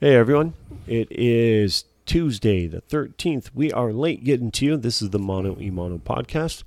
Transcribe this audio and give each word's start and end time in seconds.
Hey 0.00 0.14
everyone, 0.14 0.54
it 0.86 1.08
is 1.10 1.84
Tuesday 2.06 2.66
the 2.66 2.80
13th. 2.82 3.50
We 3.54 3.72
are 3.72 3.92
late 3.92 4.22
getting 4.24 4.50
to 4.52 4.64
you. 4.64 4.76
This 4.76 5.02
is 5.02 5.10
the 5.10 5.18
Mono 5.18 5.56
Emono 5.56 6.00
podcast. 6.00 6.62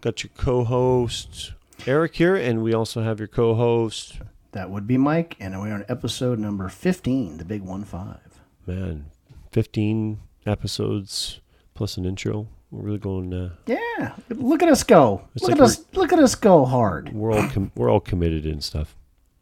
Got 0.00 0.22
your 0.24 0.30
co 0.36 0.64
host 0.64 1.52
Eric 1.86 2.16
here, 2.16 2.34
and 2.34 2.62
we 2.62 2.74
also 2.74 3.02
have 3.02 3.18
your 3.20 3.28
co 3.28 3.54
host, 3.54 4.18
That 4.52 4.70
would 4.70 4.86
be 4.86 4.98
Mike, 4.98 5.36
and 5.38 5.58
we're 5.60 5.72
on 5.72 5.84
episode 5.88 6.38
number 6.38 6.68
15, 6.68 7.38
the 7.38 7.44
big 7.44 7.62
one 7.62 7.84
five. 7.84 8.40
man, 8.66 9.06
15 9.52 10.20
episodes 10.46 11.40
plus 11.74 11.96
an 11.96 12.04
intro. 12.04 12.48
We're 12.70 12.82
really 12.82 12.98
going, 12.98 13.32
uh, 13.32 13.50
Yeah, 13.66 14.14
look 14.30 14.62
at 14.62 14.68
us 14.68 14.82
go. 14.82 15.22
Look 15.40 15.50
like 15.50 15.58
at 15.58 15.60
us 15.60 15.84
look 15.92 16.12
at 16.12 16.18
us 16.18 16.34
go 16.34 16.64
hard. 16.64 17.12
we're 17.12 17.32
all, 17.32 17.48
com- 17.50 17.70
we're 17.76 17.88
all 17.90 18.00
committed 18.00 18.44
and 18.46 18.64
stuff. 18.64 18.96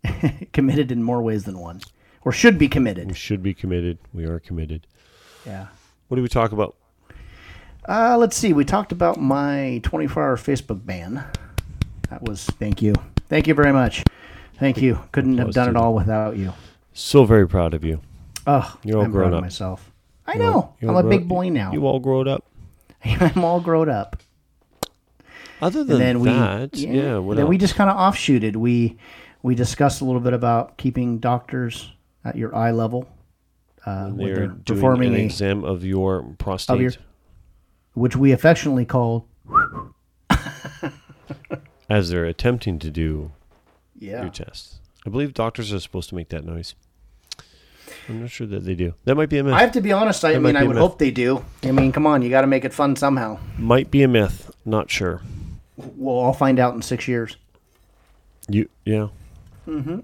committed 0.53 0.93
in 0.93 1.03
more 1.03 1.23
ways 1.23 1.45
than 1.45 1.59
one. 1.59 1.81
Or 2.25 2.33
should 2.33 2.59
be 2.59 2.67
We 2.67 2.69
committed. 2.71 3.17
should 3.17 3.43
be 3.43 3.55
committed. 3.55 3.99
We 4.15 4.25
are 4.25 4.39
committed. 4.39 4.87
Yeah. 5.47 5.67
What 6.09 6.17
do 6.17 6.23
we 6.23 6.29
talk 6.29 6.53
about? 6.53 6.77
Uh, 7.89 8.17
let's 8.17 8.37
see. 8.37 8.53
We 8.53 8.65
talked 8.65 8.93
about 8.93 9.21
my 9.21 9.81
24 9.83 10.23
hour 10.23 10.37
Facebook 10.37 10.87
ban. 10.87 11.25
That 12.11 12.23
was, 12.23 12.45
thank 12.45 12.81
you. 12.81 12.95
Thank 13.29 13.47
you 13.49 13.55
very 13.55 13.73
much. 13.73 14.05
Thank 14.59 14.81
you. 14.81 15.01
Couldn't 15.11 15.39
have 15.39 15.53
done 15.53 15.69
it 15.71 15.77
all 15.77 15.95
without 15.95 16.37
you. 16.37 16.53
So 16.93 17.25
very 17.25 17.49
proud 17.49 17.75
of 17.75 17.83
you. 17.83 18.01
Oh, 18.47 18.77
You're 18.85 18.99
all 18.99 19.05
I'm 19.05 19.11
grown 19.11 19.25
proud 19.31 19.33
up. 19.35 19.39
of 19.39 19.45
myself. 19.45 19.91
I 20.27 20.35
You're 20.35 20.43
know. 20.45 20.75
all- 20.85 20.97
I'm 20.99 21.07
a 21.07 21.09
big 21.09 21.27
boy 21.27 21.49
now. 21.49 21.73
You 21.73 21.87
all 21.87 21.99
grown 21.99 22.29
up. 22.29 22.45
I'm 23.05 23.43
all 23.45 23.61
grown 23.61 23.89
up. 23.89 24.17
Other 25.61 25.83
than 25.85 25.97
and 25.97 26.01
then 26.03 26.21
we 26.21 26.29
that, 26.29 26.77
yeah, 26.77 27.19
what 27.19 27.37
then 27.37 27.47
we 27.47 27.57
just 27.57 27.77
kind 27.77 27.89
of 27.89 27.97
offshooted 27.97 28.57
we 28.57 28.97
we 29.45 29.55
discussed 29.55 30.01
a 30.01 30.05
little 30.05 30.21
bit 30.21 30.33
about 30.33 30.77
keeping 30.77 31.19
doctors 31.19 31.93
at 32.25 32.37
your 32.37 32.55
eye 32.55 32.71
level 32.71 33.09
uh, 33.87 34.09
when 34.09 34.17
They're 34.27 34.35
they're 34.37 34.47
doing 34.49 34.65
performing 34.81 35.15
an 35.15 35.21
a, 35.21 35.25
exam 35.25 35.65
of 35.65 35.85
your 35.85 36.23
prostate. 36.39 36.81
your- 36.81 36.93
which 37.95 38.17
we 38.17 38.33
affectionately 38.33 38.85
call 38.87 39.27
as 41.91 42.09
they're 42.11 42.25
attempting 42.25 42.79
to 42.79 42.91
do 42.91 43.33
yeah 43.99 44.23
your 44.23 44.31
tests. 44.31 44.79
I 45.07 45.11
believe 45.11 45.35
doctors 45.35 45.73
are 45.73 45.81
supposed 45.81 46.09
to 46.11 46.15
make 46.15 46.29
that 46.31 46.45
noise. 46.45 46.75
I'm 48.09 48.21
not 48.23 48.31
sure 48.31 48.47
that 48.47 48.65
they 48.65 48.75
do. 48.75 48.95
That 49.05 49.17
might 49.17 49.29
be 49.29 49.39
a 49.39 49.45
myth. 49.45 49.53
I 49.55 49.61
have 49.61 49.73
to 49.73 49.81
be 49.81 49.93
honest 49.93 50.25
I 50.25 50.33
That 50.33 50.41
mean 50.41 50.57
I 50.57 50.63
would 50.65 50.77
hope 50.77 50.99
they 50.99 51.11
do 51.11 51.45
I 51.63 51.71
mean 51.73 51.93
come 51.93 52.07
on 52.07 52.23
you 52.23 52.31
got 52.31 52.41
to 52.43 52.47
make 52.47 52.65
it 52.65 52.73
fun 52.73 52.97
somehow 52.97 53.39
might 53.59 53.91
be 53.91 54.03
a 54.03 54.09
myth. 54.09 54.51
Not 54.65 54.91
sure. 54.91 55.21
Well, 55.77 56.21
I'll 56.21 56.33
find 56.33 56.59
out 56.59 56.75
in 56.75 56.83
six 56.83 57.07
years 57.09 57.37
You 58.49 58.69
yeah. 58.85 59.09
Mm-hmm. 59.69 60.01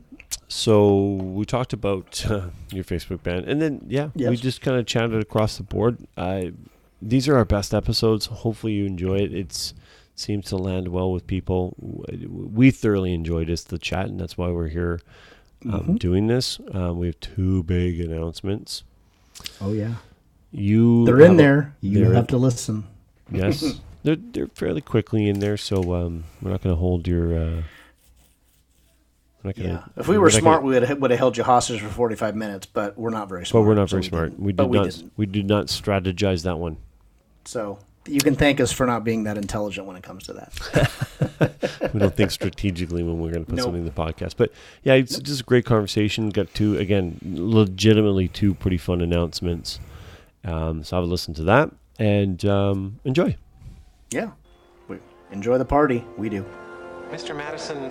So 0.49 1.13
we 1.21 1.45
talked 1.45 1.73
about 1.73 2.25
uh, 2.31 2.49
your 2.73 2.85
Facebook 2.85 3.23
ban, 3.23 3.45
and 3.47 3.61
then 3.61 3.85
yeah, 3.89 4.11
we 4.15 4.37
just 4.37 4.61
kind 4.63 4.79
of 4.79 4.87
chatted 4.87 5.21
across 5.21 5.57
the 5.59 5.63
board. 5.63 5.99
I 6.17 6.53
these 7.01 7.29
are 7.29 7.37
our 7.37 7.45
best 7.45 7.75
episodes. 7.75 8.27
Hopefully 8.27 8.73
you 8.73 8.87
enjoy 8.87 9.17
it. 9.19 9.33
It's 9.35 9.75
seems 10.15 10.47
to 10.47 10.57
land 10.57 10.89
well 10.89 11.13
with 11.13 11.27
people. 11.27 11.75
We 11.79 12.71
thoroughly 12.73 13.15
enjoyed 13.15 13.47
this 13.49 13.63
the 13.63 13.79
chat, 13.79 14.07
and 14.07 14.19
that's 14.19 14.37
why 14.37 14.49
we're 14.51 14.69
here 14.69 15.01
um, 15.65 15.71
Mm-hmm. 15.81 15.95
doing 15.97 16.27
this. 16.29 16.61
Um, 16.73 16.99
we 16.99 17.07
have 17.09 17.21
two 17.21 17.63
big 17.65 18.01
announcements. 18.01 18.85
oh 19.61 19.73
yeah 19.73 19.95
You 20.51 21.05
they're 21.05 21.21
in 21.21 21.33
a- 21.33 21.37
there 21.37 21.77
you 21.81 22.11
have 22.11 22.27
to 22.29 22.37
listen 22.39 22.85
Yes, 23.31 23.81
they're 24.03 24.17
they're 24.17 24.47
fairly 24.55 24.81
quickly 24.81 25.29
in 25.29 25.41
there, 25.41 25.57
so 25.59 25.93
um, 25.95 26.25
we're 26.41 26.51
not 26.53 26.63
going 26.63 26.75
to 26.75 26.81
hold 26.81 27.07
your. 27.07 27.37
Uh, 27.37 27.37
we're 27.37 27.37
not 27.37 27.57
gonna, 27.57 27.63
yeah 29.57 29.85
if 29.97 30.09
we 30.09 30.19
were 30.19 30.27
not 30.27 30.31
gonna- 30.33 30.41
smart 30.43 30.63
we 30.63 30.73
would 30.79 30.83
have, 31.11 31.19
held 31.19 31.37
you 31.37 31.45
hostage 31.45 31.81
for 31.81 31.89
45 31.89 32.35
minutes 32.37 32.67
but 32.67 32.99
we're 32.99 33.11
not 33.11 33.29
very 33.29 33.47
smart. 33.47 33.63
but 33.65 33.69
we're 33.69 33.75
not 33.75 33.89
so 33.89 33.97
very 33.97 34.01
we 34.03 34.09
smart. 34.09 34.31
didn't. 34.31 34.41
We 34.45 34.53
did 34.53 34.57
but 34.57 34.69
we 34.69 34.79
not. 34.79 34.85
didn't. 34.91 35.13
We 35.17 35.27
did 35.27 35.47
not 35.47 35.67
strategize 35.67 36.43
that 36.43 36.59
one. 36.59 36.77
So 37.45 37.79
you 38.07 38.21
can 38.21 38.35
thank 38.37 38.59
us 38.61 38.73
for 38.73 38.87
not 38.87 39.05
being 39.05 39.25
that 39.25 39.37
intelligent 39.39 39.87
when 39.87 39.97
it 39.97 40.03
comes 40.03 40.25
to 40.25 40.33
that. 40.35 41.91
We 41.93 42.01
don't 42.01 42.15
think 42.15 42.31
strategically 42.31 43.03
when 43.03 43.19
we're 43.21 43.31
going 43.31 43.45
to 43.45 43.49
put 43.49 43.57
Nope. 43.57 43.65
something 43.65 43.81
in 43.81 43.87
the 43.87 43.93
podcast. 43.93 44.35
But 44.37 44.51
yeah, 44.83 44.95
it's 44.95 45.19
just 45.21 45.41
a 45.41 45.45
great 45.45 45.65
conversation. 45.65 46.29
Got 46.31 46.53
two 46.55 46.77
again, 46.77 47.19
legitimately 47.25 48.29
two 48.29 48.55
pretty 48.55 48.77
fun 48.79 49.01
announcements. 49.01 49.79
Um, 50.45 50.83
so 50.85 50.97
I 50.97 51.01
would 51.01 51.09
listen 51.09 51.35
to 51.35 51.45
that 51.45 51.71
and 51.99 52.45
um, 52.45 52.99
enjoy. 53.05 53.37
yeah. 54.11 54.31
We 54.89 54.99
enjoy 55.33 55.59
the 55.59 55.65
party. 55.65 56.05
We 56.17 56.29
do. 56.29 56.45
Mr. 57.11 57.35
Madison, 57.37 57.91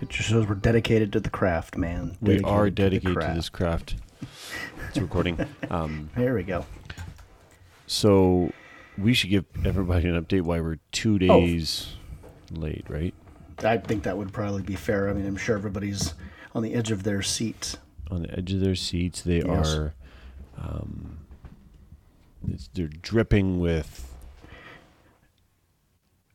It 0.00 0.08
just 0.08 0.28
shows 0.28 0.46
we're 0.48 0.54
dedicated 0.56 1.12
to 1.14 1.20
the 1.20 1.30
craft, 1.30 1.76
man. 1.76 2.16
We 2.20 2.40
are 2.42 2.68
dedicated 2.70 3.08
to, 3.08 3.14
craft. 3.14 3.34
this 3.36 3.48
craft. 3.48 3.96
It's 4.88 4.98
recording. 4.98 5.38
um, 5.70 6.10
There 6.16 6.34
we 6.34 6.42
go. 6.42 6.66
so 7.86 8.52
we 8.98 9.14
should 9.14 9.30
give 9.30 9.44
everybody 9.64 10.08
an 10.08 10.22
update 10.22 10.42
why 10.42 10.60
we're 10.60 10.78
two 10.92 11.18
days 11.18 11.94
late, 12.50 12.84
right? 12.88 13.14
I 13.64 13.78
think 13.78 14.02
that 14.04 14.16
would 14.16 14.32
probably 14.32 14.62
be 14.62 14.74
fair. 14.74 15.08
I 15.08 15.12
mean, 15.14 15.26
I'm 15.26 15.36
sure 15.36 15.56
everybody's 15.56 16.14
on 16.54 16.62
the 16.62 16.74
edge 16.74 16.90
of 16.90 17.02
their 17.04 17.22
seats. 17.22 17.76
on 18.10 18.22
the 18.22 18.30
edge 18.36 18.52
of 18.52 18.60
their 18.60 18.74
seats. 18.74 19.22
They 19.22 19.42
Yes. 19.42 19.74
are, 19.74 19.94
um, 20.58 21.18
it's, 22.48 22.68
they're 22.74 22.88
dripping 22.88 23.58
with. 23.60 24.10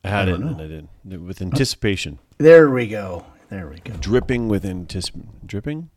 I 0.02 0.08
had 0.08 0.28
I 0.28 0.32
it 0.32 0.40
and. 0.40 0.60
I 0.60 0.66
didn't. 0.66 1.26
With 1.26 1.40
anticipation, 1.42 2.18
There 2.38 2.68
we 2.70 2.88
go. 2.88 3.24
There 3.50 3.68
we 3.68 3.78
go. 3.80 3.94
dripping 4.00 4.48
with 4.48 4.64
anticipation, 4.64 5.28
dripping, 5.44 5.90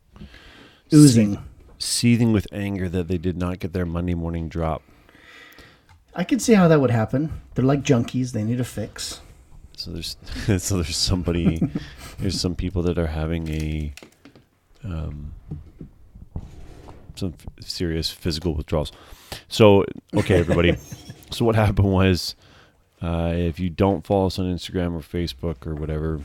Oozing. 0.92 1.38
seething 1.78 2.32
with 2.32 2.46
anger 2.52 2.88
that 2.88 3.06
they 3.08 3.16
did 3.18 3.36
not 3.36 3.60
get 3.60 3.72
their 3.72 3.86
Monday 3.86 4.14
morning 4.14 4.48
drop. 4.48 4.82
I 6.16 6.24
can 6.24 6.38
see 6.40 6.54
how 6.54 6.68
that 6.68 6.80
would 6.80 6.90
happen. 6.90 7.40
They're 7.54 7.64
like 7.64 7.82
junkies. 7.82 8.32
They 8.32 8.42
need 8.44 8.60
a 8.60 8.64
fix. 8.64 9.20
So 9.76 9.90
there's, 9.92 10.16
so 10.62 10.76
there's 10.76 10.96
somebody, 10.96 11.60
there's 12.18 12.40
some 12.40 12.54
people 12.54 12.82
that 12.82 12.98
are 12.98 13.08
having 13.08 13.48
a, 13.48 13.92
um, 14.84 15.32
some 17.14 17.34
f- 17.38 17.64
serious 17.64 18.10
physical 18.10 18.54
withdrawals. 18.54 18.92
So 19.48 19.84
okay, 20.14 20.38
everybody. 20.38 20.76
so 21.30 21.44
what 21.44 21.54
happened 21.54 21.92
was, 21.92 22.34
uh, 23.02 23.32
if 23.34 23.58
you 23.60 23.70
don't 23.70 24.06
follow 24.06 24.26
us 24.26 24.38
on 24.38 24.46
Instagram 24.46 24.94
or 24.94 25.00
Facebook 25.00 25.66
or 25.66 25.74
whatever, 25.74 26.20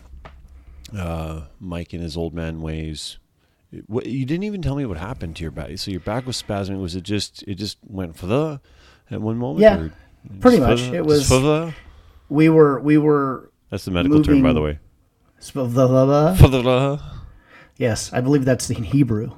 uh, 0.97 1.41
Mike 1.59 1.93
in 1.93 2.01
his 2.01 2.15
old 2.17 2.33
man 2.33 2.61
ways. 2.61 3.17
it- 3.71 3.83
What 3.89 4.05
you 4.05 4.25
didn't 4.25 4.43
even 4.43 4.61
tell 4.61 4.75
me 4.75 4.85
what 4.85 4.97
happened 4.97 5.35
to 5.37 5.43
your 5.43 5.51
back. 5.51 5.77
So 5.77 5.91
your 5.91 5.99
back 6.01 6.25
was 6.25 6.41
spasming. 6.41 6.81
Was 6.81 6.95
it 6.95 7.03
just 7.03 7.43
it 7.47 7.55
just 7.55 7.77
went 7.87 8.15
for 8.17 8.25
the 8.27 8.61
at 9.11 9.21
one 9.21 9.37
moment? 9.37 9.61
Yeah, 9.61 9.89
pretty 10.39 10.59
much. 10.59 10.81
It 10.81 11.05
was- 11.05 11.27
for 11.27 11.39
the- 11.39 11.73
We 12.29 12.49
were 12.49 12.79
we 12.79 12.97
were 12.97 13.49
That's 13.69 13.85
the 13.85 13.91
medical 13.91 14.21
term, 14.23 14.41
by 14.43 14.53
the 14.53 14.61
way. 14.61 14.79
sp- 15.41 15.65
Yes, 17.77 18.11
I 18.13 18.21
believe 18.21 18.43
that's 18.45 18.69
in 18.69 18.83
Hebrew. 18.83 19.31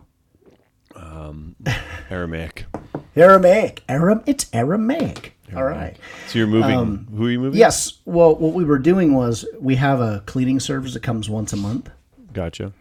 Aramaic. 2.09 2.65
Aramaic. 3.15 3.83
Aram. 3.87 4.21
It's 4.25 4.49
Aramaic. 4.51 5.37
All 5.55 5.63
right. 5.63 5.95
So 6.27 6.37
you're 6.39 6.47
moving. 6.47 7.07
who 7.15 7.25
are 7.27 7.29
you 7.31 7.39
moving? 7.39 7.57
Um, 7.57 7.59
Yes. 7.59 7.99
Well, 8.05 8.35
what 8.35 8.53
we 8.53 8.63
were 8.63 8.79
doing 8.79 9.13
was 9.13 9.45
we 9.59 9.75
have 9.75 9.99
a 9.99 10.23
cleaning 10.25 10.59
service 10.59 10.93
that 10.93 11.03
comes 11.03 11.29
once 11.29 11.51
a 11.53 11.57
month, 11.57 11.89
Gotcha. 12.33 12.71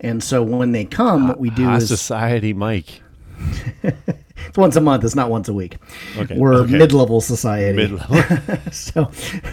and 0.00 0.22
so 0.22 0.42
when 0.42 0.72
they 0.72 0.84
come, 0.84 1.28
what 1.28 1.38
we 1.40 1.50
do 1.50 1.64
High 1.64 1.76
is 1.76 1.88
society, 1.88 2.52
Mike. 2.52 3.02
it's 3.82 4.56
once 4.56 4.74
a 4.76 4.80
month. 4.80 5.04
It's 5.04 5.14
not 5.14 5.30
once 5.30 5.48
a 5.48 5.54
week. 5.54 5.76
Okay, 6.16 6.36
We're 6.36 6.54
okay. 6.54 6.76
mid-level 6.78 7.20
society, 7.20 7.76
Mid-level. 7.76 8.16
so 8.72 9.10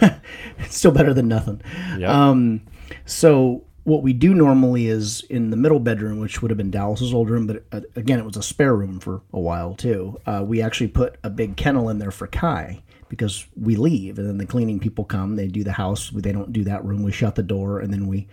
it's 0.58 0.76
still 0.76 0.90
better 0.90 1.14
than 1.14 1.28
nothing. 1.28 1.60
yeah. 1.98 2.10
Um, 2.30 2.62
So 3.04 3.62
what 3.86 4.02
we 4.02 4.12
do 4.12 4.34
normally 4.34 4.88
is 4.88 5.22
in 5.30 5.50
the 5.50 5.56
middle 5.56 5.78
bedroom, 5.78 6.18
which 6.18 6.42
would 6.42 6.50
have 6.50 6.58
been 6.58 6.72
Dallas's 6.72 7.14
old 7.14 7.30
room, 7.30 7.46
but 7.46 7.64
uh, 7.70 7.82
again, 7.94 8.18
it 8.18 8.24
was 8.24 8.36
a 8.36 8.42
spare 8.42 8.74
room 8.74 8.98
for 8.98 9.22
a 9.32 9.38
while 9.38 9.74
too. 9.74 10.20
Uh, 10.26 10.42
we 10.44 10.60
actually 10.60 10.88
put 10.88 11.16
a 11.22 11.30
big 11.30 11.56
kennel 11.56 11.88
in 11.88 11.98
there 12.00 12.10
for 12.10 12.26
Kai 12.26 12.82
because 13.08 13.46
we 13.54 13.76
leave, 13.76 14.18
and 14.18 14.28
then 14.28 14.38
the 14.38 14.44
cleaning 14.46 14.80
people 14.80 15.04
come. 15.04 15.36
They 15.36 15.46
do 15.46 15.62
the 15.62 15.70
house. 15.70 16.10
They 16.10 16.32
don't 16.32 16.52
do 16.52 16.64
that 16.64 16.84
room. 16.84 17.04
We 17.04 17.12
shut 17.12 17.36
the 17.36 17.44
door, 17.44 17.78
and 17.78 17.92
then 17.92 18.08
we 18.08 18.26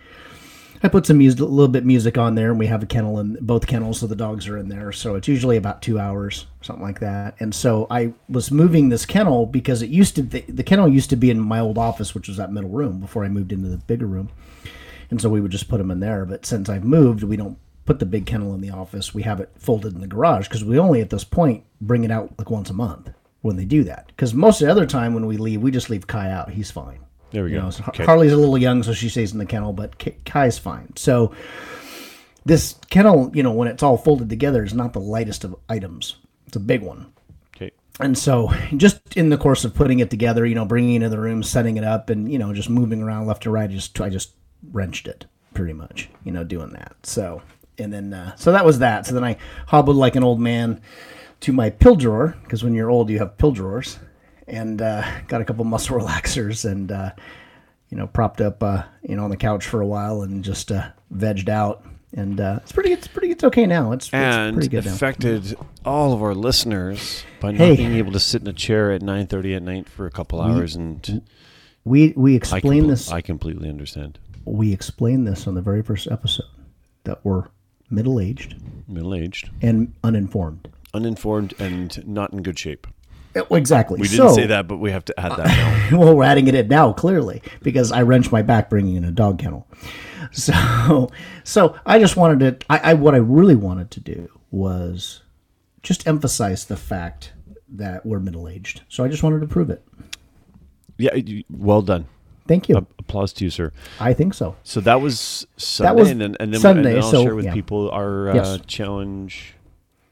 I 0.84 0.88
put 0.88 1.06
some 1.06 1.16
music, 1.16 1.40
a 1.40 1.44
little 1.44 1.68
bit 1.68 1.86
music 1.86 2.18
on 2.18 2.34
there, 2.34 2.50
and 2.50 2.58
we 2.58 2.66
have 2.66 2.82
a 2.82 2.86
kennel 2.86 3.18
in 3.18 3.38
both 3.40 3.66
kennels, 3.66 4.00
so 4.00 4.06
the 4.06 4.14
dogs 4.14 4.46
are 4.48 4.58
in 4.58 4.68
there. 4.68 4.92
So 4.92 5.14
it's 5.14 5.28
usually 5.28 5.56
about 5.56 5.80
two 5.80 5.98
hours, 5.98 6.46
something 6.60 6.82
like 6.84 7.00
that. 7.00 7.36
And 7.40 7.54
so 7.54 7.86
I 7.90 8.12
was 8.28 8.50
moving 8.50 8.90
this 8.90 9.06
kennel 9.06 9.46
because 9.46 9.80
it 9.80 9.88
used 9.88 10.16
to 10.16 10.22
the, 10.22 10.40
the 10.42 10.62
kennel 10.62 10.86
used 10.86 11.08
to 11.08 11.16
be 11.16 11.30
in 11.30 11.40
my 11.40 11.58
old 11.58 11.78
office, 11.78 12.14
which 12.14 12.28
was 12.28 12.36
that 12.36 12.52
middle 12.52 12.68
room 12.68 13.00
before 13.00 13.24
I 13.24 13.28
moved 13.28 13.50
into 13.50 13.68
the 13.68 13.78
bigger 13.78 14.06
room. 14.06 14.28
And 15.10 15.20
so 15.20 15.28
we 15.28 15.40
would 15.40 15.50
just 15.50 15.68
put 15.68 15.78
them 15.78 15.90
in 15.90 16.00
there. 16.00 16.24
But 16.24 16.46
since 16.46 16.68
I've 16.68 16.84
moved, 16.84 17.22
we 17.22 17.36
don't 17.36 17.58
put 17.84 17.98
the 17.98 18.06
big 18.06 18.26
kennel 18.26 18.54
in 18.54 18.60
the 18.60 18.70
office. 18.70 19.14
We 19.14 19.22
have 19.22 19.40
it 19.40 19.50
folded 19.58 19.94
in 19.94 20.00
the 20.00 20.06
garage 20.06 20.48
because 20.48 20.64
we 20.64 20.78
only 20.78 21.00
at 21.00 21.10
this 21.10 21.24
point 21.24 21.64
bring 21.80 22.04
it 22.04 22.10
out 22.10 22.32
like 22.38 22.50
once 22.50 22.70
a 22.70 22.74
month 22.74 23.10
when 23.42 23.56
they 23.56 23.64
do 23.66 23.84
that. 23.84 24.06
Because 24.08 24.32
most 24.32 24.60
of 24.60 24.66
the 24.66 24.72
other 24.72 24.86
time 24.86 25.12
when 25.14 25.26
we 25.26 25.36
leave, 25.36 25.60
we 25.60 25.70
just 25.70 25.90
leave 25.90 26.06
Kai 26.06 26.30
out. 26.30 26.50
He's 26.50 26.70
fine. 26.70 27.00
There 27.30 27.44
we 27.44 27.50
You 27.50 27.56
go. 27.58 27.64
know, 27.64 27.70
so 27.70 27.84
Okay. 27.88 28.04
Harley's 28.04 28.32
a 28.32 28.36
little 28.36 28.56
young, 28.56 28.82
so 28.82 28.92
she 28.94 29.08
stays 29.08 29.32
in 29.32 29.38
the 29.38 29.44
kennel, 29.46 29.72
but 29.72 30.02
Kai's 30.24 30.56
fine. 30.56 30.92
So 30.96 31.34
this 32.44 32.76
kennel, 32.90 33.30
you 33.34 33.42
know, 33.42 33.52
when 33.52 33.68
it's 33.68 33.82
all 33.82 33.96
folded 33.96 34.28
together, 34.30 34.64
is 34.64 34.74
not 34.74 34.92
the 34.92 35.00
lightest 35.00 35.44
of 35.44 35.56
items. 35.68 36.16
It's 36.46 36.56
a 36.56 36.60
big 36.60 36.82
one. 36.82 37.06
Okay. 37.56 37.70
And 38.00 38.16
so, 38.16 38.52
just 38.76 39.00
in 39.16 39.30
the 39.30 39.38
course 39.38 39.64
of 39.64 39.74
putting 39.74 39.98
it 39.98 40.10
together, 40.10 40.44
you 40.46 40.54
know, 40.54 40.64
bringing 40.64 40.92
it 40.92 40.96
into 40.96 41.08
the 41.08 41.18
room, 41.18 41.42
setting 41.42 41.76
it 41.76 41.84
up, 41.84 42.10
and 42.10 42.30
you 42.30 42.38
know, 42.38 42.52
just 42.52 42.70
moving 42.70 43.02
around 43.02 43.26
left 43.26 43.42
to 43.44 43.50
right, 43.50 43.68
I 43.68 43.72
just 43.72 44.00
I 44.00 44.08
just 44.10 44.32
wrenched 44.72 45.06
it 45.06 45.26
pretty 45.54 45.72
much, 45.72 46.08
you 46.24 46.32
know, 46.32 46.44
doing 46.44 46.70
that. 46.70 46.94
So, 47.04 47.42
and 47.78 47.92
then 47.92 48.12
uh, 48.12 48.34
so 48.36 48.52
that 48.52 48.64
was 48.64 48.78
that. 48.80 49.06
So 49.06 49.14
then 49.14 49.24
I 49.24 49.36
hobbled 49.66 49.96
like 49.96 50.16
an 50.16 50.24
old 50.24 50.40
man 50.40 50.80
to 51.40 51.52
my 51.52 51.70
pill 51.70 51.96
drawer 51.96 52.36
because 52.42 52.64
when 52.64 52.74
you're 52.74 52.90
old, 52.90 53.10
you 53.10 53.18
have 53.18 53.36
pill 53.38 53.52
drawers, 53.52 53.98
and 54.48 54.80
uh, 54.82 55.04
got 55.28 55.40
a 55.40 55.44
couple 55.44 55.64
muscle 55.64 55.98
relaxers 56.00 56.68
and 56.70 56.90
uh, 56.92 57.10
you 57.90 57.96
know 57.96 58.06
propped 58.06 58.40
up 58.40 58.62
uh, 58.62 58.82
you 59.02 59.16
know 59.16 59.24
on 59.24 59.30
the 59.30 59.36
couch 59.36 59.66
for 59.66 59.80
a 59.80 59.86
while 59.86 60.22
and 60.22 60.42
just 60.44 60.72
uh, 60.72 60.88
vegged 61.14 61.48
out. 61.48 61.84
And 62.16 62.40
uh, 62.40 62.60
it's 62.62 62.70
pretty. 62.70 62.92
It's 62.92 63.08
pretty. 63.08 63.30
It's 63.32 63.42
okay 63.42 63.66
now. 63.66 63.90
It's, 63.90 64.08
it's 64.12 64.52
pretty 64.52 64.68
good 64.68 64.84
now. 64.84 64.92
affected 64.92 65.56
all 65.84 66.12
of 66.12 66.22
our 66.22 66.32
listeners 66.32 67.24
by 67.40 67.50
not 67.50 67.76
being 67.76 67.94
able 67.94 68.12
to 68.12 68.20
sit 68.20 68.40
in 68.42 68.46
a 68.46 68.52
chair 68.52 68.92
at 68.92 69.02
9.30 69.02 69.56
at 69.56 69.62
night 69.64 69.88
for 69.88 70.06
a 70.06 70.12
couple 70.12 70.40
hours 70.40 70.76
and 70.76 71.22
We 71.82 72.14
we 72.16 72.36
I, 72.36 72.38
compl- 72.38 72.86
this. 72.86 73.10
I 73.10 73.20
completely 73.20 73.68
understand 73.68 74.20
we 74.44 74.72
explained 74.72 75.26
this 75.26 75.46
on 75.46 75.54
the 75.54 75.62
very 75.62 75.82
first 75.82 76.06
episode 76.10 76.46
that 77.04 77.24
we're 77.24 77.44
middle 77.90 78.18
aged 78.20 78.56
middle-aged 78.88 79.50
and 79.62 79.94
uninformed. 80.02 80.68
uninformed 80.92 81.54
and 81.58 82.06
not 82.06 82.32
in 82.32 82.42
good 82.42 82.58
shape 82.58 82.86
uh, 83.36 83.42
Exactly. 83.50 84.00
we 84.00 84.08
didn't 84.08 84.28
so, 84.28 84.34
say 84.34 84.46
that 84.46 84.66
but 84.68 84.78
we 84.78 84.90
have 84.90 85.04
to 85.04 85.20
add 85.20 85.32
that 85.32 85.46
now 85.90 85.98
well, 85.98 86.14
we're 86.16 86.24
adding 86.24 86.46
it 86.48 86.54
in 86.54 86.68
now 86.68 86.92
clearly 86.92 87.42
because 87.62 87.92
I 87.92 88.02
wrenched 88.02 88.32
my 88.32 88.42
back 88.42 88.70
bringing 88.70 88.96
in 88.96 89.04
a 89.04 89.10
dog 89.12 89.38
kennel. 89.38 89.66
So, 90.32 91.10
so 91.44 91.78
I 91.84 91.98
just 91.98 92.16
wanted 92.16 92.60
to. 92.60 92.66
I, 92.70 92.78
I 92.78 92.94
what 92.94 93.14
I 93.14 93.18
really 93.18 93.54
wanted 93.54 93.90
to 93.92 94.00
do 94.00 94.30
was 94.50 95.20
just 95.82 96.06
emphasize 96.08 96.64
the 96.64 96.78
fact 96.78 97.34
that 97.68 98.06
we're 98.06 98.20
middle 98.20 98.48
aged. 98.48 98.82
So 98.88 99.04
I 99.04 99.08
just 99.08 99.22
wanted 99.22 99.40
to 99.42 99.46
prove 99.46 99.68
it. 99.68 99.84
yeah 100.96 101.10
well 101.50 101.82
done 101.82 102.06
Thank 102.46 102.68
you. 102.68 102.76
A- 102.76 102.86
applause 102.98 103.32
to 103.34 103.44
you 103.44 103.50
sir 103.50 103.72
I 104.00 104.12
think 104.12 104.34
so. 104.34 104.56
so 104.62 104.80
that 104.80 105.00
was 105.00 105.46
sunday 105.56 106.00
was 106.00 106.10
and 106.10 106.20
then, 106.20 106.36
and 106.40 106.52
then, 106.52 106.60
Sunday, 106.60 106.78
and 106.94 106.96
then 106.98 107.02
i'll 107.04 107.10
so, 107.10 107.22
share 107.22 107.34
with 107.34 107.44
yeah. 107.46 107.54
people 107.54 107.90
our 107.90 108.30
uh, 108.30 108.34
Yes. 108.34 108.58
challenge 108.66 109.54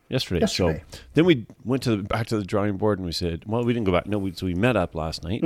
yesterday. 0.08 0.40
Yesterday. 0.40 0.82
so 0.90 0.99
then 1.14 1.25
we 1.25 1.46
went 1.64 1.82
to 1.84 1.96
the, 1.96 2.02
back 2.02 2.26
to 2.29 2.37
the 2.38 2.44
drawing 2.44 2.76
board 2.76 2.99
and 2.99 3.06
we 3.06 3.12
said 3.12 3.44
well 3.46 3.64
we 3.64 3.73
didn't 3.73 3.87
go 3.87 3.93
back 3.93 4.06
no 4.06 4.19
we, 4.19 4.32
so 4.32 4.46
we 4.46 4.55
met 4.55 4.76
up 4.76 4.94
last 4.94 5.23
night 5.25 5.43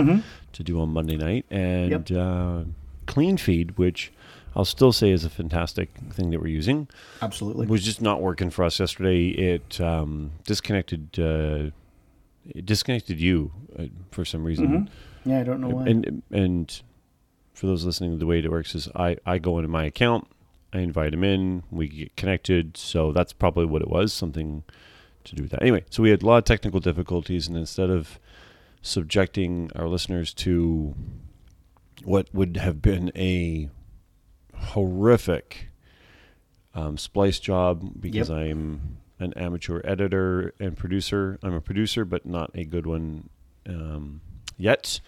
to 0.53 0.62
do 0.62 0.81
on 0.81 0.88
monday 0.91 1.17
night 1.17 1.44
and 1.50 1.93
Mm-hmm. 1.93 2.15
Yep. 2.15 2.23
uh, 2.23 2.65
clean 3.06 3.37
feed 3.37 3.79
which 3.79 4.12
i'll 4.56 4.65
still 4.65 4.93
say 4.93 5.11
is 5.11 5.25
a 5.25 5.31
fantastic 5.31 5.91
thing 6.12 6.31
that 6.31 6.41
we're 6.41 6.49
using 6.49 6.89
Absolutely. 7.23 7.67
was 7.67 7.85
just 7.85 8.03
not 8.03 8.21
working 8.23 8.50
for 8.50 8.65
us 8.65 8.81
yesterday. 8.81 9.29
It 9.29 9.81
um, 9.81 10.32
disconnected. 10.44 11.19
Uh, 11.19 11.71
it 12.54 12.66
disconnected 12.66 13.20
you 13.20 13.52
uh, 13.78 13.84
for 14.10 14.25
some 14.25 14.44
reason. 14.44 14.90
yeah, 15.25 15.40
I 15.40 15.43
don't 15.44 15.60
know 15.60 15.69
why. 15.69 15.87
And 15.87 16.22
and 16.31 16.82
for 17.54 17.66
those 17.66 17.84
listening, 17.84 18.19
the 18.19 18.26
way 18.26 18.38
it 18.38 18.50
works 18.50 18.75
is 18.75 18.88
I 18.94 19.16
I 19.26 19.38
go 19.38 19.58
into 19.58 19.69
my 19.69 19.84
account, 19.84 20.28
I 20.72 20.81
invite 20.81 21.14
him 21.14 21.25
in, 21.25 21.62
we 21.70 21.88
get 21.88 22.16
connected. 22.16 22.76
So 22.76 23.12
that's 23.12 23.32
probably 23.32 23.66
what 23.66 23.82
it 23.82 23.88
was. 23.88 24.12
Something 24.12 24.62
to 25.25 25.34
do 25.34 25.43
with 25.43 25.50
that. 25.52 25.62
Anyway, 25.62 25.84
so 25.90 26.02
we 26.02 26.10
had 26.10 26.22
a 26.22 26.26
lot 26.26 26.38
of 26.38 26.44
technical 26.44 26.81
difficulties, 26.81 27.48
and 27.48 27.56
instead 27.56 27.90
of 27.90 28.19
subjecting 28.82 29.70
our 29.75 29.88
listeners 29.88 30.32
to 30.34 30.94
what 32.04 32.28
would 32.32 32.56
have 32.58 32.81
been 32.81 33.10
a 33.16 33.69
horrific 34.54 35.69
um, 36.75 36.96
splice 36.98 37.38
job 37.40 37.90
because 38.00 38.28
Yep. 38.28 38.38
I'm 38.38 38.98
an 39.19 39.33
amateur 39.35 39.81
editor 39.85 40.53
and 40.61 40.77
producer. 40.77 41.39
I'm 41.43 41.55
a 41.55 41.61
producer, 41.61 42.05
but 42.05 42.27
not 42.27 42.51
a 42.55 42.65
good 42.65 42.87
one 42.87 43.29
um, 43.69 44.21
yet. 44.59 45.01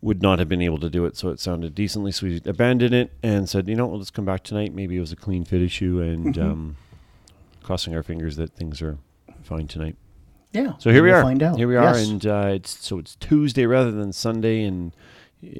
Would 0.00 0.20
not 0.20 0.40
have 0.40 0.48
been 0.48 0.62
able 0.62 0.78
to 0.78 0.90
do 0.90 1.04
it, 1.04 1.16
so 1.16 1.28
it 1.28 1.38
sounded 1.38 1.76
decently. 1.76 2.10
So 2.10 2.26
we 2.26 2.40
abandoned 2.44 2.92
it 2.92 3.12
and 3.22 3.48
said, 3.48 3.68
you 3.68 3.76
know, 3.76 3.86
what, 3.86 3.98
let's 3.98 4.10
come 4.10 4.24
back 4.24 4.42
tonight. 4.42 4.74
Maybe 4.74 4.96
it 4.96 5.00
was 5.00 5.12
a 5.12 5.16
clean 5.16 5.44
feed 5.44 5.62
issue, 5.62 6.00
and 6.00 6.34
Mm-hmm. 6.34 6.42
um, 6.50 6.76
crossing 7.62 7.94
our 7.94 8.02
fingers 8.02 8.34
that 8.36 8.52
things 8.54 8.82
are 8.82 8.98
fine 9.44 9.68
tonight. 9.68 9.94
yeah. 10.52 10.72
So 10.78 10.90
here 10.90 11.04
we 11.04 11.10
we'll 11.10 11.20
are. 11.20 11.22
Find 11.22 11.40
out. 11.40 11.56
Here 11.56 11.68
we 11.68 11.76
are, 11.76 11.84
Yes. 11.96 12.08
and 12.08 12.26
uh, 12.26 12.50
it's 12.52 12.84
so 12.84 12.98
it's 12.98 13.14
Tuesday 13.14 13.64
rather 13.64 13.92
than 13.92 14.12
Sunday, 14.12 14.64
and 14.64 14.92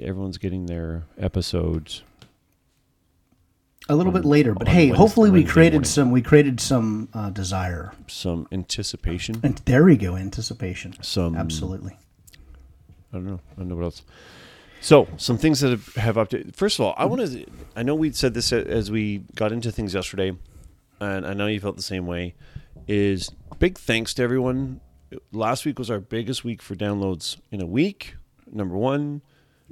everyone's 0.00 0.38
getting 0.38 0.66
their 0.66 1.04
episodes. 1.16 2.02
A 3.88 3.96
little 3.96 4.12
bit 4.12 4.24
later, 4.24 4.54
but 4.54 4.68
hey, 4.68 4.86
Wednesday- 4.86 4.96
hopefully 4.98 5.30
we 5.30 5.40
Wednesday 5.40 5.52
created 5.52 5.72
morning. 5.76 5.84
some. 5.88 6.10
We 6.10 6.22
created 6.22 6.60
some 6.60 7.08
uh, 7.12 7.30
desire, 7.30 7.92
Some 8.06 8.46
anticipation. 8.52 9.40
and 9.42 9.56
there 9.64 9.84
we 9.84 9.96
go. 9.96 10.16
Anticipation. 10.16 10.94
Some 11.02 11.36
Absolutely. 11.36 11.98
I 13.12 13.16
don't 13.16 13.26
know. 13.26 13.40
I 13.52 13.58
don't 13.58 13.68
know 13.68 13.76
what 13.76 13.84
else. 13.84 14.02
So 14.80 15.06
some 15.16 15.38
things 15.38 15.60
that 15.60 15.70
have, 15.70 15.94
have 15.94 16.16
updated. 16.16 16.56
First 16.56 16.78
of 16.78 16.86
all, 16.86 16.94
I 16.96 17.04
want 17.04 17.20
to. 17.30 17.44
I 17.76 17.82
know 17.82 17.94
we 17.94 18.10
said 18.12 18.34
this 18.34 18.52
as 18.52 18.90
we 18.90 19.18
got 19.34 19.52
into 19.52 19.70
things 19.70 19.94
yesterday, 19.94 20.32
and 21.00 21.26
I 21.26 21.34
know 21.34 21.46
you 21.46 21.60
felt 21.60 21.76
the 21.76 21.82
same 21.82 22.06
way. 22.06 22.34
Is 22.88 23.30
big 23.58 23.78
thanks 23.78 24.12
to 24.14 24.22
everyone. 24.22 24.80
Last 25.30 25.64
week 25.66 25.78
was 25.78 25.90
our 25.90 26.00
biggest 26.00 26.42
week 26.42 26.62
for 26.62 26.74
downloads 26.74 27.36
in 27.50 27.60
a 27.60 27.66
week. 27.66 28.16
Number 28.50 28.76
one. 28.76 29.22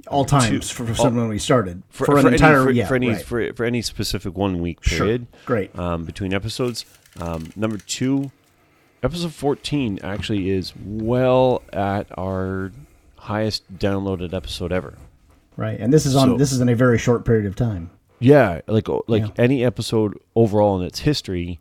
All 0.07 0.25
two- 0.25 0.37
times 0.39 0.69
for, 0.69 0.85
for 0.85 0.95
someone 0.95 1.27
we 1.27 1.37
started 1.39 1.83
for, 1.89 2.05
for, 2.05 2.17
an 2.17 2.27
any- 2.27 2.35
entire 2.35 2.63
for, 2.63 2.71
yeah 2.71 2.87
for 2.87 2.95
any 2.95 3.09
right. 3.09 3.21
for, 3.21 3.53
for 3.53 3.65
any 3.65 3.81
specific 3.81 4.35
one 4.37 4.59
week 4.59 4.83
Sure. 4.83 4.99
period. 4.99 5.27
Great. 5.45 5.77
Um, 5.77 6.05
between 6.05 6.33
episodes. 6.33 6.85
Um, 7.19 7.51
number 7.55 7.77
two, 7.77 8.31
episode 9.03 9.33
fourteen 9.33 9.99
actually 10.03 10.49
is 10.49 10.73
well 10.83 11.61
at 11.73 12.07
our 12.17 12.71
highest 13.17 13.77
downloaded 13.77 14.33
episode 14.33 14.71
ever. 14.71 14.95
right, 15.57 15.79
and 15.79 15.93
this 15.93 16.05
is 16.05 16.15
on 16.15 16.29
So- 16.29 16.37
this 16.37 16.51
is 16.51 16.59
in 16.61 16.69
a 16.69 16.75
very 16.75 16.97
short 16.97 17.25
period 17.25 17.45
of 17.45 17.55
time. 17.55 17.89
Yeah, 18.19 18.61
like 18.67 18.87
o- 18.89 19.03
like 19.07 19.23
Yeah. 19.23 19.29
any 19.37 19.63
episode 19.65 20.17
overall 20.35 20.79
in 20.79 20.85
its 20.85 20.99
history 20.99 21.59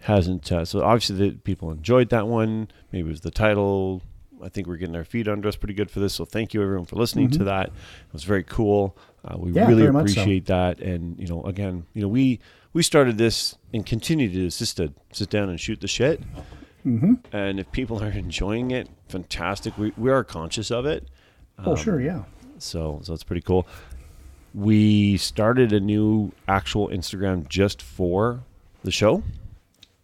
hasn't. 0.00 0.50
Uh, 0.52 0.64
so 0.64 0.82
obviously 0.82 1.16
the 1.30 1.36
people 1.38 1.70
enjoyed 1.70 2.10
that 2.10 2.26
one. 2.28 2.68
Maybe 2.92 3.08
it 3.08 3.10
was 3.10 3.20
the 3.22 3.30
title. 3.30 4.02
I 4.42 4.48
think 4.48 4.66
we're 4.66 4.76
getting 4.76 4.96
our 4.96 5.04
feet 5.04 5.28
under 5.28 5.48
us 5.48 5.56
pretty 5.56 5.74
good 5.74 5.90
for 5.90 6.00
this. 6.00 6.14
So 6.14 6.24
thank 6.24 6.52
you 6.54 6.62
everyone 6.62 6.84
for 6.86 6.96
listening 6.96 7.30
to 7.32 7.44
that. 7.44 7.68
It 7.68 8.12
was 8.12 8.24
very 8.24 8.42
cool. 8.44 8.96
Uh, 9.24 9.36
we 9.38 9.50
Mm-hmm. 9.50 9.56
Yeah, 9.58 9.66
really 9.68 9.90
much 9.90 10.10
so. 10.10 10.20
appreciate 10.20 10.46
that. 10.46 10.80
And 10.80 11.18
you 11.18 11.26
know, 11.26 11.42
again, 11.44 11.86
you 11.94 12.02
know, 12.02 12.08
we 12.08 12.38
we 12.72 12.82
started 12.82 13.16
this 13.18 13.56
and 13.72 13.84
continue 13.86 14.28
to 14.28 14.34
do 14.34 14.42
this 14.44 14.58
just 14.58 14.76
to 14.76 14.92
sit 15.12 15.30
down 15.30 15.48
and 15.48 15.58
shoot 15.58 15.80
the 15.80 15.88
shit. 15.88 16.20
Mm-hmm. 16.86 17.14
And 17.32 17.58
if 17.58 17.70
people 17.72 18.02
are 18.02 18.10
enjoying 18.26 18.70
it, 18.70 18.88
fantastic. 19.08 19.76
We 19.78 19.92
we 19.96 20.10
are 20.10 20.22
conscious 20.24 20.70
of 20.70 20.86
it. 20.86 21.08
oh 21.58 21.72
Um, 21.72 21.76
sure, 21.76 22.00
yeah. 22.00 22.24
So 22.58 23.00
so 23.02 23.14
it's 23.14 23.24
pretty 23.24 23.42
cool. 23.42 23.66
We 24.54 25.16
started 25.18 25.72
a 25.72 25.80
new 25.80 26.32
actual 26.48 26.88
Instagram 26.88 27.48
just 27.48 27.82
for 27.82 28.40
the 28.84 28.90
show. 28.90 29.22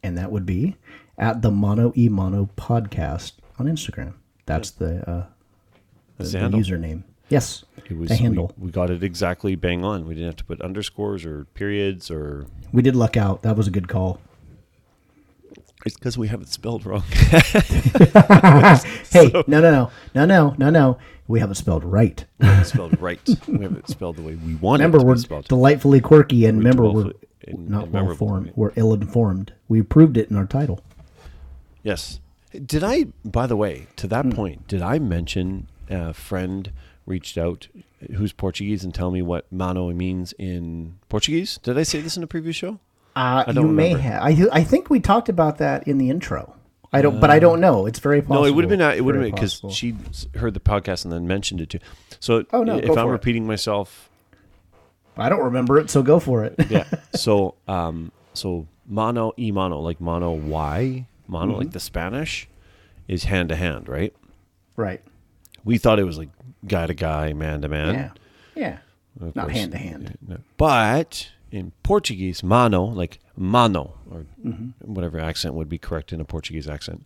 And 0.02 0.18
that 0.18 0.32
would 0.32 0.44
be 0.44 0.76
at 1.16 1.42
the 1.42 1.50
Mono 1.50 1.92
E 1.96 2.08
Mono 2.08 2.50
podcast 2.56 3.32
on 3.58 3.66
Instagram. 3.66 4.14
That's 4.54 4.70
the 4.72 5.10
uh, 5.10 5.26
the, 6.18 6.24
the 6.24 6.38
username. 6.58 7.02
Yes, 7.28 7.64
It 7.88 7.96
was 7.96 8.10
the 8.10 8.16
handle. 8.16 8.52
We, 8.58 8.66
we 8.66 8.72
got 8.72 8.90
it 8.90 9.02
exactly 9.02 9.54
bang 9.54 9.84
on. 9.84 10.06
We 10.06 10.14
didn't 10.14 10.26
have 10.26 10.36
to 10.36 10.44
put 10.44 10.60
underscores 10.60 11.24
or 11.24 11.46
periods 11.54 12.10
or. 12.10 12.46
We, 12.72 12.82
did 12.82 12.94
luck 12.94 13.16
out. 13.16 13.40
That 13.40 13.56
was 13.56 13.66
a 13.66 13.70
good 13.70 13.88
call. 13.88 14.20
It's 15.86 15.96
because 15.96 16.18
we 16.18 16.28
have 16.28 16.42
it 16.42 16.48
spelled 16.48 16.84
wrong. 16.84 17.02
Hey, 19.10 19.30
no, 19.46 19.60
no, 19.60 19.70
no, 19.70 19.90
no, 20.14 20.24
no, 20.26 20.54
no, 20.58 20.70
no. 20.70 20.98
We 21.26 21.40
have 21.40 21.50
it 21.50 21.54
spelled 21.56 21.84
right. 21.84 22.24
we 22.38 22.46
have 22.46 22.62
it 22.62 22.66
spelled 22.66 23.00
right. 23.00 23.20
We 23.48 23.62
have 23.64 23.76
it 23.76 23.88
spelled 23.88 24.16
the 24.16 24.22
way 24.22 24.34
we 24.34 24.54
want 24.56 24.80
Remember, 24.80 24.98
it 24.98 25.22
to 25.22 25.34
we're 25.34 25.42
delightfully 25.42 26.00
quirky, 26.00 26.44
and 26.46 26.58
We're 26.58 26.64
remember, 26.70 26.90
we're 26.90 27.12
and- 27.46 27.68
not 27.68 27.88
well 27.88 28.10
informed. 28.10 28.52
We're 28.54 28.72
ill 28.76 28.92
informed. 28.92 29.52
We 29.68 29.82
proved 29.82 30.16
it 30.16 30.30
in 30.30 30.36
our 30.36 30.46
title. 30.46 30.80
Yes. 31.82 32.20
Did 32.64 32.84
I, 32.84 33.06
by 33.24 33.46
the 33.46 33.56
way, 33.56 33.86
to 33.96 34.06
that 34.08 34.28
point, 34.30 34.66
did 34.68 34.82
I 34.82 34.98
mention 34.98 35.68
a 35.88 36.12
friend 36.12 36.72
reached 37.06 37.36
out, 37.38 37.68
who's 38.16 38.32
Portuguese, 38.32 38.84
and 38.84 38.94
tell 38.94 39.10
me 39.10 39.22
what 39.22 39.50
mano 39.52 39.90
means 39.92 40.32
in 40.38 40.98
Portuguese. 41.08 41.58
Did 41.62 41.78
I 41.78 41.82
say 41.82 42.00
this 42.00 42.16
in 42.16 42.22
a 42.22 42.26
previous 42.26 42.56
show? 42.56 42.78
Uh, 43.14 43.44
I 43.46 43.52
don't 43.52 43.66
you 43.66 43.72
may 43.72 43.90
have. 43.94 44.22
I 44.22 44.36
I 44.52 44.64
think 44.64 44.88
we 44.88 45.00
talked 45.00 45.28
about 45.28 45.58
that 45.58 45.86
in 45.86 45.98
the 45.98 46.08
intro. 46.10 46.54
I 46.94 47.00
don't, 47.00 47.20
but 47.20 47.30
I 47.30 47.38
don't 47.38 47.60
know. 47.60 47.86
It's 47.86 47.98
very 47.98 48.20
possible. 48.20 48.42
No, 48.42 48.44
it 48.46 48.50
would 48.54 48.64
have 48.64 48.70
been 48.70 48.82
uh, 48.82 48.90
it 48.90 49.00
would 49.02 49.14
have 49.14 49.24
been 49.24 49.34
because 49.34 49.62
she 49.70 49.94
heard 50.34 50.54
the 50.54 50.60
podcast 50.60 51.04
and 51.04 51.12
then 51.12 51.26
mentioned 51.26 51.60
it 51.60 51.70
too. 51.70 51.78
So 52.20 52.44
Oh, 52.52 52.62
no, 52.64 52.76
if 52.78 52.90
I'm 52.90 52.94
for 52.96 53.08
it. 53.08 53.12
repeating 53.12 53.46
myself, 53.46 54.10
I 55.16 55.28
don't 55.28 55.42
remember 55.42 55.78
it, 55.78 55.90
so 55.90 56.02
go 56.02 56.20
for 56.20 56.44
it. 56.44 56.54
yeah. 56.68 56.84
So 57.14 57.54
um, 57.66 58.12
so 58.34 58.66
mano 58.86 59.32
y 59.38 59.50
mano 59.52 59.80
like 59.80 60.00
mano 60.00 60.32
y 60.32 61.06
mano 61.26 61.52
Mm-hmm. 61.52 61.58
like 61.60 61.70
the 61.72 61.80
Spanish 61.80 62.48
is 63.08 63.24
hand 63.24 63.48
to 63.50 63.56
hand, 63.56 63.88
right? 63.88 64.14
right. 64.76 65.02
We 65.64 65.78
thought 65.78 65.98
it 66.00 66.04
was 66.04 66.18
like 66.18 66.30
guy 66.66 66.86
to 66.86 66.94
guy, 66.94 67.32
man 67.32 67.62
to 67.62 67.68
man. 67.68 67.94
Yeah. 67.94 68.10
Yeah. 68.56 68.78
Of 69.20 69.36
Not 69.36 69.50
hand 69.50 69.72
to 69.72 69.78
hand. 69.78 70.16
But 70.56 71.30
in 71.50 71.72
Portuguese, 71.82 72.42
mano, 72.42 72.84
like 72.84 73.18
mano, 73.36 73.94
or 74.10 74.26
Mm-hmm. 74.44 74.92
whatever 74.92 75.20
accent 75.20 75.54
would 75.54 75.68
be 75.68 75.78
correct 75.78 76.12
in 76.12 76.20
a 76.20 76.24
Portuguese 76.24 76.68
accent, 76.68 77.04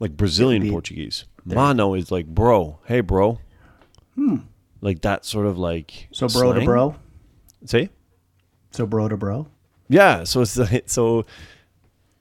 like 0.00 0.16
Brazilian 0.16 0.62
be- 0.62 0.70
Portuguese, 0.70 1.24
mano 1.44 1.94
is 1.94 2.10
like 2.10 2.26
bro. 2.26 2.78
Hey, 2.86 3.00
bro. 3.00 3.38
Like 4.82 5.02
that 5.02 5.24
sort 5.24 5.46
of 5.46 5.58
like 5.58 6.08
Hmm. 6.08 6.26
So 6.26 6.28
bro 6.28 6.52
to 6.52 6.64
bro. 6.64 6.96
See. 7.64 7.88
So 8.72 8.86
bro 8.86 9.08
to 9.08 9.16
bro. 9.16 9.46
yeah. 9.88 10.24
So 10.24 10.42
it's 10.42 10.58
so. 10.92 11.24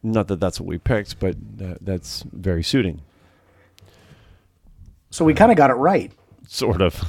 Not 0.05 0.27
that 0.27 0.39
that's 0.39 0.59
what 0.59 0.67
we 0.67 0.77
picked, 0.77 1.19
but 1.19 1.35
that, 1.57 1.83
that's 1.83 2.23
very 2.31 2.63
suiting, 2.63 3.01
So 5.09 5.25
we 5.25 5.33
kind 5.33 5.51
of 5.51 5.57
got 5.57 5.69
it 5.69 5.73
right. 5.75 6.11
sort 6.47 6.81
of. 6.81 7.01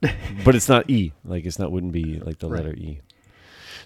but 0.44 0.54
it's 0.54 0.68
not 0.68 0.88
e. 0.88 1.12
Like 1.24 1.44
it's 1.46 1.58
not 1.58 1.72
wouldn't 1.72 1.92
be 1.92 2.20
like 2.20 2.38
the 2.38 2.48
Right. 2.48 2.64
letter 2.64 2.74
e. 2.76 3.00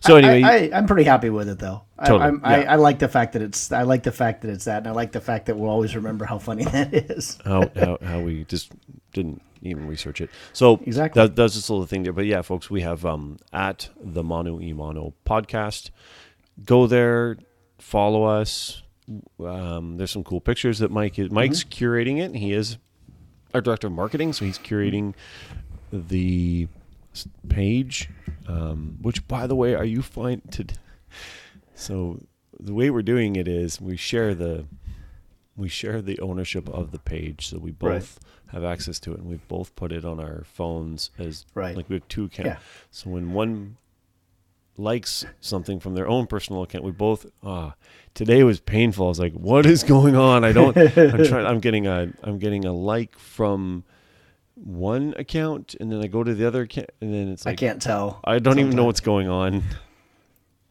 So 0.01 0.17
anyway, 0.17 0.43
I, 0.43 0.77
I'm 0.77 0.87
pretty 0.87 1.03
happy 1.05 1.29
with 1.31 1.49
it 1.49 1.59
though. 1.59 1.83
Totally, 2.05 2.21
I, 2.23 2.27
I'm, 2.29 2.41
I, 2.45 2.61
yeah. 2.63 2.73
I 2.73 2.77
like 2.77 2.99
the 3.01 3.09
fact 3.09 3.33
that 3.33 3.43
it's. 3.43 3.73
I 3.73 3.83
like 3.83 4.03
the 4.05 4.13
fact 4.13 4.43
that 4.43 4.51
it's 4.51 4.65
that, 4.67 4.79
and 4.79 4.87
I 4.87 4.91
like 4.93 5.11
the 5.13 5.21
fact 5.21 5.47
that 5.47 5.57
we'll 5.57 5.71
always 5.71 5.97
remember 5.97 6.25
how 6.25 6.39
funny 6.39 6.65
that 6.77 6.93
is. 6.95 7.39
how, 7.45 7.69
how 7.75 7.99
how 8.03 8.21
we 8.21 8.45
just 8.45 8.71
didn't 9.13 9.43
even 9.63 9.89
research 9.89 10.21
it. 10.21 10.31
So 10.53 10.79
Exactly. 10.85 11.21
that, 11.23 11.35
that's 11.35 11.55
just 11.55 11.69
a 11.69 11.73
little 11.73 11.87
thing 11.87 12.05
there. 12.05 12.13
But 12.13 12.27
yeah, 12.27 12.43
folks, 12.43 12.71
we 12.71 12.83
have 12.83 13.05
um 13.05 13.39
at 13.53 13.89
the 14.01 14.23
Mono 14.23 14.59
Imano 14.59 15.15
podcast. 15.27 15.91
Go 16.65 16.87
there, 16.87 17.37
follow 17.79 18.25
us. 18.25 18.83
Um, 19.41 19.97
there's 19.97 20.11
some 20.11 20.25
cool 20.25 20.41
pictures 20.41 20.79
that 20.81 20.91
Mike 20.91 21.19
is. 21.19 21.31
Mike's 21.31 21.65
Mm-hmm. 21.65 21.85
curating 21.85 22.19
it. 22.21 22.35
He 22.37 22.53
is 22.53 22.77
our 23.55 23.61
director 23.61 23.87
of 23.87 23.93
marketing, 23.95 24.33
so 24.35 24.45
he's 24.45 24.59
curating 24.59 25.15
the 25.93 26.69
page. 27.49 28.11
Um, 28.47 28.99
which, 29.03 29.27
by 29.29 29.47
the 29.47 29.55
way, 29.55 29.75
are 29.75 29.85
you 29.85 30.03
fine 30.03 30.43
to? 30.53 30.67
So 31.75 32.21
the 32.59 32.75
way 32.75 32.91
we're 32.91 33.03
doing 33.03 33.37
it 33.37 33.47
is 33.49 33.81
we 33.81 33.97
share 33.97 34.35
the 34.35 34.67
we 35.57 35.69
share 35.69 36.01
the 36.01 36.21
ownership 36.21 36.69
of 36.69 36.93
the 36.93 36.99
page, 37.01 37.49
so 37.49 37.59
we 37.59 37.73
both 37.73 37.91
Right. 37.91 38.53
have 38.53 38.65
access 38.65 39.01
to 39.01 39.13
it, 39.13 39.19
and 39.19 39.29
we've 39.29 39.47
both 39.49 39.75
put 39.75 39.91
it 39.91 40.05
on 40.05 40.21
our 40.21 40.45
phones 40.45 41.11
as 41.19 41.47
Right. 41.55 41.77
like 41.77 41.89
we 41.89 41.97
have 41.97 42.07
two 42.09 42.25
accounts. 42.27 42.47
Yeah. 42.47 42.59
So 42.93 43.11
when 43.11 43.33
one 43.33 43.77
likes 44.79 45.27
something 45.41 45.81
from 45.81 45.95
their 45.95 46.09
own 46.09 46.27
personal 46.27 46.63
account, 46.63 46.85
we 46.85 46.91
both 46.93 47.27
ah 47.43 47.75
today 48.15 48.43
was 48.45 48.61
painful. 48.61 49.07
I 49.07 49.09
was 49.09 49.19
like, 49.21 49.33
what 49.35 49.67
is 49.67 49.83
going 49.85 50.17
on? 50.17 50.45
I 50.45 50.53
don't. 50.53 50.77
I'm 50.77 51.25
trying. 51.25 51.47
I'm 51.47 51.61
getting 51.61 51.87
a. 51.87 52.09
I'm 52.23 52.39
getting 52.39 52.65
a 52.65 52.73
like 52.73 53.19
from 53.19 53.85
one 54.55 55.15
account, 55.19 55.75
and 55.81 55.91
then 55.93 56.03
I 56.03 56.07
go 56.07 56.25
to 56.25 56.35
the 56.35 56.47
other 56.47 56.63
account, 56.63 56.91
and 57.01 57.13
then 57.13 57.29
it's 57.29 57.47
I 57.47 57.55
can't 57.55 57.81
tell. 57.83 58.21
I 58.25 58.39
don't 58.39 58.59
even 58.59 58.75
know 58.75 58.85
what's 58.85 59.01
going 59.01 59.29
on. 59.29 59.63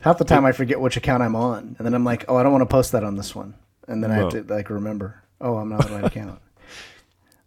Half 0.02 0.18
the 0.20 0.26
time 0.26 0.46
I 0.46 0.52
forget 0.52 0.80
which 0.80 0.96
account 0.98 1.24
I'm 1.24 1.36
on, 1.36 1.76
and 1.78 1.86
then 1.86 1.94
I'm 1.94 2.04
like, 2.04 2.26
oh, 2.28 2.36
I 2.38 2.44
don't 2.44 2.52
want 2.52 2.62
to 2.62 2.66
post 2.72 2.92
that 2.92 3.04
on 3.04 3.16
this 3.16 3.34
one, 3.36 3.56
and 3.88 4.04
then 4.04 4.12
I 4.12 4.16
have 4.16 4.34
No. 4.34 4.42
to 4.44 4.54
like 4.54 4.70
remember, 4.70 5.24
oh, 5.42 5.58
I'm 5.58 5.70
not 5.70 5.86
on 5.86 5.92
the 5.92 5.98
right 5.98 6.06
account. 6.12 6.40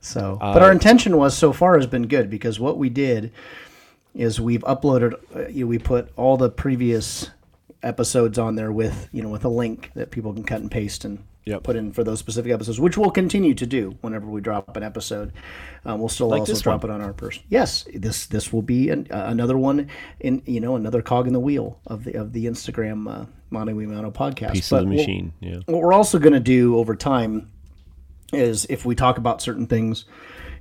So, 0.01 0.39
but 0.41 0.63
our 0.63 0.71
Uh, 0.71 0.73
intention 0.73 1.17
was 1.19 1.37
so 1.37 1.53
far 1.53 1.77
has 1.77 1.87
been 1.87 2.07
good 2.07 2.31
because 2.31 2.59
what 2.59 2.79
we 2.79 2.89
did 2.89 3.33
is 4.15 4.41
we've 4.41 4.63
uploaded, 4.63 5.15
uh, 5.35 5.49
you 5.49 5.65
know, 5.65 5.69
we 5.69 5.79
put 5.79 6.11
all 6.17 6.37
the 6.37 6.51
previous 6.51 7.31
episodes 7.83 8.39
on 8.39 8.57
there 8.57 8.71
with 8.71 9.09
you 9.11 9.23
know 9.23 9.31
with 9.31 9.43
a 9.45 9.49
link 9.49 9.91
that 9.95 10.11
people 10.11 10.35
can 10.35 10.45
cut 10.45 10.61
and 10.61 10.71
paste 10.71 11.05
and 11.05 11.25
Yep. 11.47 11.63
put 11.63 11.75
in 11.75 11.91
for 11.93 12.05
those 12.05 12.19
specific 12.19 12.53
episodes, 12.53 12.79
which 12.79 12.99
we'll 12.99 13.11
continue 13.11 13.55
to 13.55 13.65
do 13.65 13.97
whenever 14.03 14.27
we 14.27 14.43
drop 14.43 14.77
an 14.77 14.83
episode. 14.83 15.33
Um, 15.87 15.99
we'll 15.99 16.11
still 16.11 16.29
Like 16.29 16.41
also 16.41 16.55
drop 16.61 16.83
one. 16.83 16.91
it 16.91 16.95
on 16.95 17.01
our 17.01 17.15
person. 17.15 17.43
Yes, 17.49 17.87
this 17.95 18.27
this 18.27 18.53
will 18.53 18.61
be 18.63 18.91
an, 18.91 19.07
uh, 19.11 19.25
another 19.27 19.57
one 19.57 19.89
in 20.21 20.43
you 20.45 20.61
know 20.61 20.77
another 20.77 21.01
cog 21.01 21.27
in 21.27 21.33
the 21.33 21.41
wheel 21.41 21.81
of 21.87 22.05
the 22.05 22.13
of 22.13 22.35
the 22.35 22.45
Instagram 22.45 23.11
uh, 23.11 23.25
Mono 23.49 23.75
We 23.75 23.87
Mono 23.87 24.11
podcast. 24.11 24.53
Piece 24.53 24.69
But 24.69 24.83
of 24.83 24.85
the 24.85 24.89
we'll- 24.91 24.99
machine. 24.99 25.33
yeah. 25.41 25.57
what 25.65 25.81
we're 25.81 25.95
also 25.95 26.19
going 26.19 26.35
to 26.35 26.41
do 26.41 26.77
over 26.77 26.95
time 26.95 27.51
is 28.35 28.67
if 28.69 28.85
we 28.85 28.95
talk 28.95 29.17
about 29.17 29.41
certain 29.41 29.67
things 29.67 30.05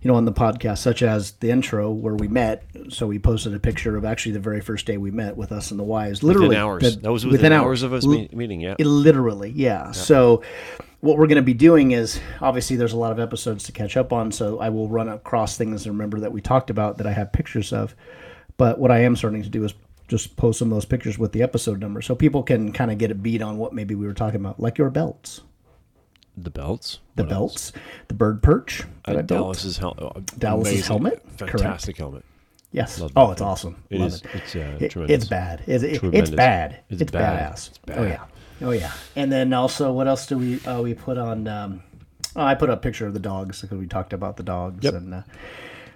you 0.02 0.08
know 0.10 0.16
on 0.16 0.26
the 0.26 0.32
podcast 0.32 0.78
such 0.80 1.02
as 1.04 1.32
the 1.34 1.50
intro 1.52 1.92
where 1.92 2.16
we 2.16 2.28
met 2.28 2.64
so 2.90 3.06
we 3.06 3.20
posted 3.20 3.54
a 3.54 3.60
picture 3.60 3.98
of 3.98 4.06
actually 4.06 4.32
the 4.32 4.40
very 4.40 4.62
first 4.62 4.86
day 4.86 4.98
we 4.98 5.12
met 5.12 5.36
with 5.36 5.52
us 5.52 5.72
and 5.72 5.80
the 5.80 5.84
wives 5.84 6.24
literally 6.24 6.50
Within 6.50 6.62
hours. 6.64 6.96
the- 6.96 7.02
that 7.02 7.12
was 7.12 7.26
within, 7.26 7.52
hours 7.52 7.84
of 7.84 7.94
us 7.94 8.06
meeting. 8.06 8.62
Yeah. 8.62 8.76
it 8.80 8.86
literally, 8.86 9.52
yeah. 9.52 9.92
So, 9.92 10.42
what 11.02 11.18
we're 11.18 11.28
going 11.28 11.38
to 11.38 11.42
be 11.42 11.54
doing 11.54 11.92
is 11.92 12.20
obviously 12.42 12.76
there's 12.76 12.94
a 12.94 12.98
lot 12.98 13.12
of 13.12 13.20
episodes 13.20 13.64
to 13.66 13.72
catch 13.72 13.96
up 13.98 14.12
on. 14.12 14.32
So, 14.32 14.60
I 14.60 14.70
will 14.70 14.90
run 14.90 15.08
across 15.10 15.58
things 15.58 15.86
and 15.86 15.94
remember 15.96 16.20
that 16.22 16.32
we 16.32 16.42
talked 16.42 16.70
about 16.70 16.98
that 16.98 17.08
I 17.08 17.12
have 17.14 17.32
pictures 17.32 17.72
of. 17.72 17.96
But 18.58 18.80
what 18.80 18.92
I 18.92 19.00
am 19.04 19.16
starting 19.16 19.44
to 19.44 19.50
do 19.50 19.64
is 19.64 19.74
just 20.10 20.36
post 20.36 20.60
some 20.60 20.70
of 20.72 20.76
those 20.76 20.86
pictures 20.86 21.18
with 21.18 21.32
the 21.32 21.42
episode 21.44 21.80
number 21.80 22.02
so 22.02 22.16
people 22.16 22.44
can 22.44 22.74
kind 22.74 22.92
of 22.92 22.98
get 22.98 23.12
a 23.12 23.16
beat 23.16 23.42
on 23.42 23.58
what 23.58 23.74
maybe 23.74 23.96
we 23.96 24.06
were 24.08 24.14
talking 24.14 24.40
about, 24.40 24.60
like 24.60 24.78
your 24.78 24.90
belts, 24.90 25.42
the 26.44 26.50
belts. 26.50 27.00
the 27.16 27.24
What 27.24 27.32
else? 27.32 27.72
belts, 27.72 27.86
the 28.08 28.14
bird 28.14 28.42
perch. 28.44 28.84
that 29.06 29.16
Uh, 29.16 29.20
I 29.20 29.22
built. 29.22 29.28
Dallas's, 29.28 29.78
hel- 29.78 30.14
uh, 30.16 30.20
Dallas's 30.38 30.88
helmet? 30.88 31.24
Fantastic 31.38 31.98
helmet. 31.98 32.24
Yes. 32.72 33.00
Love 33.00 33.12
Oh, 33.16 33.32
it's 33.32 33.40
thing. 33.40 33.48
awesome. 33.48 33.76
It 33.90 34.00
Love 34.00 34.08
is- 34.10 34.24
it's, 34.34 34.56
uh, 34.56 34.78
It- 34.80 34.92
tremendous. 34.92 35.16
It's 35.24 35.28
bad. 35.30 35.62
It- 35.68 35.84
it- 35.84 36.04
it's 36.14 36.30
bad. 36.30 36.80
It's 36.90 37.02
It's, 37.02 37.12
bad. 37.12 37.54
badass. 37.54 37.70
It's 37.70 37.98
Oh 37.98 38.04
yeah. 38.04 38.24
Oh 38.62 38.72
yeah. 38.72 38.92
And 39.16 39.32
then 39.32 39.54
also, 39.54 39.92
what 39.92 40.08
else 40.08 40.28
do 40.28 40.38
we? 40.38 40.60
Uh, 40.62 40.82
we 40.82 40.94
put 40.94 41.18
on. 41.18 41.48
Um, 41.48 41.82
oh, 42.36 42.44
I 42.44 42.56
put 42.56 42.70
a 42.70 42.78
picture 42.78 43.08
of 43.08 43.14
the 43.14 43.20
dogs 43.20 43.62
because 43.62 43.78
we 43.80 43.88
talked 43.88 44.14
about 44.14 44.38
the 44.38 44.44
dogs. 44.44 44.84
Yep. 44.84 44.94
And 44.96 45.14
uh, 45.16 45.22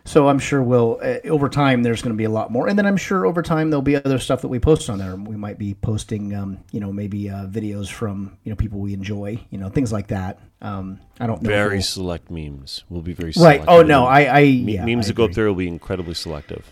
so 0.06 0.28
I'm 0.28 0.40
sure 0.40 0.62
we'll 0.62 1.00
uh, 1.02 1.20
over 1.30 1.48
time 1.50 1.84
there's 1.84 2.02
going 2.02 2.14
to 2.14 2.18
be 2.18 2.26
a 2.26 2.30
lot 2.30 2.52
more, 2.52 2.68
and 2.68 2.78
then 2.78 2.86
I'm 2.86 2.98
sure 2.98 3.26
over 3.26 3.42
time 3.42 3.70
there'll 3.70 3.82
be 3.82 3.96
other 3.96 4.20
stuff 4.20 4.42
that 4.42 4.50
we 4.50 4.60
post 4.60 4.90
on 4.90 5.00
there. 5.00 5.16
We 5.16 5.36
might 5.38 5.58
be 5.58 5.74
posting, 5.76 6.34
um, 6.36 6.60
you 6.72 6.80
know, 6.80 6.92
maybe 6.92 7.30
uh, 7.30 7.46
videos 7.48 7.90
from 7.90 8.38
you 8.44 8.50
know 8.50 8.56
people 8.56 8.80
we 8.80 8.94
enjoy, 8.94 9.40
you 9.50 9.58
know, 9.58 9.70
things 9.70 9.92
like 9.94 10.08
that. 10.08 10.40
Um, 10.62 11.00
I 11.20 11.28
don't 11.28 11.42
know. 11.42 11.50
Very 11.50 11.76
we'll- 11.76 11.82
select 11.84 12.30
memes. 12.30 12.84
We'll 12.90 13.02
be 13.02 13.14
very 13.14 13.34
right. 13.38 13.64
Oh 13.68 13.82
no. 13.82 14.06
I 14.06 14.40
I 14.40 14.42
Me- 14.44 14.76
yeah, 14.76 14.86
memes 14.86 15.06
I 15.06 15.08
that 15.10 15.14
go 15.16 15.26
up 15.26 15.32
there 15.34 15.46
will 15.48 15.56
be 15.56 15.68
incredibly 15.68 16.14
selective. 16.14 16.70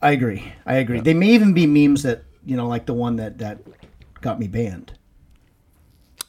I 0.00 0.12
agree. 0.12 0.52
I 0.64 0.74
agree. 0.76 1.00
They 1.00 1.14
may 1.14 1.28
even 1.30 1.52
be 1.52 1.66
memes 1.66 2.02
that 2.04 2.22
you 2.44 2.56
know, 2.56 2.68
like 2.68 2.86
the 2.86 2.94
one 2.94 3.16
that 3.16 3.38
that 3.38 3.58
got 4.20 4.38
me 4.38 4.46
banned. 4.48 4.92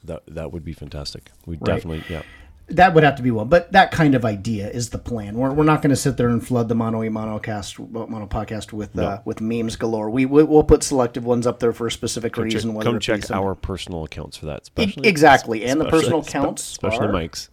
That 0.03 0.23
that 0.27 0.51
would 0.51 0.63
be 0.63 0.73
fantastic. 0.73 1.29
We 1.45 1.55
Right. 1.57 1.65
definitely 1.75 2.03
yeah. 2.09 2.23
That 2.71 2.93
would 2.93 3.03
have 3.03 3.15
to 3.15 3.23
be 3.23 3.31
one, 3.31 3.47
but 3.49 3.71
that 3.71 3.91
kind 3.91 4.13
of 4.13 4.23
idea 4.23 4.69
is 4.69 4.89
the 4.91 4.99
plan. 4.99 5.35
We're, 5.35 5.51
we're 5.51 5.63
not 5.63 5.81
going 5.81 5.89
to 5.89 5.95
sit 5.95 6.17
there 6.17 6.29
and 6.29 6.45
flood 6.45 6.69
the 6.69 6.75
mono 6.75 7.03
e 7.03 7.09
monocast 7.09 7.79
mono 7.89 8.27
podcast 8.27 8.71
with 8.73 8.97
uh, 8.97 9.01
No. 9.01 9.21
with 9.25 9.41
memes 9.41 9.75
galore. 9.75 10.09
We, 10.09 10.25
we 10.25 10.43
we'll 10.43 10.63
put 10.63 10.83
selective 10.83 11.25
ones 11.25 11.47
up 11.47 11.59
there 11.59 11.73
for 11.73 11.87
a 11.87 11.91
specific 11.91 12.35
Check- 12.35 12.43
reason. 12.45 12.73
whether 12.75 12.91
come 12.91 12.99
check 12.99 13.29
our 13.31 13.55
personal 13.55 14.03
accounts 14.03 14.37
for 14.37 14.45
that. 14.45 14.59
E- 14.59 14.61
Especially 14.63 15.07
exactly, 15.09 15.65
and 15.65 15.81
the 15.81 15.89
personal 15.89 16.19
accounts, 16.19 16.63
especially 16.69 17.07
are- 17.07 17.11
Mike's. 17.11 17.49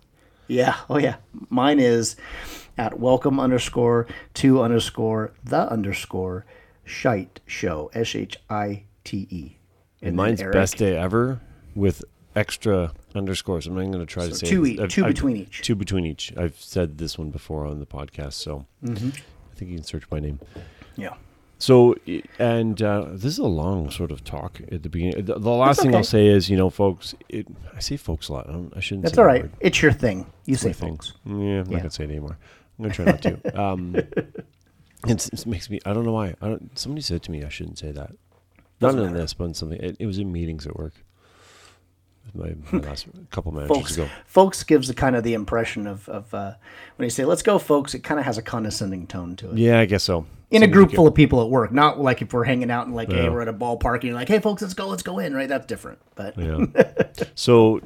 Yeah. 0.48 0.76
Oh 0.90 0.98
yeah. 0.98 1.16
Mine 1.48 1.80
is 1.80 2.16
at 2.78 3.00
welcome 3.00 3.40
underscore 3.40 4.06
to 4.34 4.60
underscore 4.60 5.32
the 5.42 5.68
underscore 5.72 6.44
shite 6.84 7.40
show 7.46 7.90
s 7.94 8.14
h 8.14 8.36
i 8.50 8.84
t 9.02 9.26
e. 9.30 9.56
And 10.02 10.14
mine's 10.14 10.40
Eric, 10.42 10.52
best 10.52 10.76
day 10.76 10.96
ever 10.96 11.40
with 11.74 12.04
extra 12.34 12.92
underscores. 13.16 13.66
I'm 13.66 13.74
not 13.74 13.86
going 13.86 13.98
to 13.98 14.06
try 14.06 14.26
to 14.28 14.34
say 14.34 14.46
two 14.46 14.66
e- 14.66 14.78
I've- 14.78 14.88
two 14.88 15.04
I've- 15.04 15.12
between 15.14 15.36
each. 15.36 15.62
Two 15.62 15.74
between 15.74 16.04
each. 16.06 16.32
I've 16.36 16.58
said 16.60 16.98
this 16.98 17.18
one 17.18 17.30
before 17.30 17.66
on 17.66 17.78
the 17.80 17.86
podcast, 17.86 18.34
so 18.34 18.66
Mm-hmm. 18.84 19.08
I 19.08 19.54
think 19.58 19.70
you 19.70 19.76
can 19.78 19.84
search 19.84 20.04
my 20.10 20.20
name. 20.20 20.38
Yeah. 20.96 21.14
So, 21.58 21.94
and 22.38 22.82
uh, 22.82 23.06
this 23.12 23.32
is 23.32 23.38
a 23.38 23.44
long 23.46 23.90
sort 23.90 24.10
of 24.10 24.22
talk 24.22 24.60
at 24.70 24.82
the 24.82 24.90
beginning. 24.90 25.24
The, 25.24 25.38
the 25.38 25.50
last 25.50 25.80
thing 25.80 25.94
I'll 25.94 26.04
say 26.04 26.26
is, 26.26 26.50
you 26.50 26.56
know, 26.58 26.68
folks. 26.68 27.14
It, 27.30 27.46
I 27.74 27.78
say 27.80 27.96
folks 27.96 28.28
a 28.28 28.34
lot. 28.34 28.48
I, 28.50 28.52
don't, 28.52 28.72
I 28.76 28.80
shouldn't. 28.80 29.04
That's 29.04 29.16
all 29.16 29.24
that 29.24 29.40
word. 29.40 29.52
It's 29.60 29.80
your 29.80 29.92
thing. 29.92 30.26
You 30.44 30.56
say 30.56 30.68
my 30.68 30.72
thing. 30.74 31.00
Yeah, 31.24 31.32
I'm 31.60 31.70
not 31.70 31.78
gonna 31.78 31.90
say 31.90 32.04
it 32.04 32.10
anymore. 32.10 32.36
I'm 32.78 32.82
gonna 32.82 32.94
try 32.94 33.04
not 33.06 33.22
to. 33.22 33.56
Um, 33.58 33.96
it's, 35.06 35.28
it 35.28 35.46
makes 35.46 35.70
me. 35.70 35.80
I 35.86 35.94
don't 35.94 36.04
know 36.04 36.12
why. 36.12 36.34
I 36.42 36.48
don't. 36.48 36.76
Somebody 36.78 37.00
said 37.00 37.22
to 37.22 37.30
me 37.30 37.42
I 37.44 37.48
shouldn't 37.48 37.78
say 37.78 37.90
that. 37.92 38.10
Not 38.80 38.88
Doesn't 38.88 39.00
in 39.00 39.06
matter. 39.12 39.18
this, 39.20 39.32
but 39.32 39.44
in 39.44 39.54
something. 39.54 39.80
It, 39.80 39.96
it 39.98 40.04
was 40.06 40.18
in 40.18 40.30
meetings 40.32 40.66
at 40.66 40.76
work. 40.76 40.92
My, 42.34 42.54
my 42.72 42.80
last 42.80 43.06
couple 43.30 43.52
managers 43.52 43.76
folks 43.76 43.94
ago. 43.94 44.08
folks 44.26 44.62
gives 44.62 44.88
the 44.88 44.94
kind 44.94 45.16
of 45.16 45.24
the 45.24 45.34
impression 45.34 45.86
of, 45.86 46.08
of 46.08 46.32
uh, 46.34 46.54
when 46.96 47.06
you 47.06 47.10
say 47.10 47.24
let's 47.24 47.42
go 47.42 47.58
folks 47.58 47.94
it 47.94 48.00
kind 48.00 48.20
of 48.20 48.26
has 48.26 48.36
a 48.36 48.42
condescending 48.42 49.06
tone 49.06 49.36
to 49.36 49.50
it 49.52 49.58
Yeah, 49.58 49.78
I 49.80 49.86
guess 49.86 50.02
so. 50.04 50.26
in 50.50 50.62
a 50.62 50.66
group 50.66 50.92
full 50.92 51.06
of 51.06 51.14
people 51.14 51.42
at 51.42 51.48
work 51.48 51.72
not 51.72 51.98
like 52.00 52.20
if 52.22 52.32
we're 52.32 52.44
hanging 52.44 52.70
out 52.70 52.86
and 52.86 52.94
like 52.94 53.10
hey 53.10 53.28
we're 53.28 53.40
at 53.42 53.48
a 53.48 53.52
ballpark 53.54 53.94
and 53.96 54.04
you're 54.04 54.14
like 54.14 54.28
hey 54.28 54.38
folks 54.40 54.60
let's 54.62 54.74
go 54.74 54.86
let's 54.88 55.02
go 55.02 55.18
in 55.18 55.34
right 55.34 55.48
that's 55.48 55.66
different 55.66 55.98
but 56.14 56.36
Yeah. 56.36 56.66
so 57.34 57.80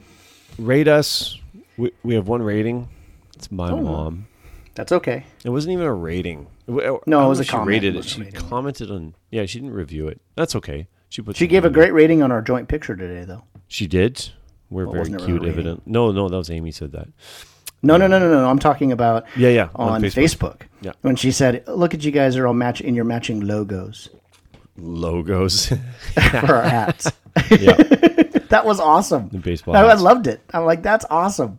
rate 0.59 0.88
us. 0.88 1.38
We, 1.76 1.92
we 2.02 2.14
have 2.14 2.26
one 2.28 2.42
rating. 2.42 2.88
It's 3.37 3.50
my 3.52 3.70
Oh. 3.70 3.76
mom. 3.80 4.26
that's 4.75 4.90
okay 4.92 5.25
It 5.44 5.50
wasn't 5.50 5.73
even 5.75 5.87
a 5.87 5.94
rating. 5.94 6.47
No, 6.66 7.00
it 7.06 7.28
was 7.28 7.40
a 7.40 7.44
she 7.44 7.50
comment. 7.50 7.68
rated 7.68 7.94
It 7.94 7.97
it. 7.97 7.97
was 7.99 8.06
a 8.18 8.25
She 8.25 8.30
commented 8.32 8.90
on. 8.90 9.14
Yeah, 9.30 9.44
she 9.47 9.59
didn't 9.61 9.75
review 9.75 10.09
it. 10.09 10.20
That's 10.35 10.54
okay. 10.56 10.88
She 11.09 11.23
put. 11.23 11.37
she 11.37 11.47
gave 11.47 11.64
a 11.64 11.70
great 11.70 11.92
rating 11.92 12.23
on 12.23 12.30
our 12.32 12.42
joint 12.42 12.68
picture 12.68 12.94
today 12.97 13.25
though 13.25 13.42
She 13.71 13.87
did. 13.87 14.31
We're 14.69 14.85
Well, 14.85 14.93
very 14.93 15.00
wasn't 15.00 15.21
it 15.23 15.25
really 15.27 15.39
cute. 15.41 15.49
Evident. 15.53 15.83
No, 15.87 16.12
no, 16.12 16.29
that 16.29 16.37
was 16.37 16.50
Amy 16.50 16.71
said 16.73 16.93
that. 16.93 17.09
no 17.83 17.97
no 17.97 18.07
no 18.07 18.19
no 18.19 18.29
no 18.29 18.47
i'm 18.50 18.59
talking 18.59 18.93
about 18.93 19.25
Yeah, 19.37 19.49
yeah, 19.49 19.69
on 19.75 19.89
on, 19.93 20.03
Facebook. 20.03 20.19
Facebook. 20.23 20.59
Yeah. 20.83 20.93
when 21.00 21.17
she 21.17 21.31
said 21.33 21.65
look 21.67 21.95
at 21.95 22.05
you 22.05 22.11
guys 22.12 22.37
are 22.37 22.47
all 22.47 22.53
match 22.53 22.83
in 22.83 22.95
your 22.95 23.07
matching 23.07 23.41
logos 23.41 24.11
Logos. 24.77 25.69
for 26.41 26.55
our 26.57 26.62
hats 26.69 27.11
yeah. 27.50 27.73
that 28.53 28.62
was 28.67 28.81
awesome 28.81 29.29
The 29.31 29.39
baseball 29.39 29.77
I, 29.77 29.81
I 29.81 29.95
loved 29.95 30.27
it 30.27 30.41
i'm 30.53 30.65
like 30.67 30.83
that's 30.83 31.07
awesome 31.11 31.59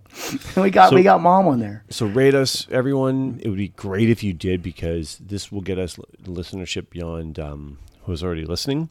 we 0.55 0.69
got 0.69 0.93
we 0.93 1.01
got 1.03 1.21
mom 1.21 1.47
on 1.47 1.59
there 1.59 1.83
So 1.89 2.05
rate 2.05 2.35
us, 2.35 2.67
everyone. 2.69 3.39
It 3.43 3.49
would 3.49 3.57
be 3.57 3.69
great 3.69 4.09
if 4.09 4.21
you 4.23 4.33
did 4.33 4.61
because 4.61 5.17
this 5.19 5.51
will 5.51 5.61
get 5.61 5.79
us 5.79 5.97
listenership 6.23 6.89
beyond 6.91 7.39
um, 7.39 7.79
who's 8.03 8.21
already 8.23 8.45
listening. 8.45 8.89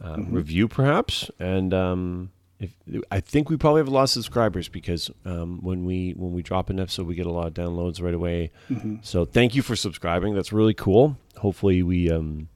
Um, 0.00 0.24
Mm-hmm. 0.26 0.36
Review 0.36 0.68
perhaps, 0.68 1.30
and 1.40 1.72
um, 1.74 2.30
if 2.60 2.74
I 3.10 3.20
think 3.20 3.50
we 3.50 3.56
probably 3.56 3.80
have 3.80 3.88
a 3.88 3.92
lot 3.92 4.02
of 4.02 4.10
subscribers 4.10 4.68
because 4.68 5.10
um, 5.24 5.60
when 5.62 5.84
we 5.84 6.12
when 6.16 6.32
we 6.32 6.42
drop 6.42 6.70
an 6.70 6.80
episode, 6.80 7.06
we 7.06 7.14
get 7.14 7.26
a 7.26 7.30
lot 7.30 7.46
of 7.46 7.54
downloads 7.54 8.02
right 8.02 8.14
away. 8.14 8.50
Mm-hmm. 8.68 8.96
So 9.02 9.24
thank 9.24 9.54
you 9.54 9.62
for 9.62 9.76
subscribing. 9.76 10.34
That's 10.34 10.52
really 10.52 10.74
cool. 10.74 11.16
Hopefully 11.36 11.82
we 11.84 12.10
um, 12.10 12.48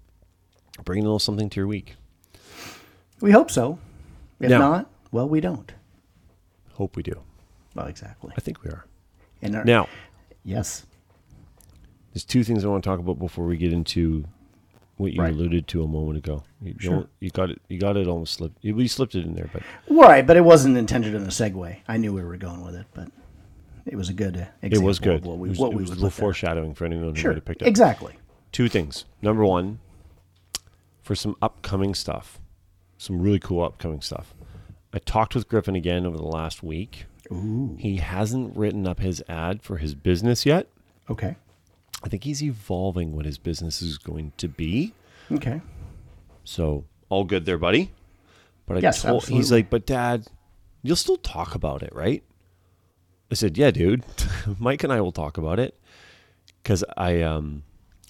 bring 0.84 1.00
a 1.00 1.02
little 1.02 1.18
something 1.20 1.48
to 1.50 1.60
your 1.60 1.66
week. 1.68 1.94
we 3.20 3.30
hope 3.30 3.50
so 3.50 3.78
if 4.40 4.50
Now- 4.50 4.58
not 4.58 4.90
well 5.12 5.28
we 5.28 5.40
don't 5.40 5.72
Hope 6.72 6.96
we 6.96 7.02
do. 7.04 7.20
well 7.76 7.86
exactly 7.86 8.32
I 8.36 8.40
think 8.40 8.64
we 8.64 8.70
are. 8.70 8.84
and 9.42 9.54
our, 9.54 9.64
Now, 9.64 9.88
yes 10.42 10.84
there's 12.12 12.24
two 12.24 12.42
things 12.42 12.64
I 12.64 12.68
want 12.68 12.82
to 12.82 12.90
talk 12.90 12.98
about 12.98 13.18
before 13.20 13.44
we 13.46 13.56
get 13.56 13.72
into 13.72 14.24
what 15.02 15.12
you 15.12 15.20
Right. 15.20 15.32
alluded 15.32 15.68
to 15.68 15.82
a 15.82 15.86
moment 15.86 16.18
ago. 16.18 16.44
You, 16.62 16.74
Sure. 16.78 17.06
you 17.20 17.30
got 17.30 17.50
it. 17.50 17.60
You 17.68 17.78
got 17.78 17.96
it 17.96 18.06
almost 18.08 18.34
slipped. 18.34 18.56
You, 18.62 18.78
you 18.78 18.88
slipped 18.88 19.14
it 19.14 19.24
in 19.26 19.34
there, 19.34 19.50
but 19.52 19.62
Right, 19.90 20.26
but 20.26 20.36
it 20.36 20.44
wasn't 20.44 20.76
intended 20.78 21.14
in 21.14 21.22
a 21.22 21.26
segue. 21.28 21.76
I 21.86 21.96
knew 21.98 22.12
we 22.12 22.22
were 22.24 22.36
going 22.36 22.64
with 22.64 22.74
it, 22.74 22.86
but 22.94 23.08
it 23.84 23.96
was 23.96 24.08
a 24.08 24.14
good 24.14 24.36
uh, 24.36 24.44
it 24.62 24.78
was 24.82 24.98
good. 24.98 25.24
What 25.24 25.38
we, 25.38 25.48
was, 25.50 25.58
what 25.58 25.72
it 25.72 25.74
we 25.76 25.82
was 25.82 25.90
a 25.90 25.94
little 25.94 26.08
there. 26.08 26.10
foreshadowing 26.10 26.74
for 26.74 26.84
anyone 26.86 27.10
who 27.10 27.16
Sure, 27.16 27.30
might 27.32 27.36
have 27.36 27.44
picked 27.44 27.62
up. 27.62 27.68
exactly. 27.68 28.14
Two 28.52 28.68
things. 28.68 29.04
Number 29.20 29.44
one, 29.44 29.80
for 31.02 31.14
some 31.14 31.36
upcoming 31.42 31.94
stuff, 31.94 32.38
some 32.98 33.20
really 33.20 33.38
cool 33.40 33.62
upcoming 33.64 34.00
stuff. 34.00 34.34
I 34.94 34.98
talked 34.98 35.34
with 35.34 35.48
Griffin 35.48 35.74
again 35.74 36.06
over 36.06 36.16
the 36.16 36.22
last 36.22 36.62
week. 36.62 37.06
Ooh, 37.32 37.76
He 37.80 37.96
hasn't 37.96 38.56
written 38.56 38.86
up 38.86 39.00
his 39.00 39.22
ad 39.28 39.62
for 39.62 39.78
his 39.78 39.94
business 39.94 40.44
yet. 40.46 40.68
okay, 41.10 41.36
I 42.04 42.08
think 42.08 42.24
he's 42.24 42.42
evolving 42.42 43.14
what 43.14 43.24
his 43.26 43.38
business 43.38 43.80
is 43.82 43.98
going 43.98 44.32
to 44.38 44.48
be. 44.48 44.94
okay. 45.30 45.60
So 46.44 46.84
all 47.08 47.24
good 47.24 47.44
there, 47.46 47.58
buddy. 47.58 47.92
But 48.66 48.78
I 48.78 48.80
Yes, 48.80 49.02
told 49.02 49.26
he's 49.28 49.52
like, 49.52 49.70
but 49.70 49.86
Dad, 49.86 50.26
you'll 50.82 50.96
still 50.96 51.16
talk 51.16 51.54
about 51.54 51.82
it, 51.82 51.94
right? 51.94 52.22
I 53.30 53.34
said, 53.34 53.56
Yeah, 53.56 53.70
dude. 53.70 54.04
Mike 54.58 54.82
and 54.84 54.92
I 54.92 55.00
will 55.00 55.12
talk 55.12 55.38
about 55.38 55.58
it 55.58 55.78
because 56.62 56.84
I 56.96 57.20
um 57.22 57.62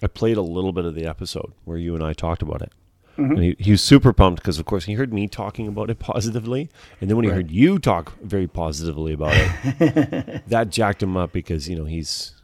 I 0.02 0.06
played 0.08 0.36
a 0.36 0.42
little 0.42 0.72
bit 0.72 0.84
of 0.84 0.94
the 0.94 1.06
episode 1.06 1.52
where 1.64 1.78
you 1.78 1.94
and 1.94 2.02
I 2.02 2.12
talked 2.12 2.42
about 2.42 2.62
it. 2.62 2.72
Mm-hmm. 3.18 3.32
And 3.32 3.42
he, 3.42 3.56
he 3.58 3.70
was 3.72 3.82
super 3.82 4.12
pumped 4.14 4.40
because, 4.42 4.58
of 4.58 4.64
course, 4.64 4.86
he 4.86 4.94
heard 4.94 5.12
me 5.12 5.28
talking 5.28 5.68
about 5.68 5.90
it 5.90 5.98
positively, 6.12 6.70
and 7.00 7.10
then 7.10 7.16
when 7.16 7.24
he 7.24 7.30
Right. 7.30 7.36
heard 7.36 7.50
you 7.50 7.78
talk 7.78 8.18
very 8.22 8.48
positively 8.48 9.12
about 9.12 9.34
it, 9.36 10.42
that 10.48 10.70
jacked 10.70 11.02
him 11.02 11.16
up 11.16 11.30
because 11.30 11.68
you 11.68 11.76
know 11.76 11.84
he's 11.84 12.34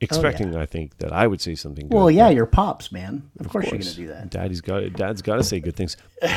expecting, 0.00 0.54
I 0.56 0.66
think, 0.66 0.98
that 0.98 1.12
I 1.12 1.26
would 1.26 1.40
say 1.40 1.54
something. 1.54 1.88
Good, 1.88 1.94
Oh, 1.94 1.98
Well, 1.98 2.10
yeah, 2.10 2.28
your 2.28 2.46
pops, 2.46 2.92
man. 2.92 3.30
Of, 3.40 3.48
course, 3.48 3.64
you're 3.64 3.72
going 3.72 3.82
to 3.82 3.94
do 3.94 4.06
that. 4.08 4.30
Daddy's 4.30 4.60
got 4.60 4.92
Dad's 4.92 5.22
got 5.22 5.36
to 5.36 5.44
say 5.44 5.60
good 5.60 5.76
things. 5.76 5.96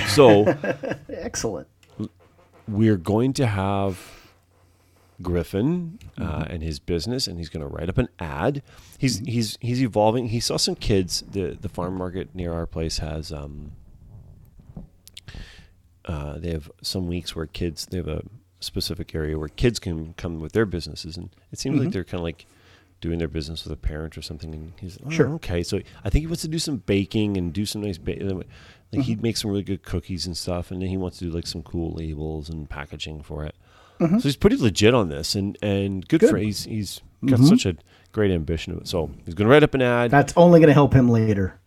So 0.10 0.45
Excellent. 1.10 1.67
we're 2.67 2.98
going 2.98 3.34
to 3.34 3.45
have 3.48 4.00
Griffin 5.22 6.00
uh, 6.17 6.22
Mm-hmm. 6.43 6.52
and 6.54 6.63
his 6.63 6.80
business, 6.80 7.28
and 7.28 7.38
he's 7.38 7.50
going 7.50 7.62
to 7.62 7.67
write 7.67 7.89
up 7.89 7.98
an 7.98 8.08
ad. 8.19 8.62
He's 8.98 9.19
he's 9.19 9.58
he's 9.60 9.82
evolving. 9.82 10.30
He 10.30 10.39
saw 10.39 10.56
some 10.58 10.76
kids. 10.76 11.24
the 11.30 11.58
The 11.60 11.69
farm 11.69 11.95
market 11.98 12.34
near 12.34 12.54
our 12.54 12.65
place 12.65 13.00
has 13.00 13.32
um. 13.34 13.72
Uh, 16.06 16.38
they 16.39 16.52
have 16.52 16.72
some 16.82 17.08
weeks 17.08 17.36
where 17.36 17.45
kids. 17.45 17.86
They 17.86 17.98
have 17.98 18.08
a 18.08 18.24
specific 18.62 19.13
area 19.13 19.38
where 19.38 19.48
kids 19.50 19.80
can 19.80 20.13
come 20.15 20.39
with 20.39 20.54
their 20.54 20.65
businesses, 20.65 21.17
and 21.17 21.30
it 21.52 21.60
seems 21.60 21.76
Mm-hmm. 21.76 21.86
like 21.86 21.93
they're 21.93 22.04
kind 22.04 22.19
of 22.19 22.24
like 22.24 22.45
doing 23.02 23.20
their 23.20 23.28
business 23.28 23.64
with 23.64 23.72
a 23.74 23.78
parent 23.78 24.18
or 24.18 24.22
something. 24.22 24.54
And 24.54 24.74
he's 24.80 24.98
oh, 25.06 25.10
Sure. 25.10 25.30
okay. 25.36 25.64
So 25.64 25.80
I 26.04 26.10
think 26.10 26.22
he 26.24 26.28
wants 26.28 26.42
to 26.44 26.48
do 26.48 26.60
some 26.60 26.78
baking 26.78 27.38
and 27.38 27.54
do 27.54 27.66
some 27.66 27.82
nice 27.82 27.98
ba- 27.98 28.18
like 28.22 28.48
Mm-hmm. 28.92 29.02
he 29.02 29.16
makes 29.18 29.42
some 29.42 29.52
really 29.52 29.62
good 29.62 29.84
cookies 29.84 30.26
and 30.26 30.36
stuff, 30.36 30.72
and 30.72 30.82
then 30.82 30.90
he 30.90 30.98
wants 30.98 31.20
to 31.20 31.26
do 31.26 31.30
like 31.30 31.46
some 31.46 31.62
cool 31.62 31.92
labels 31.94 32.50
and 32.50 32.68
packaging 32.68 33.22
for 33.22 33.46
it. 33.46 33.54
Mm-hmm. 34.00 34.18
So 34.18 34.24
he's 34.24 34.36
pretty 34.36 34.56
legit 34.58 34.96
on 34.96 35.10
this, 35.10 35.36
and 35.36 35.56
and 35.62 36.08
good, 36.08 36.22
Good. 36.22 36.30
for 36.32 36.38
he's 36.38 36.64
he's 36.64 37.00
got 37.24 37.40
Mhm. 37.40 37.50
such 37.50 37.68
a 37.68 37.76
great 38.14 38.32
ambition 38.32 38.74
of 38.74 38.80
it. 38.80 38.88
So 38.88 39.12
he's 39.26 39.36
going 39.36 39.48
to 39.48 39.52
write 39.52 39.62
up 39.62 39.76
an 39.76 39.84
ad. 39.84 40.10
That's 40.10 40.34
only 40.36 40.60
going 40.60 40.70
to 40.70 40.74
help 40.74 40.94
him 40.94 41.08
later. 41.08 41.60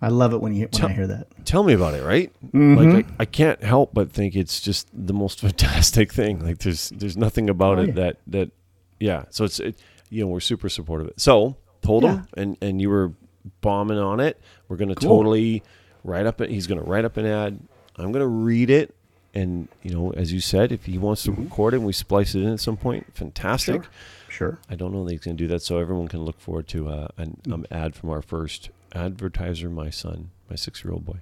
I 0.00 0.08
love 0.08 0.32
it 0.32 0.40
when 0.40 0.54
you 0.54 0.62
when 0.62 0.70
Tell- 0.70 0.88
I 0.88 0.92
hear 0.94 1.06
that. 1.08 1.26
Tell 1.44 1.62
me 1.62 1.74
about 1.74 1.92
it, 1.92 2.02
right? 2.04 2.32
Mm-hmm. 2.42 2.74
Like 2.76 3.04
I, 3.06 3.14
I 3.20 3.24
can't 3.26 3.62
help 3.62 3.92
but 3.92 4.10
think 4.10 4.34
it's 4.34 4.58
just 4.58 4.88
the 4.94 5.12
most 5.12 5.40
fantastic 5.46 6.10
thing. 6.10 6.42
Like 6.42 6.58
there's 6.60 6.88
there's 6.96 7.18
nothing 7.18 7.50
about 7.50 7.78
Oh, 7.78 7.82
it 7.82 7.88
yeah. 7.88 7.94
that 7.96 8.16
that 8.28 8.50
yeah. 8.98 9.24
So 9.28 9.44
it's 9.44 9.60
it, 9.60 9.78
you 10.12 10.22
know 10.22 10.28
we're 10.28 10.40
super 10.40 10.68
supportive 10.68 11.06
of 11.06 11.10
it. 11.12 11.20
So 11.20 11.56
told 11.82 12.04
him, 12.04 12.26
and 12.36 12.56
and 12.60 12.80
you 12.80 12.90
were 12.90 13.12
bombing 13.60 13.98
on 13.98 14.20
it. 14.20 14.40
We're 14.68 14.76
going 14.76 14.90
to 14.90 14.94
Cool. 14.94 15.08
totally 15.16 15.62
write 16.04 16.26
up. 16.26 16.40
He's 16.40 16.66
going 16.66 16.80
to 16.80 16.86
write 16.88 17.04
up 17.04 17.16
an 17.16 17.26
ad. 17.26 17.58
I'm 17.96 18.12
going 18.12 18.22
to 18.22 18.26
read 18.28 18.70
it. 18.70 18.94
And 19.34 19.68
you 19.82 19.92
know, 19.94 20.12
as 20.12 20.30
you 20.32 20.40
said, 20.40 20.72
if 20.72 20.84
he 20.84 20.98
wants 20.98 21.22
to 21.22 21.32
record 21.32 21.72
it 21.72 21.78
and 21.78 21.86
we 21.86 21.92
splice 21.94 22.34
it 22.34 22.42
in 22.42 22.52
at 22.52 22.60
some 22.60 22.76
point, 22.76 23.06
fantastic. 23.14 23.82
Mm-hmm. 23.82 23.90
Sure. 24.28 24.50
Sure. 24.50 24.58
I 24.70 24.74
don't 24.76 24.92
know 24.92 25.04
that 25.04 25.10
he's 25.10 25.20
going 25.20 25.36
to 25.36 25.42
do 25.44 25.48
that, 25.48 25.60
so 25.62 25.78
everyone 25.78 26.08
can 26.08 26.20
look 26.24 26.38
forward 26.40 26.66
to 26.68 26.88
uh, 26.88 27.08
an 27.18 27.38
um, 27.52 27.64
ad 27.70 27.94
from 27.94 28.10
our 28.10 28.22
first 28.22 28.70
advertiser, 28.94 29.68
my 29.70 29.90
son, 29.90 30.30
my 30.48 30.56
six-year-old 30.56 31.04
boy. 31.04 31.18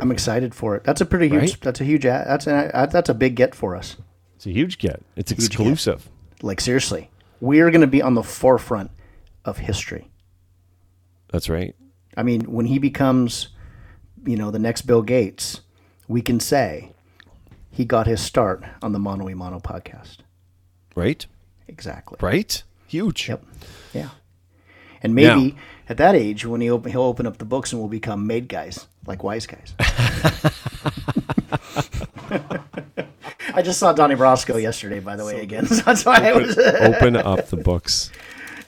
I'm 0.00 0.10
excited 0.10 0.54
for 0.54 0.74
it. 0.76 0.82
That's 0.84 1.00
a 1.00 1.06
pretty 1.06 1.28
huge. 1.28 1.40
Right? 1.40 1.60
That's 1.60 1.80
a 1.80 1.84
huge. 1.84 2.04
ad- 2.06 2.26
That's 2.26 2.46
a 2.46 2.88
that's 2.90 3.08
a 3.08 3.14
big 3.14 3.34
get 3.36 3.54
for 3.54 3.76
us. 3.76 3.96
It's 4.36 4.46
a 4.46 4.50
huge 4.50 4.78
get. 4.78 5.02
It's 5.16 5.30
Huge 5.30 5.38
get. 5.40 5.46
exclusive. 5.46 6.08
Like 6.42 6.60
seriously, 6.60 7.10
we 7.40 7.60
are 7.60 7.70
going 7.70 7.80
to 7.80 7.86
be 7.86 8.02
on 8.02 8.14
the 8.14 8.22
forefront 8.22 8.90
of 9.44 9.58
history. 9.58 10.10
That's 11.30 11.48
right. 11.48 11.74
I 12.16 12.22
mean, 12.22 12.42
when 12.42 12.66
he 12.66 12.78
becomes, 12.78 13.48
you 14.24 14.36
know, 14.36 14.50
the 14.50 14.58
next 14.58 14.82
Bill 14.82 15.02
Gates, 15.02 15.60
we 16.08 16.22
can 16.22 16.40
say 16.40 16.92
he 17.70 17.84
got 17.84 18.06
his 18.06 18.20
start 18.20 18.64
on 18.82 18.92
the 18.92 18.98
Mono 18.98 19.28
e 19.28 19.34
Mono 19.34 19.58
podcast. 19.58 20.18
Right. 20.94 21.26
Exactly. 21.66 22.18
Right. 22.20 22.62
Huge. 22.86 23.28
Yep. 23.28 23.44
Yeah. 23.92 24.10
And 25.02 25.14
maybe 25.14 25.52
Now- 25.52 25.58
at 25.88 25.96
that 25.98 26.14
age, 26.14 26.46
when 26.46 26.60
he 26.60 26.70
open, 26.70 26.92
he'll 26.92 27.02
open 27.02 27.26
up 27.26 27.38
the 27.38 27.44
books 27.44 27.72
and 27.72 27.80
we'll 27.80 27.88
become 27.90 28.26
made 28.26 28.48
guys, 28.48 28.86
like 29.06 29.22
wise 29.24 29.46
guys. 29.46 29.74
I 33.54 33.62
just 33.62 33.78
saw 33.78 33.92
Donnie 33.92 34.16
Brasco 34.16 34.60
yesterday, 34.60 35.00
by 35.00 35.16
the 35.16 35.24
way, 35.24 35.40
again. 35.40 35.66
So 35.74 35.76
that's 35.82 36.04
why 36.04 36.16
I 36.28 36.32
was. 36.32 36.58
Open 36.80 37.16
up 37.16 37.46
the 37.46 37.56
books. 37.56 38.10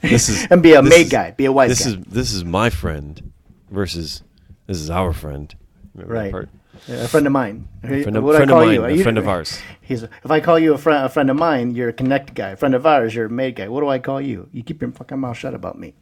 This 0.01 0.29
is 0.29 0.45
and 0.51 0.63
be 0.63 0.73
a 0.73 0.81
this 0.81 0.89
made 0.89 1.05
is- 1.07 1.11
guy, 1.11 1.31
be 1.31 1.45
a 1.45 1.51
wise 1.51 1.69
This 1.69 1.83
guy. 1.85 1.91
is 1.99 2.05
this 2.05 2.33
is 2.33 2.45
my 2.45 2.69
friend 2.69 3.31
versus 3.69 4.23
this 4.65 4.77
is 4.79 4.89
our 4.89 5.11
friend. 5.13 5.53
Remember 5.93 6.13
right. 6.13 6.31
part? 6.31 6.49
Yeah, 6.87 7.03
a 7.05 7.07
friend 7.07 7.25
of 7.25 7.33
mine. 7.33 7.67
Friend 7.81 8.15
of, 8.15 8.23
What 8.23 8.37
do 8.37 8.43
I 8.43 8.45
call 8.45 8.61
of 8.61 8.65
mine, 8.67 8.75
you? 8.75 8.85
A 8.85 8.91
you- 8.91 9.03
friend 9.03 9.17
of 9.17 9.27
ours. 9.27 9.59
He's 9.81 10.03
if 10.03 10.29
I 10.29 10.39
call 10.39 10.59
you 10.59 10.73
a 10.73 10.77
friend, 10.77 11.05
a 11.05 11.09
friend 11.09 11.29
of 11.29 11.35
mine, 11.37 11.73
you're 11.75 11.89
a 11.89 11.93
connect 11.93 12.33
guy. 12.35 12.49
A 12.51 12.55
friend 12.55 12.75
of 12.75 12.85
ours, 12.85 13.15
you're 13.15 13.25
a 13.25 13.29
made 13.29 13.55
guy. 13.55 13.67
What 13.67 13.81
do 13.81 13.89
I 13.89 13.99
call 13.99 14.21
you? 14.21 14.47
You 14.53 14.63
keep 14.63 14.81
your 14.81 14.91
fucking 14.91 15.19
mouth 15.19 15.37
shut 15.37 15.53
about 15.55 15.77
me. 15.79 15.95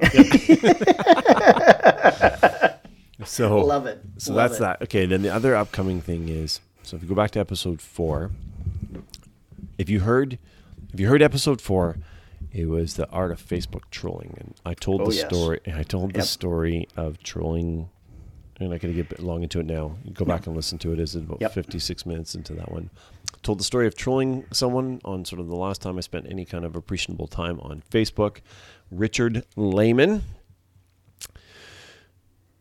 So 3.24 3.60
Love 3.60 3.86
it. 3.88 4.02
So 4.18 4.34
Love 4.34 4.50
that's 4.50 4.60
it. 4.60 4.64
that. 4.64 4.82
Okay, 4.84 5.06
then 5.06 5.22
the 5.22 5.30
other 5.34 5.56
upcoming 5.56 6.02
thing 6.02 6.28
is 6.30 6.60
so 6.84 6.98
if 6.98 7.02
you 7.04 7.10
go 7.10 7.16
back 7.16 7.32
to 7.32 7.40
episode 7.40 7.82
four, 7.82 8.32
if 9.78 9.90
you 9.90 10.02
heard 10.02 10.38
if 10.94 11.00
you 11.00 11.08
heard 11.08 11.22
episode 11.22 11.62
four, 11.62 11.98
it 12.52 12.68
was 12.70 12.94
the 12.96 13.10
art 13.10 13.32
of 13.32 13.42
Facebook 13.46 13.84
trolling, 13.92 14.36
and 14.40 14.54
I 14.66 14.74
told 14.74 15.02
Oh, 15.02 15.06
the 15.08 15.16
yes. 15.16 15.26
story. 15.28 15.60
I 15.68 15.84
told 15.84 16.14
the 16.14 16.22
story 16.22 16.88
of 16.96 17.22
trolling 17.24 17.90
I'm 18.62 18.70
not 18.70 18.80
going 18.80 18.94
to 18.96 19.04
get 19.04 19.20
long 19.20 19.44
into 19.44 19.60
it 19.60 19.66
now. 19.66 19.98
You 20.06 20.14
go 20.14 20.24
back 20.24 20.48
and 20.48 20.56
listen 20.56 20.78
to 20.78 20.94
it. 20.94 21.00
Is 21.00 21.14
it 21.14 21.24
about 21.24 21.42
Yep. 21.42 21.52
56 21.54 22.06
minutes 22.06 22.36
into 22.36 22.54
that 22.54 22.72
one. 22.72 22.90
Told 23.44 23.60
the 23.60 23.66
story 23.66 23.86
of 23.86 23.96
trolling 23.96 24.46
someone 24.54 25.02
on 25.04 25.26
sort 25.26 25.42
of 25.42 25.48
the 25.50 25.58
last 25.58 25.82
time 25.82 25.98
I 25.98 26.02
spent 26.02 26.26
any 26.30 26.46
kind 26.46 26.64
of 26.64 26.74
appreciable 26.74 27.28
time 27.28 27.60
on 27.60 27.84
Facebook. 27.92 28.38
Richard 28.90 29.44
Lehman. 29.58 30.24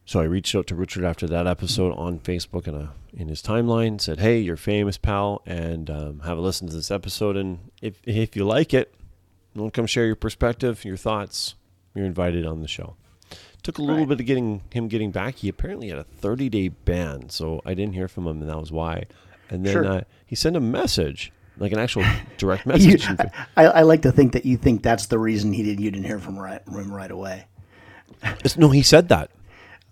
So 0.06 0.20
I 0.20 0.24
reached 0.24 0.54
out 0.54 0.66
to 0.66 0.74
Richard 0.74 1.04
after 1.04 1.26
that 1.28 1.46
episode 1.46 1.94
on 1.94 2.18
Facebook 2.20 2.66
and 2.66 2.76
uh, 2.76 2.86
in 3.14 3.28
his 3.28 3.40
timeline 3.42 4.00
said, 4.00 4.20
"Hey, 4.20 4.38
you're 4.40 4.56
famous, 4.56 4.98
pal, 4.98 5.40
and 5.46 5.88
um, 5.88 6.20
have 6.20 6.36
a 6.36 6.40
listen 6.40 6.68
to 6.68 6.74
this 6.76 6.90
episode. 6.90 7.36
And 7.36 7.70
if 7.80 8.00
if 8.04 8.36
you 8.36 8.44
like 8.44 8.74
it, 8.74 8.94
you 9.54 9.64
to 9.64 9.70
come 9.70 9.86
share 9.86 10.04
your 10.04 10.16
perspective, 10.16 10.84
your 10.84 10.96
thoughts, 10.98 11.54
you're 11.94 12.04
invited 12.06 12.44
on 12.46 12.60
the 12.60 12.68
show." 12.68 12.96
Took 13.62 13.78
a 13.78 13.80
little 13.82 14.00
Right. 14.00 14.08
bit 14.08 14.20
of 14.20 14.26
getting 14.26 14.60
him 14.74 14.88
getting 14.88 15.10
back. 15.10 15.36
He 15.36 15.48
apparently 15.48 15.88
had 15.88 15.98
a 15.98 16.04
30 16.04 16.50
day 16.50 16.68
ban, 16.68 17.30
so 17.30 17.62
I 17.64 17.72
didn't 17.72 17.94
hear 17.94 18.08
from 18.08 18.26
him, 18.26 18.42
and 18.42 18.50
that 18.50 18.60
was 18.60 18.70
why. 18.70 19.04
And 19.48 19.64
then 19.64 19.72
Sure. 19.72 19.86
uh, 19.86 20.00
he 20.26 20.36
sent 20.36 20.54
a 20.54 20.60
message, 20.60 21.32
like 21.56 21.72
an 21.72 21.78
actual 21.78 22.04
direct 22.36 22.66
You, 22.66 22.72
message. 22.72 23.06
I, 23.56 23.64
I 23.64 23.82
like 23.82 24.02
to 24.02 24.12
think 24.12 24.32
that 24.32 24.44
you 24.44 24.58
think 24.58 24.82
that's 24.82 25.06
the 25.06 25.18
reason 25.18 25.54
he 25.54 25.62
did. 25.62 25.80
You 25.80 25.90
didn't 25.90 26.04
hear 26.04 26.18
from 26.18 26.38
right, 26.38 26.60
him 26.68 26.92
right 26.92 27.10
away. 27.10 27.46
No, 28.58 28.68
he 28.68 28.82
said 28.82 29.08
that. 29.08 29.30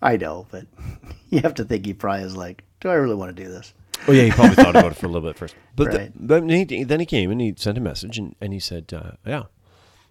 I 0.03 0.17
know, 0.17 0.47
but 0.51 0.67
you 1.31 1.41
have 1.41 1.55
to 1.55 1.65
think 1.65 1.87
he 1.87 1.95
probably 1.95 2.25
is 2.25 2.37
like, 2.37 2.65
do 2.81 2.89
I 2.89 2.95
really 2.95 3.15
want 3.15 3.35
to 3.37 3.43
do 3.45 3.49
this? 3.49 3.73
Oh 4.09 4.13
yeah, 4.13 4.25
he 4.25 4.31
probably 4.33 4.57
thought 4.57 4.75
about 4.75 4.93
it 4.93 4.97
for 4.97 5.07
a 5.07 5.09
little 5.09 5.29
bit 5.29 5.37
first. 5.39 5.55
But 5.77 5.87
Right. 5.89 6.13
then, 6.15 6.49
he, 6.49 6.83
then 6.85 6.99
he 7.01 7.07
came 7.07 7.31
and 7.31 7.41
he 7.41 7.55
sent 7.57 7.79
a 7.79 7.81
message 7.81 8.19
and, 8.19 8.35
and 8.41 8.53
he 8.53 8.59
said, 8.59 8.93
uh, 8.93 9.13
"Yeah." 9.25 9.45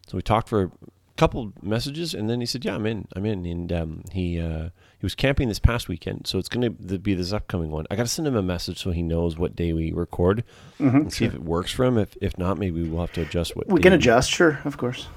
So 0.08 0.16
we 0.18 0.22
talked 0.22 0.48
for 0.50 0.64
a 0.64 0.72
couple 1.18 1.52
messages 1.62 2.14
and 2.14 2.30
then 2.30 2.40
he 2.40 2.46
said, 2.46 2.64
"Yeah, 2.66 2.76
I'm 2.76 2.86
in. 2.86 3.08
I'm 3.16 3.26
in." 3.26 3.46
And 3.46 3.72
um, 3.74 4.04
he 4.14 4.40
uh, 4.40 4.70
he 4.98 5.06
was 5.06 5.14
camping 5.14 5.50
this 5.50 5.60
past 5.60 5.88
weekend, 5.90 6.26
so 6.26 6.40
it's 6.40 6.48
going 6.50 6.64
to 6.64 6.98
be 7.00 7.14
this 7.14 7.34
upcoming 7.34 7.70
one. 7.70 7.86
I 7.92 7.96
got 7.98 8.04
to 8.04 8.10
send 8.10 8.28
him 8.28 8.36
a 8.38 8.42
message 8.42 8.80
so 8.82 8.92
he 8.92 9.02
knows 9.04 9.38
what 9.38 9.56
day 9.58 9.74
we 9.74 9.92
record 9.92 10.44
and 10.80 11.12
see 11.12 11.26
if 11.26 11.34
it 11.34 11.44
works 11.44 11.72
for 11.72 11.84
him. 11.86 11.98
If 11.98 12.16
if 12.22 12.38
not, 12.38 12.58
maybe 12.58 12.82
we'll 12.88 13.02
have 13.02 13.12
to 13.14 13.22
adjust 13.22 13.56
what. 13.58 13.68
We 13.68 13.82
can 13.82 13.94
adjust, 13.94 14.32
sure, 14.32 14.60
of 14.64 14.78
course. 14.78 15.08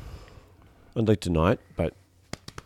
I'd 0.97 1.07
like 1.09 1.21
to 1.21 1.31
not, 1.31 1.59
but 1.77 1.95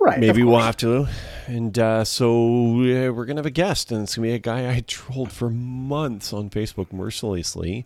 Right. 0.01 0.21
Maybe 0.21 0.43
we'll 0.45 0.61
have 0.61 0.77
to. 0.79 1.09
And 1.47 1.79
uh, 1.79 2.05
so 2.05 2.29
uh, 2.31 3.13
we're 3.13 3.25
gonna 3.25 3.39
have 3.39 3.47
a 3.47 3.51
guest, 3.51 3.91
and 3.91 4.03
it's 4.03 4.17
gonna 4.17 4.29
be 4.29 4.35
a 4.35 4.39
guy 4.39 4.71
I 4.71 4.81
trolled 4.87 5.33
for 5.33 5.51
months 5.51 6.33
on 6.33 6.51
Facebook 6.51 6.93
mercilessly. 6.93 7.85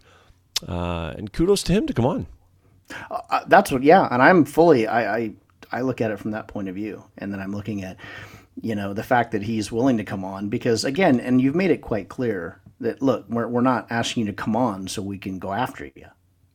Uh, 0.66 1.14
and 1.16 1.32
kudos 1.32 1.62
to 1.64 1.72
him 1.72 1.86
to 1.86 1.92
come 1.92 2.06
on. 2.06 2.26
Uh, 3.10 3.40
that's 3.46 3.70
what 3.70 3.82
yeah 3.82 4.08
and 4.10 4.22
i'm 4.22 4.44
fully 4.44 4.86
I, 4.86 5.16
I 5.16 5.32
i 5.70 5.80
look 5.80 6.00
at 6.00 6.10
it 6.10 6.18
from 6.18 6.32
that 6.32 6.48
point 6.48 6.68
of 6.68 6.74
view 6.74 7.04
and 7.18 7.32
then 7.32 7.40
i'm 7.40 7.52
looking 7.52 7.82
at 7.84 7.96
you 8.60 8.74
know 8.74 8.92
the 8.92 9.02
fact 9.02 9.32
that 9.32 9.42
he's 9.42 9.72
willing 9.72 9.96
to 9.96 10.04
come 10.04 10.24
on 10.24 10.48
because 10.48 10.84
again 10.84 11.20
and 11.20 11.40
you've 11.40 11.54
made 11.54 11.70
it 11.70 11.80
quite 11.80 12.08
clear 12.08 12.60
that 12.80 13.00
look 13.00 13.24
we're, 13.28 13.48
we're 13.48 13.60
not 13.60 13.86
asking 13.90 14.26
you 14.26 14.32
to 14.32 14.36
come 14.36 14.56
on 14.56 14.88
so 14.88 15.00
we 15.00 15.16
can 15.16 15.38
go 15.38 15.52
after 15.52 15.86
you 15.94 16.06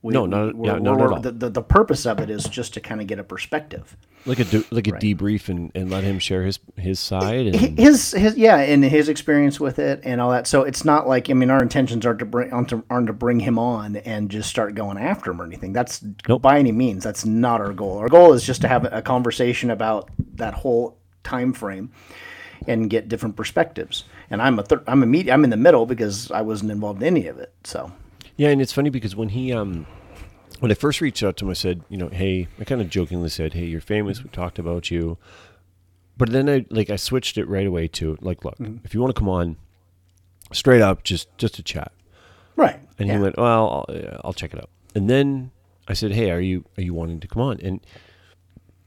we, 0.07 0.13
No, 0.13 0.25
not- 0.25 0.55
we're- 0.55 0.73
yeah, 0.73 0.79
not 0.79 0.97
we're- 0.97 1.05
at 1.05 1.11
all. 1.13 1.19
The, 1.21 1.31
the, 1.31 1.49
the 1.49 1.61
purpose 1.61 2.05
of 2.05 2.19
it 2.19 2.29
is 2.29 2.45
just 2.45 2.73
to 2.73 2.79
kind 2.81 2.99
of 3.01 3.07
get 3.07 3.19
a 3.19 3.23
perspective 3.23 3.95
Like 4.25 4.39
a 4.39 4.43
do, 4.45 4.63
like 4.71 4.87
a 4.87 4.93
debrief 4.93 5.49
and, 5.49 5.71
and 5.75 5.89
let 5.91 6.03
him 6.03 6.17
share 6.19 6.43
his 6.43 6.59
his 6.77 6.99
side. 6.99 7.47
And 7.47 7.77
his 7.79 8.11
his 8.11 8.35
yeah 8.37 8.57
and 8.57 8.83
his 8.83 9.09
experience 9.09 9.59
with 9.59 9.79
it 9.79 10.01
and 10.03 10.19
all 10.19 10.31
that 10.31 10.47
so 10.47 10.63
it's 10.63 10.83
not 10.85 11.07
like 11.07 11.29
i 11.29 11.33
mean 11.33 11.49
our 11.49 11.61
intentions 11.61 12.05
aren't 12.05 12.19
to 12.19 12.25
bring 12.25 12.51
aren't 12.51 12.69
to, 12.69 12.83
aren't 12.89 13.07
to 13.07 13.13
bring 13.13 13.39
him 13.39 13.57
on 13.59 13.95
and 13.97 14.29
just 14.31 14.49
start 14.49 14.73
going 14.75 14.97
after 14.97 15.31
him 15.31 15.41
or 15.41 15.45
anything 15.45 15.73
that's 15.73 16.03
Nope. 16.27 16.41
by 16.41 16.57
any 16.59 16.71
means 16.71 17.03
that's 17.03 17.25
not 17.25 17.61
our 17.61 17.73
goal 17.73 17.97
our 17.99 18.09
goal 18.09 18.33
is 18.33 18.43
just 18.43 18.61
to 18.61 18.67
have 18.67 18.85
a 18.91 19.01
conversation 19.01 19.69
about 19.71 20.09
that 20.35 20.53
whole 20.53 20.97
time 21.23 21.53
frame 21.53 21.91
and 22.67 22.89
get 22.89 23.07
different 23.07 23.35
perspectives 23.35 24.03
and 24.29 24.41
i'm 24.41 24.57
a 24.59 24.63
thir- 24.63 24.83
i'm 24.87 25.01
a 25.03 25.29
i'm 25.31 25.43
in 25.43 25.49
the 25.49 25.57
middle 25.57 25.85
because 25.85 26.31
i 26.31 26.41
wasn't 26.41 26.69
involved 26.71 27.01
in 27.01 27.07
any 27.17 27.27
of 27.27 27.37
it 27.37 27.53
so 27.63 27.91
Yeah, 28.37 28.49
and 28.49 28.61
it's 28.61 28.73
funny 28.73 28.89
because 28.89 29.15
when 29.15 29.29
he 29.29 29.53
um 29.53 29.85
when 30.59 30.71
I 30.71 30.75
first 30.75 31.01
reached 31.01 31.23
out 31.23 31.37
to 31.37 31.45
him, 31.45 31.51
I 31.51 31.53
said, 31.53 31.81
you 31.89 31.97
know, 31.97 32.09
hey, 32.09 32.47
I 32.59 32.63
kind 32.63 32.81
of 32.81 32.89
jokingly 32.89 33.29
said, 33.29 33.53
hey, 33.53 33.65
you're 33.65 33.81
famous. 33.81 34.19
We 34.19 34.25
mm-hmm. 34.25 34.41
talked 34.41 34.59
about 34.59 34.89
you, 34.89 35.17
but 36.17 36.31
then 36.31 36.49
I 36.49 36.65
like 36.69 36.89
I 36.89 36.95
switched 36.95 37.37
it 37.37 37.47
right 37.47 37.67
away 37.67 37.87
to 37.89 38.17
like, 38.21 38.43
look, 38.43 38.57
mm-hmm. 38.57 38.77
if 38.83 38.93
you 38.93 39.01
want 39.01 39.15
to 39.15 39.19
come 39.19 39.29
on, 39.29 39.57
straight 40.51 40.81
up, 40.81 41.03
just 41.03 41.35
just 41.37 41.55
to 41.55 41.63
chat. 41.63 41.91
right 42.55 42.79
And 42.97 43.07
yeah. 43.07 43.15
he 43.15 43.21
went, 43.21 43.37
well, 43.37 43.85
I'll, 43.89 44.19
I'll 44.25 44.33
check 44.33 44.53
it 44.53 44.59
out. 44.59 44.69
And 44.95 45.09
then 45.09 45.51
I 45.87 45.93
said, 45.93 46.11
hey, 46.11 46.31
are 46.31 46.39
you 46.41 46.65
are 46.77 46.81
you 46.81 46.93
wanting 46.93 47.19
to 47.19 47.27
come 47.27 47.41
on? 47.41 47.59
And 47.61 47.79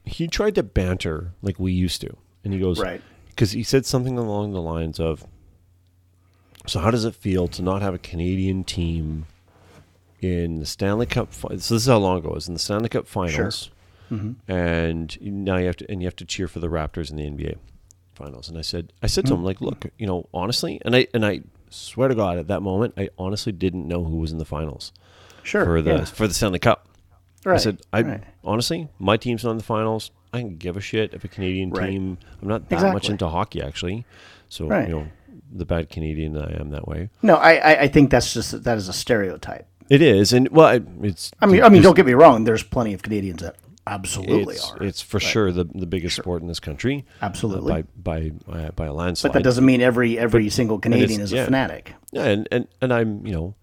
he 0.04 0.26
tried 0.26 0.56
to 0.56 0.62
banter 0.62 1.33
like 1.42 1.59
we 1.61 1.72
used 1.72 2.00
to, 2.00 2.16
and 2.42 2.52
he 2.52 2.59
goes, 2.59 2.80
Right. 2.80 3.00
because 3.28 3.52
he 3.52 3.62
said 3.62 3.87
something 3.87 4.18
along 4.18 4.52
the 4.52 4.61
lines 4.61 4.98
of, 4.98 5.24
so 6.66 6.80
how 6.80 6.90
does 6.90 7.04
it 7.04 7.14
feel 7.14 7.46
to 7.48 7.62
not 7.62 7.80
have 7.83 7.94
a 7.94 7.98
Canadian 7.98 8.64
team 8.64 9.26
in 10.20 10.61
the 10.61 10.66
Stanley 10.66 11.06
Cup? 11.06 11.33
So 11.33 11.48
this 11.48 11.70
is 11.70 11.87
how 11.87 11.98
long 11.98 12.18
ago 12.18 12.30
it 12.30 12.35
was 12.35 12.48
in 12.48 12.54
the 12.54 12.61
Stanley 12.61 12.88
Cup 12.88 13.06
Finals, 13.06 13.70
mm-hmm. 14.11 14.50
and 14.50 15.18
now 15.20 15.56
you 15.56 15.66
have 15.66 15.76
to 15.76 15.90
and 15.90 16.02
you 16.02 16.06
have 16.06 16.16
to 16.16 16.24
cheer 16.24 16.48
for 16.48 16.61
the 16.61 16.68
Raptors 16.68 17.11
in 17.11 17.16
the 17.16 17.24
NBA 17.24 17.56
Finals. 18.14 18.48
And 18.48 18.59
I 18.59 18.62
said, 18.62 18.92
I 19.02 19.06
said 19.06 19.26
to 19.26 19.35
hmm. 19.35 19.40
him 19.40 19.44
like, 19.44 19.61
look, 19.61 19.87
you 19.98 20.06
know, 20.06 20.28
honestly, 20.33 20.80
and 20.85 20.94
I 20.94 21.06
and 21.14 21.24
I 21.24 21.40
swear 21.70 22.09
to 22.09 22.14
God, 22.14 22.38
at 22.38 22.48
that 22.48 22.61
moment, 22.61 22.94
I 22.96 23.09
honestly 23.18 23.52
didn't 23.52 23.87
know 23.88 24.04
who 24.04 24.16
was 24.18 24.33
in 24.33 24.38
the 24.38 24.44
finals 24.44 24.92
sure 25.42 25.64
for 25.64 25.83
the 25.83 25.90
yeah. 25.90 26.04
for 26.04 26.28
the 26.28 26.35
Stanley 26.35 26.59
Cup. 26.59 26.87
I 27.46 27.56
said, 27.56 27.80
I 27.90 28.02
right. 28.02 28.24
honestly, 28.44 28.88
my 28.98 29.16
team's 29.16 29.44
not 29.44 29.52
in 29.52 29.56
the 29.56 29.62
finals. 29.64 30.11
I 30.33 30.40
can 30.40 30.56
give 30.56 30.76
a 30.76 30.80
shit 30.80 31.14
if 31.14 31.24
a 31.24 31.28
Canadian 31.28 31.70
Right. 31.70 31.88
team. 31.88 32.18
I'm 32.42 32.48
not 32.48 32.68
that 32.68 32.92
much 32.92 33.09
into 33.09 33.26
hockey 33.28 33.62
actually, 33.62 34.04
so 34.50 34.66
Right. 34.66 34.88
you 34.88 34.94
know, 34.94 35.06
the 35.50 35.64
bad 35.64 35.88
Canadian 35.88 36.35
that 36.35 36.48
I 36.48 36.61
am 36.61 36.70
that 36.70 36.87
way. 36.87 37.09
no 37.22 37.35
I, 37.37 37.54
I 37.54 37.80
i 37.83 37.88
think 37.88 38.11
that's 38.11 38.33
just 38.33 38.62
that 38.62 38.76
is 38.78 38.88
a 38.88 38.92
stereotype 38.92 39.66
It 39.90 40.00
is, 40.00 40.33
and 40.33 40.48
well, 40.50 40.81
it's. 41.03 41.33
i 41.40 41.46
mean 41.46 41.62
i 41.62 41.68
mean 41.68 41.83
don't 41.83 41.96
get 41.96 42.07
me 42.07 42.14
wrong 42.14 42.44
there's 42.44 42.62
plenty 42.62 42.94
of 42.94 43.03
canadians 43.03 43.42
that 43.42 43.57
absolutely 43.87 44.55
it's, 44.55 44.70
are 44.70 44.83
It's 44.83 45.03
for 45.03 45.18
sure 45.18 45.50
the 45.53 45.64
the 45.64 45.87
biggest 45.87 46.16
sport 46.16 46.42
in 46.42 46.48
this 46.48 46.61
country. 46.61 47.05
uh, 47.20 47.24
Absolutely. 47.26 47.83
by 47.83 48.31
by 48.48 48.59
uh, 48.59 48.70
by 48.70 48.87
a 48.87 48.92
landslide. 48.92 49.33
But 49.33 49.38
that 49.38 49.44
doesn't 49.44 49.64
mean 49.64 49.81
every 49.81 50.18
every 50.18 50.48
single 50.48 50.79
Canadian 50.79 51.20
is 51.20 51.33
a 51.33 51.44
fanatic. 51.44 51.94
Yeah, 52.12 52.24
and, 52.26 52.48
and 52.53 52.68
and 52.81 52.92
I'm 52.92 53.26
you 53.26 53.33
know, 53.33 53.55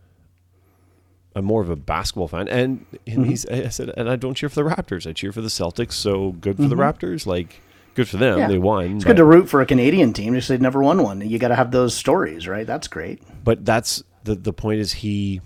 I'm 1.36 1.46
more 1.46 1.62
of 1.62 1.70
a 1.70 1.76
basketball 1.76 2.28
fan, 2.28 2.48
and, 2.48 2.86
and 3.06 3.26
he's 3.26 3.46
I 3.46 3.70
said, 3.70 3.94
and 3.96 4.10
I 4.10 4.16
don't 4.18 4.34
cheer 4.34 4.50
for 4.50 4.64
the 4.64 4.70
Raptors. 4.70 5.08
I 5.08 5.14
cheer 5.14 5.32
for 5.32 5.42
the 5.42 5.50
Celtics. 5.50 5.94
So 5.94 6.32
good 6.34 6.58
for 6.58 6.68
the 6.68 6.76
Raptors. 6.76 7.26
Like 7.26 7.62
good 7.96 8.10
for 8.10 8.18
them. 8.18 8.34
Mm-hmm. 8.34 8.40
Yeah. 8.42 8.48
They 8.48 8.60
won. 8.60 8.96
It's 8.96 9.04
but, 9.06 9.12
good 9.12 9.18
to 9.18 9.26
root 9.26 9.48
for 9.48 9.62
a 9.62 9.66
Canadian 9.66 10.14
team. 10.14 10.34
Just 10.34 10.50
they've 10.50 10.60
never 10.60 10.82
won 10.82 11.04
one. 11.04 11.22
You 11.22 11.40
got 11.40 11.50
to 11.50 11.56
have 11.56 11.72
those 11.72 11.94
stories, 11.94 12.48
right? 12.48 12.68
That's 12.68 12.88
great. 12.88 13.22
but 13.44 13.64
that's 13.64 14.04
the 14.24 14.36
the 14.36 14.52
point 14.52 14.80
is 14.82 14.92
he 14.92 15.42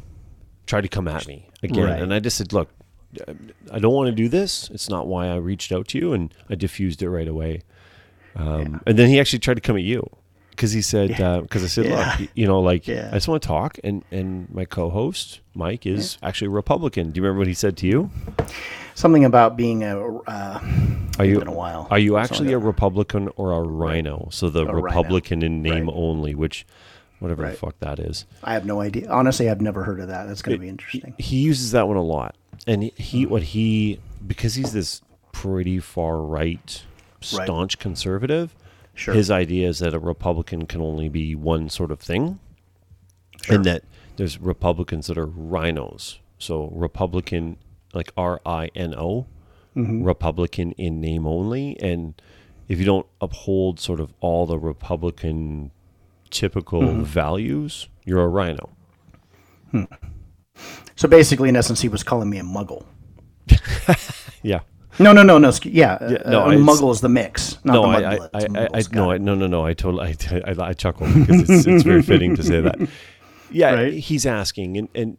tried 0.66 0.82
to 0.82 0.88
come 0.88 1.08
at 1.08 1.28
me 1.28 1.50
again, 1.64 1.84
Right. 1.86 2.02
and 2.02 2.14
I 2.14 2.20
just 2.20 2.38
said, 2.38 2.54
look. 2.54 2.70
I 3.70 3.80
don't 3.80 3.94
want 3.94 4.08
to 4.08 4.16
do 4.16 4.30
this. 4.30 4.70
It's 4.74 4.88
not 4.90 5.06
why 5.06 5.28
I 5.28 5.36
reached 5.36 5.74
out 5.74 5.90
to 5.90 5.98
you, 5.98 6.14
and 6.14 6.34
I 6.50 6.56
diffused 6.56 7.02
it 7.04 7.10
right 7.10 7.28
away. 7.28 7.60
Um, 8.38 8.80
And 8.88 8.98
then 8.98 9.10
he 9.10 9.20
actually 9.20 9.40
tried 9.40 9.56
to 9.56 9.62
come 9.62 9.76
at 9.76 9.84
you 9.84 10.10
because 10.52 10.72
he 10.72 10.82
said, 10.82 11.10
because 11.42 11.62
I 11.62 11.68
said, 11.68 11.88
Yeah. 11.88 12.16
look, 12.20 12.30
you 12.36 12.48
know, 12.48 12.62
like 12.62 12.88
Yeah. 12.88 13.10
I 13.12 13.16
just 13.16 13.28
want 13.28 13.42
to 13.44 13.48
talk, 13.48 13.78
and 13.84 14.06
and 14.12 14.50
my 14.54 14.64
co-host 14.64 15.42
Mike 15.54 15.86
is 15.86 16.18
actually 16.24 16.48
a 16.48 16.52
Republican. 16.52 17.12
Do 17.12 17.18
you 17.20 17.24
remember 17.24 17.40
what 17.40 17.48
he 17.48 17.54
said 17.54 17.76
to 17.78 17.86
you? 17.86 18.10
Something 18.96 19.26
about 19.26 19.58
being 19.58 19.84
a. 19.84 19.94
Uh, 20.26 20.60
Are 21.20 21.26
you 21.26 21.40
been 21.40 21.50
a 21.50 21.54
while. 21.54 21.88
Are 21.92 22.00
you 22.00 22.16
actually 22.16 22.54
a. 22.54 22.60
Republican 22.60 23.28
or 23.36 23.52
a 23.52 23.62
Rhino? 23.62 24.30
So 24.32 24.50
the 24.50 24.66
rhino. 24.66 24.80
Republican 24.82 25.44
in 25.44 25.62
name 25.62 25.88
Right. 25.88 25.94
only, 25.98 26.34
which 26.34 26.66
whatever 27.22 27.44
the 27.50 27.54
fuck 27.54 27.80
that 27.80 28.00
is. 28.00 28.26
I 28.44 28.54
have 28.54 28.66
no 28.66 28.82
idea. 28.82 29.10
Honestly, 29.10 29.50
I've 29.50 29.62
never 29.62 29.84
heard 29.84 30.00
of 30.02 30.10
that. 30.10 30.26
That's 30.28 30.42
going 30.42 30.58
to 30.58 30.62
be 30.62 30.68
interesting. 30.70 31.14
He 31.18 31.38
uses 31.38 31.72
that 31.72 31.88
one 31.88 31.96
a 31.98 32.04
lot, 32.04 32.36
and 32.68 32.84
he, 32.84 32.94
he 32.98 33.26
what 33.26 33.44
he 33.44 34.00
because 34.28 34.56
he's 34.56 34.74
this 34.74 35.02
pretty 35.32 35.80
far 35.80 36.18
right, 36.22 36.84
Right. 37.34 37.46
staunch 37.46 37.80
conservative. 37.80 38.54
Sure. 38.94 39.14
His 39.14 39.32
idea 39.32 39.70
is 39.70 39.80
that 39.80 39.94
a 39.94 40.00
Republican 40.00 40.66
can 40.66 40.82
only 40.82 41.08
be 41.08 41.34
one 41.36 41.70
sort 41.70 41.92
of 41.92 42.00
thing, 42.00 42.40
and 43.50 43.64
that 43.66 43.84
there's 44.18 44.40
Republicans 44.40 45.08
that 45.08 45.18
are 45.18 45.26
rhinos. 45.26 46.20
So 46.38 46.70
Republican, 46.74 47.58
like 47.94 48.12
R 48.18 48.42
I 48.46 48.70
N 48.76 48.94
O, 48.96 49.28
Mm-hmm. 49.74 50.04
Republican 50.04 50.74
in 50.74 51.00
name 51.00 51.26
only, 51.26 51.80
and 51.80 52.22
if 52.68 52.78
you 52.78 52.84
don't 52.84 53.08
uphold 53.22 53.80
sort 53.80 54.02
of 54.02 54.12
all 54.20 54.46
the 54.46 54.60
Republican 54.60 55.72
typical 56.32 56.82
Mm-hmm. 56.82 57.04
values, 57.04 57.88
you're 58.06 58.22
a 58.24 58.28
rhino. 58.28 58.70
So 60.96 61.08
basically, 61.08 61.50
in 61.50 61.56
essence, 61.56 61.82
he 61.82 61.88
was 61.90 62.04
calling 62.04 62.30
me 62.30 62.38
a 62.40 62.44
muggle. 62.44 62.86
Yeah. 64.44 64.62
No, 64.98 65.14
no, 65.14 65.22
no, 65.22 65.38
no. 65.38 65.52
Yeah, 65.64 65.98
Yeah, 66.02 66.18
uh, 66.26 66.30
no, 66.32 66.40
uh, 66.42 66.54
muggle 66.56 66.92
is 66.92 67.00
the 67.02 67.10
mix, 67.10 67.64
not 67.64 67.74
no, 67.74 67.82
the 67.92 68.06
I. 68.08 68.16
I, 68.16 68.28
I, 68.34 68.68
I, 68.74 68.82
no, 68.92 69.12
I, 69.12 69.18
no, 69.20 69.36
no, 69.36 69.46
no. 69.46 69.64
I 69.66 69.74
totally, 69.76 70.16
I, 70.32 70.42
I, 70.52 70.70
I 70.70 70.74
chuckle 70.74 71.06
because 71.14 71.48
it's, 71.48 71.68
it's 71.68 71.84
very 71.84 72.02
fitting 72.12 72.36
to 72.38 72.44
say 72.44 72.60
that. 72.62 72.90
Yeah, 73.52 73.74
Right. 73.76 73.94
he's 73.94 74.26
asking, 74.26 74.78
and, 74.78 74.90
and 74.96 75.18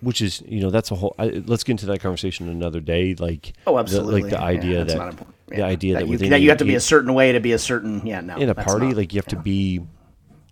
which 0.00 0.20
is, 0.20 0.42
you 0.46 0.60
know, 0.60 0.70
that's 0.70 0.90
a 0.90 0.96
whole. 0.96 1.14
I, 1.20 1.26
let's 1.46 1.62
get 1.62 1.72
into 1.74 1.86
that 1.86 2.00
conversation 2.00 2.48
another 2.48 2.80
day. 2.80 3.14
Like, 3.14 3.52
Oh, 3.66 3.74
the- 3.74 3.78
absolutely. 3.80 4.22
like 4.22 4.30
the 4.32 4.36
Yeah, 4.38 4.44
idea 4.44 4.78
that's 4.78 4.92
that 4.94 4.98
not 4.98 5.08
important. 5.10 5.36
the 5.48 5.62
idea 5.62 5.94
that, 5.94 6.00
that 6.00 6.08
you, 6.08 6.18
that 6.30 6.40
you 6.40 6.48
have 6.48 6.58
to 6.58 6.64
be 6.64 6.74
a 6.74 6.80
certain 6.80 7.14
way 7.14 7.30
to 7.32 7.38
be 7.40 7.52
a 7.52 7.58
certain 7.58 8.04
yeah 8.06 8.20
no 8.20 8.36
in 8.36 8.48
a 8.50 8.54
party, 8.56 8.86
not- 8.88 8.96
like 8.96 9.12
you 9.14 9.18
have 9.18 9.26
to 9.26 9.36
be 9.38 9.80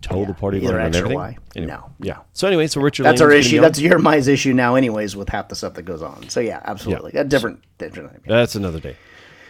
total 0.02 0.26
Yeah, 0.26 0.32
party 0.32 0.58
either 0.64 0.78
X 0.80 0.98
or. 0.98 1.08
Y. 1.08 1.36
Anyway, 1.56 1.72
No. 1.72 1.90
Yeah. 2.00 2.18
So 2.32 2.46
anyway, 2.46 2.66
so 2.66 2.80
Richard. 2.80 3.04
that's 3.04 3.20
our 3.20 3.30
issue 3.32 3.60
that's 3.60 3.80
your 3.80 3.98
my 3.98 4.16
issue 4.16 4.52
now 4.52 4.74
anyways 4.74 5.16
with 5.16 5.28
half 5.28 5.48
the 5.48 5.56
stuff 5.56 5.74
that 5.74 5.82
goes 5.82 6.02
on 6.02 6.28
so 6.28 6.40
yeah 6.40 6.60
absolutely 6.64 7.12
a 7.18 7.24
different 7.24 7.60
different 7.78 8.24
That's 8.26 8.54
another 8.54 8.80
day. 8.80 8.96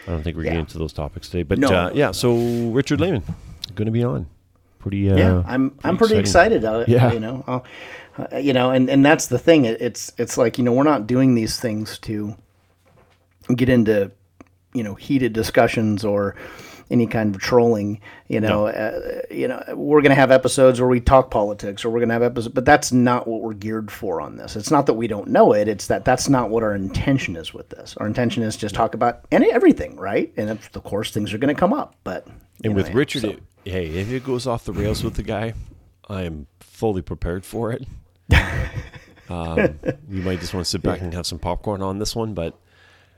I 0.07 0.11
don't 0.11 0.23
think 0.23 0.37
we're 0.37 0.43
Yeah. 0.43 0.51
getting 0.51 0.59
into 0.61 0.77
those 0.77 0.93
topics 0.93 1.27
today, 1.29 1.43
but 1.43 1.59
No, 1.59 1.67
uh, 1.67 1.91
yeah. 1.93 2.11
So 2.11 2.35
Richard 2.71 3.01
Lehman 3.01 3.23
going 3.75 3.85
to 3.87 3.91
be 3.91 4.03
on. 4.03 4.27
Pretty. 4.79 5.11
Uh, 5.11 5.17
yeah 5.17 5.43
i'm 5.47 5.77
i'm 5.83 5.97
pretty 5.97 6.15
excited 6.15 6.63
uh, 6.63 6.85
Yeah. 6.87 7.11
you 7.11 7.19
know 7.19 7.43
I'll, 7.45 7.65
uh, 8.31 8.37
you 8.37 8.53
know 8.53 8.69
and 8.71 8.89
and 8.89 9.05
that's 9.05 9.27
the 9.27 9.37
thing 9.39 9.65
it, 9.65 9.81
it's 9.81 10.13
it's 10.17 10.37
like 10.37 10.57
you 10.57 10.63
know 10.63 10.71
we're 10.71 10.83
not 10.83 11.07
doing 11.07 11.35
these 11.35 11.59
things 11.59 11.97
to 11.99 12.35
get 13.53 13.67
into 13.69 14.11
you 14.73 14.83
know 14.83 14.93
heated 14.95 15.33
discussions 15.33 16.05
or 16.05 16.35
any 16.89 17.07
kind 17.07 17.35
of 17.35 17.41
trolling 17.41 17.99
you 18.27 18.39
know 18.39 18.67
uh, 18.67 19.21
you 19.29 19.47
know 19.47 19.63
we're 19.75 20.01
going 20.01 20.09
to 20.09 20.15
have 20.15 20.31
episodes 20.31 20.79
where 20.79 20.89
we 20.89 20.99
talk 20.99 21.31
politics 21.31 21.83
or 21.83 21.89
we're 21.89 21.99
going 21.99 22.09
to 22.09 22.13
have 22.13 22.23
episodes 22.23 22.53
but 22.53 22.65
that's 22.65 22.91
not 22.91 23.27
what 23.27 23.41
we're 23.41 23.53
geared 23.53 23.91
for 23.91 24.21
on 24.21 24.37
this. 24.37 24.55
It's 24.55 24.71
not 24.71 24.85
that 24.85 24.93
we 24.93 25.07
don't 25.07 25.27
know 25.27 25.53
it 25.53 25.67
it's 25.67 25.87
that 25.87 26.05
that's 26.05 26.29
not 26.29 26.49
what 26.49 26.63
our 26.63 26.75
intention 26.75 27.35
is 27.35 27.53
with 27.53 27.69
this. 27.69 27.95
Our 27.97 28.07
intention 28.07 28.43
is 28.43 28.55
just 28.55 28.75
talk 28.75 28.93
about 28.93 29.25
any 29.31 29.51
everything 29.51 29.95
right? 29.97 30.33
And 30.37 30.49
of 30.49 30.83
course 30.83 31.11
things 31.11 31.33
are 31.33 31.37
going 31.37 31.53
to 31.53 31.59
come 31.59 31.73
up 31.73 31.95
but 32.03 32.27
And 32.63 32.73
know, 32.73 32.81
with 32.81 32.93
Richard, 32.93 33.21
so- 33.21 33.29
it, 33.29 33.43
hey, 33.65 33.87
if 33.87 34.11
it 34.11 34.23
goes 34.23 34.47
off 34.47 34.65
the 34.65 34.73
rails 34.73 35.03
with 35.03 35.15
the 35.15 35.23
guy, 35.23 35.53
I 36.09 36.23
am 36.23 36.47
fully 36.59 37.01
prepared 37.01 37.45
for 37.45 37.71
it. 37.71 37.85
um, 39.29 39.79
you 40.09 40.21
might 40.21 40.39
just 40.39 40.53
want 40.53 40.65
to 40.65 40.69
sit 40.69 40.81
back 40.81 41.01
and 41.01 41.13
have 41.13 41.25
some 41.25 41.39
popcorn 41.39 41.81
on 41.81 41.99
this 41.99 42.15
one, 42.15 42.33
but 42.33 42.57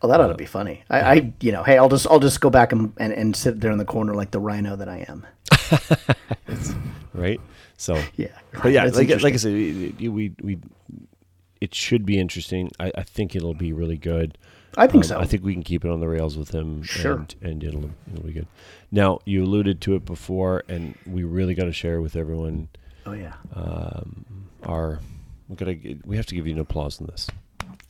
Oh, 0.02 0.08
that 0.08 0.22
ought 0.22 0.28
to 0.28 0.36
be 0.36 0.46
funny. 0.46 0.84
I, 0.90 1.00
I, 1.02 1.34
you 1.42 1.52
know, 1.52 1.64
hey, 1.64 1.78
I'll 1.78 1.90
just, 1.90 2.08
I'll 2.08 2.20
just 2.22 2.40
go 2.40 2.50
back 2.50 2.72
and, 2.72 2.94
and, 2.98 3.12
and 3.12 3.36
sit 3.36 3.60
there 3.60 3.72
in 3.72 3.78
the 3.78 3.86
corner 3.86 4.16
like 4.16 4.32
the 4.32 4.40
rhino 4.40 4.76
that 4.78 4.88
I 4.88 5.06
am. 5.10 5.26
right. 7.14 7.40
So 7.78 8.02
Yeah, 8.16 8.28
but 8.62 8.72
yeah, 8.72 8.86
That's 8.86 8.98
like 8.98 9.10
like 9.22 9.34
I 9.34 9.38
said, 9.38 9.54
we 9.54 10.34
we 10.42 10.58
it 11.62 11.76
should 11.76 12.06
be 12.06 12.18
interesting. 12.20 12.72
I, 12.80 12.92
I 12.96 13.04
think 13.04 13.36
it'll 13.36 13.54
be 13.54 13.74
really 13.74 13.98
good. 13.98 14.38
I 14.78 14.88
think 14.88 15.04
Um, 15.04 15.08
so. 15.10 15.20
I 15.20 15.26
think 15.26 15.44
we 15.44 15.54
can 15.54 15.64
keep 15.64 15.84
it 15.84 15.92
on 15.92 16.00
the 16.00 16.08
rails 16.08 16.38
with 16.38 16.52
him. 16.52 16.84
Sure. 16.84 17.14
And, 17.16 17.36
and 17.42 17.64
it'll, 17.64 17.90
it'll 18.14 18.24
be 18.26 18.32
good. 18.34 18.48
Now, 18.92 19.20
you 19.26 19.44
alluded 19.44 19.82
to 19.82 19.96
it 19.96 20.06
before, 20.06 20.64
and 20.70 20.96
we 21.06 21.24
really 21.24 21.56
got 21.56 21.66
to 21.66 21.74
share 21.74 22.00
with 22.02 22.16
everyone 22.16 22.70
Oh 23.06 23.14
yeah. 23.14 23.34
our. 24.64 25.00
We 25.48 25.56
gotta. 25.56 25.78
We 26.06 26.16
have 26.18 26.28
to 26.28 26.36
give 26.36 26.46
you 26.48 26.54
an 26.54 26.60
applause 26.60 27.02
on 27.02 27.08
this. 27.08 27.28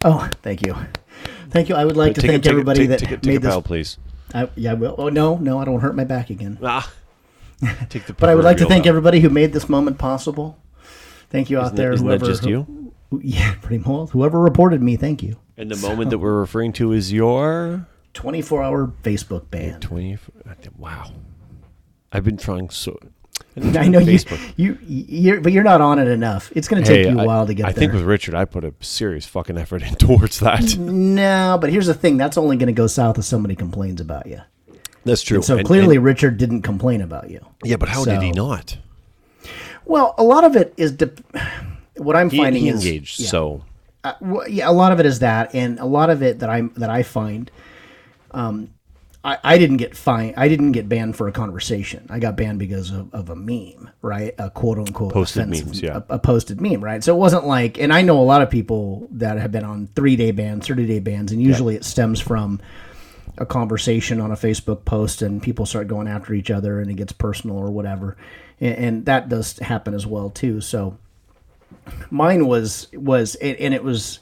Oh, 0.06 0.30
thank 0.42 0.66
you, 0.66 0.76
thank 1.50 1.68
you. 1.70 1.76
I 1.76 1.84
would 1.86 1.98
like 1.98 2.16
to 2.16 2.22
thank 2.22 2.46
everybody 2.48 2.86
that 2.88 3.00
take 3.00 3.12
a- 3.12 3.18
take 3.18 3.26
made 3.26 3.42
this. 3.42 3.58
please. 3.64 3.98
I, 4.34 4.48
yeah, 4.56 4.72
I 4.72 4.74
will. 4.76 4.96
Oh 4.98 5.10
no, 5.10 5.38
no, 5.38 5.60
I 5.60 5.66
don't 5.66 5.80
hurt 5.80 5.96
my 5.96 6.04
back 6.06 6.30
again. 6.30 6.58
Ah. 6.64 6.92
Take 7.90 8.06
the. 8.06 8.14
But 8.14 8.30
I 8.30 8.36
would 8.36 8.46
like 8.46 8.58
to 8.58 8.66
thank 8.66 8.86
everybody 8.88 9.20
who 9.20 9.30
made 9.30 9.52
this 9.52 9.68
moment 9.68 9.98
possible. 9.98 10.58
Thank 11.30 11.50
you 11.50 11.60
out 11.60 11.76
there. 11.76 11.94
that 11.96 12.02
whoever, 12.02 12.26
just 12.26 12.46
you? 12.46 12.94
yeah, 13.22 13.56
pretty 13.62 13.84
much. 13.84 14.12
Whoever 14.12 14.40
reported 14.40 14.82
me, 14.82 14.96
thank 14.96 15.22
you. 15.22 15.38
And 15.58 15.70
the 15.70 15.76
moment 15.76 16.10
that 16.12 16.20
we're 16.20 16.40
referring 16.40 16.72
to 16.74 16.94
is 16.94 17.12
your 17.12 17.86
24 18.14 18.64
hour 18.64 18.94
Facebook 19.04 19.50
ban. 19.52 19.82
twenty. 19.82 20.18
Wow. 20.78 21.12
I've 22.14 22.24
been 22.24 22.38
trying 22.38 22.70
so. 22.70 22.98
I 23.78 23.88
know 23.88 24.00
you, 24.00 24.20
you, 24.56 24.78
you're, 24.88 25.42
but 25.42 25.52
you're 25.52 25.64
not 25.64 25.82
on 25.82 26.00
it 26.00 26.08
enough. 26.08 26.52
It's 26.56 26.68
going 26.68 26.84
to 26.84 26.88
take 26.88 27.06
Hey, 27.06 27.12
you 27.12 27.18
a 27.20 27.22
I- 27.22 27.26
while 27.26 27.46
to 27.48 27.54
get 27.54 27.64
there. 27.64 27.70
I 27.70 27.74
there. 27.74 27.80
think 27.80 27.94
with 27.94 28.04
Richard, 28.04 28.36
I 28.36 28.46
put 28.46 28.64
a 28.64 28.74
serious 28.82 29.26
fucking 29.26 29.58
effort 29.58 29.82
in 29.88 29.96
towards 29.96 30.40
that. 30.40 30.78
no, 30.78 31.58
but 31.60 31.70
here's 31.70 31.88
the 31.88 31.94
thing. 31.94 32.18
That's 32.18 32.38
only 32.38 32.58
going 32.58 32.68
to 32.68 32.74
go 32.74 32.88
south 32.88 33.18
if 33.18 33.26
somebody 33.26 33.56
complains 33.56 34.00
about 34.02 34.26
you. 34.28 34.42
That's 35.06 35.22
true. 35.22 35.42
So 35.42 35.58
And- 35.58 35.66
clearly, 35.68 35.96
and- 35.96 36.06
Richard 36.06 36.38
didn't 36.38 36.62
complain 36.64 37.02
about 37.02 37.30
you. 37.30 37.46
yeah, 37.64 37.76
but 37.78 37.90
how 37.90 38.04
did 38.06 38.22
he 38.22 38.32
not? 38.32 38.78
Well, 39.86 40.14
a 40.18 40.24
lot 40.24 40.44
of 40.44 40.56
it 40.56 40.74
is 40.78 40.92
de- 40.92 41.12
what 41.98 42.16
I'm 42.16 42.30
He, 42.30 42.38
finding 42.38 42.62
he 42.64 42.70
is 42.70 42.86
engaged. 42.86 43.20
yeah. 43.20 43.28
So 43.30 43.64
Uh, 44.04 44.14
well, 44.22 44.48
yeah, 44.48 44.70
a 44.70 44.72
lot 44.72 44.92
of 44.92 45.00
it 45.00 45.06
is 45.06 45.20
that, 45.20 45.54
and 45.56 45.80
a 45.80 45.86
lot 45.86 46.10
of 46.10 46.22
it 46.22 46.40
that 46.40 46.50
I 46.50 46.62
that 46.78 46.90
I 46.90 47.02
find, 47.04 47.50
um, 48.32 48.70
I, 49.24 49.38
I 49.44 49.58
didn't 49.58 49.78
get 49.78 49.98
fine. 49.98 50.34
I 50.38 50.48
didn't 50.48 50.72
get 50.72 50.88
banned 50.88 51.18
for 51.18 51.28
a 51.28 51.32
conversation. 51.32 52.08
I 52.10 52.20
got 52.20 52.38
banned 52.38 52.58
because 52.58 52.92
of, 52.92 53.14
of 53.14 53.30
a 53.30 53.36
meme, 53.36 53.90
right? 54.02 54.34
A 54.38 54.50
quote 54.50 54.78
unquote 54.78 55.12
Posted 55.12 55.50
memes, 55.50 55.82
yeah. 55.82 56.02
a, 56.10 56.16
a 56.16 56.20
posted 56.20 56.62
meme, 56.62 56.82
right? 56.82 57.04
So 57.04 57.14
it 57.14 57.20
wasn't 57.20 57.46
like, 57.46 57.78
and 57.80 57.92
I 57.92 58.02
know 58.02 58.20
a 58.20 58.24
lot 58.24 58.42
of 58.42 58.50
people 58.50 59.10
that 59.12 59.38
have 59.38 59.52
been 59.52 59.66
on 59.66 59.88
three 59.94 60.16
day 60.16 60.32
bans, 60.32 60.68
thirty 60.68 60.88
day 60.88 61.00
bans, 61.00 61.34
and 61.34 61.42
usually 61.42 61.76
it 61.76 61.84
stems 61.84 62.22
from 62.22 62.62
a 63.38 63.46
conversation 63.46 64.22
on 64.22 64.32
a 64.32 64.36
Facebook 64.36 64.86
post 64.86 65.22
and 65.22 65.42
people 65.42 65.66
start 65.66 65.88
going 65.88 66.08
after 66.08 66.34
each 66.34 66.52
other 66.52 66.80
and 66.80 66.92
it 66.92 66.96
gets 66.96 67.14
personal 67.14 67.58
or 67.58 67.72
whatever. 67.72 68.18
And, 68.60 68.76
and 68.76 69.06
that 69.06 69.30
does 69.30 69.58
happen 69.60 69.94
as 69.94 70.06
well 70.06 70.30
too. 70.30 70.62
So 70.62 70.98
mine 72.10 72.48
was 72.48 72.88
was 72.94 73.36
and 73.36 73.58
and 73.58 73.74
it 73.74 73.84
was 73.84 74.20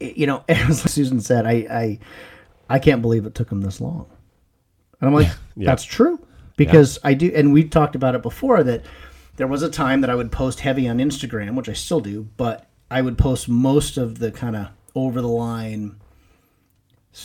you 0.00 0.26
know 0.26 0.44
as 0.48 0.80
Susan 0.82 1.20
said 1.20 1.46
I 1.46 1.52
I 1.70 1.98
I 2.68 2.78
can't 2.78 3.02
believe 3.02 3.26
it 3.26 3.34
took 3.34 3.50
him 3.50 3.62
this 3.62 3.80
long. 3.80 4.06
And 5.00 5.08
I'm 5.08 5.14
like 5.14 5.28
Yeah. 5.56 5.66
that's 5.66 5.84
true 5.84 6.20
because 6.56 6.98
I 7.04 7.14
do 7.14 7.32
and 7.34 7.52
we 7.52 7.64
talked 7.64 7.94
about 7.96 8.14
it 8.14 8.22
before 8.22 8.62
that 8.64 8.82
there 9.36 9.46
was 9.46 9.62
a 9.62 9.70
time 9.70 10.00
that 10.00 10.10
I 10.10 10.14
would 10.14 10.32
post 10.32 10.60
heavy 10.60 10.88
on 10.88 10.98
Instagram, 10.98 11.54
which 11.54 11.68
I 11.68 11.72
still 11.72 12.00
do, 12.00 12.28
but 12.36 12.68
I 12.90 13.02
would 13.02 13.16
post 13.18 13.48
most 13.48 13.96
of 13.96 14.18
the 14.18 14.32
kind 14.32 14.56
of 14.56 14.68
over 14.94 15.20
the 15.20 15.28
line 15.28 15.96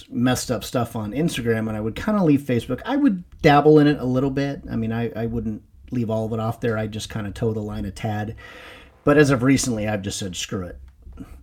messed 0.10 0.50
up 0.52 0.64
stuff 0.64 0.96
on 0.96 1.12
Instagram 1.12 1.68
and 1.68 1.72
I 1.78 1.82
would 1.82 1.96
kind 1.96 2.18
of 2.18 2.24
leave 2.24 2.42
Facebook. 2.42 2.82
I 2.86 2.96
would 2.96 3.24
dabble 3.42 3.80
in 3.80 3.88
it 3.88 4.00
a 4.00 4.06
little 4.06 4.30
bit. 4.30 4.62
I 4.70 4.76
mean, 4.76 4.92
I, 4.92 5.12
I 5.16 5.26
wouldn't 5.26 5.64
leave 5.92 6.10
all 6.10 6.26
of 6.26 6.34
it 6.34 6.40
off 6.40 6.60
there. 6.62 6.78
I 6.78 6.88
just 6.88 7.10
kind 7.10 7.28
of 7.28 7.34
toe 7.34 7.54
the 7.54 7.62
line 7.62 7.86
a 7.86 7.92
tad. 7.92 8.36
But 9.04 9.18
as 9.18 9.30
of 9.30 9.44
recently, 9.44 9.88
I've 9.88 10.02
just 10.02 10.18
said, 10.18 10.36
screw 10.36 10.66
it. 10.66 10.80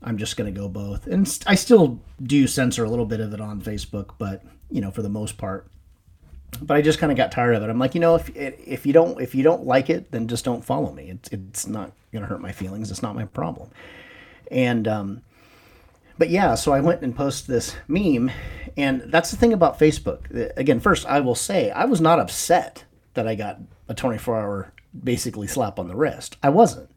I'm 0.02 0.18
just 0.18 0.36
going 0.36 0.52
to 0.52 0.58
go 0.58 0.68
both. 0.68 1.06
And 1.06 1.28
st- 1.28 1.48
I 1.48 1.54
still 1.54 2.00
do 2.22 2.46
censor 2.46 2.84
a 2.84 2.90
little 2.90 3.06
bit 3.06 3.20
of 3.20 3.32
it 3.32 3.40
on 3.40 3.60
Facebook, 3.60 4.12
but, 4.18 4.42
you 4.70 4.80
know, 4.80 4.90
for 4.90 5.02
the 5.02 5.08
most 5.08 5.36
part. 5.38 5.68
But 6.62 6.76
I 6.76 6.82
just 6.82 6.98
kind 6.98 7.10
of 7.10 7.16
got 7.16 7.32
tired 7.32 7.54
of 7.54 7.62
it. 7.62 7.70
I'm 7.70 7.78
like, 7.78 7.94
you 7.94 8.00
know, 8.00 8.16
if 8.16 8.30
if 8.34 8.86
you 8.86 8.92
don't 8.92 9.20
if 9.20 9.34
you 9.34 9.42
don't 9.42 9.64
like 9.64 9.90
it, 9.90 10.10
then 10.10 10.28
just 10.28 10.44
don't 10.44 10.64
follow 10.64 10.92
me. 10.92 11.10
It's 11.10 11.28
it's 11.30 11.66
not 11.66 11.92
to 12.12 12.20
hurt 12.20 12.40
my 12.40 12.52
feelings. 12.52 12.90
It's 12.90 13.02
not 13.02 13.14
my 13.14 13.24
problem. 13.26 13.70
And 14.50 14.88
um, 14.88 15.22
but 16.18 16.28
yeah, 16.28 16.54
so 16.54 16.72
I 16.72 16.80
went 16.80 17.02
and 17.02 17.16
posted 17.16 17.54
this 17.54 17.76
meme, 17.88 18.30
and 18.76 19.02
that's 19.06 19.30
the 19.30 19.36
thing 19.36 19.52
about 19.52 19.78
Facebook. 19.78 20.54
Again, 20.56 20.80
first 20.80 21.06
I 21.06 21.20
will 21.20 21.34
say 21.34 21.70
I 21.70 21.84
was 21.86 22.00
not 22.00 22.18
upset 22.18 22.84
that 23.14 23.26
I 23.26 23.34
got 23.34 23.58
a 23.88 23.94
24 23.94 24.38
hour 24.38 24.72
basically 25.02 25.46
slap 25.46 25.78
on 25.78 25.88
the 25.88 25.96
wrist. 25.96 26.36
I 26.42 26.50
wasn't. 26.50 26.90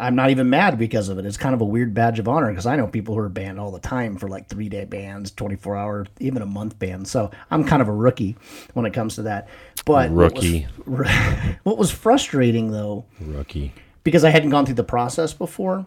I'm 0.00 0.14
not 0.14 0.30
even 0.30 0.48
mad 0.50 0.78
because 0.78 1.08
of 1.08 1.18
it. 1.18 1.26
It's 1.26 1.36
kind 1.36 1.54
of 1.54 1.60
a 1.60 1.64
weird 1.64 1.92
badge 1.94 2.18
of 2.18 2.28
honor 2.28 2.48
because 2.50 2.66
I 2.66 2.76
know 2.76 2.86
people 2.86 3.14
who 3.14 3.20
are 3.20 3.28
banned 3.28 3.58
all 3.60 3.70
the 3.70 3.80
time 3.80 4.16
for 4.16 4.28
like 4.28 4.48
three 4.48 4.68
day 4.68 4.84
bans, 4.84 5.30
24 5.32 5.76
hour, 5.76 6.06
even 6.20 6.42
a 6.42 6.46
month 6.46 6.78
ban. 6.78 7.04
So 7.04 7.30
I'm 7.50 7.64
kind 7.64 7.82
of 7.82 7.88
a 7.88 7.92
rookie 7.92 8.36
when 8.74 8.86
it 8.86 8.92
comes 8.94 9.16
to 9.16 9.22
that. 9.22 9.48
But 9.84 10.10
what 10.10 10.34
was- 10.34 10.44
Rookie. 10.44 10.66
what 11.64 11.78
was 11.78 11.90
frustrating 11.90 12.70
though 12.70 13.04
rookie. 13.20 13.72
because 14.04 14.24
I 14.24 14.30
hadn't 14.30 14.50
gone 14.50 14.64
through 14.66 14.76
the 14.76 14.84
process 14.84 15.32
before. 15.32 15.86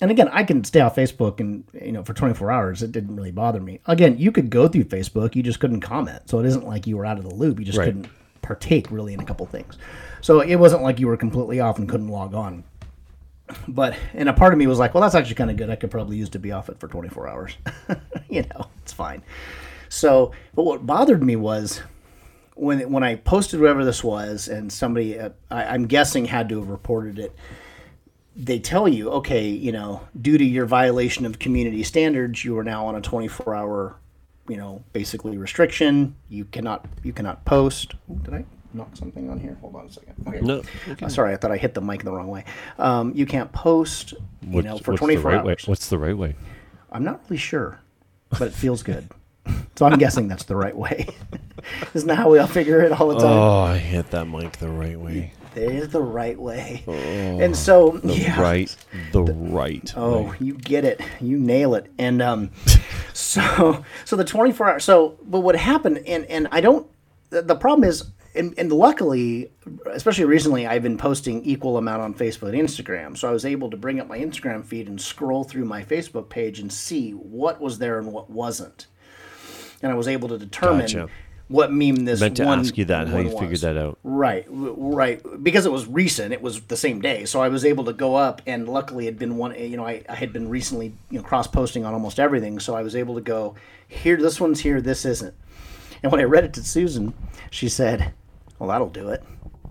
And 0.00 0.10
again, 0.10 0.28
I 0.32 0.42
can 0.42 0.64
stay 0.64 0.80
off 0.80 0.96
Facebook 0.96 1.38
and 1.40 1.64
you 1.80 1.92
know 1.92 2.02
for 2.02 2.14
24 2.14 2.50
hours. 2.50 2.82
It 2.82 2.90
didn't 2.92 3.14
really 3.14 3.30
bother 3.30 3.60
me. 3.60 3.80
Again, 3.86 4.18
you 4.18 4.32
could 4.32 4.50
go 4.50 4.66
through 4.68 4.84
Facebook, 4.84 5.36
you 5.36 5.42
just 5.42 5.60
couldn't 5.60 5.80
comment. 5.82 6.28
So 6.28 6.40
it 6.40 6.46
isn't 6.46 6.66
like 6.66 6.86
you 6.86 6.96
were 6.96 7.06
out 7.06 7.18
of 7.18 7.24
the 7.24 7.34
loop. 7.34 7.58
You 7.60 7.64
just 7.64 7.78
Right. 7.78 7.86
couldn't 7.86 8.08
partake 8.42 8.90
really 8.90 9.14
in 9.14 9.20
a 9.20 9.24
couple 9.24 9.46
things. 9.46 9.78
So 10.20 10.40
it 10.40 10.56
wasn't 10.56 10.82
like 10.82 10.98
you 11.00 11.06
were 11.06 11.16
completely 11.16 11.60
off 11.60 11.78
and 11.78 11.88
couldn't 11.88 12.08
log 12.08 12.34
on. 12.34 12.64
But 13.68 13.96
and 14.14 14.28
a 14.28 14.32
part 14.32 14.52
of 14.52 14.58
me 14.58 14.66
was 14.66 14.78
like, 14.78 14.94
well, 14.94 15.02
that's 15.02 15.14
actually 15.14 15.34
kind 15.34 15.50
of 15.50 15.56
good. 15.56 15.70
I 15.70 15.76
could 15.76 15.90
probably 15.90 16.16
use 16.16 16.30
to 16.30 16.38
be 16.38 16.52
off 16.52 16.68
it 16.68 16.78
for 16.78 16.88
24 16.88 17.28
hours. 17.28 17.56
you 18.28 18.42
know, 18.42 18.68
it's 18.82 18.92
fine. 18.92 19.22
So, 19.88 20.32
but 20.54 20.64
what 20.64 20.86
bothered 20.86 21.22
me 21.22 21.36
was 21.36 21.82
when 22.54 22.90
when 22.90 23.02
I 23.02 23.16
posted 23.16 23.60
whoever 23.60 23.84
this 23.84 24.02
was, 24.02 24.48
and 24.48 24.72
somebody 24.72 25.18
uh, 25.18 25.30
I, 25.50 25.64
I'm 25.64 25.86
guessing 25.86 26.24
had 26.26 26.48
to 26.48 26.58
have 26.58 26.68
reported 26.68 27.18
it. 27.18 27.34
They 28.36 28.58
tell 28.58 28.88
you, 28.88 29.10
okay, 29.10 29.46
you 29.46 29.70
know, 29.70 30.00
due 30.20 30.38
to 30.38 30.44
your 30.44 30.66
violation 30.66 31.24
of 31.24 31.38
community 31.38 31.84
standards, 31.84 32.44
you 32.44 32.58
are 32.58 32.64
now 32.64 32.86
on 32.86 32.96
a 32.96 33.00
24 33.00 33.54
hour, 33.54 33.96
you 34.48 34.56
know, 34.56 34.82
basically 34.92 35.36
restriction. 35.36 36.16
You 36.28 36.46
cannot 36.46 36.86
you 37.02 37.12
cannot 37.12 37.44
post. 37.44 37.94
Ooh, 38.10 38.18
did 38.22 38.34
I 38.34 38.44
knock 38.74 38.96
something 38.96 39.30
on 39.30 39.38
here? 39.40 39.56
Hold 39.60 39.76
on 39.76 39.86
a 39.86 39.90
second. 39.90 40.14
Okay. 40.26 40.40
No. 40.40 40.62
Uh, 41.02 41.08
sorry, 41.08 41.32
I 41.32 41.36
thought 41.36 41.52
I 41.52 41.56
hit 41.56 41.74
the 41.74 41.80
mic 41.80 42.02
the 42.02 42.12
wrong 42.12 42.28
way. 42.28 42.44
Um, 42.78 43.12
you 43.14 43.26
can't 43.26 43.50
post, 43.52 44.12
you 44.12 44.18
What's, 44.50 44.66
know, 44.66 44.78
for 44.78 44.92
what's 44.92 45.00
24 45.00 45.30
the 45.30 45.36
right 45.36 45.44
way? 45.44 45.52
hours. 45.52 45.66
What's 45.68 45.88
the 45.88 45.98
right 45.98 46.16
way? 46.16 46.34
I'm 46.92 47.04
not 47.04 47.22
really 47.28 47.38
sure, 47.38 47.80
but 48.30 48.42
it 48.42 48.52
feels 48.54 48.82
good. 48.82 49.08
so 49.76 49.86
I'm 49.86 49.98
guessing 49.98 50.28
that's 50.28 50.44
the 50.44 50.56
right 50.56 50.76
way. 50.76 51.06
Isn't 51.94 52.08
that 52.08 52.16
how 52.16 52.30
we 52.30 52.38
all 52.38 52.46
figure 52.46 52.80
it 52.82 52.92
all 53.00 53.08
the 53.08 53.14
time? 53.18 53.26
Oh, 53.26 53.60
I 53.62 53.78
hit 53.78 54.10
that 54.10 54.26
mic 54.26 54.58
the 54.58 54.68
right 54.68 54.98
way. 54.98 55.32
There's 55.54 55.88
the 55.88 56.02
right 56.02 56.38
way. 56.38 56.82
Oh, 56.88 56.92
and 56.92 57.54
so, 57.56 57.90
The 58.02 58.12
yeah. 58.12 58.40
right, 58.40 58.74
the 59.12 59.22
right. 59.22 59.92
Oh, 59.96 60.22
way. 60.30 60.36
you 60.40 60.54
get 60.54 60.84
it. 60.84 61.00
You 61.20 61.38
nail 61.38 61.74
it. 61.76 61.92
And 61.98 62.20
um, 62.20 62.50
So, 63.12 63.84
so 64.04 64.16
the 64.16 64.24
24 64.24 64.68
hour. 64.68 64.80
So, 64.80 65.16
but 65.22 65.40
what 65.40 65.54
happened, 65.54 65.98
and 66.06 66.24
and 66.26 66.48
I 66.50 66.60
don't. 66.60 66.86
The, 67.30 67.42
the 67.42 67.54
problem 67.54 67.88
is, 67.88 68.04
and, 68.34 68.54
and 68.58 68.72
luckily, 68.72 69.52
especially 69.86 70.24
recently, 70.24 70.66
I've 70.66 70.82
been 70.82 70.98
posting 70.98 71.44
equal 71.44 71.76
amount 71.76 72.02
on 72.02 72.14
Facebook 72.14 72.48
and 72.48 72.68
Instagram. 72.68 73.16
So 73.16 73.28
I 73.28 73.32
was 73.32 73.44
able 73.44 73.70
to 73.70 73.76
bring 73.76 74.00
up 74.00 74.08
my 74.08 74.18
Instagram 74.18 74.64
feed 74.64 74.88
and 74.88 75.00
scroll 75.00 75.44
through 75.44 75.64
my 75.64 75.84
Facebook 75.84 76.28
page 76.28 76.58
and 76.58 76.72
see 76.72 77.12
what 77.12 77.60
was 77.60 77.78
there 77.78 77.98
and 77.98 78.12
what 78.12 78.30
wasn't. 78.30 78.86
And 79.82 79.92
I 79.92 79.94
was 79.94 80.08
able 80.08 80.28
to 80.28 80.38
determine 80.38 80.80
Gotcha. 80.80 81.08
what 81.48 81.70
meme 81.72 82.04
this 82.06 82.20
meant 82.20 82.38
to 82.38 82.44
one, 82.44 82.60
ask 82.60 82.76
you 82.76 82.86
that, 82.86 83.06
how 83.08 83.18
you 83.18 83.30
figured 83.30 83.50
was. 83.50 83.60
that 83.60 83.76
out. 83.76 83.98
Right, 84.02 84.46
right. 84.48 85.22
Because 85.42 85.66
it 85.66 85.72
was 85.72 85.86
recent, 85.86 86.32
it 86.32 86.42
was 86.42 86.62
the 86.62 86.76
same 86.76 87.00
day, 87.00 87.26
so 87.26 87.40
I 87.40 87.48
was 87.48 87.64
able 87.64 87.84
to 87.84 87.92
go 87.92 88.16
up, 88.16 88.42
and 88.46 88.68
luckily, 88.68 89.04
had 89.04 89.18
been 89.18 89.36
one. 89.36 89.54
You 89.54 89.76
know, 89.76 89.86
I, 89.86 90.02
I 90.08 90.14
had 90.14 90.32
been 90.32 90.48
recently, 90.48 90.94
you 91.10 91.18
know, 91.18 91.24
cross 91.24 91.46
posting 91.46 91.84
on 91.84 91.92
almost 91.92 92.18
everything, 92.18 92.58
so 92.60 92.74
I 92.74 92.82
was 92.82 92.96
able 92.96 93.14
to 93.14 93.20
go 93.20 93.54
here. 93.86 94.16
This 94.16 94.40
one's 94.40 94.60
here. 94.60 94.80
This 94.80 95.04
isn't. 95.04 95.34
And 96.02 96.10
when 96.10 96.20
I 96.20 96.24
read 96.24 96.44
it 96.44 96.54
to 96.54 96.64
Susan, 96.64 97.14
she 97.50 97.68
said, 97.68 98.12
"Well, 98.66 98.72
that'll 98.72 98.88
do 98.90 99.08
it." 99.10 99.22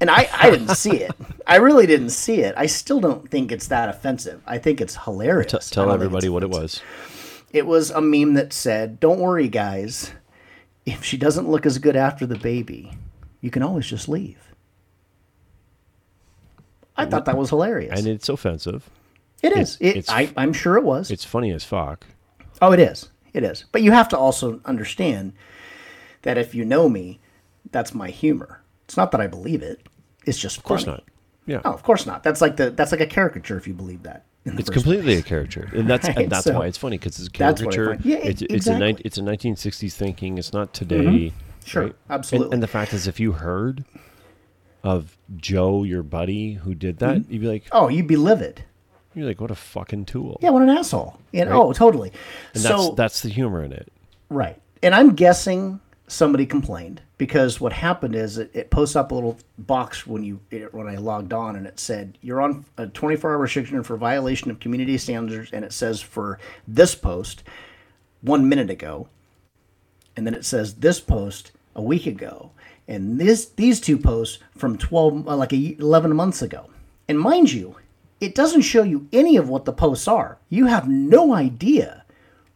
And 0.01 0.09
I, 0.09 0.27
I 0.33 0.49
didn't 0.49 0.75
see 0.75 0.97
it. 0.97 1.11
I 1.47 1.57
really 1.57 1.85
didn't 1.85 2.09
see 2.09 2.39
it. 2.41 2.53
I 2.57 2.65
still 2.65 2.99
don't 2.99 3.29
think 3.29 3.51
it's 3.51 3.67
that 3.67 3.89
offensive. 3.89 4.41
I 4.47 4.57
think 4.57 4.81
it's 4.81 4.95
hilarious. 5.03 5.51
T- 5.51 5.73
tell 5.75 5.91
everybody 5.91 6.29
what 6.29 6.43
it 6.43 6.49
was. 6.49 6.81
It 7.51 7.65
was 7.67 7.91
a 7.91 8.01
meme 8.01 8.33
that 8.33 8.53
said, 8.53 8.99
"Don't 8.99 9.19
worry, 9.19 9.47
guys. 9.47 10.11
If 10.85 11.03
she 11.03 11.17
doesn't 11.17 11.47
look 11.49 11.65
as 11.65 11.77
good 11.77 11.95
after 11.95 12.25
the 12.25 12.37
baby, 12.37 12.91
you 13.41 13.49
can 13.51 13.63
always 13.63 13.85
just 13.87 14.09
leave." 14.09 14.37
I 16.95 17.05
thought 17.05 17.25
that 17.25 17.37
was 17.37 17.49
hilarious. 17.49 17.97
And 17.97 18.07
it's 18.07 18.29
offensive. 18.29 18.89
it 19.41 19.51
is. 19.53 19.77
it's- 19.81 20.05
It, 20.09 20.11
I, 20.11 20.31
I'm 20.37 20.53
sure 20.53 20.77
it 20.77 20.83
was. 20.83 21.09
It's 21.11 21.25
funny 21.25 21.51
as 21.51 21.63
fuck. 21.63 22.05
Oh, 22.61 22.71
it 22.71 22.79
is. 22.79 23.09
It 23.33 23.43
is. 23.43 23.65
But 23.71 23.81
you 23.81 23.91
have 23.91 24.07
to 24.09 24.17
also 24.17 24.61
understand 24.65 25.33
that 26.21 26.37
if 26.37 26.53
you 26.53 26.63
know 26.63 26.87
me, 26.87 27.19
that's 27.71 27.93
my 27.95 28.09
humor. 28.09 28.61
It's 28.85 28.97
not 28.97 29.11
that 29.11 29.21
I 29.21 29.27
believe 29.27 29.61
it. 29.61 29.87
It's 30.25 30.37
just 30.39 30.57
Of 30.57 30.63
course 30.63 30.85
not. 30.85 31.03
Yeah. 31.45 31.61
Oh, 31.65 31.71
of 31.73 31.83
course 31.83 32.05
not. 32.05 32.23
That's 32.23 32.39
like 32.41 32.55
the 32.57 32.69
that's 32.71 32.91
like 32.91 33.01
a 33.01 33.05
caricature 33.07 33.57
if 33.57 33.67
you 33.67 33.73
believe 33.73 34.03
that. 34.03 34.25
It's 34.45 34.69
completely 34.69 35.15
a 35.15 35.21
caricature, 35.21 35.69
and 35.73 35.89
that's 35.89 36.05
Right, 36.07 36.17
and 36.17 36.29
that's 36.31 36.43
so- 36.45 36.59
why 36.59 36.67
it's 36.67 36.77
funny 36.77 36.97
because 36.97 37.17
it's 37.19 37.27
a 37.29 37.37
That's 37.37 37.61
what 37.61 37.73
I 37.73 37.77
caricature. 37.77 38.07
yeah, 38.09 38.17
it's 38.17 38.41
e- 38.41 38.45
it's 38.49 38.67
a 38.67 38.73
exactly. 38.75 39.01
it's 39.05 39.17
a 39.17 39.21
1960s 39.21 39.93
thinking. 39.93 40.37
It's 40.37 40.51
not 40.53 40.73
today. 40.73 41.31
Sure, 41.65 41.83
right? 41.83 41.95
absolutely. 42.09 42.45
And, 42.47 42.53
and 42.55 42.63
the 42.63 42.67
fact 42.67 42.93
is, 42.93 43.07
if 43.07 43.19
you 43.21 43.31
heard 43.33 43.85
of 44.83 45.17
Joe, 45.37 45.83
your 45.83 46.03
buddy, 46.03 46.53
who 46.53 46.75
did 46.75 46.99
that, 46.99 47.17
Mm-hmm. 47.19 47.31
you'd 47.33 47.41
be 47.41 47.47
like, 47.47 47.63
Oh, 47.71 47.87
you'd 47.87 48.07
be 48.07 48.17
livid. 48.17 48.63
you're 49.13 49.25
like, 49.27 49.39
what 49.39 49.51
a 49.51 49.55
fucking 49.55 50.05
tool. 50.05 50.37
Yeah, 50.41 50.49
what 50.49 50.61
an 50.61 50.69
asshole. 50.69 51.17
And 51.33 51.49
Right. 51.49 51.55
oh, 51.57 51.71
totally. 51.73 52.11
And 52.53 52.61
so 52.63 52.69
that's 52.87 52.95
that's 52.95 53.21
the 53.21 53.29
humor 53.29 53.63
in 53.63 53.71
it. 53.71 53.91
right. 54.29 54.59
And 54.81 54.93
I'm 54.93 55.15
guessing 55.15 55.79
somebody 56.07 56.45
complained 56.45 57.01
because 57.23 57.61
what 57.61 57.71
happened 57.71 58.15
is 58.15 58.37
it, 58.37 58.51
it 58.53 58.69
posts 58.69 58.97
up 58.97 59.09
a 59.09 59.15
little 59.15 59.37
box 59.57 60.05
when 60.05 60.25
you 60.25 60.41
when 60.73 60.89
I 60.89 60.97
logged 60.97 61.31
on 61.31 61.55
and 61.55 61.65
it 61.65 61.79
said 61.79 62.17
you're 62.21 62.41
on 62.41 62.65
a 62.77 62.87
24 62.87 63.31
hour 63.31 63.37
restriction 63.37 63.81
for 63.81 63.95
violation 63.95 64.51
of 64.51 64.59
community 64.59 64.97
standards 64.97 65.49
and 65.53 65.63
it 65.63 65.71
says 65.71 66.01
for 66.01 66.37
this 66.67 66.95
post 66.95 67.41
one 68.19 68.49
minute 68.49 68.69
ago 68.69 69.07
and 70.17 70.27
then 70.27 70.33
it 70.33 70.43
says 70.43 70.73
this 70.73 70.99
post 70.99 71.53
a 71.77 71.81
week 71.81 72.05
ago 72.05 72.51
and 72.89 73.21
this 73.21 73.45
these 73.45 73.79
two 73.79 73.97
posts 73.97 74.39
from 74.57 74.77
12 74.77 75.25
uh, 75.25 75.37
like 75.37 75.53
a, 75.53 75.77
11 75.79 76.13
months 76.13 76.41
ago 76.41 76.69
and 77.07 77.17
mind 77.17 77.53
you 77.53 77.77
it 78.19 78.35
doesn't 78.35 78.63
show 78.63 78.83
you 78.83 79.07
any 79.13 79.37
of 79.37 79.47
what 79.47 79.63
the 79.63 79.71
posts 79.71 80.09
are 80.09 80.39
you 80.49 80.65
have 80.65 80.89
no 80.89 81.33
idea 81.33 82.03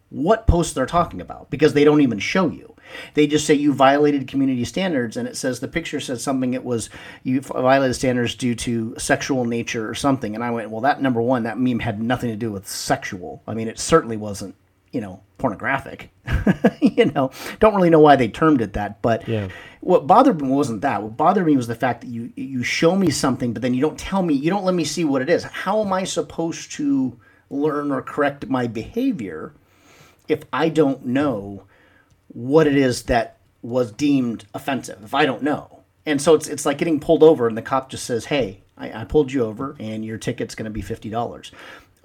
what 0.10 0.48
posts 0.48 0.74
they're 0.74 0.86
talking 0.86 1.22
about 1.22 1.50
because 1.50 1.74
they 1.74 1.84
don't 1.84 2.02
even 2.02 2.20
show 2.20 2.50
you. 2.50 2.74
They 3.14 3.28
just 3.28 3.46
say 3.46 3.54
you 3.54 3.74
violated 3.74 4.28
community 4.28 4.66
standards, 4.66 5.18
and 5.18 5.28
it 5.28 5.38
says 5.38 5.60
the 5.60 5.68
picture 5.68 6.00
says 6.00 6.24
something. 6.24 6.54
It 6.54 6.64
was 6.64 6.90
you 7.24 7.42
violated 7.42 7.96
standards 7.96 8.36
due 8.36 8.56
to 8.56 8.96
sexual 8.98 9.46
nature 9.46 9.90
or 9.90 9.96
something. 9.96 10.36
And 10.36 10.44
I 10.44 10.52
went, 10.52 10.70
well, 10.70 10.82
that 10.82 11.02
number 11.02 11.22
one, 11.22 11.44
that 11.44 11.60
meme 11.60 11.80
had 11.80 12.02
nothing 12.02 12.30
to 12.30 12.36
do 12.36 12.52
with 12.52 12.68
sexual. 12.68 13.44
I 13.48 13.54
mean, 13.54 13.68
it 13.68 13.80
certainly 13.80 14.18
wasn't, 14.18 14.56
you 14.92 15.02
know, 15.02 15.22
pornographic. 15.38 16.10
you 16.82 17.06
know, 17.06 17.32
don't 17.60 17.76
really 17.76 17.90
know 17.90 18.00
why 18.00 18.16
they 18.16 18.28
termed 18.28 18.62
it 18.62 18.74
that, 18.74 19.02
but 19.02 19.28
Yeah. 19.28 19.50
what 19.82 20.08
bothered 20.08 20.42
me 20.42 20.50
wasn't 20.50 20.82
that. 20.82 21.04
What 21.04 21.18
bothered 21.18 21.46
me 21.46 21.56
was 21.56 21.68
the 21.68 21.76
fact 21.76 22.02
that 22.02 22.08
you 22.08 22.32
you 22.36 22.64
show 22.64 22.96
me 22.96 23.10
something, 23.12 23.54
but 23.54 23.62
then 23.62 23.74
you 23.74 23.82
don't 23.82 24.00
tell 24.00 24.24
me, 24.24 24.34
you 24.34 24.50
don't 24.50 24.66
let 24.66 24.76
me 24.76 24.84
see 24.84 25.06
what 25.06 25.22
it 25.22 25.30
is. 25.30 25.44
How 25.44 25.82
am 25.84 25.94
I 25.94 26.04
supposed 26.06 26.72
to 26.74 27.20
learn 27.50 27.92
or 27.92 28.02
correct 28.02 28.48
my 28.48 28.68
behavior? 28.68 29.54
if 30.28 30.44
I 30.52 30.70
don't 30.70 31.06
know 31.06 31.64
what 32.38 32.68
it 32.68 32.78
is 32.78 33.04
that 33.04 33.38
was 33.64 33.92
deemed 33.92 34.46
offensive, 34.54 35.00
if 35.04 35.16
I 35.16 35.26
don't 35.26 35.42
know. 35.42 35.80
And 36.06 36.22
so 36.22 36.36
it's, 36.36 36.48
it's 36.48 36.68
like 36.68 36.78
getting 36.78 37.00
pulled 37.00 37.24
over 37.24 37.48
and 37.48 37.58
the 37.58 37.64
cop 37.64 37.90
just 37.90 38.06
says, 38.06 38.26
hey, 38.26 38.62
I, 38.78 39.02
I 39.02 39.04
pulled 39.06 39.32
you 39.32 39.44
over 39.44 39.76
and 39.80 40.06
your 40.06 40.20
ticket's 40.20 40.54
going 40.54 40.66
to 40.66 40.70
be 40.72 40.84
$50. 40.84 41.52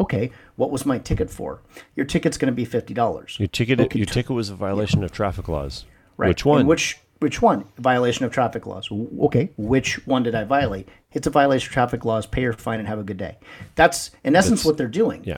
Okay, 0.01 0.31
what 0.57 0.71
was 0.71 0.87
my 0.87 0.99
ticket 0.99 1.29
for? 1.31 1.61
Your 1.97 2.07
ticket's 2.07 2.38
going 2.38 2.51
to 2.51 2.57
be 2.57 2.64
$50. 2.64 3.38
Your 3.38 3.47
ticket 3.49 3.79
Okay, 3.79 3.99
your 3.99 4.07
t- 4.07 4.12
ticket 4.14 4.31
was 4.31 4.49
a 4.49 4.55
violation 4.55 5.05
of 5.05 5.12
traffic 5.12 5.49
laws. 5.49 5.85
Right. 6.16 6.29
Which 6.29 6.47
one? 6.47 6.61
And 6.61 6.68
which 6.68 6.99
which 7.18 7.42
one? 7.42 7.66
Violation 7.79 8.25
of 8.25 8.33
traffic 8.33 8.66
laws. 8.66 8.88
Okay, 8.90 9.51
which 9.59 10.05
one 10.07 10.23
did 10.23 10.35
I 10.35 10.45
violate? 10.45 10.88
It's 11.12 11.27
a 11.27 11.31
violation 11.31 11.68
of 11.68 11.73
traffic 11.75 12.05
laws. 12.07 12.27
Pay 12.27 12.40
your 12.40 12.55
fine 12.55 12.79
and 12.81 12.88
have 12.88 12.99
a 12.99 13.05
good 13.05 13.18
day. 13.18 13.37
That's 13.75 14.11
in 14.25 14.35
essence 14.35 14.61
That's- 14.61 14.64
what 14.64 14.77
they're 14.79 14.88
doing. 14.88 15.25
yeah. 15.25 15.37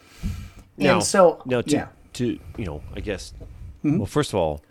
And 0.78 1.02
so 1.02 1.42
now 1.46 1.60
to, 1.62 1.70
yeah, 1.70 1.88
to 2.14 2.38
you 2.56 2.64
know, 2.64 2.80
I 2.94 3.00
guess. 3.00 3.34
Mm-hmm. 3.84 3.98
Well, 3.98 4.06
first 4.06 4.30
of 4.32 4.36
all, 4.36 4.62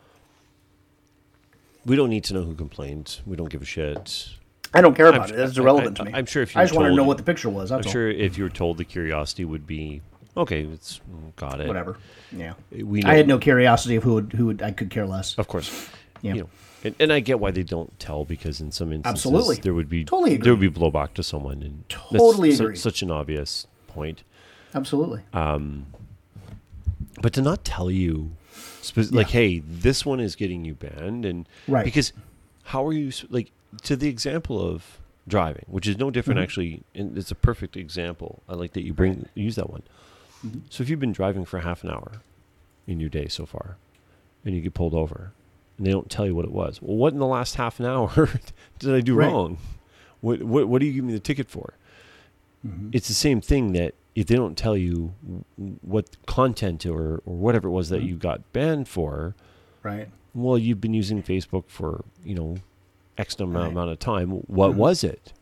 we 1.85 1.95
don't 1.95 2.09
need 2.09 2.23
to 2.25 2.33
know 2.33 2.43
who 2.43 2.55
complained. 2.55 3.19
We 3.25 3.35
don't 3.35 3.49
give 3.49 3.61
a 3.61 3.65
shit. 3.65 4.29
I 4.73 4.81
don't 4.81 4.95
care 4.95 5.07
about 5.07 5.29
I'm 5.29 5.33
it. 5.33 5.37
That's 5.37 5.57
I- 5.57 5.61
irrelevant 5.61 5.99
I- 5.99 6.03
to 6.05 6.09
me. 6.11 6.17
I'm 6.17 6.25
sure 6.25 6.41
if 6.43 6.55
you 6.55 6.61
I 6.61 6.63
just 6.63 6.75
want 6.75 6.85
to 6.85 6.89
told- 6.89 6.97
know 6.97 7.03
what 7.03 7.17
the 7.17 7.23
picture 7.23 7.49
was. 7.49 7.71
I'm 7.71 7.83
sure 7.83 8.09
if 8.09 8.37
you 8.37 8.43
were 8.43 8.49
told, 8.49 8.77
the 8.77 8.85
curiosity 8.85 9.45
would 9.45 9.67
be 9.67 10.01
okay. 10.35 10.61
It's 10.63 10.99
got 11.35 11.59
it. 11.61 11.67
Whatever. 11.67 11.97
Yeah. 12.31 12.53
We 12.71 13.03
I 13.03 13.15
had 13.15 13.27
no 13.27 13.37
curiosity 13.37 13.95
of 13.95 14.03
who 14.03 14.15
would, 14.15 14.33
who 14.33 14.47
would, 14.47 14.61
I 14.61 14.71
could 14.71 14.89
care 14.89 15.05
less. 15.05 15.37
Of 15.37 15.47
course. 15.47 15.89
Yeah. 16.21 16.33
You 16.35 16.41
know, 16.41 16.49
and, 16.85 16.95
and 16.99 17.13
I 17.13 17.19
get 17.19 17.39
why 17.39 17.51
they 17.51 17.63
don't 17.63 17.97
tell 17.99 18.25
because 18.25 18.59
in 18.61 18.71
some 18.71 18.91
instances 18.91 19.25
Absolutely. 19.25 19.57
there 19.57 19.73
would 19.73 19.89
be 19.89 20.03
Totally 20.05 20.37
there 20.37 20.53
would 20.55 20.59
be 20.59 20.69
blowback 20.69 21.13
to 21.15 21.23
someone 21.23 21.61
and 21.61 21.83
Totally 21.89 22.51
su- 22.53 22.75
such 22.75 23.01
an 23.03 23.11
obvious 23.11 23.67
point. 23.87 24.23
Absolutely. 24.73 25.21
Uh, 25.33 25.59
But 27.21 27.33
to 27.33 27.41
not 27.41 27.63
tell 27.63 27.91
you, 27.91 28.31
spe- 28.83 29.11
like, 29.11 29.29
hey, 29.29 29.59
this 29.59 30.05
one 30.05 30.19
is 30.19 30.35
getting 30.35 30.65
you 30.65 30.73
banned, 30.75 31.25
and 31.25 31.47
Right. 31.67 31.85
because 31.85 32.13
how 32.63 32.85
are 32.85 32.93
you 32.93 33.11
like 33.29 33.51
to 33.83 33.95
the 33.95 34.07
example 34.09 34.61
of 34.61 34.99
driving, 35.27 35.65
which 35.67 35.87
is 35.87 35.97
no 35.97 36.11
different 36.11 36.37
Mm-hmm. 36.37 36.43
actually, 36.43 36.83
and 36.95 37.17
it's 37.17 37.31
a 37.31 37.35
perfect 37.35 37.75
example. 37.77 38.43
I 38.49 38.53
like 38.55 38.73
that 38.73 38.83
you 38.83 38.93
bring 38.93 39.27
use 39.35 39.55
that 39.55 39.69
one. 39.69 39.83
Mm-hmm. 40.45 40.59
So 40.69 40.83
if 40.83 40.89
you've 40.89 40.99
been 40.99 41.13
driving 41.13 41.45
for 41.45 41.59
half 41.59 41.83
an 41.83 41.89
hour 41.89 42.11
in 42.87 42.99
your 42.99 43.09
day 43.09 43.27
so 43.27 43.45
far, 43.45 43.77
and 44.45 44.53
you 44.53 44.61
get 44.61 44.73
pulled 44.73 44.93
over, 44.93 45.31
and 45.77 45.87
they 45.87 45.91
don't 45.91 46.09
tell 46.09 46.25
you 46.25 46.35
what 46.35 46.45
it 46.45 46.51
was, 46.51 46.81
well, 46.81 46.97
what 46.97 47.13
in 47.13 47.19
the 47.19 47.25
last 47.25 47.55
half 47.55 47.79
an 47.79 47.85
hour 47.85 48.29
did 48.79 48.93
I 48.93 48.99
do 49.01 49.15
Right. 49.15 49.31
wrong? 49.31 49.57
What 50.21 50.43
what 50.43 50.67
what 50.67 50.79
do 50.79 50.85
you 50.85 50.93
give 50.93 51.03
me 51.05 51.13
the 51.13 51.19
ticket 51.19 51.49
for? 51.49 51.73
Mm-hmm. 52.67 52.89
It's 52.93 53.07
the 53.07 53.13
same 53.13 53.41
thing 53.41 53.73
that 53.73 53.93
if 54.15 54.27
they 54.27 54.35
don't 54.35 54.57
tell 54.57 54.77
you 54.77 55.13
what 55.81 56.17
content 56.25 56.85
or, 56.85 57.21
or 57.25 57.35
whatever 57.35 57.67
it 57.67 57.71
was 57.71 57.87
Mm-hmm. 57.87 57.95
that 57.95 58.03
you 58.07 58.15
got 58.15 58.53
banned 58.53 58.87
for, 58.87 59.35
Right. 59.81 60.07
well, 60.33 60.57
you've 60.57 60.79
been 60.81 60.93
using 60.93 61.21
Facebook 61.23 61.65
for, 61.67 62.03
you 62.23 62.35
know, 62.35 62.57
X 63.17 63.39
amount, 63.39 63.55
Right. 63.55 63.67
amount 63.71 63.91
of 63.91 63.99
time. 63.99 64.29
What 64.47 64.71
Mhm. 64.71 64.75
was 64.75 65.03
it? 65.03 65.33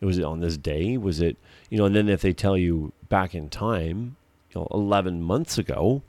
Was 0.00 0.18
it 0.18 0.24
on 0.24 0.40
this 0.40 0.56
day? 0.56 0.96
Was 0.96 1.20
it, 1.20 1.36
you 1.70 1.78
know, 1.78 1.84
and 1.84 1.94
then 1.94 2.08
if 2.08 2.20
they 2.22 2.32
tell 2.32 2.56
you 2.56 2.92
back 3.08 3.34
in 3.34 3.48
time, 3.48 4.16
you 4.52 4.60
know, 4.60 4.68
11 4.72 5.22
months 5.22 5.58
ago, 5.58 6.02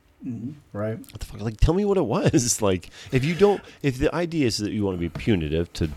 Right. 0.71 0.97
what 0.97 1.19
the 1.19 1.25
fuck? 1.25 1.41
Like, 1.41 1.57
tell 1.57 1.73
me 1.73 1.83
what 1.85 1.97
it 1.97 2.05
was. 2.05 2.61
like, 2.61 2.89
if 3.11 3.23
you 3.25 3.35
don't, 3.35 3.61
if 3.83 3.97
the 3.99 4.13
idea 4.15 4.47
is 4.47 4.57
that 4.57 4.71
you 4.71 4.83
want 4.83 4.95
to 4.97 4.99
be 4.99 5.09
punitive 5.09 5.71
to 5.73 5.89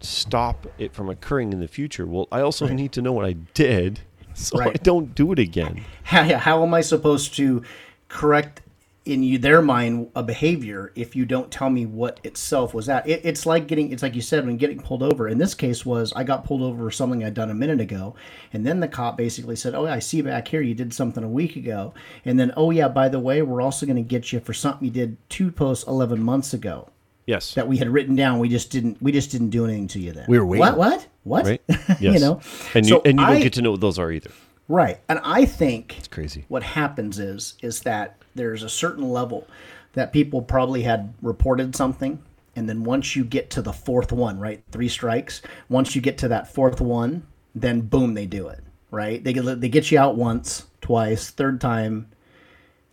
stop 0.00 0.66
it 0.78 0.92
from 0.92 1.08
occurring 1.08 1.52
in 1.52 1.60
the 1.60 1.68
future, 1.68 2.06
well, 2.06 2.26
I 2.32 2.40
also 2.40 2.66
Right. 2.66 2.74
need 2.74 2.92
to 2.92 3.02
know 3.02 3.12
what 3.12 3.24
I 3.24 3.34
did 3.54 4.00
so 4.48 4.58
I 4.66 4.72
Right. 4.72 4.82
don't 4.82 5.14
do 5.14 5.32
it 5.32 5.38
again. 5.38 5.86
How, 6.04 6.24
how 6.38 6.62
am 6.62 6.74
I 6.74 6.80
supposed 6.80 7.34
to 7.36 7.62
correct 8.08 8.62
in 9.06 9.22
you 9.22 9.38
their 9.38 9.62
mind 9.62 10.10
a 10.14 10.22
behavior 10.22 10.92
if 10.94 11.16
you 11.16 11.24
don't 11.24 11.50
tell 11.50 11.70
me 11.70 11.86
what 11.86 12.20
itself 12.24 12.74
was 12.74 12.86
that? 12.86 13.08
It, 13.08 13.22
it's 13.24 13.46
like 13.46 13.66
getting, 13.66 13.92
it's 13.92 14.02
like 14.02 14.14
you 14.14 14.20
said, 14.22 14.46
when 14.46 14.56
getting 14.56 14.80
pulled 14.82 15.02
over. 15.02 15.28
In 15.28 15.38
this 15.38 15.54
case, 15.54 15.86
was 15.86 16.12
I 16.14 16.24
got 16.24 16.44
pulled 16.44 16.62
over 16.62 16.84
for 16.84 16.90
something 16.90 17.24
I'd 17.24 17.34
done 17.34 17.50
a 17.50 17.54
minute 17.54 17.80
ago, 17.80 18.14
and 18.52 18.66
then 18.66 18.80
the 18.80 18.88
cop 18.88 19.16
basically 19.16 19.56
said, 19.56 19.74
"Oh, 19.74 19.86
I 19.86 19.98
see 20.00 20.22
back 20.22 20.48
here 20.48 20.60
you 20.60 20.74
did 20.74 20.92
something 20.94 21.24
a 21.24 21.28
week 21.28 21.56
ago," 21.56 21.94
and 22.24 22.38
then, 22.38 22.52
"Oh 22.56 22.70
yeah, 22.70 22.88
by 22.88 23.08
the 23.08 23.20
way, 23.20 23.42
we're 23.42 23.62
also 23.62 23.86
going 23.86 23.96
to 23.96 24.02
get 24.02 24.32
you 24.32 24.40
for 24.40 24.52
something 24.52 24.86
you 24.86 24.92
did 24.92 25.16
two 25.30 25.50
posts 25.50 25.86
eleven 25.88 26.22
months 26.22 26.52
ago." 26.54 26.88
Yes. 27.30 27.54
that 27.54 27.66
we 27.68 27.76
had 27.78 27.88
written 27.88 28.14
down. 28.16 28.38
We 28.38 28.48
just 28.48 28.70
didn't. 28.70 29.00
We 29.00 29.12
just 29.12 29.30
didn't 29.30 29.50
do 29.50 29.64
anything 29.64 29.88
to 29.88 30.00
you 30.00 30.12
then. 30.12 30.26
We 30.28 30.38
were 30.38 30.46
waiting. 30.46 30.60
What? 30.66 30.76
What? 30.76 31.06
What? 31.24 31.44
right? 31.46 31.62
Yes. 32.00 32.14
you 32.14 32.20
know. 32.20 32.40
and 32.74 32.86
So 32.86 32.96
you 32.96 33.02
and 33.04 33.18
you 33.20 33.26
don't 33.26 33.36
I- 33.36 33.42
get 33.42 33.52
to 33.54 33.62
know 33.62 33.70
what 33.72 33.80
those 33.80 33.98
are 33.98 34.10
either. 34.12 34.30
right. 34.68 34.98
And 35.08 35.20
I 35.24 35.44
think 35.44 35.96
It's 35.98 36.08
crazy. 36.08 36.44
what 36.48 36.62
happens 36.62 37.18
is 37.18 37.54
is 37.62 37.80
that 37.82 38.16
there's 38.34 38.62
a 38.62 38.68
certain 38.68 39.08
level. 39.10 39.46
that 39.94 40.12
people 40.12 40.40
probably 40.42 40.82
had 40.82 41.12
reported 41.20 41.74
something 41.74 42.22
and 42.56 42.68
then 42.68 42.84
once 42.84 43.16
you 43.16 43.24
get 43.24 43.50
to 43.50 43.60
the 43.62 43.72
fourth 43.72 44.12
one 44.12 44.38
right 44.38 44.62
three 44.70 44.88
strikes 44.88 45.42
once 45.68 45.94
you 45.96 46.00
get 46.00 46.16
to 46.18 46.28
that 46.28 46.52
fourth 46.54 46.80
one 46.80 47.22
then 47.56 47.80
boom 47.80 48.14
they 48.14 48.26
do 48.26 48.46
it 48.48 48.60
right 48.92 49.22
they 49.24 49.32
get 49.32 49.60
they 49.60 49.68
get 49.68 49.90
you 49.90 49.98
out 49.98 50.14
once 50.16 50.66
twice 50.80 51.30
third 51.30 51.60
time 51.60 52.06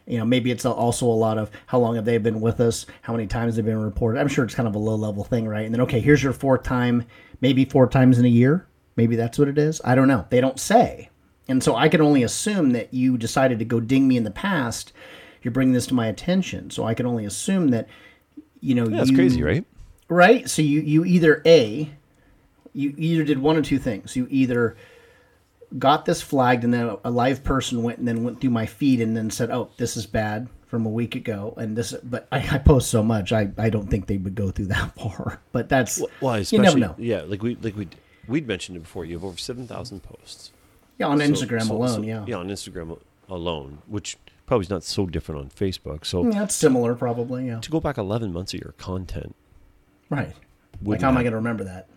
you 0.08 0.18
know 0.18 0.26
maybe 0.26 0.52
it's 0.52 0.66
also 0.66 1.06
a 1.06 1.08
lot 1.08 1.38
of 1.38 1.52
how 1.68 1.78
long 1.80 1.96
have 1.96 2.06
they 2.06 2.18
been 2.18 2.42
with 2.42 2.60
us 2.60 2.86
how 3.02 3.14
many 3.14 3.28
times 3.28 3.56
they've 3.56 3.66
been 3.66 3.82
reported. 3.82 4.20
I'm 4.20 4.28
sure 4.28 4.46
it's 4.46 4.56
kind 4.56 4.68
of 4.68 4.76
a 4.76 4.80
low 4.80 4.96
level 4.96 5.24
thing 5.24 5.48
right? 5.48 5.66
And 5.66 5.74
then 5.74 5.82
okay 5.82 6.00
here's 6.00 6.24
your 6.24 6.34
fourth 6.34 6.64
time 6.64 7.06
maybe 7.42 7.66
four 7.66 7.88
times 7.88 8.18
in 8.18 8.26
a 8.26 8.30
year. 8.30 8.68
Maybe 8.96 9.16
that's 9.16 9.38
what 9.38 9.48
it 9.48 9.58
is. 9.58 9.80
I 9.86 9.94
don't 9.94 10.08
know. 10.08 10.26
They 10.30 10.42
don't 10.42 10.60
say. 10.60 11.10
And 11.48 11.64
so 11.64 11.76
i 11.76 11.88
can 11.88 12.02
only 12.02 12.24
assume 12.24 12.72
that 12.72 12.94
you 12.94 13.18
decided 13.18 13.60
to 13.60 13.66
go 13.66 13.80
ding 13.80 14.08
me 14.08 14.18
in 14.18 14.24
the 14.24 14.32
past. 14.32 14.92
You're 15.42 15.52
bringing 15.52 15.74
this 15.74 15.88
to 15.88 15.94
my 15.94 16.08
attention. 16.08 16.72
So 16.72 16.84
i 16.84 16.94
can 16.94 17.06
only 17.06 17.26
assume 17.26 17.70
that 17.70 17.88
you 18.60 18.76
know 18.76 18.88
Yeah, 18.88 18.98
that's 18.98 19.12
you, 19.12 19.16
crazy, 19.16 19.44
right? 19.44 19.66
right? 20.10 20.50
So 20.50 20.62
you 20.62 20.82
you 20.82 21.06
either 21.06 21.42
a 21.46 21.90
you 22.74 22.94
either 22.98 23.24
did 23.24 23.40
one 23.40 23.58
or 23.58 23.62
two 23.62 23.80
things. 23.80 24.16
You 24.16 24.28
either 24.30 24.76
got 25.78 26.06
this 26.06 26.22
flagged 26.22 26.64
and 26.64 26.74
then 26.74 26.96
a 27.04 27.12
live 27.12 27.44
person 27.44 27.84
went 27.84 28.00
and 28.00 28.08
then 28.08 28.24
went 28.24 28.40
through 28.40 28.50
my 28.50 28.66
feed 28.66 29.02
and 29.02 29.16
then 29.18 29.30
said 29.30 29.52
oh 29.52 29.70
this 29.78 29.98
is 29.98 30.06
bad 30.06 30.48
from 30.68 30.86
a 30.86 30.90
week 30.90 31.16
ago 31.16 31.54
and 31.58 31.76
this 31.78 31.94
but 32.04 32.28
i, 32.32 32.38
I 32.56 32.58
post 32.58 32.90
so 32.90 33.04
much 33.04 33.32
I, 33.34 33.50
I 33.58 33.70
don't 33.70 33.88
think 33.90 34.08
they 34.08 34.18
would 34.18 34.36
go 34.36 34.50
through 34.52 34.68
that 34.68 34.96
far 34.98 35.42
but 35.52 35.68
that's 35.70 36.02
Why? 36.22 36.40
you 36.50 36.60
never 36.60 36.80
know 36.80 36.96
Yeah, 36.98 37.22
like 37.28 37.44
we 37.44 37.56
like 37.56 37.76
we 37.76 37.88
we'd 38.28 38.48
mentioned 38.48 38.78
it 38.78 38.82
before. 38.82 39.06
You 39.06 39.16
have 39.16 39.24
over 39.26 39.38
seven 39.38 39.68
thousand 39.68 40.04
posts 40.04 40.52
yeah 40.98 41.08
on 41.08 41.20
So- 41.20 41.26
instagram 41.26 41.64
so- 41.68 41.76
alone 41.76 41.90
so- 41.90 42.02
yeah. 42.02 42.24
Yeah, 42.28 42.36
on 42.38 42.48
Instagram 42.50 42.98
alone, 43.30 43.80
which 43.88 44.18
probably 44.46 44.64
is 44.64 44.70
not 44.70 44.84
so 44.86 45.06
different 45.06 45.42
on 45.42 45.50
Facebook. 45.50 46.06
So 46.06 46.24
mm, 46.24 46.34
yeah 46.34 46.44
it's 46.44 46.56
similar 46.56 46.96
probably 46.96 47.48
yeah 47.48 47.60
to 47.60 47.70
go 47.70 47.82
back 47.82 47.98
eleven 47.98 48.32
months 48.32 48.54
of 48.54 48.62
your 48.62 48.72
content, 48.78 49.36
right 50.10 50.34
like 50.84 51.02
how 51.02 51.10
am 51.10 51.18
i 51.18 51.24
going 51.24 51.32
to 51.32 51.38
remember 51.38 51.64
that 51.64 51.88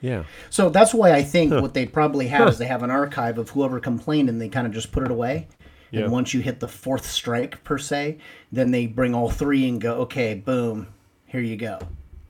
yeah, 0.00 0.24
So 0.50 0.68
that's 0.68 0.92
why 0.92 1.12
I 1.12 1.22
think 1.22 1.52
what 1.52 1.74
they 1.74 1.86
probably 1.86 2.26
have 2.28 2.48
is 2.48 2.58
they 2.58 2.66
have 2.66 2.82
an 2.82 2.90
archive 2.90 3.38
of 3.38 3.50
whoever 3.50 3.80
complained 3.80 4.28
and 4.28 4.40
they 4.40 4.48
kind 4.48 4.66
of 4.66 4.72
just 4.72 4.92
put 4.92 5.02
it 5.02 5.10
away. 5.10 5.48
Yeah. 5.90 6.02
And 6.02 6.12
once 6.12 6.34
you 6.34 6.40
hit 6.40 6.60
the 6.60 6.68
fourth 6.68 7.06
strike 7.06 7.64
per 7.64 7.78
se, 7.78 8.18
then 8.52 8.70
they 8.72 8.86
bring 8.86 9.14
all 9.14 9.30
three 9.30 9.68
and 9.68 9.80
go, 9.80 9.94
okay, 10.02 10.34
boom, 10.34 10.88
here 11.26 11.40
you 11.40 11.56
go. 11.56 11.78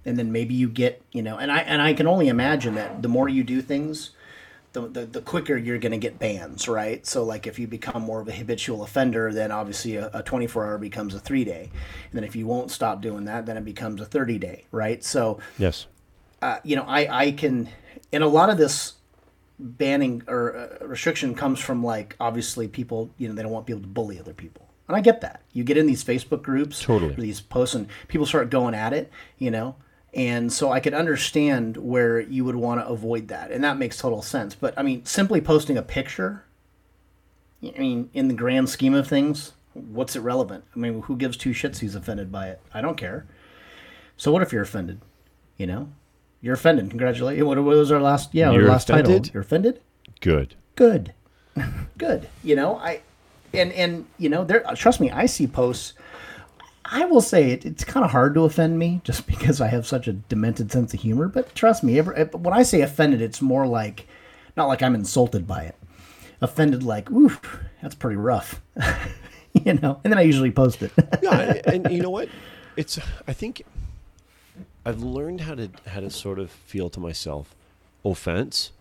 And 0.05 0.17
then 0.17 0.31
maybe 0.31 0.55
you 0.55 0.69
get, 0.69 1.03
you 1.11 1.23
know, 1.23 1.37
and 1.39 1.51
I 1.51 1.59
and 1.61 1.83
I 1.83 1.93
can 1.93 2.07
only 2.07 2.29
imagine 2.29 2.77
that 2.77 3.03
the 3.03 3.09
more 3.09 3.29
you 3.29 3.43
do 3.43 3.61
things, 3.61 4.11
the 4.73 4.83
the, 4.83 5.07
the 5.07 5.21
quicker 5.21 5.57
you're 5.57 5.79
going 5.79 5.93
to 5.93 5.99
get 5.99 6.21
bans, 6.21 6.69
right? 6.69 7.05
So 7.05 7.25
like 7.25 7.49
if 7.49 7.59
you 7.59 7.67
become 7.67 8.03
more 8.03 8.21
of 8.21 8.29
a 8.29 8.33
habitual 8.33 8.85
offender, 8.85 9.33
then 9.33 9.51
obviously 9.51 9.97
a, 9.97 10.11
a 10.15 10.23
24 10.23 10.65
hour 10.65 10.79
becomes 10.79 11.15
a 11.15 11.19
three 11.19 11.45
day, 11.45 11.71
and 11.73 12.13
then 12.13 12.23
if 12.23 12.37
you 12.37 12.47
won't 12.47 12.71
stop 12.71 13.03
doing 13.03 13.25
that, 13.25 13.47
then 13.47 13.57
it 13.57 13.65
becomes 13.65 14.01
a 14.01 14.05
30 14.05 14.39
day, 14.39 14.65
right? 14.71 15.03
So 15.03 15.41
yes, 15.59 15.87
uh, 16.43 16.59
you 16.65 16.77
know, 16.77 16.85
I, 16.87 17.25
I 17.27 17.33
can, 17.33 17.69
and 18.13 18.23
a 18.23 18.29
lot 18.29 18.51
of 18.51 18.59
this 18.59 18.95
banning 19.59 20.23
or 20.29 20.57
uh, 20.57 20.87
restriction 20.87 21.35
comes 21.35 21.59
from 21.61 21.83
like 21.83 22.17
obviously 22.21 22.69
people, 22.69 23.11
you 23.19 23.29
know, 23.29 23.35
they 23.35 23.43
don't 23.43 23.53
want 23.53 23.67
people 23.67 23.83
to 23.83 23.89
bully 23.89 24.19
other 24.19 24.35
people, 24.35 24.69
and 24.89 24.97
I 24.97 25.01
get 25.01 25.21
that. 25.23 25.43
You 25.53 25.65
get 25.65 25.77
in 25.77 25.87
these 25.87 26.05
Facebook 26.05 26.43
groups, 26.43 26.81
Totally. 26.81 27.15
these 27.15 27.41
posts, 27.41 27.75
and 27.75 27.89
people 28.09 28.27
start 28.27 28.51
going 28.51 28.75
at 28.75 28.93
it, 28.93 29.11
you 29.39 29.51
know, 29.51 29.77
and 30.15 30.53
so 30.53 30.73
I 30.73 30.81
could 30.81 30.95
understand 30.95 31.77
where 31.77 32.21
you 32.21 32.45
would 32.45 32.57
want 32.57 32.81
to 32.81 32.87
avoid 32.87 33.29
that, 33.29 33.51
and 33.51 33.65
that 33.65 33.79
makes 33.79 33.99
total 33.99 34.23
sense. 34.23 34.55
But 34.55 34.75
I 34.79 34.83
mean, 34.83 35.05
simply 35.05 35.41
posting 35.41 35.77
a 35.77 35.83
picture, 35.83 36.45
I 37.63 37.79
mean, 37.79 38.11
in 38.13 38.29
the 38.29 38.35
grand 38.35 38.69
scheme 38.69 38.95
of 38.95 39.09
things, 39.09 39.53
what's 39.73 40.17
it 40.17 40.21
relevant? 40.21 40.65
I 40.75 40.79
mean, 40.79 41.03
who 41.03 41.17
gives 41.17 41.37
two 41.37 41.51
shits 41.51 41.79
who's 41.79 41.95
offended 41.95 42.31
by 42.31 42.49
it? 42.49 42.61
I 42.73 42.81
don't 42.81 42.97
care. 42.97 43.27
So 44.17 44.33
what 44.33 44.43
if 44.43 44.53
you're 44.53 44.63
offended? 44.63 45.01
You 45.59 45.67
know, 45.67 45.89
you're 46.41 46.55
offended. 46.55 46.91
Congratulations. 46.91 47.45
What 47.45 47.59
was 47.59 47.91
our 47.91 48.01
last? 48.01 48.35
Yeah, 48.35 48.51
our 48.51 48.55
You're 48.61 48.69
last 48.69 48.89
title. 48.89 49.11
offended? 49.11 49.35
You're 49.35 49.43
offended. 49.43 49.81
good. 50.21 50.55
Good, 50.77 51.15
good. 51.99 52.29
You 52.45 52.55
know, 52.55 52.77
I 52.77 53.01
and 53.55 53.73
and 53.73 54.07
you 54.19 54.29
know, 54.29 54.45
there. 54.45 54.63
Trust 54.75 55.01
me, 55.01 55.11
I 55.11 55.27
see 55.27 55.47
posts. 55.47 55.95
I 56.85 57.05
will 57.07 57.21
say 57.23 57.51
it, 57.51 57.65
it's 57.65 57.83
kind 57.83 58.05
of 58.05 58.13
hard 58.13 58.35
to 58.35 58.45
offend 58.45 58.79
me 58.79 59.01
just 59.03 59.27
because 59.33 59.61
I 59.61 59.69
have 59.69 59.87
such 59.87 60.07
a 60.07 60.13
demented 60.13 60.71
sense 60.71 60.93
of 60.95 61.01
humor. 61.01 61.29
But 61.29 61.55
trust 61.55 61.83
me, 61.83 61.99
ever, 61.99 62.13
when 62.33 62.53
I 62.55 62.63
say 62.63 62.83
offended, 62.83 63.23
it's 63.23 63.41
more 63.41 63.67
like 63.67 64.07
not 64.57 64.67
like 64.69 64.83
I'm 64.83 64.95
insulted 64.95 65.47
by 65.47 65.63
it. 65.63 65.75
Offended, 66.43 66.83
like, 66.83 67.11
oof, 67.11 67.41
that's 67.81 67.95
pretty 67.95 68.17
rough. 68.17 68.61
you 69.55 69.75
know, 69.75 69.99
and 70.05 70.13
then 70.13 70.19
I 70.19 70.23
usually 70.23 70.51
post 70.51 70.83
it. 70.83 70.93
yeah, 71.23 71.61
and, 71.65 71.87
and 71.87 71.95
you 71.97 72.03
know 72.03 72.11
what? 72.11 72.29
It's 72.77 72.99
I 73.27 73.33
think 73.33 73.63
I've 74.87 75.03
learned 75.03 75.43
how 75.43 75.55
to 75.57 75.71
how 75.87 76.01
to 76.01 76.11
sort 76.11 76.39
of 76.39 76.51
feel 76.51 76.89
to 76.91 77.01
myself 77.01 77.55
offense 78.05 78.73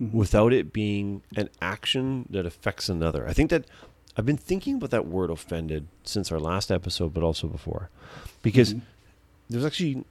mm-hmm. 0.00 0.16
without 0.16 0.52
it 0.52 0.72
being 0.72 1.22
an 1.36 1.50
action 1.60 2.26
that 2.30 2.46
affects 2.46 2.88
another. 2.88 3.28
I 3.28 3.32
think 3.32 3.50
that 3.50 3.66
I've 4.16 4.26
been 4.26 4.36
thinking 4.36 4.76
about 4.76 4.90
that 4.90 5.06
word 5.06 5.30
offended 5.30 5.86
since 6.04 6.32
our 6.32 6.40
last 6.40 6.70
episode, 6.70 7.14
but 7.14 7.22
also 7.22 7.46
before, 7.46 7.90
because 8.42 8.74
mm-hmm. 8.74 8.84
there's 9.50 9.64
actually, 9.64 10.04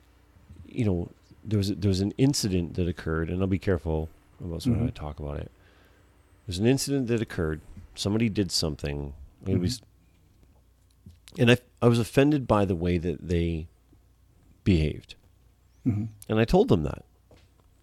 you 0.67 0.85
know, 0.85 1.09
there 1.43 1.57
was 1.57 1.75
there 1.75 1.89
was 1.89 2.01
an 2.01 2.13
incident 2.17 2.75
that 2.75 2.87
occurred, 2.87 3.29
and 3.29 3.41
I'll 3.41 3.47
be 3.47 3.59
careful 3.59 4.09
about 4.39 4.65
of 4.65 4.73
how 4.73 4.79
I 4.79 4.83
mm-hmm. 4.85 4.87
talk 4.89 5.19
about 5.19 5.39
it. 5.39 5.51
There's 6.45 6.59
an 6.59 6.67
incident 6.67 7.07
that 7.07 7.21
occurred. 7.21 7.61
Somebody 7.95 8.29
did 8.29 8.51
something. 8.51 9.13
It 9.45 9.59
was 9.59 9.81
and 11.37 11.51
I 11.51 11.57
I 11.81 11.87
was 11.87 11.99
offended 11.99 12.47
by 12.47 12.65
the 12.65 12.75
way 12.75 12.97
that 12.97 13.27
they 13.27 13.67
behaved, 14.63 15.15
Mm-hmm. 15.86 16.05
and 16.29 16.39
I 16.39 16.45
told 16.45 16.67
them 16.67 16.84
that. 16.84 17.03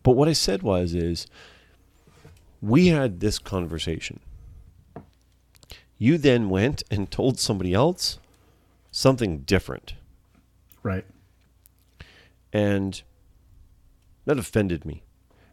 But 0.03 0.12
what 0.12 0.28
I 0.28 0.32
said 0.32 0.62
was, 0.62 0.94
is 0.94 1.26
we 2.61 2.88
had 2.88 3.20
this 3.20 3.38
conversation. 3.38 4.20
You 5.99 6.16
then 6.16 6.49
went 6.49 6.84
and 6.90 7.11
told 7.11 7.40
somebody 7.40 7.74
else 7.74 8.18
something 8.92 9.40
different, 9.40 9.94
right. 10.82 11.05
and 12.53 13.03
that 14.24 14.38
offended 14.38 14.84
me. 14.84 15.03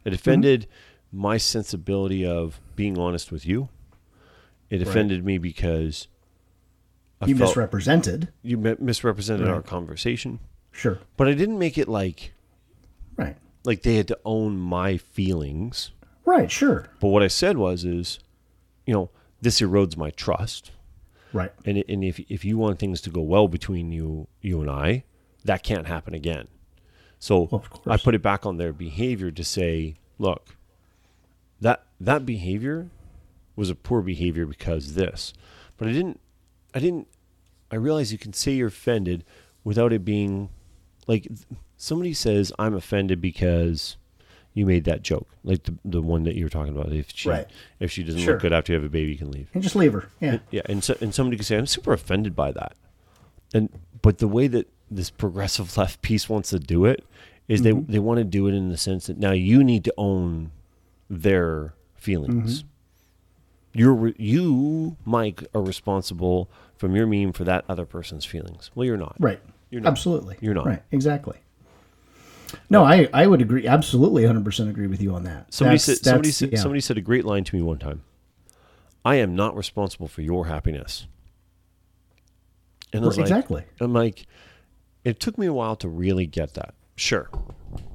It 0.04 0.14
offended 0.14 0.62
mm-hmm. 0.62 1.20
my 1.20 1.36
sensibility 1.36 2.24
of 2.24 2.60
being 2.76 2.96
honest 2.96 3.32
with 3.32 3.44
you. 3.44 3.68
It 4.70 4.82
offended 4.82 5.24
me 5.24 5.38
because 5.38 6.06
I 7.20 7.26
You 7.26 7.34
misrepresented. 7.36 8.28
you 8.42 8.56
mi- 8.56 8.76
misrepresented 8.78 9.48
our 9.48 9.62
conversation. 9.62 10.38
Sure. 10.70 10.98
But 11.16 11.28
I 11.28 11.34
didn't 11.34 11.58
make 11.58 11.78
it 11.78 11.88
like 11.88 12.34
Right. 13.16 13.36
like 13.64 13.82
they 13.82 13.96
had 13.96 14.08
to 14.08 14.18
own 14.24 14.58
my 14.58 14.96
feelings. 14.96 15.90
Right. 16.24 16.50
Sure. 16.50 16.88
But 17.00 17.08
what 17.08 17.22
I 17.22 17.28
said 17.28 17.56
was 17.56 17.84
is, 17.84 18.18
you 18.84 18.92
know, 18.94 19.10
this 19.40 19.60
erodes 19.60 19.96
my 19.96 20.10
trust. 20.10 20.72
Right. 21.32 21.52
And 21.64 21.84
and 21.88 22.04
if 22.04 22.18
if 22.30 22.44
you 22.44 22.58
want 22.58 22.78
things 22.78 23.00
to 23.02 23.10
go 23.10 23.20
well 23.20 23.48
between 23.48 23.92
you 23.92 24.28
you 24.40 24.60
and 24.60 24.70
I, 24.70 25.04
that 25.44 25.62
can't 25.62 25.86
happen 25.86 26.14
again. 26.14 26.48
So 27.18 27.46
course. 27.46 27.70
I 27.86 27.96
put 27.96 28.14
it 28.14 28.22
back 28.22 28.44
on 28.44 28.56
their 28.56 28.72
behavior 28.72 29.30
to 29.30 29.44
say, 29.44 29.96
look, 30.18 30.56
that 31.60 31.84
that 32.00 32.26
behavior 32.26 32.90
was 33.54 33.70
a 33.70 33.74
poor 33.74 34.02
behavior 34.02 34.46
because 34.46 34.94
this. 34.94 35.32
But 35.76 35.88
I 35.88 35.92
didn't 35.92 36.20
I 36.74 36.78
didn't 36.78 37.08
I 37.70 37.76
realize 37.76 38.12
you 38.12 38.18
can 38.18 38.32
say 38.32 38.52
you're 38.52 38.68
offended 38.68 39.24
without 39.64 39.92
it 39.92 40.04
being 40.04 40.50
like 41.06 41.28
somebody 41.76 42.14
says 42.14 42.52
I'm 42.58 42.74
offended 42.74 43.20
because 43.20 43.96
you 44.54 44.64
made 44.64 44.84
that 44.84 45.02
joke, 45.02 45.28
like 45.44 45.64
the 45.64 45.74
the 45.84 46.02
one 46.02 46.24
that 46.24 46.34
you 46.34 46.44
were 46.44 46.50
talking 46.50 46.74
about. 46.74 46.92
If 46.92 47.10
she 47.14 47.28
Right. 47.28 47.46
if 47.78 47.90
she 47.90 48.02
doesn't 48.02 48.20
Sure. 48.20 48.34
look 48.34 48.42
good 48.42 48.52
after 48.52 48.72
you 48.72 48.78
have 48.78 48.86
a 48.86 48.88
baby, 48.88 49.12
you 49.12 49.18
can 49.18 49.30
leave. 49.30 49.50
And 49.52 49.62
just 49.62 49.76
leave 49.76 49.92
her. 49.92 50.08
Yeah. 50.20 50.38
Yeah, 50.50 50.62
and 50.66 50.82
so, 50.82 50.96
and 51.00 51.14
somebody 51.14 51.36
could 51.36 51.46
say 51.46 51.58
I'm 51.58 51.66
super 51.66 51.92
offended 51.92 52.34
by 52.34 52.52
that, 52.52 52.74
and 53.52 53.68
but 54.02 54.18
the 54.18 54.28
way 54.28 54.46
that 54.48 54.68
this 54.90 55.10
progressive 55.10 55.76
left 55.76 56.00
piece 56.02 56.28
wants 56.28 56.50
to 56.50 56.58
do 56.58 56.84
it 56.86 57.04
is 57.48 57.62
they 57.62 57.72
mm-hmm. 57.72 57.92
they 57.92 57.98
want 57.98 58.18
to 58.18 58.24
do 58.24 58.48
it 58.48 58.54
in 58.54 58.70
the 58.70 58.76
sense 58.76 59.06
that 59.06 59.18
now 59.18 59.32
you 59.32 59.62
need 59.62 59.84
to 59.84 59.94
own 59.98 60.50
their 61.10 61.74
feelings. 61.94 62.60
Mm-hmm. 62.60 62.68
You're 63.78 63.94
re- 63.94 64.14
you, 64.16 64.96
Mike, 65.04 65.44
are 65.54 65.60
responsible 65.62 66.48
from 66.78 66.96
your 66.96 67.06
meme 67.06 67.32
for 67.32 67.44
that 67.44 67.64
other 67.68 67.84
person's 67.84 68.24
feelings. 68.24 68.70
Well, 68.74 68.86
you're 68.86 68.96
not. 68.96 69.16
Right. 69.18 69.40
You're 69.70 69.82
not. 69.82 69.90
Absolutely. 69.90 70.36
You're 70.40 70.54
not. 70.54 70.66
Right. 70.66 70.82
Exactly. 70.92 71.36
No, 72.70 72.84
I, 72.84 73.08
I 73.12 73.26
would 73.26 73.40
agree. 73.42 73.66
Absolutely, 73.66 74.22
100% 74.24 74.68
agree 74.68 74.86
with 74.86 75.02
you 75.02 75.14
on 75.14 75.24
that. 75.24 75.52
Somebody 75.52 75.78
That's- 75.78 75.84
said 75.98 76.04
somebody 76.04 76.30
said 76.30 76.52
yeah. 76.52 76.58
somebody 76.60 76.80
said 76.80 76.96
a 76.98 77.00
great 77.00 77.24
line 77.24 77.44
to 77.44 77.56
me 77.56 77.62
one 77.62 77.78
time. 77.78 78.02
I 79.04 79.16
am 79.16 79.34
not 79.36 79.56
responsible 79.56 80.08
for 80.08 80.22
your 80.22 80.46
happiness. 80.46 81.06
And 82.92 83.04
I 83.04 83.06
was 83.06 83.16
like, 83.18 83.24
Exactly. 83.24 83.64
I'm 83.80 83.92
like, 83.92 84.26
it 85.04 85.20
took 85.20 85.38
me 85.38 85.46
a 85.46 85.52
while 85.52 85.76
to 85.76 85.88
really 85.88 86.26
get 86.26 86.54
that. 86.54 86.74
Sure, 86.96 87.28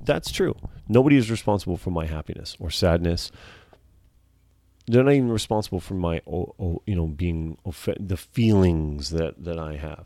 that's 0.06 0.32
true. 0.32 0.56
Nobody 0.88 1.18
is 1.18 1.32
responsible 1.32 1.78
for 1.78 1.90
my 1.92 2.06
happiness 2.06 2.56
or 2.60 2.70
sadness. 2.70 3.32
They're 4.88 5.04
not 5.04 5.14
even 5.14 5.32
responsible 5.32 5.80
for 5.80 5.94
my, 5.94 6.22
oh, 6.28 6.54
oh, 6.60 6.82
you 6.86 6.96
know, 6.96 7.08
being 7.08 7.58
the 8.00 8.18
feelings 8.18 9.10
that 9.12 9.44
that 9.44 9.58
I 9.58 9.78
have. 9.78 10.06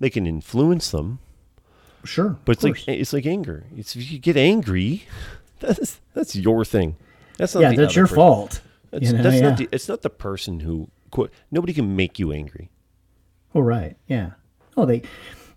They 0.00 0.10
can 0.10 0.26
influence 0.26 0.90
them, 0.90 1.20
Sure. 2.04 2.36
but 2.44 2.52
it's 2.52 2.64
like 2.64 2.88
it's 2.88 3.12
like 3.12 3.26
anger. 3.26 3.64
It's 3.76 3.94
if 3.96 4.10
you 4.10 4.18
get 4.18 4.36
angry, 4.36 5.04
that's 5.60 6.00
that's 6.14 6.36
your 6.36 6.64
thing. 6.64 6.96
That's 7.38 7.54
not 7.54 7.60
yeah, 7.60 7.72
that's 7.72 7.96
your 7.96 8.06
person. 8.06 8.16
fault. 8.16 8.60
That's, 8.90 9.06
you 9.06 9.16
know, 9.16 9.22
that's 9.22 9.36
yeah. 9.36 9.48
not 9.48 9.58
the, 9.58 9.68
it's 9.72 9.88
not 9.88 10.02
the 10.02 10.10
person 10.10 10.60
who 10.60 10.88
quote. 11.10 11.32
Nobody 11.50 11.72
can 11.72 11.96
make 11.96 12.18
you 12.18 12.32
angry. 12.32 12.70
Oh 13.54 13.60
right, 13.60 13.96
yeah. 14.06 14.32
Oh, 14.76 14.86
they. 14.86 15.02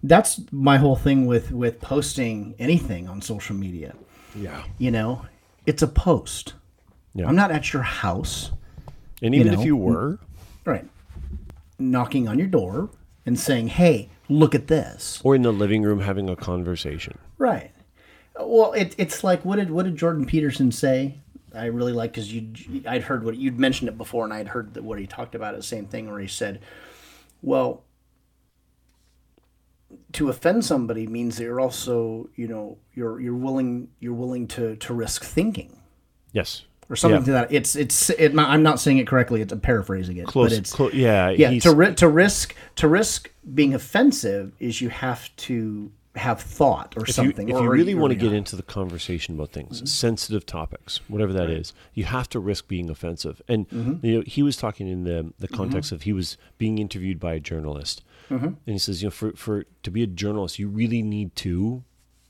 That's 0.03 0.39
my 0.51 0.77
whole 0.77 0.95
thing 0.95 1.25
with 1.25 1.51
with 1.51 1.81
posting 1.81 2.55
anything 2.59 3.07
on 3.07 3.21
social 3.21 3.55
media. 3.55 3.95
Yeah. 4.35 4.63
You 4.77 4.91
know, 4.91 5.25
it's 5.65 5.81
a 5.81 5.87
post. 5.87 6.53
Yeah. 7.13 7.27
I'm 7.27 7.35
not 7.35 7.51
at 7.51 7.71
your 7.73 7.81
house, 7.81 8.51
And 9.21 9.33
even 9.33 9.53
if 9.53 9.59
know, 9.59 9.65
you 9.65 9.77
were, 9.77 10.19
right? 10.65 10.85
Knocking 11.79 12.27
on 12.27 12.37
your 12.37 12.47
door 12.47 12.89
and 13.25 13.39
saying, 13.39 13.69
"Hey, 13.69 14.09
look 14.29 14.55
at 14.55 14.67
this." 14.67 15.21
or 15.23 15.35
in 15.35 15.41
the 15.41 15.53
living 15.53 15.83
room 15.83 16.01
having 16.01 16.29
a 16.29 16.35
conversation. 16.35 17.17
Right. 17.37 17.71
Well, 18.39 18.73
it, 18.73 18.95
it's 18.97 19.23
like 19.23 19.45
what 19.45 19.57
did 19.57 19.71
what 19.71 19.85
did 19.85 19.95
Jordan 19.95 20.25
Peterson 20.25 20.71
say? 20.71 21.19
I 21.53 21.65
really 21.67 21.93
like 21.93 22.11
because 22.11 22.33
you 22.33 22.51
I'd 22.85 23.03
heard 23.03 23.23
what 23.23 23.37
you'd 23.37 23.59
mentioned 23.59 23.89
it 23.89 23.97
before, 23.97 24.25
and 24.25 24.33
I'd 24.33 24.49
heard 24.49 24.73
that 24.73 24.83
what 24.83 24.99
he 24.99 25.07
talked 25.07 25.35
about 25.35 25.55
is 25.55 25.59
the 25.59 25.75
same 25.75 25.85
thing 25.85 26.11
where 26.11 26.19
he 26.19 26.27
said, 26.27 26.61
"Well, 27.41 27.83
to 30.13 30.29
offend 30.29 30.65
somebody 30.65 31.07
means 31.07 31.37
that 31.37 31.43
you're 31.43 31.61
also 31.61 32.29
you 32.35 32.47
know 32.47 32.77
you're 32.93 33.21
you're 33.21 33.35
willing 33.35 33.89
you're 33.99 34.13
willing 34.13 34.47
to 34.49 34.75
to 34.75 34.93
risk 34.93 35.23
thinking 35.23 35.79
Yes. 36.35 36.65
Or 36.89 36.95
something 36.95 37.21
Yeah. 37.21 37.25
to 37.25 37.31
that. 37.31 37.51
It's 37.51 37.75
it's 37.75 38.09
it, 38.11 38.37
I'm 38.37 38.63
not 38.63 38.79
saying 38.79 38.97
it 38.99 39.07
correctly. 39.07 39.41
It's 39.41 39.51
I'm 39.53 39.59
paraphrasing 39.61 40.17
it, 40.17 40.27
Close. 40.27 40.51
but 40.51 40.57
it's 40.89 40.93
yeah. 40.95 41.29
yeah 41.29 41.57
to 41.59 41.73
ri- 41.73 41.95
to 41.95 42.07
risk 42.07 42.55
to 42.77 42.87
risk 42.87 43.31
being 43.53 43.73
offensive 43.73 44.51
is 44.59 44.81
you 44.81 44.89
have 44.89 45.35
to 45.37 45.91
have 46.15 46.39
thought 46.39 46.93
or 46.95 47.01
if 47.01 47.09
you, 47.09 47.13
something. 47.13 47.49
if 47.49 47.55
or, 47.55 47.63
you 47.63 47.69
really 47.69 47.93
want 47.93 48.11
to 48.11 48.15
get 48.17 48.31
into 48.31 48.55
the 48.55 48.63
conversation 48.63 49.35
about 49.35 49.51
things, 49.51 49.77
Mm-hmm. 49.79 49.85
sensitive 49.87 50.45
topics, 50.45 51.01
whatever 51.09 51.33
that 51.33 51.49
is, 51.49 51.73
you 51.93 52.05
have 52.05 52.29
to 52.29 52.39
risk 52.39 52.69
being 52.69 52.89
offensive. 52.89 53.41
And 53.49 53.67
Mm-hmm. 53.69 54.05
you 54.05 54.15
know, 54.17 54.23
he 54.25 54.41
was 54.41 54.55
talking 54.55 54.87
in 54.87 55.03
the 55.03 55.33
the 55.39 55.47
context 55.49 55.91
of 55.91 56.03
he 56.03 56.13
was 56.13 56.37
being 56.57 56.77
interviewed 56.77 57.19
by 57.19 57.33
a 57.33 57.39
journalist, 57.39 58.01
Mm-hmm. 58.29 58.45
and 58.45 58.57
he 58.65 58.77
says, 58.79 59.01
you 59.01 59.07
know, 59.07 59.11
for 59.11 59.31
for 59.33 59.65
to 59.83 59.91
be 59.91 60.03
a 60.03 60.07
journalist, 60.07 60.57
you 60.59 60.67
really 60.69 61.01
need 61.01 61.35
to 61.37 61.83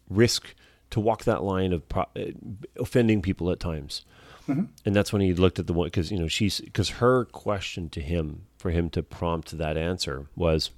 risk 0.09 0.55
to 0.91 0.99
walk 0.99 1.23
that 1.25 1.43
line 1.43 1.71
of 1.73 1.87
pro- 1.89 2.03
uh, 2.15 2.31
offending 2.79 3.21
people 3.21 3.49
at 3.51 3.59
times. 3.59 4.03
Mm-hmm. 4.47 4.65
And 4.85 4.95
that's 4.95 5.11
when 5.11 5.21
he 5.21 5.33
looked 5.33 5.57
at 5.59 5.67
the 5.67 5.73
one 5.73 5.87
because 5.87 6.11
you 6.11 6.19
know 6.19 6.27
she's 6.27 6.61
because 6.61 6.89
her 6.89 7.25
question 7.25 7.89
to 7.89 8.01
him 8.01 8.43
for 8.57 8.71
him 8.71 8.89
to 8.91 9.01
prompt 9.03 9.57
that 9.57 9.77
answer 9.77 10.27
was, 10.35 10.71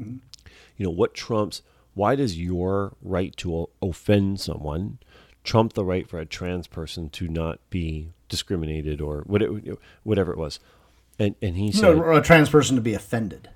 Mm-hmm. 0.00 0.16
you 0.78 0.84
know, 0.86 0.90
what 0.90 1.12
trumps? 1.14 1.60
Why 1.92 2.14
does 2.16 2.38
your 2.38 2.94
right 3.02 3.36
to 3.38 3.68
offend 3.82 4.40
someone 4.40 4.98
trump 5.44 5.74
the 5.74 5.84
right 5.84 6.08
for 6.08 6.18
a 6.18 6.24
trans 6.24 6.66
person 6.66 7.10
to 7.10 7.28
not 7.28 7.58
be 7.68 8.12
discriminated 8.28 9.00
or 9.00 9.22
whatever, 9.26 9.60
whatever 10.04 10.32
it 10.32 10.38
was? 10.38 10.58
And 11.18 11.34
and 11.42 11.56
he 11.56 11.70
said, 11.72 11.96
no, 11.96 12.02
or 12.02 12.12
a 12.12 12.22
trans 12.22 12.48
person 12.48 12.76
to 12.76 12.82
be 12.82 12.94
offended. 12.94 13.50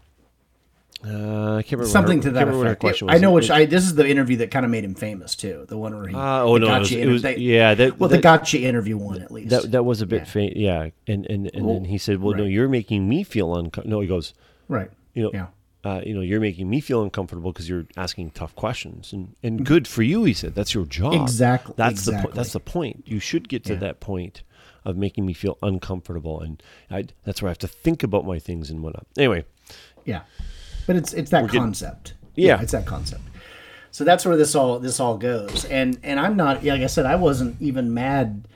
Uh, 1.07 1.57
I 1.57 1.63
can't 1.63 1.73
remember 1.73 1.87
Something 1.91 2.19
what 2.19 2.25
her, 2.25 2.31
to 2.31 2.35
that 2.35 2.45
can't 2.45 2.57
what 2.57 2.63
her 2.63 2.67
effect. 2.69 2.81
question 2.81 3.11
I 3.11 3.15
was. 3.15 3.23
know 3.23 3.31
which 3.33 3.51
I. 3.51 3.67
This 3.67 3.85
is 3.85 3.95
the 3.95 4.09
interview 4.09 4.39
that 4.39 4.51
kind 4.51 4.65
of 4.65 4.71
made 4.71 4.85
him 4.85 4.95
famous 4.95 5.35
too. 5.35 5.67
The 5.69 5.77
one 5.77 5.95
where 5.95 6.07
he. 6.09 6.15
Ah, 6.15 6.43
oh 6.43 6.55
the 6.55 6.61
no, 6.61 6.67
it 6.67 6.69
gotcha 6.69 6.81
was, 6.81 6.93
it 6.93 7.07
was 7.09 7.23
they- 7.23 7.37
yeah. 7.39 7.75
That 7.75 7.99
Well, 8.01 8.09
that, 8.09 8.17
the 8.17 8.23
gotcha 8.23 8.59
interview 8.59 8.97
one 8.97 9.21
at 9.23 9.31
least. 9.31 9.51
that 9.51 9.71
that 9.73 9.85
was 9.85 10.01
a 10.01 10.07
bit 10.07 10.23
Yeah. 10.23 10.25
faint. 10.25 10.57
Yeah, 10.57 10.89
and 11.07 11.27
and 11.27 11.51
and 11.53 11.67
Well, 11.67 11.75
then 11.75 11.85
he 11.85 11.99
said, 11.99 12.21
"Well, 12.23 12.35
no, 12.37 12.45
you're 12.45 12.69
making 12.69 13.09
me 13.09 13.23
feel 13.25 13.55
uncomfortable." 13.55 13.91
No, 13.97 14.01
he 14.01 14.07
goes, 14.09 14.35
right. 14.69 14.91
you 15.13 15.23
know, 15.25 15.31
Yeah. 15.35 15.47
uh, 15.85 16.01
you 16.07 16.15
know, 16.15 16.23
you're 16.23 16.41
making 16.41 16.71
me 16.71 16.81
feel 16.81 17.03
uncomfortable 17.03 17.53
because 17.53 17.69
you're 17.69 17.87
asking 17.97 18.31
tough 18.31 18.55
questions, 18.57 19.13
and 19.13 19.35
and 19.43 19.65
good 19.67 19.87
for 19.87 20.03
you, 20.03 20.25
he 20.25 20.33
said. 20.33 20.55
That's 20.55 20.73
your 20.75 20.87
job. 20.87 21.15
Exactly, 21.15 21.75
That's 21.77 22.05
the 22.07 22.13
po- 22.23 22.31
that's 22.33 22.53
the 22.55 22.61
point. 22.61 23.03
You 23.07 23.19
should 23.21 23.49
get 23.49 23.65
to 23.65 23.75
Yeah. 23.75 23.81
that 23.81 24.01
point 24.01 24.43
of 24.87 24.97
making 24.97 25.25
me 25.27 25.33
feel 25.33 25.57
uncomfortable, 25.63 26.41
and 26.41 26.63
I, 26.91 27.07
that's 27.25 27.41
where 27.43 27.49
I 27.49 27.53
have 27.53 27.59
to 27.59 27.69
think 27.69 28.03
about 28.03 28.27
my 28.27 28.39
things 28.39 28.71
and 28.71 28.83
whatnot. 28.83 29.07
Anyway, 29.19 29.45
Yeah, 30.05 30.21
but 30.87 30.97
it's 30.97 31.12
it's 31.12 31.30
that 31.30 31.43
getting- 31.47 31.61
concept. 31.61 32.14
Yeah. 32.37 32.61
it's 32.61 32.72
that 32.72 32.85
concept. 32.87 33.22
So 33.93 34.03
that's 34.03 34.26
where 34.26 34.37
this 34.37 34.55
all 34.57 34.78
this 34.80 34.99
all 34.99 35.16
goes. 35.18 35.64
And 35.66 35.99
and 36.03 36.18
I'm 36.18 36.37
not 36.37 36.64
like 36.64 36.82
I 36.82 36.87
said, 36.87 37.07
I 37.07 37.14
wasn't 37.16 37.61
even 37.61 37.95
mad, 37.95 38.49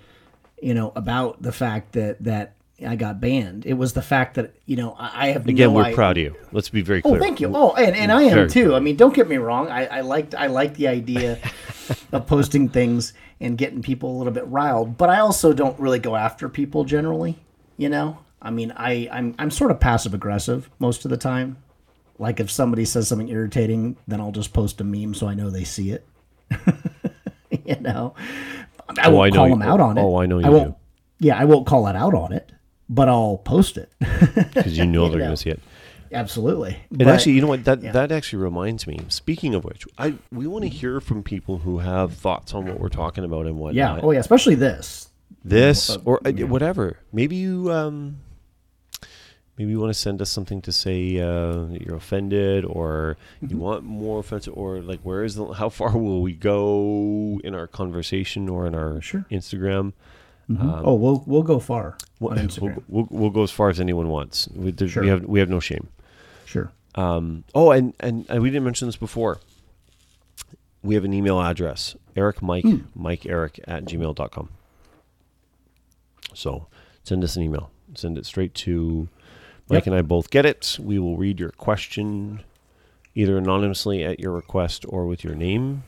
you 0.61 0.75
know, 0.75 0.93
about 0.97 1.41
the 1.43 1.53
fact 1.53 1.93
that 1.93 2.23
that 2.25 2.55
I 2.85 2.97
got 2.97 3.21
banned. 3.21 3.65
It 3.67 3.75
was 3.75 3.93
the 3.93 4.03
fact 4.03 4.35
that 4.35 4.55
you 4.67 4.75
know 4.77 4.97
I, 4.99 5.29
have 5.29 5.47
again, 5.47 5.69
no 5.73 5.75
we're 5.75 5.95
proud 5.95 6.17
of 6.19 6.23
you. 6.25 6.37
Let's 6.53 6.69
be 6.71 6.81
very 6.83 7.03
Oh, 7.05 7.11
clear. 7.11 7.21
thank 7.21 7.41
you. 7.41 7.53
Oh, 7.55 7.73
and, 7.75 7.95
and 7.97 8.11
I 8.13 8.23
am 8.23 8.35
Very 8.35 8.49
too. 8.51 8.75
I 8.75 8.81
mean, 8.81 8.97
don't 8.97 9.15
get 9.15 9.29
me 9.29 9.37
wrong. 9.37 9.69
I, 9.69 9.87
I 9.87 10.01
liked 10.01 10.35
I 10.35 10.47
liked 10.49 10.75
the 10.75 10.89
idea 10.89 11.39
of 12.13 12.27
posting 12.27 12.69
things 12.69 13.13
and 13.41 13.57
getting 13.57 13.81
people 13.83 14.15
a 14.15 14.17
little 14.19 14.33
bit 14.33 14.47
riled, 14.49 14.97
but 14.99 15.09
I 15.09 15.21
also 15.21 15.53
don't 15.53 15.79
really 15.79 16.01
go 16.01 16.17
after 16.17 16.49
people 16.49 16.83
generally. 16.85 17.39
You 17.77 17.89
know, 17.89 18.19
I 18.43 18.51
mean, 18.51 18.73
I 18.77 19.09
I'm 19.13 19.37
I'm 19.39 19.53
sort 19.53 19.71
of 19.71 19.79
passive 19.79 20.15
aggressive 20.15 20.69
most 20.81 21.05
of 21.05 21.11
the 21.13 21.17
time. 21.17 21.59
Like 22.19 22.41
if 22.41 22.51
somebody 22.51 22.85
says 22.85 23.07
something 23.09 23.29
irritating, 23.29 23.97
then 24.09 24.21
I'll 24.21 24.33
just 24.33 24.53
post 24.53 24.81
a 24.81 24.85
meme 24.85 25.15
so 25.15 25.29
I 25.29 25.35
know 25.35 25.51
they 25.51 25.65
see 25.65 25.91
it. 25.91 26.07
you 27.65 27.77
know, 27.81 28.15
I 28.99 29.07
Oh, 29.09 29.11
won't 29.11 29.27
I 29.27 29.31
know 29.31 29.37
call 29.37 29.49
you- 29.49 29.55
them 29.55 29.63
out 29.63 29.81
on 29.81 29.99
it. 29.99 30.03
oh, 30.03 30.17
I 30.21 30.27
know 30.27 30.39
I 30.41 30.43
you 30.45 30.51
won't. 30.51 30.69
do. 30.71 31.27
Yeah, 31.27 31.39
I 31.39 31.45
won't 31.45 31.67
call 31.67 31.87
it 31.89 31.97
out 31.97 32.15
on 32.15 32.33
it, 32.33 32.51
but 32.89 33.09
I'll 33.09 33.39
post 33.39 33.77
it. 33.77 33.91
because 34.01 34.77
you 34.79 34.87
know 34.87 35.09
they're 35.09 35.19
know. 35.19 35.25
going 35.27 35.31
to 35.31 35.37
see 35.37 35.51
it. 35.51 35.61
Absolutely. 36.11 36.77
And 36.91 36.99
But- 36.99 37.09
actually, 37.09 37.33
you 37.33 37.41
know 37.43 37.49
what? 37.49 37.65
That 37.65 37.83
yeah. 37.83 37.93
that 37.93 38.11
actually 38.13 38.43
reminds 38.43 38.87
me. 38.87 38.99
Speaking 39.09 39.55
of 39.55 39.65
which, 39.65 39.87
I 39.99 40.15
we 40.33 40.47
want 40.47 40.63
to 40.65 40.69
hear 40.69 41.01
from 41.01 41.23
people 41.23 41.59
who 41.59 41.79
have 41.79 42.15
thoughts 42.15 42.55
on 42.55 42.67
what 42.67 42.81
we're 42.81 42.89
talking 42.89 43.25
about 43.25 43.47
and 43.47 43.59
what. 43.59 43.75
yeah. 43.75 44.01
Oh 44.03 44.11
yeah, 44.11 44.21
especially 44.21 44.55
this. 44.55 45.11
this 45.45 45.97
or 46.05 46.21
uh, 46.27 46.33
whatever. 46.47 46.99
Maybe 47.13 47.37
you 47.37 47.71
um, 47.71 48.21
maybe 49.59 49.71
you 49.73 49.81
want 49.81 49.93
to 49.93 49.99
send 49.99 50.23
us 50.23 50.31
something 50.31 50.63
to 50.63 50.73
say 50.73 51.19
uh, 51.19 51.67
you're 51.71 51.97
offended, 51.97 52.65
or 52.65 53.17
you 53.43 53.49
Mm-hmm. 53.49 53.59
want 53.59 53.85
more 53.85 54.21
offensive, 54.21 54.55
or 54.57 54.81
like 54.81 55.01
where 55.01 55.25
is 55.25 55.35
the 55.35 55.47
how 55.55 55.69
far 55.69 55.97
will 55.99 56.23
we 56.23 56.33
go 56.33 57.41
in 57.45 57.55
our 57.55 57.67
conversation 57.67 58.49
or 58.49 58.67
in 58.67 58.75
our 58.75 59.01
Sure. 59.03 59.25
Instagram? 59.31 59.93
oh, 60.61 60.95
we'll 60.95 61.23
we'll 61.27 61.43
go 61.43 61.59
far 61.59 61.99
We'll, 62.21 62.33
on 62.33 62.39
Instagram. 62.49 62.83
we'll, 62.89 63.07
we'll, 63.11 63.21
we'll 63.21 63.31
go 63.31 63.43
as 63.43 63.51
far 63.51 63.69
as 63.69 63.79
anyone 63.81 64.09
wants. 64.09 64.49
We, 64.55 64.71
there's- 64.71 64.93
Sure. 64.93 65.03
we 65.03 65.09
have 65.11 65.25
we 65.25 65.41
have 65.41 65.51
no 65.51 65.61
shame. 65.61 65.89
Sure. 66.47 66.71
Um, 66.95 67.45
oh, 67.55 67.71
and, 67.71 67.93
and, 68.01 68.25
and 68.31 68.43
we 68.43 68.49
didn't 68.51 68.65
mention 68.65 68.89
this 68.89 68.97
before. 68.97 69.39
We 70.83 70.95
have 70.95 71.05
an 71.05 71.13
email 71.13 71.39
address 71.41 71.95
Eric 72.17 72.41
Mike, 72.43 72.65
Hmm. 72.65 72.79
Mike 72.95 73.27
Eric 73.27 73.61
at 73.69 73.85
gmail.com. 73.85 74.49
So 76.35 76.67
send 77.05 77.23
us 77.25 77.37
an 77.37 77.43
email. 77.43 77.71
Send 77.95 78.19
it 78.19 78.27
straight 78.27 78.55
to 78.55 79.09
Mike 79.71 79.81
Yep. 79.81 79.87
and 79.89 79.95
I 79.97 80.03
both 80.03 80.31
get 80.31 80.47
it. 80.47 80.79
We 80.81 80.99
will 80.99 81.17
read 81.17 81.39
your 81.41 81.51
question 81.51 82.41
either 83.15 83.37
anonymously 83.37 84.05
at 84.05 84.21
your 84.21 84.33
request 84.33 84.85
or 84.89 85.07
with 85.07 85.25
your 85.25 85.35
name 85.35 85.85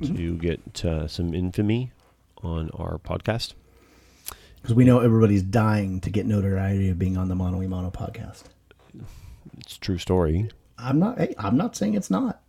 Mm-hmm. 0.00 0.16
to 0.16 0.36
get 0.38 0.84
uh, 0.84 1.08
some 1.08 1.34
infamy 1.34 1.90
on 2.42 2.70
our 2.74 2.96
podcast. 2.98 3.54
Because 4.56 4.74
we 4.74 4.84
know 4.84 5.00
everybody's 5.00 5.42
dying 5.42 6.00
to 6.02 6.10
get 6.10 6.26
notoriety 6.26 6.88
of 6.90 6.98
being 6.98 7.16
on 7.18 7.28
the 7.28 7.34
Mono 7.34 7.60
e 7.60 7.66
Mono 7.66 7.90
podcast. 7.90 8.44
It's 9.58 9.76
a 9.76 9.80
true 9.80 9.98
story. 9.98 10.48
I'm 10.78 11.00
not. 11.00 11.18
Hey, 11.18 11.34
I'm 11.38 11.56
not 11.56 11.76
saying 11.76 11.94
it's 11.94 12.08
not. 12.10 12.40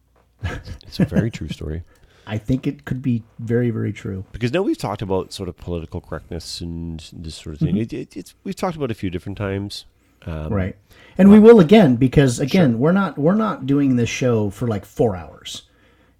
It's 0.84 1.00
a 1.00 1.06
very 1.06 1.32
true 1.32 1.50
story. 1.50 1.84
I 2.28 2.38
think 2.38 2.68
it 2.68 2.86
could 2.86 3.02
be 3.02 3.24
very, 3.40 3.72
very 3.72 3.92
true. 3.92 4.24
because 4.32 4.54
now 4.54 4.62
we've 4.62 4.78
talked 4.78 5.02
about 5.02 5.34
sort 5.34 5.50
of 5.50 5.58
political 5.58 6.00
correctness 6.00 6.62
and 6.62 7.04
this 7.12 7.36
sort 7.36 7.56
of 7.56 7.60
thing. 7.60 7.76
It, 7.76 7.92
it, 7.92 8.16
it's 8.16 8.36
we've 8.44 8.56
talked 8.56 8.78
about 8.78 8.92
it 8.92 8.92
a 8.92 8.96
few 8.96 9.10
different 9.10 9.38
times. 9.38 9.86
Um, 10.26 10.50
Right. 10.54 10.76
And 11.18 11.30
we 11.30 11.40
will 11.40 11.60
again 11.60 11.98
because 11.98 12.40
again 12.40 12.80
we're 12.80 12.92
not 12.94 13.18
we're 13.18 13.36
not 13.36 13.66
doing 13.66 13.96
this 13.96 14.10
show 14.10 14.50
for 14.50 14.68
like 14.68 14.86
four 14.86 15.16
hours. 15.16 15.64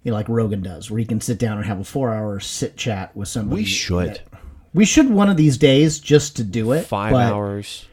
You 0.04 0.10
know, 0.10 0.16
like 0.16 0.28
Rogan 0.28 0.62
does, 0.62 0.90
where 0.90 0.98
he 0.98 1.04
can 1.04 1.20
sit 1.20 1.38
down 1.38 1.56
and 1.58 1.66
have 1.66 1.78
a 1.80 1.84
four 1.84 2.12
hour 2.12 2.40
sit 2.40 2.76
chat 2.76 3.16
with 3.16 3.28
somebody. 3.28 3.62
We 3.62 3.66
should 3.66 4.08
that- 4.10 4.20
we 4.74 4.84
should 4.84 5.10
one 5.10 5.28
of 5.30 5.36
these 5.36 5.56
days 5.58 5.98
just 5.98 6.36
to 6.36 6.44
do 6.44 6.72
it. 6.72 6.82
five 6.86 7.12
but, 7.12 7.32
hours. 7.32 7.86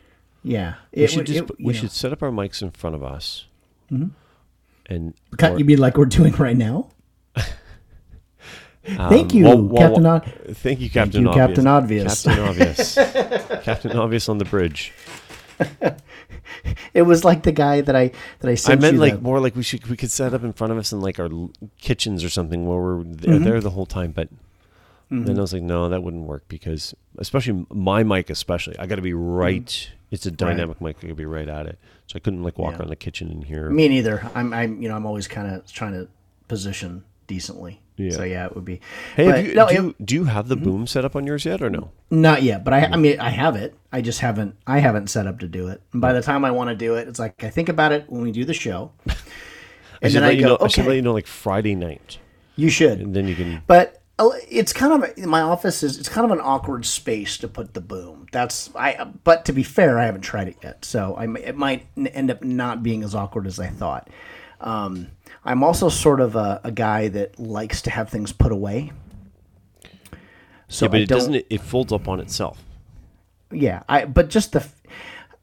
Yeah. 0.43 0.76
We 0.95 1.07
should 1.07 1.26
just 1.26 1.39
it- 1.39 1.51
we 1.60 1.74
know. 1.74 1.80
should 1.80 1.91
set 1.91 2.12
up 2.14 2.22
our 2.24 2.32
mics 2.32 2.62
in 2.62 2.72
front 2.72 2.95
of 2.95 3.03
us, 3.03 3.45
and 3.89 5.14
Cut, 5.38 5.53
or- 5.53 5.60
you 5.60 5.66
mean 5.66 5.78
like 5.80 5.97
we're 5.97 6.05
doing 6.05 6.34
right 6.34 6.57
now? 6.57 6.89
Thank 8.84 9.34
you, 9.34 9.47
Um, 9.47 9.76
Captain. 9.76 10.03
while- 10.03 10.16
Od- 10.16 10.34
Thank 10.57 10.80
you, 10.80 10.89
Captain. 10.89 11.22
you, 11.24 11.30
Obvious. 11.30 11.47
Captain 11.47 11.68
Obvious. 11.68 12.24
Captain 12.24 12.43
Obvious. 12.43 12.95
Captain 13.64 13.91
Obvious 13.97 14.30
on 14.30 14.38
the 14.39 14.45
bridge. 14.45 14.93
it 16.93 17.01
was 17.03 17.24
like 17.24 17.43
the 17.43 17.51
guy 17.51 17.82
that 17.82 17.95
I 17.95 18.12
that 18.39 18.49
I 18.49 18.55
sent. 18.55 18.80
I 18.80 18.82
meant 18.82 18.97
like 18.97 19.22
more 19.22 19.39
like 19.39 19.55
we 19.55 19.64
should 19.64 19.86
we 19.88 19.97
could 19.97 20.12
set 20.12 20.34
up 20.34 20.43
in 20.43 20.53
front 20.53 20.72
of 20.72 20.78
us 20.80 20.91
in 20.91 21.01
like 21.01 21.20
our 21.20 21.26
l- 21.32 21.51
kitchens 21.80 22.24
or 22.24 22.30
something 22.30 22.66
where 22.68 22.78
we're 22.80 22.99
Mm-hmm. 23.03 23.14
there, 23.14 23.39
there 23.39 23.62
the 23.62 23.70
whole 23.72 23.86
time. 23.86 24.12
But 24.12 24.30
then 25.12 25.38
I 25.38 25.41
was 25.41 25.53
like, 25.53 25.64
no, 25.64 25.89
that 25.89 26.03
wouldn't 26.03 26.26
work 26.28 26.43
because 26.47 26.93
especially 27.18 27.66
my 27.72 28.03
mic, 28.03 28.30
especially 28.30 28.78
I 28.78 28.86
got 28.86 28.97
to 28.97 29.01
be 29.01 29.14
right 29.14 29.89
It's 30.12 30.26
a 30.28 30.32
dynamic 30.32 30.80
mic. 30.82 30.97
I 31.03 31.07
could 31.07 31.16
be 31.16 31.26
right 31.26 31.47
at 31.49 31.66
it, 31.66 31.80
so 32.07 32.14
I 32.16 32.20
couldn't 32.20 32.43
like 32.43 32.57
walk 32.60 32.74
Yeah. 32.74 32.80
around 32.80 32.89
the 32.89 32.95
kitchen 32.95 33.30
and 33.32 33.43
hear. 33.43 33.70
Me 33.70 33.88
neither. 33.88 34.30
I'm, 34.36 34.53
I'm, 34.53 34.82
you 34.82 34.88
know, 34.89 34.95
I'm 34.95 35.05
always 35.07 35.28
kind 35.28 35.51
of 35.53 35.72
trying 35.72 35.93
to 35.93 36.07
position 36.47 37.03
decently. 37.28 37.82
Yeah. 38.00 38.12
So 38.12 38.24
yeah, 38.24 38.45
it 38.45 38.56
would 38.56 38.66
be. 38.66 38.80
Hey, 39.16 39.30
but 39.30 39.43
you, 39.43 39.54
no, 39.54 39.68
do, 39.68 39.74
it- 39.74 39.78
you, 39.84 39.95
do 40.04 40.16
you 40.16 40.24
have 40.24 40.47
the 40.47 40.56
boom 40.56 40.88
set 40.88 41.04
up 41.06 41.16
on 41.16 41.28
yours 41.28 41.43
yet, 41.45 41.62
or 41.62 41.70
no? 41.70 41.91
not 42.10 42.41
yet. 42.43 42.64
But 42.64 42.74
I, 42.74 42.86
I 42.86 42.95
mean, 42.95 43.20
I 43.20 43.30
have 43.30 43.56
it. 43.56 43.76
I 43.91 44.02
just 44.02 44.22
haven't. 44.22 44.56
I 44.66 44.80
haven't 44.80 45.10
set 45.10 45.28
up 45.28 45.39
to 45.39 45.47
do 45.47 45.68
it. 45.68 45.82
And 45.91 46.02
by 46.02 46.14
the 46.14 46.22
time 46.22 46.45
I 46.45 46.52
want 46.52 46.70
to 46.70 46.76
do 46.76 46.95
it, 46.95 47.08
it's 47.08 47.20
like 47.20 47.43
I 47.43 47.50
think 47.50 47.68
about 47.70 47.91
it 47.91 48.06
when 48.10 48.22
we 48.22 48.32
do 48.32 48.45
the 48.45 48.54
show, 48.54 48.91
I 49.10 49.14
and 50.02 50.14
then 50.14 50.24
I 50.24 50.36
go, 50.36 50.47
know. 50.47 50.58
I 50.62 50.68
should 50.70 50.82
okay, 50.82 50.89
let 50.89 50.95
you 50.95 51.02
know 51.02 51.14
like 51.14 51.28
Friday 51.28 51.76
night, 51.76 52.18
you 52.56 52.70
should. 52.70 53.00
and 53.02 53.14
then 53.16 53.28
you 53.28 53.36
can. 53.36 53.62
But 53.68 54.02
uh, 54.18 54.30
it's 54.50 54.72
kind 54.74 55.04
of 55.04 55.18
my 55.26 55.41
office 55.41 55.84
is 55.84 55.97
it's 56.00 56.10
kind 56.10 56.26
of 56.26 56.32
an 56.32 56.39
awkward 56.41 56.86
space 56.86 57.38
to 57.39 57.47
put 57.47 57.74
the 57.74 57.82
boom. 57.82 58.28
That's 58.32 58.70
I. 58.76 59.06
But 59.24 59.45
to 59.45 59.54
be 59.54 59.64
fair, 59.64 60.00
I 60.00 60.06
haven't 60.06 60.22
tried 60.22 60.47
it 60.47 60.58
yet, 60.64 60.86
so 60.86 61.16
I 61.16 61.26
it 61.39 61.58
might 61.58 61.88
end 61.97 62.32
up 62.32 62.43
not 62.43 62.82
being 62.84 63.04
as 63.04 63.14
awkward 63.16 63.45
as 63.47 63.60
I 63.60 63.68
thought. 63.68 64.10
Um, 64.62 65.08
I'm 65.46 65.64
also 65.64 65.90
sort 65.90 66.20
of 66.22 66.36
a, 66.36 66.60
a 66.64 66.72
guy 66.72 67.08
that 67.10 67.40
likes 67.40 67.82
to 67.84 67.90
have 67.90 68.10
things 68.10 68.32
put 68.32 68.52
away. 68.52 68.92
So 70.68 70.86
yeah, 70.86 70.90
but 70.92 71.00
I 71.00 71.04
it 71.04 71.10
doesn't. 71.10 71.46
It 71.50 71.62
folds 71.62 71.92
up 71.92 72.08
on 72.08 72.20
itself. 72.20 72.64
Yeah, 73.52 73.84
I. 73.90 74.06
But 74.06 74.30
just 74.30 74.52
the, 74.52 74.60
Just 74.60 74.74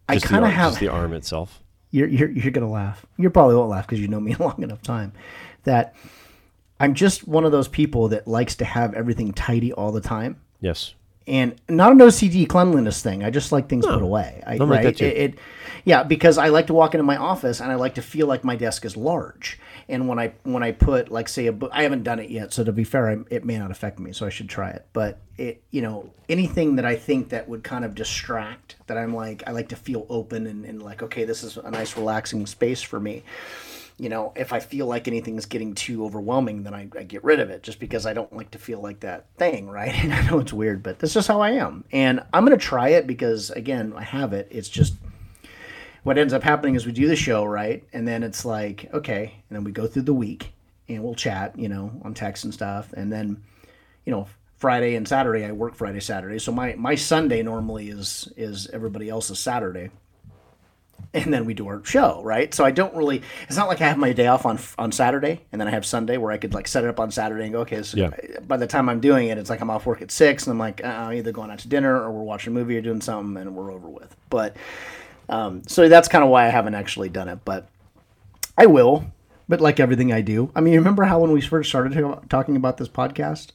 the 0.08 0.20
kind 0.28 0.44
of 0.44 0.50
arm- 0.50 0.52
have. 0.52 0.70
just 0.72 0.80
the 0.80 0.88
arm 0.88 1.12
itself. 1.12 1.60
you're 1.90 2.06
you're 2.08 2.30
you're 2.30 2.52
gonna 2.52 2.70
laugh. 2.70 3.04
You 3.16 3.30
probably 3.30 3.56
won't 3.56 3.70
laugh 3.70 3.86
because 3.86 4.00
you 4.00 4.08
know 4.08 4.20
me 4.20 4.34
a 4.34 4.38
long 4.42 4.62
enough 4.62 4.82
time. 4.82 5.12
That 5.64 5.94
I'm 6.78 6.94
just 6.94 7.26
one 7.26 7.44
of 7.44 7.50
those 7.52 7.66
people 7.68 8.08
that 8.08 8.28
likes 8.28 8.54
to 8.56 8.64
have 8.64 8.94
everything 8.94 9.32
tidy 9.32 9.72
all 9.72 9.90
the 9.90 10.00
time, 10.00 10.36
Yes. 10.60 10.94
and 11.26 11.56
not 11.68 11.90
an 11.90 11.98
OCD 11.98 12.48
cleanliness 12.48 13.02
thing. 13.02 13.24
I 13.24 13.30
just 13.30 13.50
like 13.50 13.68
things 13.68 13.84
put 13.86 14.02
away. 14.02 14.42
I, 14.46 14.56
like 14.58 14.84
right? 14.84 14.96
too. 14.96 15.06
It, 15.06 15.16
it, 15.16 15.38
yeah, 15.84 16.04
because 16.04 16.38
I 16.38 16.48
like 16.50 16.68
to 16.68 16.74
walk 16.74 16.94
into 16.94 17.02
my 17.02 17.16
office 17.16 17.60
and 17.60 17.72
I 17.72 17.74
like 17.76 17.94
to 17.96 18.02
feel 18.02 18.26
like 18.28 18.44
my 18.44 18.54
desk 18.54 18.84
is 18.84 18.96
large. 18.96 19.58
And 19.88 20.08
when 20.08 20.18
I 20.18 20.32
when 20.42 20.62
I 20.62 20.72
put 20.72 21.10
like 21.10 21.28
say 21.28 21.46
a 21.46 21.52
book, 21.52 21.70
I 21.72 21.84
haven't 21.84 22.02
done 22.02 22.18
it 22.18 22.30
yet, 22.30 22.52
so 22.52 22.64
to 22.64 22.72
be 22.72 22.84
fair, 22.84 23.08
I, 23.08 23.18
it 23.30 23.44
may 23.44 23.58
not 23.58 23.70
affect 23.70 23.98
me, 24.00 24.12
so 24.12 24.26
I 24.26 24.30
should 24.30 24.48
try 24.48 24.70
it. 24.70 24.86
But 24.92 25.20
it 25.38 25.62
you 25.70 25.82
know 25.82 26.10
anything 26.28 26.76
that 26.76 26.84
I 26.84 26.96
think 26.96 27.28
that 27.28 27.48
would 27.48 27.62
kind 27.62 27.84
of 27.84 27.94
distract, 27.94 28.76
that 28.88 28.98
I'm 28.98 29.14
like 29.14 29.44
I 29.46 29.52
like 29.52 29.68
to 29.68 29.76
feel 29.76 30.06
open 30.08 30.46
and, 30.46 30.64
and 30.64 30.82
like 30.82 31.02
okay, 31.02 31.24
this 31.24 31.44
is 31.44 31.56
a 31.56 31.70
nice 31.70 31.96
relaxing 31.96 32.46
space 32.46 32.82
for 32.82 32.98
me. 32.98 33.22
You 33.98 34.10
know, 34.10 34.32
if 34.36 34.52
I 34.52 34.60
feel 34.60 34.86
like 34.86 35.08
anything's 35.08 35.46
getting 35.46 35.74
too 35.74 36.04
overwhelming, 36.04 36.64
then 36.64 36.74
I, 36.74 36.88
I 36.98 37.04
get 37.04 37.24
rid 37.24 37.40
of 37.40 37.48
it 37.48 37.62
just 37.62 37.80
because 37.80 38.04
I 38.04 38.12
don't 38.12 38.30
like 38.34 38.50
to 38.50 38.58
feel 38.58 38.80
like 38.80 39.00
that 39.00 39.24
thing, 39.38 39.70
right? 39.70 39.94
And 39.94 40.12
I 40.12 40.26
know 40.26 40.38
it's 40.40 40.52
weird, 40.52 40.82
but 40.82 40.98
this 40.98 41.16
is 41.16 41.26
how 41.26 41.40
I 41.40 41.52
am. 41.52 41.84
And 41.92 42.22
I'm 42.34 42.44
going 42.44 42.58
to 42.58 42.62
try 42.62 42.90
it 42.90 43.06
because, 43.06 43.48
again, 43.50 43.94
I 43.96 44.02
have 44.02 44.34
it. 44.34 44.48
It's 44.50 44.68
just 44.68 44.96
what 46.06 46.18
ends 46.18 46.32
up 46.32 46.44
happening 46.44 46.76
is 46.76 46.86
we 46.86 46.92
do 46.92 47.08
the 47.08 47.16
show, 47.16 47.44
right? 47.44 47.82
And 47.92 48.06
then 48.06 48.22
it's 48.22 48.44
like, 48.44 48.88
okay. 48.94 49.42
And 49.48 49.56
then 49.56 49.64
we 49.64 49.72
go 49.72 49.88
through 49.88 50.02
the 50.02 50.14
week 50.14 50.52
and 50.88 51.02
we'll 51.02 51.16
chat, 51.16 51.58
you 51.58 51.68
know, 51.68 51.90
on 52.04 52.14
text 52.14 52.44
and 52.44 52.54
stuff. 52.54 52.92
And 52.92 53.12
then, 53.12 53.42
you 54.04 54.12
know, 54.12 54.28
Friday 54.58 54.94
and 54.94 55.06
Saturday, 55.08 55.44
I 55.44 55.50
work 55.50 55.74
Friday, 55.74 55.98
Saturday. 55.98 56.38
So 56.38 56.52
my, 56.52 56.76
my 56.76 56.94
Sunday 56.94 57.42
normally 57.42 57.88
is, 57.88 58.32
is 58.36 58.68
everybody 58.72 59.08
else's 59.08 59.40
Saturday 59.40 59.90
and 61.12 61.32
then 61.34 61.44
we 61.44 61.54
do 61.54 61.66
our 61.66 61.84
show, 61.84 62.22
right? 62.22 62.54
So 62.54 62.64
I 62.64 62.70
don't 62.70 62.94
really. 62.94 63.22
It's 63.48 63.56
not 63.56 63.68
like 63.68 63.80
I 63.80 63.88
have 63.88 63.98
my 63.98 64.12
day 64.12 64.26
off 64.28 64.46
on 64.46 64.58
on 64.78 64.92
Saturday, 64.92 65.40
and 65.50 65.60
then 65.60 65.66
I 65.68 65.70
have 65.70 65.86
Sunday 65.86 66.18
where 66.18 66.30
I 66.30 66.36
could 66.36 66.52
like 66.54 66.68
set 66.68 66.84
it 66.84 66.90
up 66.90 67.00
on 67.00 67.10
Saturday 67.10 67.44
and 67.44 67.52
go, 67.52 67.60
okay. 67.60 67.82
So 67.82 67.96
Yeah. 67.96 68.10
by 68.46 68.56
the 68.56 68.66
time 68.66 68.88
I'm 68.88 69.00
doing 69.00 69.28
it, 69.28 69.38
it's 69.38 69.48
like 69.50 69.60
I'm 69.60 69.70
off 69.70 69.86
work 69.86 70.02
at 70.02 70.10
six, 70.10 70.46
and 70.46 70.52
I'm 70.52 70.58
like, 70.58 70.84
uh, 70.84 70.88
I'm 70.88 71.14
either 71.14 71.32
going 71.32 71.50
out 71.50 71.58
to 71.60 71.68
dinner 71.68 71.94
or 71.94 72.10
we're 72.10 72.22
watching 72.22 72.52
a 72.52 72.54
movie 72.54 72.76
or 72.76 72.80
doing 72.82 73.00
something, 73.00 73.40
and 73.40 73.54
we're 73.54 73.72
over 73.72 73.88
with. 73.88 74.14
But 74.30 74.56
um, 75.28 75.62
so 75.66 75.88
that's 75.88 76.08
kind 76.08 76.22
of 76.24 76.30
why 76.30 76.46
I 76.46 76.48
haven't 76.48 76.74
actually 76.74 77.08
done 77.08 77.28
it, 77.28 77.40
but 77.44 77.68
I 78.56 78.66
will. 78.66 79.06
But 79.48 79.60
like 79.60 79.78
everything 79.78 80.12
I 80.12 80.22
do, 80.22 80.50
I 80.56 80.60
mean, 80.60 80.72
you 80.72 80.80
remember 80.80 81.04
how 81.04 81.20
when 81.20 81.30
we 81.30 81.40
first 81.40 81.68
started 81.68 81.92
talking 82.28 82.56
about 82.56 82.78
this 82.78 82.88
podcast, 82.88 83.52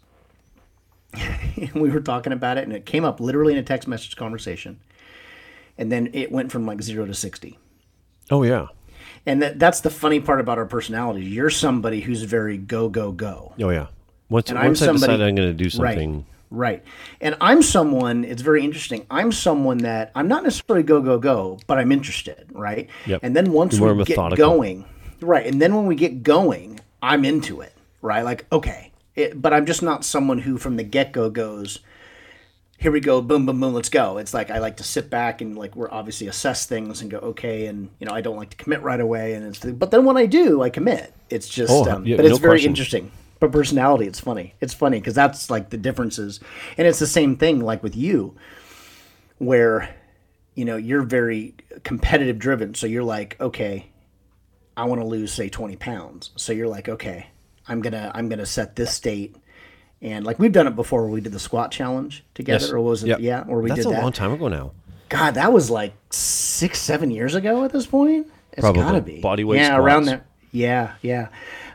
we 1.75 1.89
were 1.89 1.99
talking 1.99 2.31
about 2.31 2.57
it, 2.57 2.63
and 2.63 2.71
it 2.73 2.85
came 2.85 3.03
up 3.03 3.19
literally 3.19 3.53
in 3.53 3.59
a 3.59 3.63
text 3.63 3.87
message 3.87 4.15
conversation, 4.15 4.79
and 5.77 5.91
then 5.91 6.09
it 6.13 6.31
went 6.31 6.51
from 6.51 6.65
like 6.65 6.81
zero 6.81 7.05
to 7.05 7.13
sixty. 7.13 7.59
Oh 8.29 8.43
yeah. 8.43 8.67
And 9.25 9.41
that, 9.41 9.59
that's 9.59 9.81
the 9.81 9.89
funny 9.89 10.19
part 10.19 10.39
about 10.39 10.57
our 10.57 10.65
personalities. 10.65 11.27
You're 11.27 11.49
somebody 11.49 12.01
who's 12.01 12.23
very 12.23 12.57
go, 12.57 12.89
go, 12.89 13.11
go. 13.11 13.53
Oh 13.59 13.69
yeah. 13.69 13.87
Once 14.29 14.49
And 14.49 14.57
once 14.57 14.81
I'm 14.81 14.89
I 14.89 14.93
decide 14.93 15.05
somebody- 15.07 15.23
I'm 15.23 15.35
going 15.35 15.49
to 15.49 15.53
do 15.53 15.69
something, 15.69 16.15
Right. 16.15 16.25
And 17.21 17.35
I'm 17.41 17.63
someone, 17.63 18.23
it's 18.23 18.41
very 18.41 18.63
interesting. 18.63 19.05
I'm 19.09 19.31
someone 19.31 19.79
that 19.79 20.11
I'm 20.13 20.27
not 20.27 20.43
necessarily 20.43 20.83
go, 20.83 21.01
go, 21.01 21.17
go, 21.17 21.59
but 21.65 21.77
I'm 21.79 21.91
interested. 21.91 22.45
Right. 22.51 22.89
Yep. 23.07 23.21
And 23.23 23.35
then 23.35 23.51
once 23.51 23.79
we 23.79 24.03
get 24.03 24.35
going, 24.37 24.85
right. 25.21 25.45
And 25.45 25.61
then 25.61 25.75
when 25.75 25.85
we 25.87 25.95
get 25.95 26.21
going, 26.23 26.79
I'm 27.01 27.25
into 27.25 27.61
it. 27.61 27.73
Right. 28.01 28.23
Like, 28.23 28.45
okay. 28.51 28.91
It, 29.15 29.41
but 29.41 29.53
I'm 29.53 29.65
just 29.65 29.81
not 29.81 30.05
someone 30.05 30.39
who 30.39 30.57
from 30.57 30.77
the 30.77 30.83
get 30.83 31.11
go 31.11 31.29
goes, 31.29 31.79
here 32.77 32.91
we 32.91 32.99
go, 32.99 33.21
boom, 33.21 33.45
boom, 33.45 33.59
boom, 33.59 33.73
let's 33.75 33.89
go. 33.89 34.17
It's 34.17 34.33
like 34.33 34.49
I 34.49 34.57
like 34.57 34.77
to 34.77 34.83
sit 34.83 35.09
back 35.09 35.41
and 35.41 35.55
like 35.55 35.75
we're 35.75 35.91
obviously 35.91 36.27
assess 36.27 36.65
things 36.65 37.01
and 37.01 37.11
go, 37.11 37.19
okay, 37.19 37.67
and 37.67 37.89
you 37.99 38.07
know 38.07 38.13
I 38.13 38.21
don't 38.21 38.37
like 38.37 38.49
to 38.49 38.57
commit 38.57 38.81
right 38.81 38.99
away, 38.99 39.35
and 39.35 39.45
it's 39.45 39.59
but 39.59 39.91
then 39.91 40.03
when 40.03 40.17
I 40.17 40.25
do, 40.25 40.63
I 40.63 40.71
commit. 40.71 41.13
It's 41.29 41.47
just, 41.47 41.71
Oh, 41.71 41.87
um, 41.89 42.05
yeah, 42.07 42.15
but 42.15 42.25
it's 42.25 42.37
no 42.37 42.41
very 42.41 42.53
question. 42.53 42.71
interesting. 42.71 43.11
But 43.41 43.51
personality, 43.51 44.05
it's 44.05 44.19
funny. 44.19 44.53
It's 44.61 44.73
funny 44.73 44.99
because 44.99 45.15
that's 45.15 45.49
like 45.49 45.71
the 45.71 45.77
differences, 45.77 46.39
and 46.77 46.87
it's 46.87 46.99
the 46.99 47.07
same 47.07 47.35
thing 47.35 47.59
like 47.59 47.81
with 47.83 47.95
you, 47.97 48.35
where 49.39 49.93
you 50.55 50.63
know 50.63 50.75
you're 50.77 51.01
very 51.01 51.55
competitive 51.83 52.37
driven. 52.39 52.75
So 52.75 52.85
you're 52.87 53.03
like, 53.03 53.35
okay, 53.41 53.87
I 54.77 54.85
want 54.85 55.01
to 55.01 55.07
lose 55.07 55.33
say 55.33 55.49
20 55.49 55.75
pounds. 55.77 56.29
So 56.35 56.53
you're 56.53 56.67
like, 56.67 56.87
okay, 56.87 57.27
I'm 57.67 57.81
gonna 57.81 58.11
I'm 58.13 58.29
gonna 58.29 58.45
set 58.45 58.75
this 58.75 58.93
state. 58.93 59.35
And 60.03 60.25
like 60.25 60.39
we've 60.39 60.51
done 60.51 60.67
it 60.67 60.75
before, 60.75 61.01
where 61.03 61.11
we 61.11 61.21
did 61.21 61.31
the 61.31 61.39
squat 61.39 61.71
challenge 61.71 62.23
together, 62.33 62.63
Yes. 62.65 62.71
or 62.71 62.79
was 62.79 63.03
it? 63.03 63.07
Yep. 63.07 63.19
Yeah, 63.21 63.43
or 63.47 63.61
we 63.61 63.69
that's 63.69 63.81
did 63.81 63.87
a 63.87 63.89
that. 63.95 64.01
long 64.03 64.11
time 64.11 64.31
ago 64.33 64.47
now. 64.49 64.71
God, 65.09 65.33
that 65.33 65.51
was 65.51 65.69
like 65.71 65.93
six, 66.11 66.79
seven 66.79 67.11
years 67.11 67.35
ago 67.35 67.63
at 67.65 67.71
this 67.73 67.85
point. 67.87 68.27
It's 68.53 68.61
Probably. 68.61 68.81
gotta 68.83 69.01
be 69.01 69.19
Body 69.19 69.43
weight 69.43 69.57
Yeah, 69.61 69.77
around 69.77 70.05
squats. 70.05 70.21
there. 70.21 70.25
Yeah, 70.51 70.93
yeah. 71.01 71.27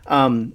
Um, 0.06 0.54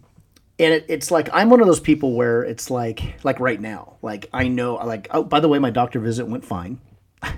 and 0.62 0.74
it, 0.76 0.86
it's 0.88 1.12
like 1.12 1.30
I'm 1.34 1.50
one 1.50 1.60
of 1.60 1.68
those 1.68 1.80
people 1.80 2.14
where 2.14 2.44
it's 2.44 2.70
like, 2.70 3.24
like 3.24 3.40
right 3.40 3.60
now, 3.60 3.98
like 4.02 4.30
I 4.32 4.48
know, 4.48 4.76
like 4.76 5.08
oh, 5.12 5.24
by 5.24 5.40
the 5.40 5.48
way, 5.50 5.60
my 5.60 5.72
doctor 5.72 6.00
visit 6.00 6.28
went 6.28 6.46
fine. 6.46 6.80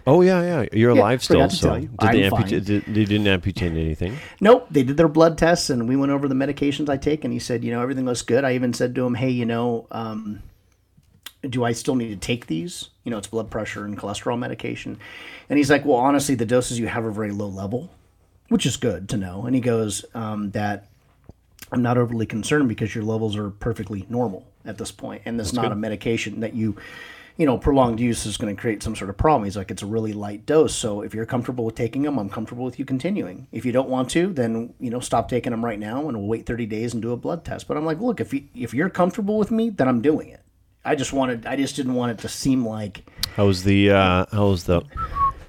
Oh 0.07 0.21
yeah, 0.21 0.41
yeah. 0.41 0.67
You're 0.71 0.93
Yeah, 0.95 1.01
alive 1.01 1.23
still. 1.23 1.49
So 1.49 1.75
did 1.77 1.89
they 1.99 2.25
I'm 2.25 2.29
fine. 2.31 2.41
amputate? 2.43 2.65
Did, 2.65 2.85
they 2.85 3.05
didn't 3.05 3.27
amputate 3.27 3.71
anything. 3.71 4.17
Nope, 4.39 4.67
they 4.71 4.83
did 4.83 4.97
their 4.97 5.07
blood 5.09 5.37
tests 5.37 5.69
and 5.69 5.87
we 5.89 5.95
went 5.95 6.11
over 6.11 6.27
the 6.27 6.35
medications 6.35 6.87
I 6.89 6.97
take, 6.97 7.23
and 7.23 7.33
he 7.33 7.39
said, 7.39 7.63
you 7.63 7.71
know, 7.71 7.81
everything 7.81 8.05
looks 8.05 8.21
good. 8.21 8.43
I 8.45 8.53
even 8.55 8.73
said 8.73 8.95
to 8.95 9.05
him, 9.05 9.15
hey, 9.15 9.29
you 9.29 9.45
know, 9.45 9.87
um, 9.91 10.41
do 11.41 11.65
I 11.65 11.73
still 11.73 11.95
need 11.95 12.09
to 12.09 12.15
take 12.15 12.47
these? 12.47 12.89
You 13.03 13.11
know, 13.11 13.17
it's 13.17 13.27
blood 13.27 13.51
pressure 13.51 13.83
and 13.83 13.97
cholesterol 13.97 14.39
medication. 14.39 14.97
And 15.49 15.57
he's 15.57 15.69
like, 15.69 15.83
well, 15.83 15.97
honestly, 15.97 16.35
the 16.35 16.45
doses 16.45 16.79
you 16.79 16.87
have 16.87 17.05
are 17.05 17.11
very 17.11 17.31
low 17.31 17.47
level, 17.47 17.91
which 18.47 18.65
is 18.65 18.77
good 18.77 19.09
to 19.09 19.17
know. 19.17 19.45
And 19.45 19.53
he 19.53 19.59
goes, 19.61 20.05
um, 20.13 20.51
that 20.51 20.87
I'm 21.73 21.81
not 21.81 21.97
overly 21.97 22.25
concerned 22.25 22.69
because 22.69 22.93
your 22.93 23.03
levels 23.03 23.35
are 23.35 23.49
perfectly 23.49 24.05
normal 24.09 24.47
at 24.65 24.77
this 24.77 24.91
point, 24.91 25.23
and 25.25 25.39
this 25.39 25.47
is 25.47 25.53
not 25.53 25.71
a 25.71 25.75
medication 25.75 26.39
that 26.41 26.53
you, 26.53 26.77
you 27.35 27.45
know, 27.45 27.57
prolonged 27.57 27.99
use 27.99 28.25
is 28.25 28.37
going 28.37 28.55
to 28.55 28.61
create 28.61 28.81
some 28.83 28.95
sort 28.95 29.09
of 29.09 29.17
problem. 29.17 29.43
He's 29.43 29.57
like, 29.57 29.71
it's 29.71 29.81
a 29.81 29.87
really 29.87 30.13
light 30.13 30.45
dose, 30.45 30.73
so 30.75 31.01
if 31.01 31.13
you're 31.13 31.25
comfortable 31.25 31.65
with 31.65 31.75
taking 31.75 32.03
them, 32.03 32.17
I'm 32.17 32.29
comfortable 32.29 32.63
with 32.63 32.79
you 32.79 32.85
continuing. 32.85 33.47
If 33.51 33.65
you 33.65 33.71
don't 33.71 33.89
want 33.89 34.09
to, 34.11 34.31
then 34.31 34.73
you 34.79 34.89
know, 34.89 34.99
stop 34.99 35.27
taking 35.29 35.51
them 35.51 35.65
right 35.65 35.79
now, 35.79 36.07
and 36.07 36.17
we'll 36.17 36.27
wait 36.27 36.45
30 36.45 36.65
days 36.67 36.93
and 36.93 37.01
do 37.01 37.11
a 37.11 37.17
blood 37.17 37.43
test. 37.43 37.67
But 37.67 37.75
I'm 37.75 37.85
like, 37.85 37.99
look, 37.99 38.21
if 38.21 38.33
you, 38.33 38.43
if 38.55 38.73
you're 38.73 38.89
comfortable 38.89 39.37
with 39.37 39.51
me, 39.51 39.69
then 39.69 39.87
I'm 39.87 40.01
doing 40.01 40.29
it. 40.29 40.41
I 40.85 40.95
just 40.95 41.11
wanted, 41.13 41.45
I 41.45 41.55
just 41.55 41.75
didn't 41.75 41.95
want 41.95 42.11
it 42.11 42.19
to 42.19 42.29
seem 42.29 42.65
like, 42.65 43.05
How 43.35 43.47
was 43.47 43.63
the 43.63 43.91
uh, 43.91 44.25
how 44.31 44.47
was 44.47 44.65
the 44.65 44.81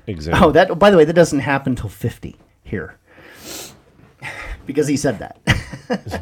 exam? 0.06 0.42
oh, 0.42 0.50
that. 0.52 0.78
By 0.78 0.90
the 0.90 0.96
way, 0.96 1.04
that 1.04 1.12
doesn't 1.12 1.40
happen 1.40 1.72
until 1.72 1.90
50 1.90 2.36
here, 2.62 2.98
because 4.66 4.86
he 4.88 4.96
said 4.96 5.18
that. 5.18 5.40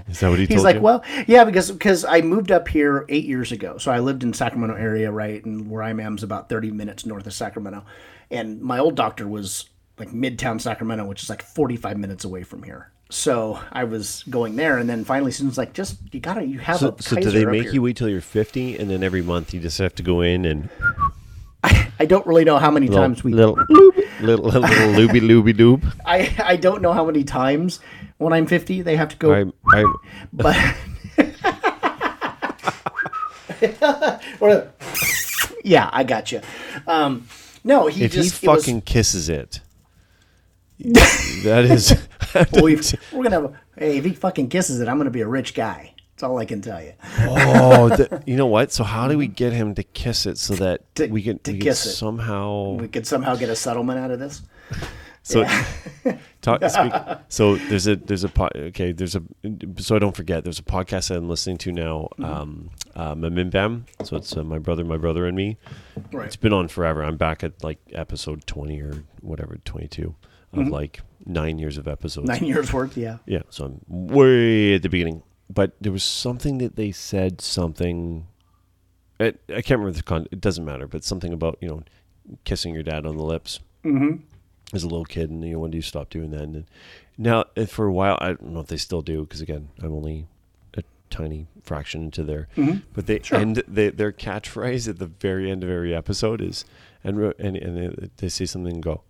Is 0.08 0.20
that 0.20 0.30
what 0.30 0.38
he 0.38 0.46
told 0.46 0.48
He's 0.48 0.64
like, 0.64 0.76
you? 0.76 0.82
well, 0.82 1.04
yeah, 1.26 1.44
because 1.44 1.70
because 1.70 2.04
I 2.04 2.20
moved 2.20 2.50
up 2.50 2.68
here 2.68 3.04
eight 3.08 3.24
years 3.24 3.52
ago. 3.52 3.78
So 3.78 3.90
I 3.90 4.00
lived 4.00 4.22
in 4.22 4.32
Sacramento 4.32 4.74
area, 4.76 5.10
right, 5.10 5.44
and 5.44 5.70
where 5.70 5.82
I 5.82 5.90
am 5.90 6.16
is 6.16 6.22
about 6.22 6.48
thirty 6.48 6.70
minutes 6.70 7.06
north 7.06 7.26
of 7.26 7.32
Sacramento. 7.32 7.84
And 8.30 8.60
my 8.60 8.78
old 8.78 8.94
doctor 8.94 9.28
was 9.28 9.68
like 9.98 10.10
Midtown 10.10 10.60
Sacramento, 10.60 11.04
which 11.04 11.22
is 11.22 11.30
like 11.30 11.42
forty 11.42 11.76
five 11.76 11.96
minutes 11.98 12.24
away 12.24 12.42
from 12.42 12.62
here. 12.62 12.90
So 13.10 13.60
I 13.70 13.84
was 13.84 14.24
going 14.30 14.56
there, 14.56 14.78
and 14.78 14.88
then 14.88 15.04
finally, 15.04 15.32
Susan's 15.32 15.58
like, 15.58 15.74
just 15.74 15.98
you 16.12 16.20
gotta, 16.20 16.46
you 16.46 16.58
have 16.60 16.78
so, 16.78 16.96
a 16.98 17.02
so 17.02 17.16
do 17.16 17.30
they 17.30 17.44
make 17.44 17.64
here. 17.64 17.72
you 17.74 17.82
wait 17.82 17.94
till 17.94 18.08
you're 18.08 18.22
50, 18.22 18.78
and 18.78 18.90
then 18.90 19.02
every 19.02 19.20
month 19.20 19.52
you 19.52 19.60
just 19.60 19.76
have 19.76 19.94
to 19.96 20.02
go 20.02 20.22
in 20.22 20.46
and 20.46 20.70
I 21.62 22.06
don't 22.06 22.26
really 22.26 22.44
know 22.44 22.58
how 22.58 22.70
many 22.70 22.88
times 22.88 23.22
we. 23.22 23.32
little 23.32 23.54
little 23.68 24.44
little, 24.46 24.62
little 24.62 24.88
looby 24.92 25.20
looby 25.20 25.52
doob. 25.52 25.84
I 26.06 26.34
I 26.42 26.56
don't 26.56 26.82
know 26.82 26.92
how 26.92 27.04
many 27.04 27.22
times 27.22 27.80
when 28.22 28.32
I'm 28.32 28.46
fifty 28.46 28.82
they 28.82 28.96
have 28.96 29.08
to 29.10 29.16
go. 29.16 29.32
I 29.32 29.44
I 29.74 29.84
but 30.32 30.56
yeah, 35.64 35.88
I 35.92 36.04
got 36.04 36.32
you. 36.32 36.40
Um, 36.86 37.28
no, 37.64 37.86
he 37.86 38.04
if 38.04 38.12
just 38.12 38.40
he 38.40 38.46
it 38.46 38.50
was- 38.50 38.62
fucking 38.64 38.82
kisses 38.82 39.28
it, 39.28 39.60
that 40.78 41.66
is. 41.70 41.96
Well, 42.34 42.64
we, 42.64 42.76
we're 43.12 43.24
gonna 43.24 43.42
have. 43.42 43.44
A, 43.44 43.60
hey, 43.76 43.98
if 43.98 44.06
he 44.06 44.14
fucking 44.14 44.48
kisses 44.48 44.80
it, 44.80 44.88
I'm 44.88 44.96
gonna 44.96 45.10
be 45.10 45.20
a 45.20 45.28
rich 45.28 45.52
guy. 45.52 45.92
That's 46.14 46.22
all 46.22 46.38
I 46.38 46.46
can 46.46 46.62
tell 46.62 46.82
you. 46.82 46.94
oh, 47.28 47.90
the, 47.90 48.22
you 48.26 48.36
know 48.36 48.46
what? 48.46 48.72
So 48.72 48.84
how 48.84 49.06
do 49.06 49.18
we 49.18 49.26
get 49.26 49.52
him 49.52 49.74
to 49.74 49.82
kiss 49.82 50.24
it 50.24 50.38
so 50.38 50.54
that 50.54 50.94
To- 50.94 51.08
we 51.08 51.22
can, 51.22 51.40
to 51.40 51.52
we 51.52 51.58
can 51.58 51.66
kiss 51.66 51.84
it. 51.84 51.90
somehow? 51.92 52.76
We 52.80 52.88
could 52.88 53.06
somehow 53.06 53.34
get 53.36 53.50
a 53.50 53.56
settlement 53.56 53.98
out 53.98 54.12
of 54.12 54.18
this. 54.18 54.40
So, 55.22 55.44
talk, 56.42 56.62
speak, 56.68 56.92
so 57.28 57.56
there's 57.56 57.86
a 57.86 57.96
there's 57.96 58.24
a 58.24 58.28
po- 58.28 58.50
okay 58.54 58.92
there's 58.92 59.14
a 59.16 59.22
so 59.78 59.96
I 59.96 59.98
don't 59.98 60.14
forget 60.14 60.44
there's 60.44 60.58
a 60.58 60.62
podcast 60.64 61.08
that 61.08 61.16
I'm 61.16 61.28
listening 61.28 61.56
to 61.58 61.72
now, 61.72 62.08
Mm-hmm. 62.18 62.24
um, 62.24 62.70
uh, 62.94 63.14
MBMBaM. 63.14 63.84
So 64.04 64.16
it's 64.16 64.36
uh, 64.36 64.44
my 64.44 64.58
brother, 64.58 64.84
my 64.84 64.98
brother, 64.98 65.26
and 65.26 65.34
me. 65.36 65.56
Right. 66.12 66.26
It's 66.26 66.36
been 66.36 66.52
on 66.52 66.68
forever. 66.68 67.02
I'm 67.02 67.16
back 67.16 67.42
at 67.42 67.64
like 67.64 67.78
episode 67.92 68.46
20 68.46 68.80
or 68.82 69.04
whatever 69.22 69.56
22 69.64 70.14
of 70.52 70.68
like 70.68 71.00
nine 71.24 71.58
years 71.58 71.78
of 71.78 71.88
episodes. 71.88 72.28
Mm-hmm. 72.28 72.44
Nine 72.44 72.48
years 72.54 72.72
worth, 72.72 72.96
yeah. 72.98 73.18
Yeah, 73.26 73.42
so 73.48 73.64
I'm 73.64 73.80
way 73.88 74.74
at 74.74 74.82
the 74.82 74.90
beginning. 74.90 75.22
But 75.48 75.72
there 75.80 75.92
was 75.92 76.04
something 76.04 76.58
that 76.58 76.76
they 76.76 76.92
said 76.92 77.40
something. 77.40 78.26
It, 79.18 79.40
I 79.48 79.62
can't 79.62 79.78
remember 79.80 79.92
the 79.92 80.02
con. 80.02 80.26
It 80.30 80.40
doesn't 80.40 80.64
matter, 80.64 80.86
but 80.86 81.04
something 81.04 81.32
about 81.32 81.56
you 81.62 81.68
know 81.68 81.82
kissing 82.44 82.74
your 82.74 82.82
dad 82.82 83.06
on 83.06 83.16
the 83.16 83.24
lips 83.24 83.60
Mm-hmm. 83.84 84.22
As 84.72 84.82
a 84.82 84.88
little 84.88 85.04
kid, 85.04 85.30
and 85.30 85.44
you 85.44 85.52
know 85.54 85.58
when 85.60 85.70
do 85.70 85.78
you 85.78 85.82
stop 85.82 86.10
doing 86.10 86.30
that? 86.30 86.42
And 86.42 86.54
then, 86.54 86.66
now 87.18 87.44
uh, 87.56 87.66
for 87.66 87.86
a 87.86 87.92
while, 87.92 88.18
I 88.20 88.28
don't 88.28 88.52
know 88.54 88.60
if 88.60 88.68
they 88.68 88.76
still 88.76 89.02
do 89.02 89.22
because 89.22 89.40
again, 89.40 89.68
I'm 89.82 89.92
only 89.92 90.26
a 90.74 90.82
tiny 91.10 91.46
fraction 91.62 92.02
into 92.04 92.24
their. 92.24 92.48
But 92.94 93.06
they 93.06 93.20
Sure. 93.22 93.38
end 93.38 93.62
they, 93.68 93.90
their 93.90 94.12
catchphrase 94.12 94.88
at 94.88 94.98
the 94.98 95.06
very 95.06 95.50
end 95.50 95.62
of 95.62 95.70
every 95.70 95.94
episode 95.94 96.40
is 96.40 96.64
and 97.04 97.18
and 97.38 97.56
and 97.56 97.76
they, 97.98 98.08
they 98.16 98.28
say 98.28 98.46
something 98.46 98.74
and 98.74 98.82
go, 98.82 99.02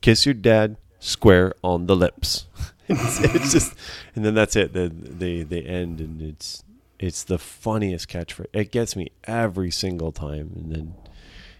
kiss 0.00 0.26
your 0.26 0.34
dad 0.34 0.76
square 0.98 1.54
on 1.62 1.86
the 1.86 1.96
lips. 1.96 2.46
it's, 2.88 3.20
it's 3.20 3.52
just, 3.52 3.74
and 4.14 4.24
then 4.24 4.34
that's 4.34 4.56
it. 4.56 4.72
They, 4.72 4.88
they 4.88 5.42
they 5.44 5.62
end, 5.62 6.00
and 6.00 6.20
it's 6.20 6.62
it's 6.98 7.24
the 7.24 7.38
funniest 7.38 8.08
catchphrase. 8.08 8.46
It 8.52 8.70
gets 8.70 8.94
me 8.96 9.08
every 9.24 9.70
single 9.70 10.12
time. 10.12 10.52
And 10.56 10.72
then 10.74 10.94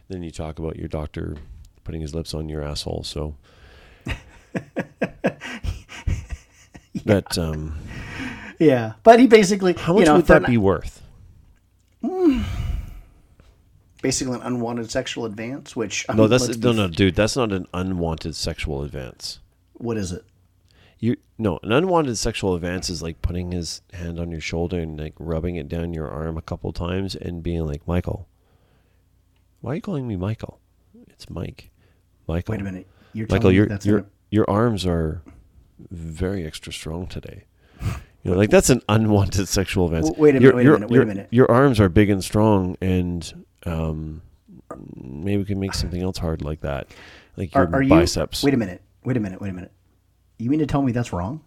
then 0.08 0.22
you 0.22 0.30
talk 0.30 0.58
about 0.58 0.76
your 0.76 0.88
doctor 0.88 1.36
putting 1.90 2.00
his 2.02 2.14
lips 2.14 2.34
on 2.34 2.48
your 2.48 2.62
asshole. 2.62 3.02
So 3.02 3.34
that 7.04 7.36
um, 7.36 7.76
Yeah, 8.60 8.92
but 9.02 9.18
he 9.18 9.26
basically, 9.26 9.72
how 9.72 9.94
much 9.94 10.02
you 10.02 10.06
know, 10.06 10.14
would 10.16 10.26
that 10.26 10.44
an- 10.44 10.50
be 10.50 10.56
worth? 10.56 11.02
basically 14.02 14.36
an 14.36 14.42
unwanted 14.42 14.88
sexual 14.88 15.24
advance. 15.24 15.74
Which 15.74 16.06
I 16.08 16.14
No, 16.14 16.22
mean, 16.22 16.30
that's 16.30 16.56
no, 16.58 16.70
no, 16.70 16.86
dude. 16.86 17.16
That's 17.16 17.34
not 17.34 17.50
an 17.50 17.66
unwanted 17.74 18.36
sexual 18.36 18.84
advance. 18.84 19.40
What 19.72 19.96
is 19.96 20.12
it? 20.12 20.24
You 21.00 21.16
no, 21.38 21.58
an 21.64 21.72
unwanted 21.72 22.18
sexual 22.18 22.54
advance 22.54 22.88
is 22.88 23.02
like 23.02 23.20
putting 23.20 23.50
his 23.50 23.82
hand 23.94 24.20
on 24.20 24.30
your 24.30 24.40
shoulder 24.40 24.78
and 24.78 24.96
like 24.96 25.14
rubbing 25.18 25.56
it 25.56 25.68
down 25.68 25.92
your 25.92 26.08
arm 26.08 26.38
a 26.38 26.42
couple 26.42 26.72
times 26.72 27.16
and 27.16 27.42
being 27.42 27.66
like, 27.66 27.84
Michael, 27.88 28.28
why 29.60 29.72
are 29.72 29.74
you 29.74 29.80
calling 29.82 30.06
me 30.06 30.14
Michael? 30.14 30.60
It's 31.08 31.28
Mike. 31.28 31.69
Michael. 32.30 32.52
Wait 32.52 32.60
a 32.60 32.64
minute. 32.64 32.86
You're 33.12 33.26
Michael, 33.30 33.50
me 33.50 33.56
your 33.56 33.66
that's 33.66 33.84
your 33.86 34.06
your 34.30 34.48
arms 34.48 34.86
are 34.86 35.22
very 35.90 36.46
extra 36.46 36.72
strong 36.72 37.06
today. 37.06 37.44
You 38.22 38.32
know, 38.32 38.36
like 38.36 38.50
that's 38.50 38.68
an 38.70 38.82
unwanted 38.88 39.48
sexual 39.48 39.86
advance. 39.86 40.10
Wait 40.16 40.30
a 40.30 40.32
minute, 40.34 40.42
Your- 40.42 40.54
wait 40.54 40.60
a 40.62 40.64
your- 40.64 40.74
minute, 40.74 40.90
wait 40.90 41.00
a 41.02 41.06
minute. 41.06 41.28
Your 41.30 41.50
arms 41.50 41.80
are 41.80 41.88
big 41.88 42.10
and 42.10 42.22
strong, 42.22 42.76
and 42.80 43.44
um, 43.64 44.20
maybe 44.96 45.38
we 45.38 45.44
can 45.44 45.58
make 45.58 45.74
something 45.74 46.02
else 46.02 46.18
hard 46.18 46.42
like 46.42 46.60
that, 46.60 46.88
like 47.36 47.54
your 47.54 47.66
are, 47.66 47.76
are 47.76 47.82
you, 47.82 47.88
biceps. 47.88 48.44
Wait 48.44 48.52
a 48.54 48.58
minute. 48.58 48.82
Wait 49.04 49.16
a 49.16 49.20
minute. 49.20 49.40
Wait 49.40 49.48
a 49.48 49.52
minute. 49.54 49.72
You 50.38 50.50
mean 50.50 50.60
to 50.60 50.66
tell 50.66 50.82
me 50.82 50.92
that's 50.92 51.12
wrong? 51.12 51.40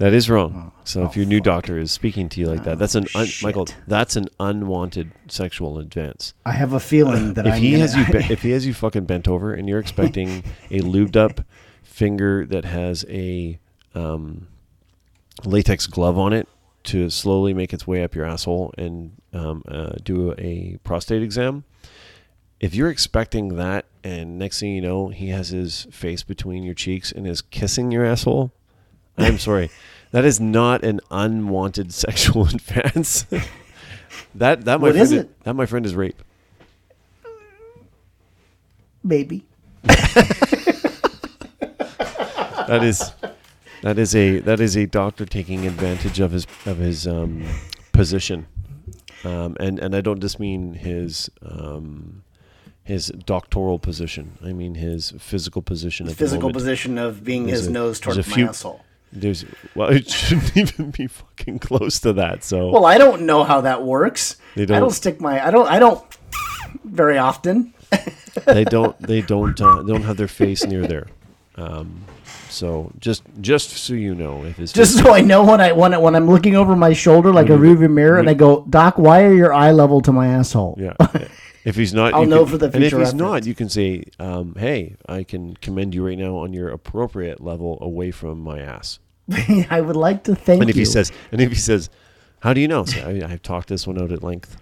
That 0.00 0.14
is 0.14 0.30
wrong. 0.30 0.72
so 0.84 1.02
if 1.04 1.10
oh, 1.10 1.12
your 1.16 1.26
new 1.26 1.40
fuck. 1.40 1.44
doctor 1.44 1.78
is 1.78 1.92
speaking 1.92 2.30
to 2.30 2.40
you 2.40 2.46
like 2.46 2.64
that, 2.64 2.78
that's 2.78 2.94
an 2.94 3.06
un- 3.14 3.28
Michael. 3.42 3.68
That's 3.86 4.16
an 4.16 4.28
unwanted 4.40 5.12
sexual 5.28 5.78
advance. 5.78 6.32
I 6.46 6.52
have 6.52 6.72
a 6.72 6.80
feeling 6.80 7.34
that 7.34 7.46
if 7.46 7.52
I'm 7.52 7.60
he 7.60 7.72
gonna, 7.72 7.82
has 7.82 7.94
you, 7.94 8.06
be- 8.06 8.32
if 8.32 8.40
he 8.40 8.50
has 8.52 8.64
you 8.64 8.72
fucking 8.72 9.04
bent 9.04 9.28
over, 9.28 9.52
and 9.52 9.68
you're 9.68 9.78
expecting 9.78 10.42
a 10.70 10.80
lubed 10.80 11.16
up 11.16 11.42
finger 11.82 12.46
that 12.46 12.64
has 12.64 13.04
a 13.10 13.58
um, 13.94 14.48
latex 15.44 15.86
glove 15.86 16.18
on 16.18 16.32
it 16.32 16.48
to 16.84 17.10
slowly 17.10 17.52
make 17.52 17.74
its 17.74 17.86
way 17.86 18.02
up 18.02 18.14
your 18.14 18.24
asshole 18.24 18.72
and 18.78 19.12
um, 19.34 19.62
uh, 19.68 19.92
do 20.02 20.34
a 20.38 20.78
prostate 20.82 21.22
exam. 21.22 21.64
If 22.58 22.74
you're 22.74 22.88
expecting 22.88 23.56
that, 23.56 23.84
and 24.02 24.38
next 24.38 24.60
thing 24.60 24.74
you 24.74 24.80
know, 24.80 25.08
he 25.08 25.28
has 25.28 25.50
his 25.50 25.86
face 25.90 26.22
between 26.22 26.62
your 26.62 26.72
cheeks 26.72 27.12
and 27.12 27.26
is 27.26 27.42
kissing 27.42 27.90
your 27.92 28.06
asshole, 28.06 28.50
I'm 29.20 29.38
sorry, 29.38 29.70
that 30.12 30.24
is 30.24 30.40
not 30.40 30.84
an 30.84 31.00
unwanted 31.10 31.92
sexual 32.04 32.46
advance. 32.46 33.26
that 34.34 34.64
that 34.64 34.80
my 34.80 34.88
What 34.88 34.92
friend 34.92 35.02
is 35.02 35.12
it? 35.12 35.44
that 35.44 35.54
my 35.54 35.66
friend 35.66 35.84
is 35.86 35.94
rape. 35.94 36.22
maybe. 39.02 39.44
That 42.68 42.84
is 42.84 43.12
that 43.82 43.98
is 43.98 44.14
a 44.14 44.38
that 44.40 44.60
is 44.60 44.76
a 44.76 44.86
doctor 44.86 45.26
taking 45.26 45.66
advantage 45.66 46.20
of 46.20 46.30
his 46.32 46.46
of 46.66 46.76
his 46.78 47.06
um, 47.06 47.44
position, 47.92 48.46
um, 49.24 49.56
and 49.58 49.78
and 49.80 49.94
I 49.96 50.00
don't 50.00 50.20
just 50.20 50.38
mean 50.38 50.74
his 50.74 51.30
um, 51.42 52.22
his 52.84 53.08
doctoral 53.26 53.78
position. 53.80 54.38
I 54.44 54.52
mean 54.52 54.76
his 54.76 55.12
physical 55.18 55.62
position. 55.62 56.06
Physical 56.10 56.42
moment. 56.42 56.54
position 56.58 56.96
of 56.98 57.24
being 57.24 57.48
his 57.48 57.66
a- 57.66 57.70
nose 57.72 57.98
towards 57.98 58.18
a 58.18 58.30
my 58.38 58.48
asshole. 58.48 58.84
There's 59.12 59.44
well, 59.74 59.88
it 59.90 60.08
shouldn't 60.10 60.56
even 60.56 60.90
be 60.90 61.06
fucking 61.06 61.58
close 61.58 61.98
to 62.00 62.12
that. 62.14 62.44
So 62.44 62.70
Well, 62.70 62.86
I 62.86 62.96
don't 62.98 63.22
know 63.22 63.44
how 63.44 63.60
that 63.62 63.82
works. 63.82 64.36
They 64.54 64.62
I 64.62 64.66
don't- 64.66 64.80
don't 64.82 64.90
stick 64.90 65.20
my. 65.20 65.44
I 65.44 65.50
don't. 65.50 65.66
I 65.68 65.78
don't 65.78 66.02
very 66.84 67.18
often. 67.18 67.74
they 68.46 68.64
don't 68.64 68.96
they 69.00 69.20
don't 69.20 69.60
uh, 69.60 69.82
they 69.82 69.92
don't 69.92 70.02
have 70.02 70.16
their 70.16 70.28
face 70.28 70.64
near 70.64 70.86
there. 70.86 71.08
Um, 71.56 72.04
so 72.48 72.92
just 73.00 73.22
just 73.40 73.70
so 73.70 73.94
you 73.94 74.14
know, 74.14 74.44
if 74.44 74.58
it's 74.60 74.72
Just 74.72 74.98
so 74.98 75.12
I 75.12 75.20
know 75.20 75.44
when 75.44 75.60
I 75.60 75.72
when 75.72 75.92
I, 75.94 75.98
when 75.98 76.14
I'm 76.14 76.28
looking 76.30 76.54
over 76.54 76.76
my 76.76 76.92
shoulder 76.92 77.32
like 77.32 77.48
a 77.48 77.52
rearview 77.58 77.90
mirror, 77.90 78.18
and 78.18 78.30
I 78.30 78.34
go, 78.34 78.64
Doc, 78.70 78.96
why 78.98 79.24
are 79.24 79.34
your 79.34 79.52
eye 79.52 79.72
level 79.72 80.00
to 80.02 80.12
my 80.12 80.28
asshole? 80.28 80.76
Yeah. 80.80 80.94
If 81.64 81.76
he's 81.76 81.92
not, 81.92 82.14
I'll 82.14 82.22
you 82.22 82.26
know 82.28 82.44
can- 82.44 82.52
for 82.52 82.58
the 82.58 82.70
future. 82.70 82.96
And 82.96 83.02
if 83.02 83.08
he's 83.08 83.14
not, 83.14 83.44
you 83.46 83.54
can 83.54 83.68
say, 83.68 84.04
um, 84.18 84.54
"Hey, 84.58 84.96
I 85.08 85.24
can 85.24 85.56
commend 85.56 85.94
you 85.94 86.06
right 86.06 86.16
now 86.18 86.36
on 86.36 86.52
your 86.52 86.68
appropriate 86.70 87.40
level 87.42 87.78
away 87.80 88.10
from 88.10 88.40
my 88.40 88.58
ass." 88.60 88.98
I 89.70 89.80
would 89.80 89.96
like 89.96 90.24
to 90.24 90.34
thank 90.34 90.60
And 90.62 90.70
if 90.70 90.76
you. 90.76 90.80
he 90.80 90.84
says, 90.86 91.12
and 91.30 91.40
if 91.40 91.50
he 91.50 91.56
says, 91.56 91.90
"How 92.40 92.52
do 92.54 92.60
you 92.60 92.68
know?" 92.68 92.84
Say, 92.84 93.22
I, 93.22 93.32
I've 93.32 93.42
talked 93.42 93.68
this 93.68 93.86
one 93.86 94.00
out 94.00 94.10
at 94.10 94.22
length. 94.22 94.56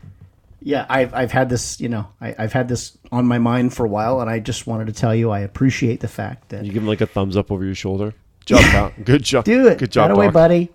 yeah, 0.61 0.86
I've 0.90 1.14
I've 1.14 1.30
had 1.32 1.49
this. 1.49 1.80
You 1.80 1.88
know, 1.88 2.09
I, 2.20 2.34
I've 2.38 2.53
had 2.53 2.68
this 2.68 2.99
on 3.12 3.26
my 3.26 3.38
mind 3.38 3.72
for 3.74 3.86
a 3.86 3.88
while, 3.88 4.20
and 4.20 4.28
I 4.28 4.40
just 4.40 4.66
wanted 4.66 4.86
to 4.88 4.92
tell 4.92 5.14
you 5.14 5.30
I 5.30 5.40
appreciate 5.40 6.01
the 6.01 6.09
fact 6.09 6.49
that 6.49 6.64
You 6.64 6.72
give 6.72 6.82
him 6.82 6.88
like 6.88 7.01
a 7.01 7.07
thumbs 7.07 7.36
up 7.36 7.53
over 7.53 7.64
your 7.64 7.74
shoulder. 7.76 8.12
Job, 8.44 8.61
pal. 8.62 8.92
Good 9.05 9.22
job. 9.22 9.44
do 9.44 9.68
it. 9.68 9.78
Good 9.78 9.92
job, 9.92 10.11
away, 10.11 10.30
buddy. 10.30 10.70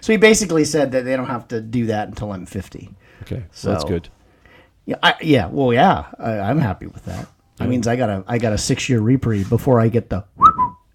So 0.00 0.12
he 0.12 0.16
basically 0.16 0.64
said 0.64 0.92
that 0.92 1.04
they 1.04 1.16
don't 1.16 1.26
have 1.26 1.46
to 1.48 1.60
do 1.60 1.86
that 1.86 2.08
until 2.08 2.32
I'm 2.32 2.46
50. 2.46 2.88
Okay, 3.22 3.44
so 3.50 3.70
that's 3.70 3.84
good. 3.84 4.08
Yeah, 4.86 4.96
I, 5.02 5.14
yeah. 5.20 5.46
Well, 5.48 5.72
yeah, 5.72 6.06
I, 6.18 6.38
I'm 6.38 6.58
happy 6.58 6.86
with 6.86 7.04
that. 7.06 7.26
That 7.56 7.68
means 7.68 7.86
I 7.86 7.96
got 7.96 8.08
a 8.08 8.24
I 8.26 8.38
got 8.38 8.52
a 8.52 8.58
six 8.58 8.88
year 8.88 9.00
reprieve 9.00 9.48
before 9.48 9.80
I 9.80 9.88
get 9.88 10.10
the. 10.10 10.24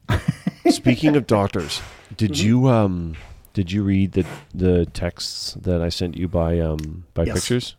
Speaking 0.69 1.15
of 1.15 1.27
doctors, 1.27 1.81
did 2.17 2.31
Mm-hmm. 2.31 2.45
you 2.47 2.67
um 2.69 3.15
did 3.53 3.71
you 3.71 3.83
read 3.83 4.13
the 4.13 4.25
the 4.53 4.85
texts 4.87 5.55
that 5.61 5.81
I 5.81 5.89
sent 5.89 6.15
you 6.17 6.27
by 6.27 6.59
um 6.59 7.05
by 7.13 7.23
Yes. 7.23 7.35
pictures? 7.39 7.75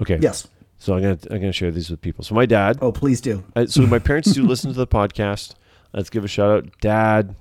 Okay. 0.00 0.18
Yes. 0.20 0.46
So 0.78 0.94
I'm 0.94 1.02
gonna 1.02 1.18
I'm 1.30 1.40
gonna 1.40 1.52
share 1.52 1.70
these 1.70 1.90
with 1.90 2.00
people. 2.02 2.22
So 2.24 2.34
my 2.34 2.46
dad. 2.46 2.78
Oh, 2.82 2.92
please 2.92 3.20
do. 3.20 3.42
Uh, 3.56 3.66
so 3.66 3.82
my 3.86 3.98
parents 3.98 4.32
do 4.32 4.46
listen 4.46 4.70
to 4.72 4.76
the 4.76 4.86
podcast. 4.86 5.54
Let's 5.92 6.10
give 6.10 6.24
a 6.24 6.28
shout 6.28 6.50
out, 6.50 6.80
Dad. 6.80 7.34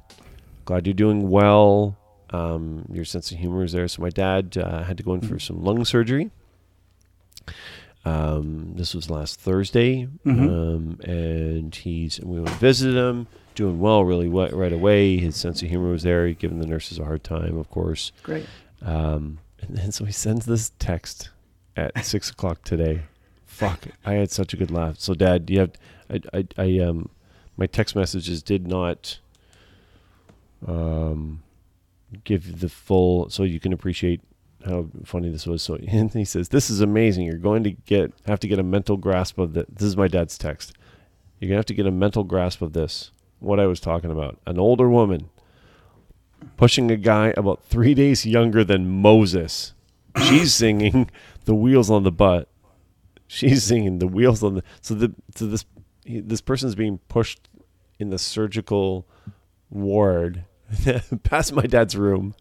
Glad 0.64 0.88
you're 0.88 0.94
doing 0.94 1.30
well. 1.30 1.98
Um, 2.32 2.86
your 2.92 3.04
sense 3.06 3.32
of 3.32 3.38
humor 3.38 3.64
is 3.64 3.74
there. 3.74 3.88
So 3.90 4.02
my 4.02 4.10
dad 4.10 4.58
uh, 4.58 4.84
had 4.84 4.98
to 4.98 5.04
go 5.04 5.14
in 5.14 5.22
for 5.22 5.38
some 5.38 5.62
lung 5.64 5.84
surgery. 5.86 6.32
Um, 8.06 8.74
this 8.76 8.94
was 8.94 9.10
last 9.10 9.40
Thursday, 9.40 10.08
um, 10.28 11.00
and 11.04 11.74
he's 11.74 12.20
we 12.22 12.38
went 12.38 12.50
and 12.50 12.60
visited 12.60 12.96
him. 12.96 13.28
Doing 13.56 13.80
well, 13.80 14.04
really 14.04 14.28
we- 14.28 14.50
right 14.50 14.74
away. 14.74 15.18
His 15.18 15.36
sense 15.38 15.62
of 15.64 15.70
humor 15.70 15.90
was 15.92 16.04
there. 16.04 16.28
He'd 16.28 16.40
given 16.40 16.60
the 16.60 16.68
nurses 16.68 17.00
a 17.00 17.06
hard 17.06 17.24
time, 17.24 17.58
of 17.58 17.70
course. 17.72 18.12
Great. 18.22 18.46
Um, 18.82 19.40
and 19.62 19.78
then 19.78 19.92
so 19.92 20.04
he 20.06 20.12
sends 20.12 20.46
this 20.46 20.72
text 20.78 21.30
at 21.78 22.06
six 22.06 22.30
o'clock 22.30 22.64
today. 22.64 23.04
Fuck, 23.46 23.88
I 24.06 24.14
had 24.14 24.30
such 24.32 24.54
a 24.54 24.58
good 24.58 24.70
laugh. 24.72 25.00
So, 25.00 25.14
Dad, 25.14 25.50
you 25.50 25.62
have, 25.62 25.72
I, 26.10 26.22
I, 26.34 26.48
I 26.58 26.80
um, 26.80 27.10
my 27.56 27.66
text 27.66 27.96
messages 27.96 28.44
did 28.44 28.68
not, 28.68 29.20
um, 30.68 31.42
give 32.26 32.60
the 32.60 32.70
full, 32.70 33.30
so 33.30 33.44
you 33.44 33.60
can 33.62 33.72
appreciate 33.72 34.20
how 34.66 34.88
funny 35.04 35.30
this 35.30 35.46
was. 35.46 35.64
So, 35.64 35.78
he 36.14 36.26
says, 36.26 36.50
"This 36.50 36.70
is 36.70 36.82
amazing. 36.82 37.26
You're 37.26 37.38
going 37.38 37.64
to 37.64 37.72
get 37.72 38.14
have 38.26 38.40
to 38.42 38.48
get 38.48 38.60
a 38.60 38.64
mental 38.64 38.98
grasp 38.98 39.38
of 39.38 39.54
that." 39.54 39.76
This 39.76 39.88
is 39.88 39.98
my 39.98 40.08
dad's 40.08 40.38
text. 40.38 40.74
You're 41.40 41.50
gonna 41.50 41.60
have 41.60 41.66
to 41.66 41.74
get 41.74 41.86
a 41.86 41.92
mental 41.92 42.24
grasp 42.24 42.62
of 42.62 42.74
this. 42.74 43.12
what 43.40 43.60
I 43.60 43.68
was 43.68 43.80
talking 43.80 44.12
about. 44.12 44.40
An 44.48 44.58
older 44.58 44.90
woman 44.90 45.30
pushing 46.58 46.90
a 46.92 46.98
guy 46.98 47.34
about 47.38 47.64
three 47.64 47.94
days 47.94 48.26
younger 48.26 48.64
than 48.64 49.02
Moses. 49.02 49.74
She's 50.28 50.54
singing 50.54 51.10
the 51.46 51.56
wheels 51.56 51.90
on 51.90 52.04
the 52.04 52.12
butt. 52.12 52.48
She's 53.28 53.64
singing 53.64 54.00
the 54.00 54.08
wheels 54.08 54.44
on 54.44 54.56
the. 54.56 54.64
So 54.82 54.94
the 54.94 55.14
so 55.36 55.48
this 55.48 55.66
this 56.06 56.42
person's 56.42 56.76
being 56.76 57.00
pushed 57.08 57.50
in 58.00 58.10
the 58.10 58.18
surgical 58.18 59.08
ward 59.70 60.46
past 61.24 61.54
my 61.54 61.64
dad's 61.64 61.96
room. 61.96 62.36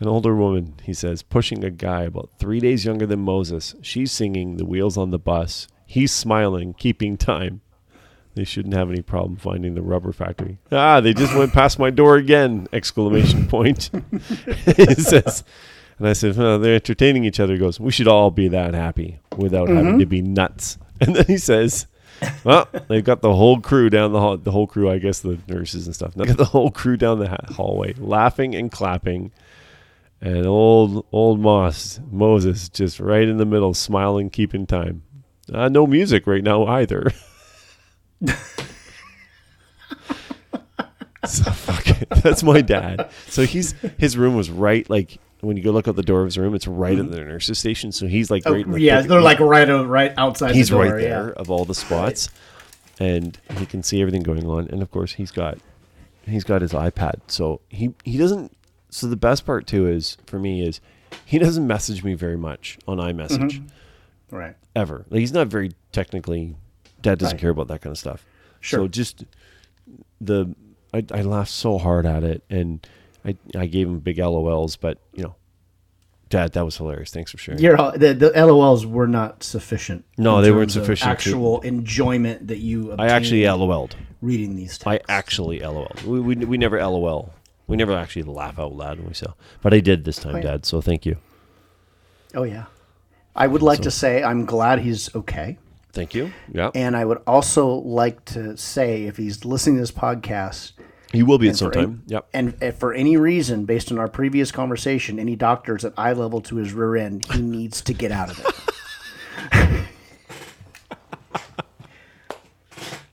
An 0.00 0.06
older 0.06 0.34
woman, 0.34 0.74
he 0.82 0.94
says, 0.94 1.22
pushing 1.22 1.64
a 1.64 1.70
guy 1.70 2.02
about 2.02 2.30
three 2.38 2.60
days 2.60 2.84
younger 2.84 3.06
than 3.06 3.20
Moses. 3.20 3.74
She's 3.82 4.12
singing 4.12 4.56
the 4.56 4.64
wheels 4.64 4.96
on 4.96 5.10
the 5.10 5.18
bus. 5.18 5.66
He's 5.86 6.12
smiling, 6.12 6.74
keeping 6.74 7.16
time. 7.16 7.62
They 8.34 8.44
shouldn't 8.44 8.74
have 8.74 8.90
any 8.90 9.02
problem 9.02 9.36
finding 9.36 9.74
the 9.74 9.82
rubber 9.82 10.12
factory. 10.12 10.58
Ah, 10.70 11.00
they 11.00 11.12
just 11.12 11.34
went 11.34 11.52
past 11.52 11.80
my 11.80 11.90
door 11.90 12.16
again! 12.16 12.68
Exclamation 12.72 13.46
point. 13.48 13.90
he 14.76 14.94
says, 14.94 15.42
and 15.98 16.06
I 16.06 16.12
said, 16.12 16.36
well, 16.36 16.60
they're 16.60 16.76
entertaining 16.76 17.24
each 17.24 17.40
other. 17.40 17.54
He 17.54 17.58
goes, 17.58 17.80
we 17.80 17.90
should 17.90 18.06
all 18.06 18.30
be 18.30 18.46
that 18.48 18.74
happy 18.74 19.18
without 19.36 19.68
having 19.68 19.98
to 19.98 20.06
be 20.06 20.22
nuts. 20.22 20.78
And 21.00 21.14
then 21.14 21.26
he 21.26 21.38
says, 21.38 21.86
well, 22.42 22.68
they've 22.88 23.04
got 23.04 23.22
the 23.22 23.32
whole 23.32 23.60
crew 23.60 23.88
down 23.88 24.10
the 24.10 24.18
hall. 24.18 24.36
The 24.36 24.50
whole 24.50 24.66
crew, 24.66 24.90
I 24.90 24.98
guess, 24.98 25.20
the 25.20 25.38
nurses 25.46 25.86
and 25.86 25.94
stuff. 25.94 26.12
They've 26.14 26.26
got 26.26 26.38
the 26.38 26.44
whole 26.44 26.72
crew 26.72 26.96
down 26.96 27.20
the 27.20 27.28
ha- 27.28 27.52
hallway, 27.52 27.94
laughing 27.98 28.56
and 28.56 28.68
clapping. 28.68 29.30
And 30.20 30.46
old 30.46 31.06
old 31.12 31.38
Moss 31.40 32.00
Moses 32.10 32.68
just 32.68 32.98
right 32.98 33.28
in 33.28 33.36
the 33.36 33.46
middle, 33.46 33.72
smiling, 33.74 34.30
keeping 34.30 34.66
time. 34.66 35.02
Uh, 35.52 35.68
no 35.68 35.86
music 35.86 36.26
right 36.26 36.42
now 36.42 36.66
either. 36.66 37.12
so 41.24 41.50
fuck 41.50 41.88
it. 41.88 42.08
That's 42.22 42.42
my 42.42 42.60
dad. 42.60 43.10
So 43.28 43.44
he's 43.44 43.72
his 43.98 44.16
room 44.16 44.34
was 44.36 44.50
right 44.50 44.88
like 44.90 45.18
when 45.40 45.56
you 45.56 45.62
go 45.62 45.70
look 45.70 45.86
out 45.86 45.94
the 45.96 46.02
door 46.02 46.20
of 46.20 46.26
his 46.26 46.36
room, 46.38 46.54
it's 46.54 46.66
right 46.66 46.98
at 46.98 47.10
the 47.10 47.20
nurse's 47.20 47.58
station. 47.58 47.92
So 47.92 48.06
he's 48.08 48.30
like 48.30 48.44
right 48.44 48.54
in 48.56 48.58
the 48.58 48.64
Mm-hmm. 48.66 48.74
Oh, 48.74 48.76
yeah, 48.78 49.00
they're 49.02 49.20
like 49.20 49.38
right 49.40 49.68
right 49.68 50.12
outside 50.16 50.54
he's 50.54 50.68
the 50.68 50.74
door. 50.76 50.84
right 50.86 51.00
there 51.00 51.26
Yeah. 51.28 51.32
of 51.40 51.50
all 51.50 51.64
the 51.64 51.74
spots, 51.74 52.28
and 52.98 53.38
he 53.56 53.66
can 53.66 53.82
see 53.84 54.00
everything 54.00 54.22
going 54.22 54.46
on. 54.48 54.68
And 54.68 54.82
of 54.82 54.90
course, 54.90 55.12
he's 55.12 55.30
got 55.30 55.58
he's 56.26 56.44
got 56.44 56.60
his 56.62 56.72
iPad, 56.72 57.20
so 57.28 57.60
he 57.68 57.94
he 58.04 58.18
doesn't. 58.18 58.52
So 58.90 59.06
the 59.06 59.16
best 59.16 59.44
part 59.46 59.66
too 59.66 59.86
is 59.86 60.16
for 60.26 60.38
me 60.38 60.66
is 60.66 60.80
he 61.24 61.38
doesn't 61.38 61.66
message 61.66 62.02
me 62.04 62.14
very 62.14 62.36
much 62.38 62.78
on 62.86 62.98
iMessage 62.98 63.38
Mm-hmm. 63.60 64.36
Right. 64.36 64.56
ever. 64.76 65.04
Like 65.10 65.20
he's 65.20 65.32
not 65.32 65.46
very 65.48 65.72
technically. 65.92 66.56
Dad 67.00 67.18
doesn't 67.18 67.36
Right. 67.36 67.40
care 67.40 67.50
about 67.50 67.68
that 67.68 67.80
kind 67.82 67.92
of 67.92 67.98
stuff. 67.98 68.24
Sure. 68.60 68.80
So 68.80 68.88
just 68.88 69.24
the 70.20 70.54
I, 70.92 71.04
I 71.12 71.22
laughed 71.22 71.50
so 71.50 71.78
hard 71.78 72.06
at 72.06 72.24
it, 72.24 72.42
and 72.50 72.86
I 73.24 73.36
I 73.56 73.66
gave 73.66 73.88
him 73.88 73.98
big 74.00 74.16
LOLs, 74.18 74.76
but 74.80 74.98
you 75.12 75.22
know. 75.22 75.34
Dad, 76.30 76.52
that 76.52 76.62
was 76.62 76.76
hilarious. 76.76 77.10
Thanks 77.10 77.30
for 77.32 77.38
sharing. 77.38 77.58
Your 77.62 77.76
the, 77.96 78.12
the 78.12 78.30
LOLs 78.36 78.84
were 78.84 79.06
not 79.08 79.42
sufficient. 79.42 80.04
No, 80.18 80.42
they 80.42 80.50
weren't 80.52 80.70
sufficient 80.70 81.06
to- 81.08 81.10
Actual 81.30 81.62
enjoyment 81.62 82.48
that 82.48 82.58
you. 82.58 82.92
I 82.98 83.06
actually 83.06 83.46
LOL'd. 83.48 83.96
reading 84.20 84.54
these. 84.54 84.76
Texts. 84.76 84.86
I 84.86 85.00
actually 85.08 85.60
LOL. 85.60 85.90
We, 86.06 86.20
we, 86.20 86.34
we 86.36 86.58
never 86.58 86.78
LOL. 86.86 87.32
We 87.68 87.76
never 87.76 87.92
actually 87.94 88.24
laugh 88.24 88.58
out 88.58 88.74
loud 88.74 88.98
when 88.98 89.06
we 89.08 89.14
sell. 89.14 89.36
But 89.62 89.72
I 89.72 89.80
did 89.80 90.04
this 90.04 90.16
time, 90.16 90.34
oh, 90.34 90.38
yeah. 90.38 90.42
Dad. 90.42 90.66
So 90.66 90.80
thank 90.80 91.06
you. 91.06 91.16
Oh 92.34 92.42
yeah. 92.42 92.64
I 93.36 93.46
would 93.46 93.62
like 93.62 93.82
to 93.82 93.90
say 93.90 94.24
I'm 94.24 94.44
glad 94.44 94.80
he's 94.80 95.14
okay. 95.14 95.58
Thank 95.92 96.14
you. 96.14 96.32
Yeah. 96.52 96.70
And 96.74 96.96
I 96.96 97.04
would 97.04 97.22
also 97.26 97.68
like 97.68 98.24
to 98.26 98.56
say, 98.56 99.04
if 99.04 99.16
he's 99.16 99.44
listening 99.44 99.76
to 99.76 99.82
this 99.82 99.92
podcast, 99.92 100.72
he 101.12 101.22
will 101.22 101.38
be 101.38 101.48
at 101.48 101.56
some 101.56 101.72
any- 101.74 101.82
time. 101.82 102.02
Yep. 102.06 102.28
and 102.34 102.54
if 102.60 102.76
for 102.78 102.92
any 102.92 103.16
reason, 103.16 103.64
based 103.64 103.90
on 103.92 103.98
our 103.98 104.08
previous 104.08 104.50
conversation, 104.50 105.18
any 105.18 105.36
doctors 105.36 105.84
at 105.84 105.92
eye 105.96 106.12
level 106.12 106.40
to 106.42 106.56
his 106.56 106.72
rear 106.72 106.96
end, 106.96 107.24
he 107.32 107.40
needs 107.56 107.80
to 107.82 107.94
get 107.94 108.10
out 108.12 108.30
of 108.30 108.38
it. 108.40 108.46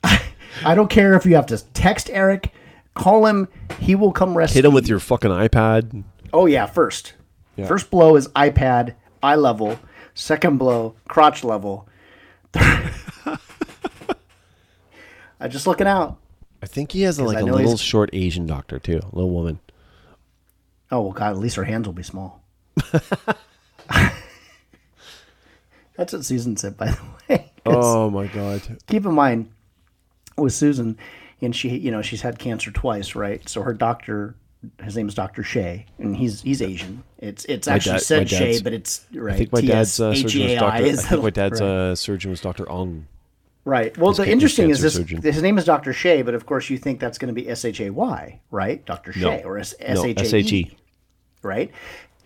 I 0.66 0.76
don't 0.76 0.90
care 0.90 1.14
if 1.14 1.26
you 1.26 1.36
have 1.36 1.46
to 1.48 1.58
text 1.74 2.10
Eric, 2.10 2.52
call 2.96 3.28
him. 3.28 3.48
He 3.80 3.94
will 3.96 4.12
come 4.12 4.36
rescue. 4.36 4.56
Hit 4.64 4.66
him 4.66 4.74
with 4.74 4.88
your 4.88 5.00
fucking 5.00 5.30
iPad. 5.32 6.04
Oh 6.34 6.48
yeah, 6.48 6.66
first. 6.66 7.14
Yeah. 7.56 7.68
First 7.68 7.90
blow 7.92 8.16
is 8.16 8.28
iPad, 8.30 8.96
eye 9.22 9.36
level. 9.36 9.80
Second 10.14 10.58
blow, 10.58 10.96
crotch 11.08 11.44
level. 11.44 11.88
I'm 12.56 13.38
just 15.50 15.68
looking 15.68 15.88
out. 15.88 16.18
I 16.64 16.68
think 16.68 16.92
he 16.94 17.02
has 17.04 17.20
like 17.20 17.38
a 17.40 17.44
little 17.44 17.60
he's- 17.60 17.80
short 17.82 18.10
Asian 18.14 18.46
doctor 18.48 18.80
too, 18.80 19.00
a 19.04 19.16
little 19.16 19.30
woman. 19.32 19.60
Oh 20.92 21.02
well, 21.02 21.12
God, 21.14 21.32
at 21.32 21.38
least 21.38 21.56
her 21.58 21.64
hands 21.66 21.88
will 21.88 21.94
be 21.94 22.04
small. 22.04 22.42
That's 25.98 26.12
what 26.12 26.26
Susan 26.26 26.58
said, 26.58 26.76
by 26.78 26.88
the 26.88 26.98
way. 27.30 27.52
Oh 27.66 28.10
my 28.12 28.28
god. 28.28 28.62
Keep 28.88 29.06
in 29.06 29.14
mind, 29.14 29.52
with 30.38 30.54
Susan, 30.54 30.98
and 31.42 31.56
she, 31.56 31.70
you 31.78 31.92
know, 31.92 32.02
she's 32.02 32.22
had 32.22 32.40
cancer 32.40 32.72
twice, 32.72 33.16
right? 33.16 33.48
So 33.48 33.62
her 33.62 33.74
doctor, 33.74 34.36
his 34.84 34.96
name 34.96 35.08
is 35.08 35.14
Doctor 35.16 35.44
Shea, 35.44 35.86
and 36.00 36.16
he's 36.16 36.42
he's 36.42 36.62
Asian. 36.62 37.04
It's 37.20 37.46
it's 37.46 37.68
actually 37.68 37.94
dad- 37.94 38.02
said 38.02 38.30
Shea, 38.30 38.62
but 38.62 38.74
it's 38.74 39.06
right. 39.14 39.34
I 39.36 39.38
think 39.38 39.52
my 39.54 39.62
dad's 39.62 40.00
uh, 40.00 40.14
surgeon 40.14 40.44
was 40.44 40.54
Doctor. 40.60 40.84
I 40.84 40.96
think 40.96 41.24
my 41.24 41.30
dad's 41.42 41.62
right. 41.62 41.68
uh, 41.68 41.96
surgeon 41.96 42.32
was 42.32 42.42
Doctor 42.42 42.70
Ong. 42.72 43.08
Right. 43.66 43.98
Well, 43.98 44.12
He's 44.12 44.18
the 44.18 44.30
interesting 44.32 44.70
is 44.70 44.80
this. 44.82 44.94
surgeon. 44.94 45.24
His 45.24 45.42
name 45.42 45.58
is 45.58 45.66
Dr. 45.66 45.92
Shea, 45.92 46.22
but 46.22 46.36
of 46.36 46.46
course 46.46 46.70
you 46.70 46.78
think 46.78 47.00
that's 47.00 47.18
going 47.18 47.34
to 47.34 47.42
be 47.42 47.50
S 47.50 47.66
H 47.66 47.82
A 47.82 47.90
Y, 47.90 48.40
right? 48.52 48.86
Dr. 48.86 49.12
Shea 49.12 49.42
or 49.44 49.58
S 49.58 49.74
No, 49.80 50.06
H 50.06 50.34
A. 50.34 50.38
E, 50.38 50.78
right? 51.42 51.72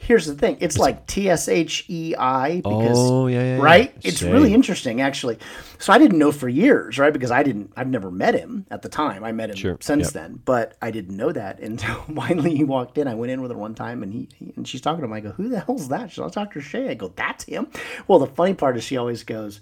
Here's 0.02 0.26
the 0.26 0.34
thing: 0.34 0.58
it's 0.62 0.78
like 0.78 1.06
T 1.08 1.30
S 1.30 1.47
H 1.50 1.86
E 1.89 2.16
I 2.18 2.62
oh, 2.64 2.80
because 2.80 2.97
Oh, 2.97 3.28
yeah, 3.28 3.41
yeah, 3.41 3.58
yeah. 3.58 3.62
right. 3.62 3.93
It's 4.02 4.20
Shea. 4.20 4.32
really 4.32 4.54
interesting, 4.54 5.02
actually. 5.02 5.38
So 5.78 5.91
I 5.91 5.97
didn't 5.97 6.18
know 6.18 6.32
for 6.32 6.47
years, 6.47 6.97
right? 6.97 7.12
Because 7.12 7.32
I 7.32 7.43
didn't. 7.43 7.74
I've 7.76 7.89
never 7.89 8.10
met 8.10 8.34
him 8.34 8.66
at 8.72 8.82
the 8.82 8.88
time. 8.89 9.24
I 9.26 9.34
met 9.34 9.50
him 9.50 9.58
Sure, 9.58 9.78
since 9.82 10.06
yep. 10.06 10.14
then, 10.14 10.41
but 10.45 10.78
I 10.82 10.89
didn't 10.91 11.18
know 11.18 11.32
that 11.34 11.60
until 11.60 11.95
finally 12.16 12.56
he 12.56 12.64
walked 12.64 12.97
in. 12.97 13.08
I 13.10 13.14
went 13.16 13.32
in 13.32 13.41
with 13.41 13.52
her 13.52 13.58
one 13.58 13.76
time, 13.76 14.02
and 14.02 14.14
he, 14.14 14.30
he 14.38 14.54
and 14.56 14.66
she's 14.68 14.82
talking 14.82 15.02
to 15.02 15.06
him. 15.06 15.14
I 15.14 15.20
go, 15.20 15.32
"Who 15.32 15.50
the 15.50 15.60
hell's 15.60 15.89
that?" 15.89 16.12
She's 16.12 16.20
like, 16.20 16.32
Dr. 16.32 16.62
Shea. 16.62 16.89
I 16.89 16.93
go, 16.93 17.12
"That's 17.16 17.43
him." 17.43 17.68
Well, 18.08 18.20
the 18.20 18.28
funny 18.28 18.54
part 18.54 18.78
is 18.78 18.84
she 18.86 18.95
always 18.97 19.24
goes. 19.24 19.60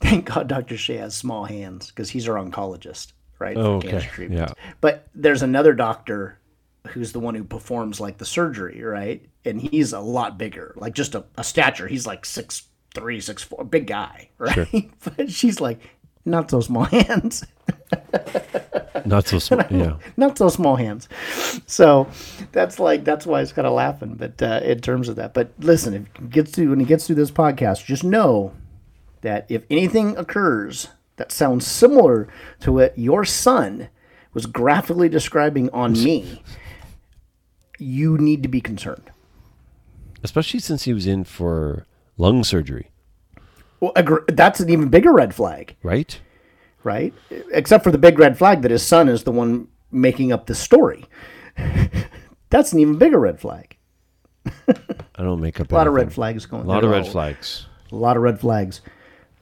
Thank 0.00 0.26
God 0.26 0.48
Dr. 0.48 0.76
Shea 0.76 0.96
has 0.96 1.14
small 1.16 1.44
hands 1.44 1.88
because 1.88 2.08
he's 2.10 2.28
our 2.28 2.36
oncologist, 2.36 3.12
right? 3.38 3.56
Oh, 3.56 3.76
okay. 3.76 4.06
Yeah. 4.30 4.52
But 4.80 5.08
there's 5.14 5.42
another 5.42 5.74
doctor 5.74 6.38
who's 6.92 7.12
the 7.12 7.20
one 7.20 7.34
who 7.34 7.44
performs 7.44 8.00
like 8.00 8.18
the 8.18 8.24
surgery, 8.24 8.82
right? 8.82 9.24
And 9.44 9.60
he's 9.60 9.92
a 9.92 10.00
lot 10.00 10.38
bigger, 10.38 10.74
like 10.76 10.94
just 10.94 11.14
a, 11.14 11.24
a 11.36 11.44
stature. 11.44 11.88
He's 11.88 12.06
like 12.06 12.24
six 12.24 12.64
three, 12.94 13.20
six 13.20 13.42
four, 13.42 13.64
big 13.64 13.86
guy, 13.86 14.30
right? 14.38 14.90
but 15.16 15.30
she's 15.30 15.60
like, 15.60 15.80
not 16.24 16.50
so 16.50 16.60
small 16.60 16.84
hands. 16.84 17.44
Not 19.04 19.26
so 19.26 19.38
small. 19.38 19.64
yeah. 19.70 19.96
not 20.16 20.36
so 20.36 20.48
small 20.48 20.76
hands. 20.76 21.08
So 21.66 22.08
that's 22.52 22.78
like 22.78 23.04
that's 23.04 23.26
why 23.26 23.38
I 23.38 23.40
was 23.40 23.52
kind 23.52 23.66
of 23.66 23.72
laughing. 23.72 24.14
But 24.14 24.42
uh, 24.42 24.60
in 24.62 24.80
terms 24.80 25.08
of 25.08 25.16
that, 25.16 25.34
but 25.34 25.52
listen, 25.58 25.94
if 25.94 26.02
he 26.18 26.28
gets 26.28 26.52
to 26.52 26.68
when 26.70 26.80
he 26.80 26.86
gets 26.86 27.06
through 27.06 27.16
this 27.16 27.30
podcast, 27.30 27.84
just 27.86 28.04
know 28.04 28.52
that 29.22 29.46
if 29.48 29.64
anything 29.70 30.16
occurs 30.16 30.88
that 31.16 31.32
sounds 31.32 31.66
similar 31.66 32.28
to 32.60 32.72
what 32.72 32.98
your 32.98 33.24
son 33.24 33.88
was 34.32 34.46
graphically 34.46 35.08
describing 35.08 35.68
on 35.70 35.92
me, 35.92 36.42
you 37.80 38.18
need 38.18 38.42
to 38.42 38.48
be 38.48 38.60
concerned. 38.60 39.10
Especially 40.22 40.60
since 40.60 40.84
he 40.84 40.92
was 40.92 41.06
in 41.06 41.24
for 41.24 41.86
lung 42.18 42.44
surgery, 42.44 42.90
Well, 43.80 43.92
that's 44.28 44.60
an 44.60 44.68
even 44.68 44.88
bigger 44.88 45.12
red 45.12 45.34
flag, 45.34 45.76
right? 45.82 46.20
right? 46.84 47.14
Except 47.52 47.82
for 47.84 47.90
the 47.90 47.98
big 47.98 48.18
red 48.18 48.36
flag 48.36 48.62
that 48.62 48.70
his 48.70 48.86
son 48.86 49.08
is 49.08 49.24
the 49.24 49.32
one 49.32 49.68
making 49.90 50.30
up 50.32 50.46
the 50.46 50.54
story. 50.54 51.04
that's 52.50 52.72
an 52.72 52.78
even 52.80 52.98
bigger 52.98 53.18
red 53.18 53.40
flag. 53.40 53.76
I 54.68 55.22
don't 55.22 55.40
make 55.40 55.60
up 55.60 55.70
A 55.70 55.74
lot 55.74 55.86
of 55.86 55.94
red 55.94 56.12
flags 56.12 56.46
going. 56.46 56.64
A 56.64 56.68
lot 56.68 56.84
of 56.84 56.90
red 56.90 57.06
flags. 57.06 57.66
A 57.92 57.96
lot 57.96 58.16
of 58.16 58.22
red 58.22 58.40
flags. 58.40 58.80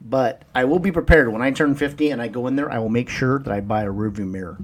But 0.01 0.43
I 0.55 0.64
will 0.64 0.78
be 0.78 0.93
prepared 0.93 1.32
when 1.32 1.43
I 1.43 1.51
turn 1.51 1.74
50 1.74 2.11
and 2.11 2.22
I 2.22 2.28
go 2.28 2.47
in 2.47 2.55
there. 2.57 2.70
I 2.70 2.78
will 2.78 2.89
make 2.89 3.09
sure 3.09 3.41
that 3.41 3.53
I 3.53 3.61
buy 3.61 3.82
a 3.82 3.89
rearview 3.93 4.28
mirror. 4.28 4.59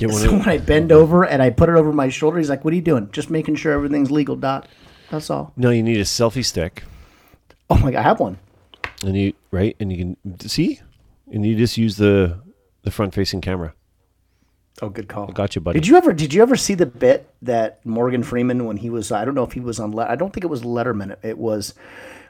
Get 0.00 0.10
So 0.14 0.32
when 0.32 0.48
I 0.48 0.58
bend 0.58 0.92
over 0.92 1.24
and 1.24 1.42
I 1.42 1.50
put 1.50 1.68
it 1.68 1.76
over 1.76 1.92
my 1.92 2.08
shoulder, 2.08 2.38
he's 2.38 2.48
like, 2.48 2.64
"What 2.64 2.72
are 2.72 2.76
you 2.76 2.82
doing? 2.82 3.10
Just 3.12 3.28
making 3.30 3.56
sure 3.56 3.72
everything's 3.72 4.10
legal." 4.10 4.34
Dot. 4.34 4.66
That's 5.10 5.28
all. 5.28 5.52
no, 5.56 5.70
you 5.70 5.82
need 5.82 5.98
a 5.98 6.04
selfie 6.04 6.44
stick, 6.44 6.84
Oh 7.68 7.76
my 7.78 7.90
god, 7.90 7.98
I 7.98 8.02
have 8.02 8.20
one. 8.20 8.38
and 9.04 9.16
you 9.16 9.34
right, 9.50 9.76
and 9.80 9.92
you 9.92 10.16
can 10.24 10.48
see, 10.48 10.80
and 11.32 11.44
you 11.44 11.56
just 11.56 11.76
use 11.76 11.96
the 11.96 12.40
the 12.82 12.90
front 12.90 13.12
facing 13.14 13.40
camera. 13.40 13.74
Oh, 14.82 14.88
good 14.88 15.08
call. 15.08 15.26
Got 15.26 15.54
you, 15.56 15.60
buddy. 15.60 15.78
Did 15.78 15.88
you 15.88 15.96
ever? 15.96 16.12
Did 16.14 16.32
you 16.32 16.40
ever 16.42 16.56
see 16.56 16.74
the 16.74 16.86
bit 16.86 17.28
that 17.42 17.84
Morgan 17.84 18.22
Freeman 18.22 18.64
when 18.64 18.78
he 18.78 18.88
was? 18.88 19.12
I 19.12 19.24
don't 19.26 19.34
know 19.34 19.44
if 19.44 19.52
he 19.52 19.60
was 19.60 19.78
on. 19.78 19.94
Le- 19.94 20.06
I 20.08 20.16
don't 20.16 20.32
think 20.32 20.44
it 20.44 20.48
was 20.48 20.62
Letterman. 20.62 21.16
It 21.22 21.36
was 21.36 21.74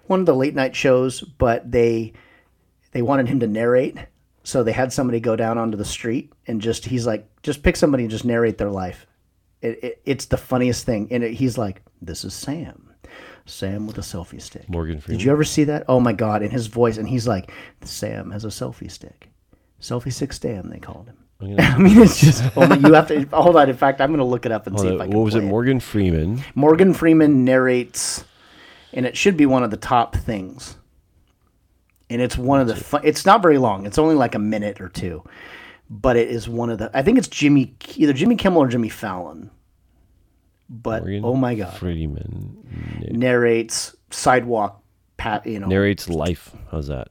one 0.07 0.19
of 0.21 0.27
the 0.27 0.35
late 0.35 0.55
night 0.57 0.75
shows, 0.75 1.21
but 1.21 1.71
they 1.71 2.13
they 2.93 3.03
wanted 3.03 3.29
him 3.29 3.39
to 3.41 3.47
narrate 3.47 3.99
So 4.43 4.63
they 4.63 4.73
had 4.73 4.93
somebody 4.93 5.21
go 5.21 5.37
down 5.37 5.59
onto 5.59 5.77
the 5.77 5.85
street 5.85 6.33
and 6.47 6.61
just 6.61 6.87
he's 6.87 7.07
like, 7.07 7.29
just 7.43 7.63
pick 7.63 7.77
somebody 7.77 8.05
and 8.05 8.11
just 8.11 8.25
narrate 8.25 8.59
their 8.59 8.71
life. 8.71 9.07
It, 9.63 9.85
it, 9.85 10.03
it's 10.07 10.25
the 10.27 10.39
funniest 10.39 10.87
thing, 10.87 11.09
and 11.11 11.23
it, 11.23 11.35
he's 11.35 11.59
like, 11.59 11.83
"This 12.01 12.25
is 12.25 12.33
Sam, 12.33 12.95
Sam 13.45 13.87
with 13.87 13.99
a 13.99 14.01
selfie 14.01 14.41
stick." 14.41 14.67
Morgan 14.71 15.01
Freeman. 15.01 15.19
Did 15.19 15.25
you 15.25 15.33
ever 15.33 15.45
see 15.45 15.65
that? 15.65 15.85
Oh 15.87 16.01
my 16.01 16.15
god! 16.15 16.43
In 16.43 16.51
his 16.51 16.67
voice, 16.67 16.97
and 16.97 17.07
he's 17.07 17.29
like, 17.29 17.53
"Sam 17.83 18.31
has 18.31 18.47
a 18.47 18.49
selfie 18.49 18.91
stick, 18.91 19.29
selfie 19.79 20.13
stick 20.13 20.33
Sam." 20.33 20.71
They 20.71 20.79
called 20.79 21.09
him. 21.09 21.19
I 21.59 21.79
mean, 21.79 21.99
it's 22.01 22.21
just 22.21 22.43
oh 22.57 22.75
you 22.75 22.93
have 22.95 23.09
to 23.09 23.25
hold 23.33 23.57
on. 23.57 23.69
In 23.69 23.77
fact, 23.77 24.01
I'm 24.01 24.11
going 24.11 24.19
to 24.19 24.25
look 24.25 24.47
it 24.47 24.53
up 24.53 24.67
and 24.67 24.79
see 24.79 24.87
Hold 24.87 24.95
if 24.95 25.01
I 25.03 25.07
can. 25.07 25.17
what 25.17 25.25
was 25.25 25.35
it? 25.35 25.43
Morgan 25.43 25.81
Freeman. 25.81 26.43
Morgan 26.55 26.93
Freeman 26.93 27.45
narrates, 27.45 28.25
and 28.93 29.07
it 29.07 29.17
should 29.17 29.37
be 29.37 29.47
one 29.47 29.63
of 29.63 29.71
the 29.71 29.77
top 29.77 30.17
things. 30.17 30.77
And 32.11 32.21
it's 32.21 32.37
one 32.37 32.61
of 32.61 32.67
the. 32.67 32.77
Fun, 32.77 33.01
it's 33.05 33.25
not 33.25 33.41
very 33.41 33.57
long. 33.57 33.87
It's 33.87 33.99
only 33.99 34.15
like 34.17 34.35
a 34.35 34.39
minute 34.39 34.81
or 34.81 34.89
two, 34.89 35.25
but 35.89 36.17
it 36.17 36.29
is 36.29 36.49
one 36.49 36.69
of 36.69 36.79
the. 36.79 36.91
I 36.93 37.03
think 37.03 37.17
it's 37.17 37.29
Jimmy, 37.29 37.75
either 37.95 38.13
Jimmy 38.13 38.37
Kimmel 38.37 38.63
or 38.63 38.69
Jimmy 38.69 38.89
Fallon. 38.89 39.51
But 40.69 41.03
Morgan 41.03 41.25
oh 41.25 41.35
my 41.35 41.55
god, 41.55 41.77
Freeman 41.77 42.57
narrates 43.11 43.97
sidewalk, 44.11 44.83
pat. 45.17 45.47
You 45.47 45.61
know, 45.61 45.69
narrates 45.69 46.09
life. 46.09 46.55
How's 46.71 46.89
that? 46.89 47.09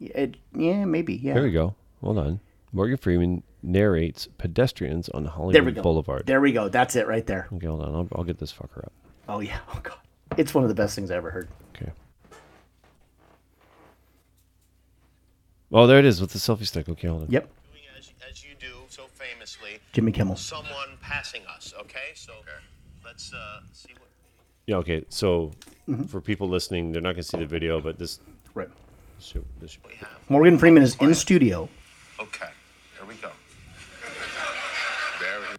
it, 0.00 0.36
yeah, 0.56 0.84
maybe, 0.84 1.14
yeah. 1.14 1.34
There 1.34 1.44
we 1.44 1.52
go. 1.52 1.74
Hold 2.02 2.18
on. 2.18 2.40
Morgan 2.72 2.96
Freeman 2.96 3.42
narrates 3.62 4.28
pedestrians 4.38 5.08
on 5.10 5.24
Hollywood 5.24 5.54
There 5.54 5.64
we 5.64 5.72
go. 5.72 5.82
Boulevard. 5.82 6.26
There 6.26 6.40
we 6.40 6.52
go. 6.52 6.68
That's 6.68 6.96
it 6.96 7.06
right 7.06 7.26
there. 7.26 7.48
Okay, 7.52 7.66
hold 7.66 7.82
on. 7.82 7.94
I'll, 7.94 8.08
I'll 8.16 8.24
get 8.24 8.38
this 8.38 8.52
fucker 8.52 8.78
up. 8.78 8.92
Oh 9.28 9.40
yeah. 9.40 9.58
Oh 9.74 9.80
god, 9.82 9.98
it's 10.36 10.54
one 10.54 10.64
of 10.64 10.68
the 10.68 10.74
best 10.74 10.94
things 10.94 11.10
I 11.10 11.16
ever 11.16 11.30
heard. 11.30 11.48
Okay. 11.76 11.92
Oh, 15.72 15.86
there 15.86 15.98
it 15.98 16.04
is 16.04 16.20
with 16.20 16.32
the 16.32 16.38
selfie 16.38 16.66
stick. 16.66 16.88
Okay, 16.88 17.08
hold 17.08 17.22
on. 17.22 17.30
Yep, 17.30 17.48
doing 17.72 17.84
as, 17.98 18.12
as 18.28 18.44
you 18.44 18.50
do 18.60 18.66
so 18.88 19.04
famously, 19.14 19.78
Jimmy 19.92 20.12
Kimmel. 20.12 20.36
someone 20.36 20.96
passing 21.00 21.42
us, 21.54 21.72
okay? 21.80 22.12
So 22.14 22.32
let's 23.04 23.32
uh, 23.32 23.60
see 23.72 23.92
what. 23.94 24.08
Yeah. 24.66 24.76
Okay. 24.76 25.04
So 25.08 25.52
Mm-hmm. 25.88 26.04
for 26.04 26.20
people 26.20 26.48
listening, 26.48 26.92
they're 26.92 27.02
not 27.02 27.14
going 27.14 27.24
to 27.24 27.28
see 27.28 27.38
the 27.38 27.44
video, 27.46 27.80
but 27.80 27.98
this. 27.98 28.20
Right. 28.54 28.68
this 29.18 29.26
should- 29.26 29.44
this 29.60 29.72
should- 29.72 29.80
Morgan 30.28 30.56
Freeman 30.58 30.84
is 30.84 30.96
in 31.00 31.12
studio. 31.14 31.68
Okay, 32.20 32.46
here 32.96 33.06
we 33.08 33.14
go. 33.16 33.30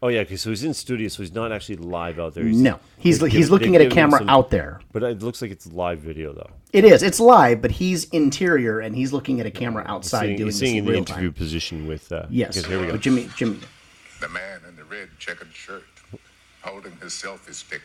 Oh 0.04 0.10
yeah. 0.10 0.20
Okay. 0.22 0.36
So 0.36 0.50
he's 0.50 0.66
in 0.66 0.74
studio, 0.74 1.08
so 1.08 1.24
he's 1.24 1.34
not 1.34 1.54
actually 1.54 1.78
live 1.78 2.20
out 2.20 2.34
there. 2.34 2.44
He's, 2.44 2.58
No, 2.58 2.78
he's 2.98 3.22
he's 3.22 3.32
giving- 3.32 3.50
looking 3.50 3.76
at 3.78 3.82
a 3.82 3.90
camera 3.90 4.20
some- 4.20 4.28
out 4.30 4.50
there. 4.50 4.82
But 4.92 5.02
it 5.04 5.22
looks 5.24 5.42
like 5.42 5.50
it's 5.50 5.66
live 5.68 6.00
video 6.00 6.34
though. 6.34 6.50
It 6.74 6.84
is. 6.84 7.02
It's 7.04 7.22
live, 7.22 7.62
but 7.62 7.72
he's 7.72 8.04
interior 8.10 8.82
and 8.82 8.94
he's 8.96 9.14
looking 9.14 9.40
at 9.40 9.46
a 9.46 9.52
camera 9.52 9.86
outside 9.88 10.24
Seeing, 10.26 10.36
doing 10.38 10.48
he's 10.48 10.60
this 10.60 10.70
seeing 10.70 10.76
in 10.76 10.80
in 10.80 10.86
the 10.86 10.92
real 10.92 11.00
interview 11.00 11.30
time. 11.30 11.34
position 11.38 11.88
with. 11.88 12.12
Uh, 12.12 12.26
Yes. 12.30 12.58
okay, 12.58 12.68
here 12.68 12.80
we 12.82 12.88
go. 12.88 12.92
But 12.94 13.02
Jimmy, 13.02 13.30
Jimmy. 13.38 13.60
The 14.20 14.28
man 14.28 14.60
in 14.68 14.76
the 14.76 14.84
red 14.84 15.08
checkered 15.20 15.54
shirt 15.54 15.84
holding 16.64 16.92
his 17.02 17.14
selfie 17.14 17.54
stick, 17.54 17.82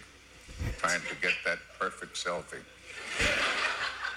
trying 0.79 1.01
to 1.03 1.15
get 1.23 1.35
that 1.45 1.59
perfect 1.79 2.17
selfie. 2.17 2.63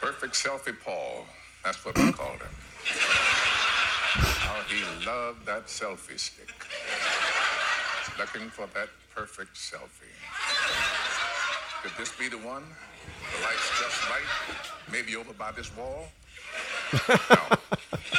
Perfect 0.02 0.34
selfie 0.34 0.76
Paul. 0.84 1.26
That's 1.64 1.86
what 1.86 1.96
we 2.00 2.12
called 2.12 2.40
him. 2.40 2.50
How 2.84 4.62
he 4.68 4.82
loved 5.06 5.46
that 5.46 5.68
selfie 5.68 6.20
stick. 6.20 6.50
He's 8.12 8.20
looking 8.20 8.50
for 8.50 8.68
that 8.74 8.90
perfect 9.16 9.56
selfie. 9.56 10.12
Could 11.84 11.92
this 11.98 12.12
be 12.18 12.28
the 12.30 12.38
one? 12.38 12.64
The 12.64 13.44
light's 13.44 13.70
just 13.80 14.10
right. 14.10 14.22
Maybe 14.92 15.16
over 15.16 15.34
by 15.34 15.52
this 15.52 15.76
wall. 15.76 16.08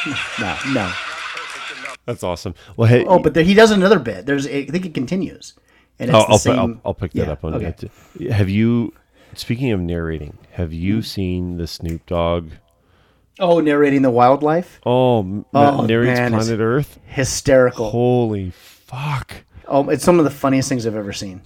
No, 0.04 0.08
No, 0.40 0.56
no. 0.66 0.72
not 0.74 0.92
perfect 0.96 1.78
enough. 1.78 1.98
That's 2.06 2.22
awesome. 2.24 2.54
Well, 2.76 2.88
hey. 2.88 3.04
Oh, 3.06 3.18
but 3.20 3.34
there, 3.34 3.44
he 3.44 3.54
does 3.54 3.70
another 3.70 3.98
bit. 4.00 4.26
There's, 4.26 4.46
I 4.46 4.64
think 4.66 4.84
it 4.84 4.94
continues, 4.94 5.54
and 6.00 6.10
it's 6.10 6.16
I'll, 6.16 6.26
the 6.26 6.32
I'll, 6.32 6.38
same. 6.38 6.58
I'll, 6.58 6.80
I'll 6.86 6.94
pick 6.94 7.12
that 7.12 7.26
Yeah, 7.26 7.32
up 7.32 7.44
on 7.44 7.54
okay. 7.54 7.74
it. 8.18 8.32
Have 8.32 8.48
you? 8.48 8.94
Speaking 9.34 9.70
of 9.70 9.78
narrating, 9.80 10.38
have 10.52 10.72
you 10.72 10.96
Hmm. 10.96 11.00
seen 11.02 11.56
the 11.58 11.66
Snoop 11.68 12.04
Dogg? 12.06 12.50
Oh, 13.38 13.60
narrating 13.60 14.02
the 14.02 14.10
wildlife, 14.10 14.80
Oh, 14.84 15.20
m- 15.20 15.44
Oh, 15.54 15.84
narrates 15.86 16.18
man, 16.18 16.32
Planet 16.32 16.58
Earth. 16.60 16.98
hysterical. 17.06 17.90
Holy 17.90 18.50
fuck! 18.50 19.44
Oh, 19.72 19.88
it's 19.88 20.04
some 20.04 20.18
of 20.18 20.24
the 20.26 20.30
funniest 20.30 20.68
things 20.68 20.86
I've 20.86 20.96
ever 20.96 21.14
seen. 21.14 21.40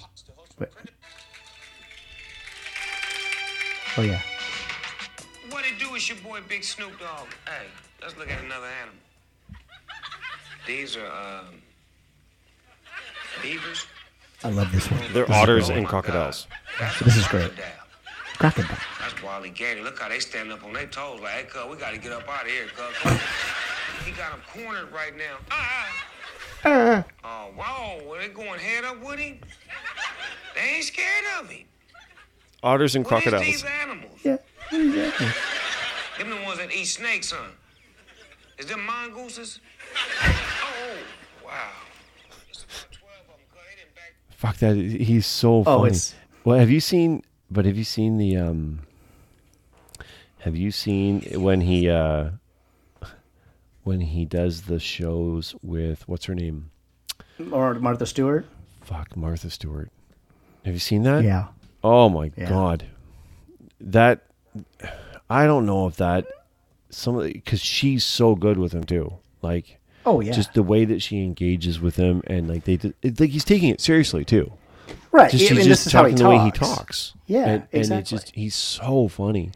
Wait. 0.58 0.68
Oh 3.96 4.02
yeah. 4.02 4.20
What 5.50 5.64
it 5.64 5.78
do 5.78 5.94
is 5.94 6.08
your 6.08 6.18
boy 6.18 6.40
Big 6.48 6.64
Snoop 6.64 6.98
Dogg. 6.98 7.28
Hey, 7.46 7.66
let's 8.02 8.16
look 8.16 8.28
at 8.28 8.42
another 8.42 8.66
animal. 8.82 8.98
These 10.66 10.96
are 10.96 11.06
um, 11.06 11.62
beavers. 13.40 13.86
I 14.42 14.50
love 14.50 14.72
this 14.72 14.90
one. 14.90 15.00
They're 15.12 15.30
otters 15.30 15.68
and 15.68 15.86
crocodiles. 15.86 16.48
This 17.04 17.16
is 17.16 17.28
great. 17.28 17.52
Crocodile. 17.52 17.64
Crocodile. 18.38 18.78
That's 18.98 19.22
Wally 19.22 19.50
Gandy. 19.50 19.82
Look 19.82 20.00
how 20.00 20.08
they 20.08 20.18
stand 20.18 20.50
up 20.50 20.64
on 20.64 20.72
their 20.72 20.88
toes 20.88 21.20
like, 21.20 21.32
hey, 21.32 21.44
cuz, 21.44 21.70
we 21.70 21.76
gotta 21.76 21.98
get 21.98 22.10
up 22.10 22.28
out 22.28 22.42
of 22.44 22.50
here, 22.50 22.66
cuz. 22.74 23.20
He 24.04 24.10
got 24.10 24.32
them 24.32 24.40
cornered 24.52 24.90
right 24.92 25.16
now. 25.16 25.36
Ah. 25.52 25.86
Oh, 26.64 27.04
wow. 27.56 27.98
Well, 28.06 28.18
they 28.20 28.28
going 28.28 28.58
head 28.58 28.84
up 28.84 29.00
with 29.04 29.18
him? 29.18 29.38
They 30.54 30.60
ain't 30.76 30.84
scared 30.84 31.24
of 31.40 31.48
him. 31.50 31.64
Otters 32.62 32.96
and 32.96 33.04
What 33.04 33.18
is 33.18 33.22
crocodiles. 33.30 33.44
these 33.46 33.64
animals? 33.82 34.18
Yeah. 34.24 34.36
Exactly. 34.72 35.26
Them 36.18 36.30
the 36.30 36.44
ones 36.44 36.58
that 36.58 36.72
eat 36.72 36.86
snakes, 36.86 37.30
huh? 37.30 37.48
Is 38.58 38.66
them 38.66 38.84
mongooses? 38.86 39.60
oh, 39.94 40.28
wow. 41.44 41.50
12 42.90 43.12
of 43.28 43.34
'em, 43.34 43.40
cuz. 43.52 43.60
They 43.68 43.82
done 43.82 43.92
back- 43.94 44.14
Fuck 44.30 44.56
that! 44.58 44.76
He's 44.76 45.26
so 45.26 45.62
funny. 45.62 45.74
Oh, 45.74 45.78
funny. 45.80 45.88
it's- 45.88 46.14
Well, 46.44 46.58
have 46.58 46.70
you 46.70 46.80
seen? 46.80 47.22
But 47.50 47.66
have 47.66 47.76
you 47.76 47.84
seen 47.84 48.16
the? 48.16 48.36
um 48.38 48.80
Have 50.40 50.56
you 50.56 50.70
seen 50.70 51.20
when 51.42 51.60
he? 51.60 51.88
uh 51.90 52.30
when 53.86 54.00
he 54.00 54.24
does 54.24 54.62
the 54.62 54.80
shows 54.80 55.54
with 55.62 56.06
what's 56.08 56.24
her 56.24 56.34
name? 56.34 56.70
Or 57.52 57.74
Martha 57.74 58.04
Stewart. 58.04 58.44
Fuck 58.82 59.16
Martha 59.16 59.48
Stewart. 59.48 59.90
Have 60.64 60.74
you 60.74 60.80
seen 60.80 61.04
that? 61.04 61.22
Yeah. 61.22 61.46
Oh 61.84 62.08
my 62.08 62.32
Yeah. 62.36 62.48
god, 62.48 62.84
that 63.80 64.24
I 65.30 65.46
don't 65.46 65.66
know 65.66 65.86
if 65.86 65.96
that 65.96 66.26
some 66.90 67.18
because 67.20 67.60
she's 67.60 68.04
so 68.04 68.34
good 68.34 68.58
with 68.58 68.72
him 68.72 68.82
too. 68.84 69.12
Like, 69.40 69.78
Oh 70.04 70.20
yeah. 70.20 70.32
just 70.32 70.54
the 70.54 70.62
way 70.64 70.84
that 70.84 71.00
she 71.00 71.22
engages 71.22 71.78
with 71.80 71.94
him, 71.96 72.22
and 72.26 72.48
like 72.48 72.64
they, 72.64 72.74
it, 73.02 73.20
like 73.20 73.30
he's 73.30 73.44
taking 73.44 73.68
it 73.68 73.80
seriously 73.80 74.24
too. 74.24 74.52
right. 75.12 75.30
Just 75.30 75.48
he's 75.48 75.58
this 75.58 75.66
just 75.66 75.86
is 75.86 75.92
how 75.92 76.04
he 76.06 76.14
talking 76.14 76.24
the 76.24 76.30
way 76.30 76.44
he 76.44 76.50
talks. 76.50 77.12
Yeah, 77.26 77.44
and, 77.44 77.48
and 77.48 77.68
exactly. 77.72 77.98
it's 78.00 78.10
just 78.10 78.34
he's 78.34 78.54
so 78.56 79.06
funny. 79.08 79.52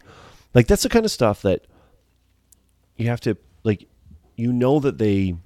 Like 0.55 0.69
that's 0.69 0.83
the 0.85 0.89
kind 0.89 1.05
of 1.05 1.11
stuff 1.11 1.43
that 1.43 1.65
you 2.97 3.09
have 3.09 3.21
to 3.23 3.37
like. 3.65 3.87
You 4.41 4.53
know 4.53 4.81
that 4.81 4.99
they 4.99 5.37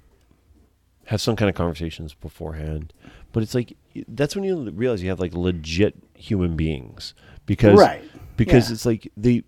have 1.07 1.21
some 1.21 1.35
kind 1.35 1.49
of 1.49 1.55
conversations 1.55 2.13
beforehand, 2.13 2.93
but 3.31 3.43
it's 3.43 3.53
like 3.53 3.75
that's 4.07 4.35
when 4.35 4.43
you 4.43 4.69
realize 4.71 5.03
you 5.03 5.09
have 5.09 5.19
like 5.19 5.33
legit 5.33 5.95
human 6.15 6.55
beings 6.55 7.13
because 7.45 7.77
Right. 7.79 8.03
because 8.37 8.69
Yeah. 8.69 8.73
it's 8.73 8.85
like 8.85 9.11
they 9.15 9.43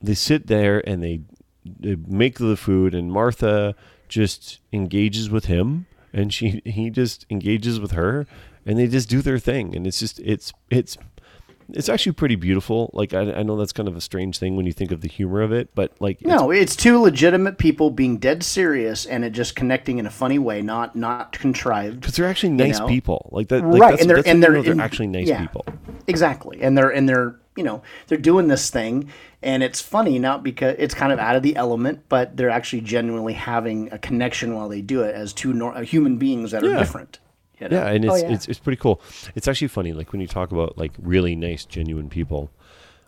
they 0.00 0.14
sit 0.14 0.46
there 0.46 0.86
and 0.88 1.02
they, 1.02 1.20
they 1.64 1.96
make 2.06 2.38
the 2.38 2.56
food 2.56 2.94
and 2.94 3.12
Martha 3.12 3.74
just 4.08 4.60
engages 4.72 5.28
with 5.30 5.44
him 5.46 5.86
and 6.12 6.32
she 6.32 6.60
he 6.64 6.90
just 6.90 7.26
engages 7.30 7.78
with 7.80 7.92
her 7.92 8.26
and 8.66 8.78
they 8.78 8.86
just 8.86 9.08
do 9.08 9.20
their 9.22 9.38
thing 9.38 9.74
and 9.76 9.86
it's 9.86 9.98
just 10.00 10.18
it's 10.20 10.52
it's 10.70 10.96
it's 11.70 11.88
actually 11.88 12.12
pretty 12.12 12.34
beautiful 12.36 12.90
like 12.92 13.14
I, 13.14 13.32
I 13.32 13.42
know 13.42 13.56
that's 13.56 13.72
kind 13.72 13.88
of 13.88 13.96
a 13.96 14.00
strange 14.00 14.38
thing 14.38 14.56
when 14.56 14.66
you 14.66 14.72
think 14.72 14.90
of 14.92 15.00
the 15.00 15.08
humor 15.08 15.42
of 15.42 15.52
it 15.52 15.74
but 15.74 15.92
like 16.00 16.20
No, 16.22 16.50
it's 16.50 16.76
two 16.76 16.98
legitimate 17.00 17.58
people 17.58 17.90
being 17.90 18.18
dead 18.18 18.42
serious 18.42 19.06
and 19.06 19.24
it 19.24 19.30
just 19.30 19.54
connecting 19.56 19.98
in 19.98 20.06
a 20.06 20.10
funny 20.10 20.38
way, 20.38 20.62
not 20.62 20.94
not 20.96 21.32
contrived. 21.32 22.00
because 22.00 22.16
they're 22.16 22.26
actually 22.28 22.50
nice 22.52 22.78
know? 22.78 22.86
people 22.86 23.28
like 23.32 23.48
that 23.48 23.64
like 23.64 23.80
right, 23.80 23.90
that's, 23.90 24.02
and 24.02 24.10
they're 24.10 24.22
and 24.26 24.42
they're 24.42 24.62
they're 24.62 24.72
in- 24.72 24.80
actually 24.80 25.06
nice 25.08 25.28
yeah, 25.28 25.40
people 25.40 25.64
Exactly, 26.06 26.60
and 26.62 26.76
they're 26.76 26.90
and 26.90 27.08
they're 27.08 27.36
you 27.56 27.62
know 27.62 27.82
they're 28.08 28.18
doing 28.18 28.48
this 28.48 28.70
thing, 28.70 29.08
and 29.42 29.62
it's 29.62 29.80
funny 29.80 30.18
not 30.18 30.42
because 30.42 30.74
it's 30.78 30.94
kind 30.94 31.12
of 31.12 31.18
out 31.18 31.36
of 31.36 31.42
the 31.42 31.54
element, 31.56 32.00
but 32.08 32.36
they're 32.36 32.50
actually 32.50 32.80
genuinely 32.80 33.34
having 33.34 33.92
a 33.92 33.98
connection 33.98 34.54
while 34.54 34.68
they 34.68 34.80
do 34.80 35.02
it 35.02 35.14
as 35.14 35.32
two 35.32 35.52
nor- 35.52 35.76
uh, 35.76 35.82
human 35.82 36.16
beings 36.16 36.50
that 36.50 36.64
are 36.64 36.70
Yeah. 36.70 36.78
different. 36.78 37.18
You 37.62 37.68
know? 37.68 37.76
Yeah, 37.76 37.88
and 37.90 38.04
it's, 38.04 38.12
Oh, 38.14 38.16
yeah. 38.16 38.32
it's 38.34 38.48
it's 38.48 38.58
pretty 38.58 38.80
cool. 38.80 39.00
It's 39.34 39.48
actually 39.48 39.68
funny, 39.68 39.92
like 39.92 40.12
when 40.12 40.20
you 40.20 40.26
talk 40.26 40.52
about 40.52 40.76
like 40.78 40.92
really 40.98 41.34
nice, 41.36 41.64
genuine 41.64 42.08
people. 42.08 42.50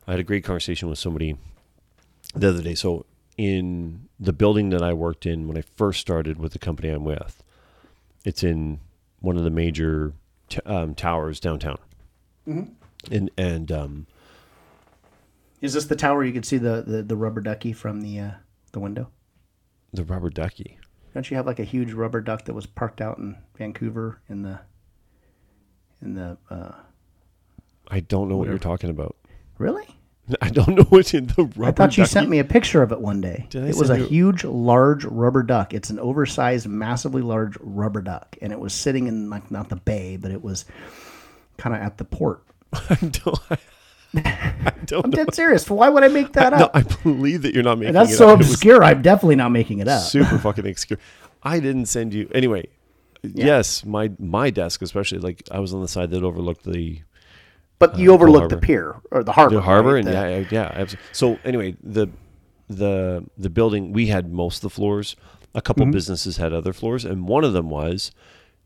I 0.06 0.12
had 0.12 0.20
a 0.20 0.24
great 0.24 0.44
conversation 0.44 0.88
with 0.90 0.98
somebody 0.98 1.36
the 2.34 2.48
other 2.50 2.62
day. 2.62 2.74
So 2.74 3.06
in 3.38 4.08
the 4.20 4.32
building 4.32 4.70
that 4.70 4.82
I 4.82 4.92
worked 4.92 5.24
in 5.26 5.48
when 5.48 5.56
I 5.56 5.62
first 5.76 6.00
started 6.00 6.38
with 6.38 6.52
the 6.52 6.58
company 6.58 6.88
I'm 6.90 7.04
with, 7.04 7.42
it's 8.24 8.42
in 8.44 8.80
one 9.20 9.36
of 9.36 9.44
the 9.44 9.50
major 9.50 10.12
t- 10.50 10.60
um, 10.66 10.94
towers 10.94 11.40
downtown. 11.40 11.78
Mm-hmm. 12.46 12.72
And 13.14 13.30
and 13.38 13.72
um, 13.72 14.06
Is 15.62 15.72
this 15.72 15.86
the 15.86 15.96
tower 15.96 16.22
you 16.24 16.32
can 16.32 16.42
see 16.42 16.58
the, 16.58 16.82
the, 16.86 17.02
the 17.02 17.16
rubber 17.16 17.40
ducky 17.40 17.72
from 17.72 18.02
the 18.02 18.20
uh, 18.20 18.30
the 18.72 18.80
window? 18.80 19.08
the 19.92 20.04
rubber 20.04 20.28
ducky. 20.28 20.78
Don't 21.14 21.30
you 21.30 21.36
have 21.36 21.46
like 21.46 21.60
a 21.60 21.64
huge 21.64 21.92
rubber 21.92 22.20
duck 22.20 22.44
that 22.46 22.54
was 22.54 22.66
parked 22.66 23.00
out 23.00 23.18
in 23.18 23.36
Vancouver 23.56 24.20
in 24.28 24.42
the 24.42 24.58
in 26.02 26.14
the 26.14 26.36
uh, 26.50 26.72
I 27.88 28.00
don't 28.00 28.28
know 28.28 28.36
what 28.36 28.48
you're 28.48 28.58
talking 28.58 28.90
about. 28.90 29.16
really? 29.58 29.86
I 30.40 30.48
don't 30.48 30.74
know 30.74 30.84
what's 30.84 31.12
in 31.12 31.26
the 31.26 31.44
rubber. 31.44 31.64
I 31.66 31.70
thought 31.72 31.96
you 31.98 32.02
ducky. 32.02 32.12
sent 32.12 32.30
me 32.30 32.38
a 32.38 32.44
picture 32.44 32.82
of 32.82 32.92
it 32.92 33.00
one 33.00 33.20
day. 33.20 33.46
Did 33.50 33.64
I 33.64 33.68
it 33.68 33.76
was 33.76 33.90
a 33.90 33.98
you- 33.98 34.06
huge, 34.06 34.44
large 34.44 35.04
rubber 35.04 35.42
duck. 35.42 35.74
It's 35.74 35.90
an 35.90 35.98
oversized, 35.98 36.66
massively 36.66 37.20
large 37.20 37.58
rubber 37.60 38.00
duck, 38.00 38.36
and 38.40 38.50
it 38.50 38.58
was 38.58 38.72
sitting 38.72 39.06
in 39.06 39.28
like 39.28 39.50
not 39.50 39.68
the 39.68 39.76
bay, 39.76 40.16
but 40.16 40.30
it 40.30 40.42
was 40.42 40.64
kind 41.58 41.76
of 41.76 41.82
at 41.82 41.98
the 41.98 42.04
port. 42.06 42.42
I 42.72 42.94
don't. 43.02 43.38
I 44.24 44.72
don't 44.86 45.04
I'm 45.04 45.10
know. 45.10 45.16
dead 45.24 45.34
serious. 45.34 45.68
Why 45.68 45.88
would 45.88 46.02
I 46.04 46.08
make 46.08 46.32
that 46.34 46.52
No, 46.56 46.66
up? 46.66 46.70
I 46.74 46.82
believe 46.82 47.42
that 47.42 47.54
you're 47.54 47.62
not 47.62 47.78
making 47.78 47.94
That's 47.94 48.12
it 48.12 48.16
so 48.16 48.28
up. 48.30 48.40
Obscure. 48.40 48.82
I'm 48.84 49.02
definitely 49.02 49.36
not 49.36 49.50
making 49.50 49.78
it 49.80 49.88
up. 49.88 50.02
super 50.02 50.38
fucking 50.46 50.66
obscure. 50.66 50.98
I 51.42 51.60
didn't 51.60 51.86
send 51.86 52.14
you 52.14 52.30
anyway. 52.34 52.68
Yes, 53.22 53.84
my 53.84 54.10
my 54.18 54.50
desk 54.50 54.82
especially 54.82 55.18
like 55.18 55.42
I 55.50 55.58
was 55.58 55.72
on 55.72 55.80
the 55.80 55.88
side 55.88 56.10
that 56.10 56.22
overlooked 56.22 56.64
the 56.64 57.00
But 57.78 57.98
you 57.98 58.12
overlooked 58.12 58.50
the 58.50 58.56
Harbor. 58.56 58.66
pier 58.66 58.96
or 59.10 59.24
the 59.24 59.32
harbor. 59.32 59.54
the 59.56 59.62
harbor 59.62 59.94
right? 59.94 59.98
and 60.04 60.08
The- 60.08 60.12
yeah 60.12 60.28
yeah, 60.38 60.46
yeah 60.74 60.84
abso- 60.84 60.98
so 61.12 61.38
anyway 61.44 61.76
the 61.82 62.08
the 62.68 63.24
the 63.38 63.48
building 63.50 63.92
we 63.92 64.06
had 64.08 64.30
most 64.32 64.56
of 64.58 64.62
the 64.62 64.70
floors 64.70 65.16
a 65.54 65.62
couple 65.62 65.84
Mm-hmm. 65.84 65.92
businesses 65.92 66.36
had 66.36 66.52
other 66.52 66.72
floors 66.72 67.04
and 67.04 67.26
one 67.28 67.44
of 67.44 67.52
them 67.54 67.70
was 67.70 68.10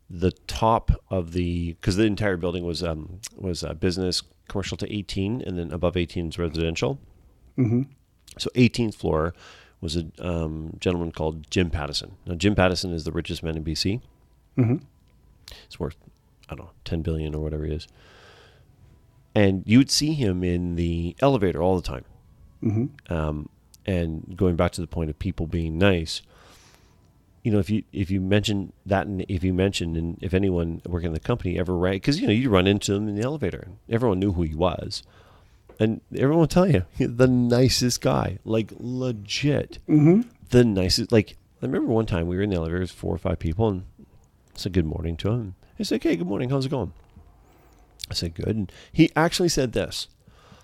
the 0.09 0.31
top 0.47 0.91
of 1.09 1.31
the 1.33 1.73
because 1.73 1.95
the 1.95 2.03
entire 2.03 2.35
building 2.37 2.65
was 2.65 2.83
um 2.83 3.19
was 3.37 3.63
uh, 3.63 3.73
business 3.73 4.23
commercial 4.49 4.77
to 4.77 4.93
18 4.93 5.41
and 5.41 5.57
then 5.57 5.71
above 5.71 5.95
18 5.95 6.29
is 6.29 6.37
residential 6.37 6.99
mm-hmm. 7.57 7.83
so 8.37 8.49
18th 8.55 8.95
floor 8.95 9.33
was 9.81 9.95
a 9.95 10.05
um, 10.19 10.75
gentleman 10.79 11.11
called 11.11 11.49
Jim 11.49 11.69
Pattison 11.69 12.15
now 12.25 12.35
Jim 12.35 12.55
Pattison 12.55 12.93
is 12.93 13.03
the 13.05 13.11
richest 13.11 13.43
man 13.43 13.55
in 13.55 13.63
BC 13.63 14.01
mm-hmm. 14.57 14.77
it's 15.65 15.79
worth 15.79 15.95
I 16.49 16.55
don't 16.55 16.65
know 16.65 16.71
10 16.83 17.01
billion 17.01 17.33
or 17.33 17.41
whatever 17.41 17.65
he 17.65 17.73
is 17.73 17.87
and 19.35 19.63
you 19.65 19.77
would 19.77 19.91
see 19.91 20.13
him 20.13 20.43
in 20.43 20.75
the 20.75 21.15
elevator 21.21 21.61
all 21.61 21.75
the 21.75 21.87
time. 21.87 22.05
Mm-hmm. 22.63 23.13
Um, 23.13 23.49
and 23.85 24.33
going 24.35 24.55
back 24.55 24.71
to 24.73 24.81
the 24.81 24.87
point 24.87 25.09
of 25.09 25.17
people 25.17 25.47
being 25.47 25.77
nice, 25.77 26.21
you 27.43 27.51
know, 27.51 27.59
if 27.59 27.69
you 27.69 27.83
if 27.93 28.11
you 28.11 28.19
mention 28.19 28.73
that, 28.85 29.07
and 29.07 29.25
if 29.27 29.43
you 29.43 29.53
mention, 29.53 29.95
and 29.95 30.17
if 30.21 30.33
anyone 30.33 30.81
working 30.85 31.07
in 31.07 31.13
the 31.13 31.19
company 31.19 31.57
ever 31.57 31.75
ran, 31.75 31.93
because 31.93 32.19
you 32.19 32.27
know 32.27 32.33
you 32.33 32.49
run 32.49 32.67
into 32.67 32.93
him 32.93 33.07
in 33.07 33.15
the 33.15 33.21
elevator, 33.21 33.63
and 33.65 33.77
everyone 33.89 34.19
knew 34.19 34.33
who 34.33 34.43
he 34.43 34.55
was, 34.55 35.03
and 35.79 36.01
everyone 36.13 36.39
will 36.39 36.47
tell 36.47 36.69
you 36.69 36.85
the 36.99 37.27
nicest 37.27 38.01
guy, 38.01 38.39
like 38.43 38.73
legit, 38.77 39.79
mm-hmm. 39.87 40.21
the 40.49 40.63
nicest. 40.63 41.11
Like 41.11 41.37
I 41.61 41.65
remember 41.65 41.91
one 41.91 42.05
time 42.05 42.27
we 42.27 42.35
were 42.35 42.43
in 42.43 42.49
the 42.49 42.57
elevator, 42.57 42.79
there's 42.79 42.91
four 42.91 43.15
or 43.15 43.19
five 43.19 43.39
people, 43.39 43.69
and 43.69 43.83
I 43.99 44.57
said 44.57 44.73
good 44.73 44.85
morning 44.85 45.15
to 45.17 45.29
him. 45.29 45.55
He 45.77 45.83
said, 45.83 46.03
"Hey, 46.03 46.15
good 46.17 46.27
morning. 46.27 46.49
How's 46.49 46.65
it 46.65 46.69
going?" 46.69 46.93
I 48.09 48.13
said, 48.13 48.33
good. 48.33 48.47
And 48.47 48.71
he 48.91 49.11
actually 49.15 49.49
said 49.49 49.73
this. 49.73 50.07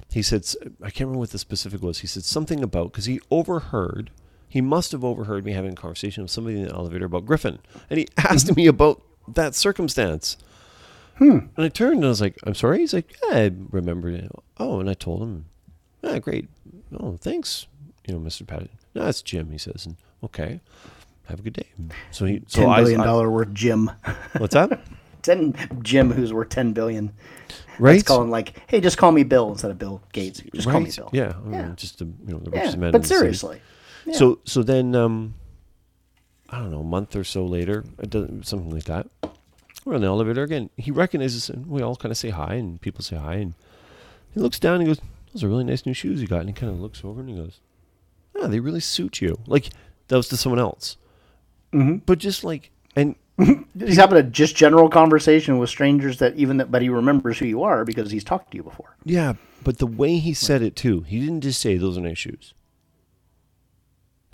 He 0.09 0.21
said, 0.21 0.45
"I 0.82 0.89
can't 0.89 1.01
remember 1.01 1.19
what 1.19 1.32
the 1.32 1.39
specific 1.39 1.82
was. 1.82 1.99
He 1.99 2.07
said 2.07 2.23
something 2.23 2.63
about, 2.63 2.91
because 2.91 3.05
he 3.05 3.19
overheard, 3.30 4.11
he 4.47 4.61
must 4.61 4.91
have 4.91 5.03
overheard 5.03 5.43
me 5.45 5.51
having 5.53 5.73
a 5.73 5.75
conversation 5.75 6.23
with 6.23 6.31
somebody 6.31 6.59
in 6.59 6.67
the 6.67 6.73
elevator 6.73 7.05
about 7.05 7.25
Griffin. 7.25 7.59
And 7.89 7.99
he 7.99 8.07
asked 8.17 8.55
me 8.55 8.67
about 8.67 9.01
that 9.27 9.55
circumstance. 9.55 10.37
And 11.17 11.49
I 11.57 11.69
turned 11.69 11.95
and 11.97 12.05
I 12.05 12.09
was 12.09 12.19
like, 12.21 12.37
I'm 12.43 12.55
sorry? 12.55 12.79
He's 12.79 12.93
like, 12.93 13.15
yeah, 13.29 13.37
I 13.37 13.51
remember 13.71 14.09
it. 14.09 14.29
Oh, 14.57 14.79
and 14.81 14.89
I 14.89 14.93
told 14.93 15.21
him, 15.21 15.45
ah, 16.03 16.19
great. 16.19 16.49
Oh, 16.99 17.15
thanks, 17.17 17.67
you 18.05 18.13
know, 18.13 18.19
Mr. 18.19 18.45
Pattison. 18.45 18.77
No, 18.93 19.07
it's 19.07 19.21
Jim, 19.21 19.49
he 19.51 19.57
says. 19.57 19.85
And 19.85 19.95
okay, 20.23 20.59
have 21.29 21.39
a 21.39 21.41
good 21.41 21.53
day. 21.53 21.67
So 22.11 22.25
he, 22.25 22.41
so 22.47 22.61
ten 22.65 22.75
billion 22.75 23.01
I- 23.01 23.05
dollar 23.05 23.29
worth 23.31 23.53
Jim. 23.53 23.89
what's 24.37 24.53
that? 24.55 24.81
ten 25.21 25.53
Jim, 25.81 26.11
who's 26.11 26.33
worth 26.33 26.49
ten 26.49 26.73
billion. 26.73 27.13
Right? 27.79 27.93
Let's 27.93 28.03
call 28.03 28.21
him 28.21 28.29
like, 28.29 28.53
hey, 28.67 28.79
just 28.81 28.97
call 28.97 29.11
me 29.13 29.23
Bill 29.23 29.49
instead 29.51 29.71
of 29.71 29.77
Bill 29.77 30.01
Gates. 30.13 30.41
Just 30.53 30.69
call 30.69 30.79
me 30.81 30.91
Bill. 30.95 31.09
Yeah, 31.13 31.33
I 31.37 31.39
mean, 31.47 31.53
Yeah. 31.53 31.71
just 31.75 31.99
the 31.99 32.05
you 32.05 32.33
know 32.33 32.39
the 32.39 32.51
Yeah, 32.51 32.59
richest 32.59 32.77
man. 32.77 32.87
in 32.87 32.91
but 32.91 33.03
the 33.03 33.59
So 34.13 34.39
so 34.45 34.63
then 34.63 34.95
um, 34.95 35.35
I 36.49 36.59
don't 36.59 36.71
know, 36.71 36.81
a 36.81 36.83
month 36.83 37.15
or 37.15 37.23
so 37.23 37.45
later, 37.45 37.83
something 38.43 38.69
like 38.69 38.85
that. 38.85 39.07
We're 39.83 39.95
on 39.95 40.01
the 40.01 40.07
elevator 40.07 40.43
again. 40.43 40.69
He 40.77 40.89
recognizes, 40.89 41.49
and 41.49 41.67
we 41.67 41.81
all 41.81 41.95
kind 41.95 42.11
of 42.11 42.17
say 42.17 42.29
hi, 42.29 42.55
and 42.55 42.81
people 42.81 43.03
say 43.03 43.17
hi, 43.17 43.35
and 43.35 43.53
he 44.33 44.39
looks 44.39 44.59
down 44.59 44.75
and 44.75 44.83
he 44.83 44.87
goes, 44.87 45.01
"Those 45.31 45.43
are 45.43 45.47
really 45.47 45.63
nice 45.63 45.85
new 45.85 45.93
shoes 45.93 46.21
you 46.21 46.27
got." 46.27 46.39
And 46.41 46.49
he 46.49 46.53
kind 46.53 46.71
of 46.71 46.79
looks 46.79 47.03
over 47.03 47.19
and 47.19 47.29
he 47.29 47.35
goes, 47.35 47.59
"Yeah, 48.35 48.47
they 48.47 48.59
really 48.59 48.79
suit 48.79 49.21
you." 49.21 49.37
Like 49.47 49.69
that 50.07 50.17
was 50.17 50.27
to 50.29 50.37
someone 50.37 50.59
else, 50.59 50.97
mm-hmm. 51.73 51.97
but 51.97 52.19
just 52.19 52.43
like 52.43 52.71
and 52.95 53.15
he's 53.77 53.97
having 53.97 54.17
a 54.17 54.23
just 54.23 54.55
general 54.55 54.89
conversation 54.89 55.57
with 55.57 55.69
strangers 55.69 56.19
that 56.19 56.35
even 56.35 56.57
that, 56.57 56.71
but 56.71 56.81
he 56.81 56.89
remembers 56.89 57.37
who 57.37 57.45
you 57.45 57.63
are 57.63 57.83
because 57.85 58.11
he's 58.11 58.23
talked 58.23 58.51
to 58.51 58.57
you 58.57 58.63
before. 58.63 58.95
Yeah, 59.03 59.33
but 59.63 59.77
the 59.79 59.87
way 59.87 60.17
he 60.17 60.33
said 60.33 60.61
it 60.61 60.75
too, 60.75 61.01
he 61.01 61.19
didn't 61.19 61.41
just 61.41 61.59
say 61.59 61.77
those 61.77 61.97
are 61.97 62.01
nice 62.01 62.17
shoes. 62.17 62.53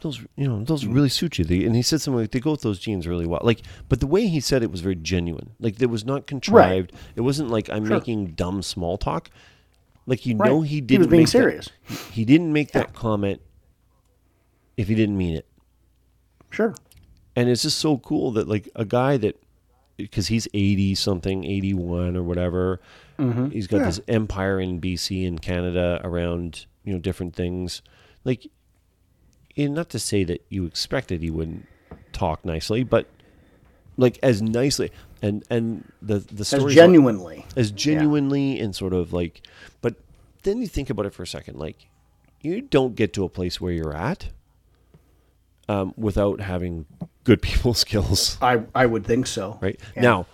Those, 0.02 0.20
you 0.36 0.48
know, 0.48 0.64
those 0.64 0.84
mm. 0.84 0.94
really 0.94 1.10
suit 1.10 1.38
you. 1.38 1.46
They, 1.46 1.64
and 1.64 1.76
he 1.76 1.82
said 1.82 2.02
something 2.02 2.22
like 2.22 2.32
they 2.32 2.40
go 2.40 2.52
with 2.52 2.62
those 2.62 2.80
jeans 2.80 3.08
really 3.08 3.28
well. 3.28 3.42
Like, 3.44 3.62
but 3.88 4.00
the 4.00 4.08
way 4.08 4.28
he 4.28 4.40
said 4.40 4.64
it 4.64 4.72
was 4.72 4.82
very 4.82 4.96
genuine. 4.96 5.52
Like, 5.60 5.80
it 5.80 5.90
was 5.90 6.06
not 6.06 6.26
contrived. 6.28 6.92
It 7.16 7.22
wasn't 7.22 7.50
like 7.50 7.70
I'm 7.70 7.86
Sure. 7.86 7.98
making 7.98 8.28
dumb 8.32 8.64
small 8.64 8.98
talk. 8.98 9.30
Like 10.08 10.26
you 10.26 10.36
Right. 10.36 10.50
know, 10.50 10.62
He 10.62 10.76
he 10.76 10.82
was 10.82 10.88
didn't. 10.88 11.10
being 11.10 11.22
make 11.22 11.28
that- 11.28 11.32
serious. 11.32 11.70
he, 12.12 12.26
didn't 12.26 12.52
make 12.52 12.72
that 12.72 12.94
comment 12.94 13.42
if 14.76 14.88
he 14.88 14.96
didn't 14.96 15.18
mean 15.18 15.36
it. 15.36 15.46
Sure. 16.50 16.76
And 17.36 17.48
it's 17.48 17.62
just 17.62 17.78
so 17.78 17.98
cool 18.00 18.32
that 18.32 18.48
like 18.48 18.70
a 18.76 18.86
guy 18.86 19.18
that 19.18 19.40
because 19.98 20.28
he's 20.28 20.48
80 20.54 20.96
something 20.96 21.46
81 21.46 22.18
or 22.18 22.24
whatever 22.24 22.82
mm-hmm. 23.20 23.50
he's 23.50 23.68
got 23.68 23.80
this 23.86 24.00
empire 24.08 24.60
in 24.60 24.82
bc 24.82 25.28
and 25.28 25.42
canada 25.42 26.02
around 26.04 26.66
you 26.84 26.94
know 26.94 27.00
different 27.00 27.36
things 27.36 27.82
like 28.24 28.48
not 29.58 29.90
to 29.90 30.00
say 30.00 30.24
that 30.24 30.44
you 30.50 30.66
expected 30.66 31.22
he 31.22 31.30
wouldn't 31.30 31.68
talk 32.14 32.44
nicely 32.46 32.84
but 32.84 33.08
like 33.98 34.18
as 34.24 34.42
nicely 34.42 34.92
and 35.22 35.44
and 35.50 35.92
the 36.02 36.20
the 36.20 36.42
As 36.42 36.48
stories 36.50 36.76
genuinely. 36.76 37.46
as 37.56 37.72
genuinely 37.72 38.60
and 38.60 38.76
sort 38.76 38.94
of 38.94 39.14
like 39.14 39.42
but 39.82 39.96
then 40.44 40.60
you 40.62 40.68
think 40.68 40.90
about 40.90 41.06
it 41.06 41.14
for 41.14 41.24
a 41.24 41.28
second 41.28 41.58
like 41.60 41.88
you 42.42 42.62
don't 42.62 42.96
get 42.96 43.14
to 43.14 43.24
a 43.24 43.30
place 43.30 43.62
where 43.62 43.72
you're 43.72 43.96
at 43.96 44.30
um, 45.70 45.94
without 45.96 46.42
having 46.42 46.86
good 47.24 47.42
people 47.50 47.74
skills 47.74 48.38
I 48.42 48.64
I 48.74 48.86
would 48.86 49.06
think 49.06 49.28
so. 49.28 49.58
right 49.62 49.80
Yeah. 49.96 50.02
now 50.02 50.26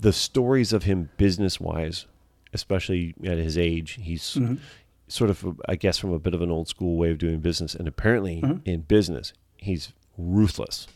the 0.00 0.12
stories 0.12 0.72
of 0.72 0.84
him 0.84 1.10
business 1.16 1.60
wise 1.60 2.06
especially 2.52 3.14
at 3.24 3.38
his 3.38 3.58
age 3.58 3.98
he's 4.00 4.22
Mm-hmm. 4.34 4.54
Sort 5.10 5.28
of 5.30 5.44
i 5.68 5.74
guess 5.76 5.98
from 5.98 6.12
a 6.12 6.18
bit 6.18 6.34
of 6.34 6.40
an 6.42 6.50
old 6.50 6.68
school 6.68 6.96
way 6.96 7.10
of 7.10 7.18
doing 7.18 7.40
business 7.40 7.74
and 7.74 7.86
apparently 7.88 8.40
Mm-hmm. 8.40 8.68
in 8.68 8.80
business 8.82 9.32
he's 9.56 9.92
ruthless 10.16 10.86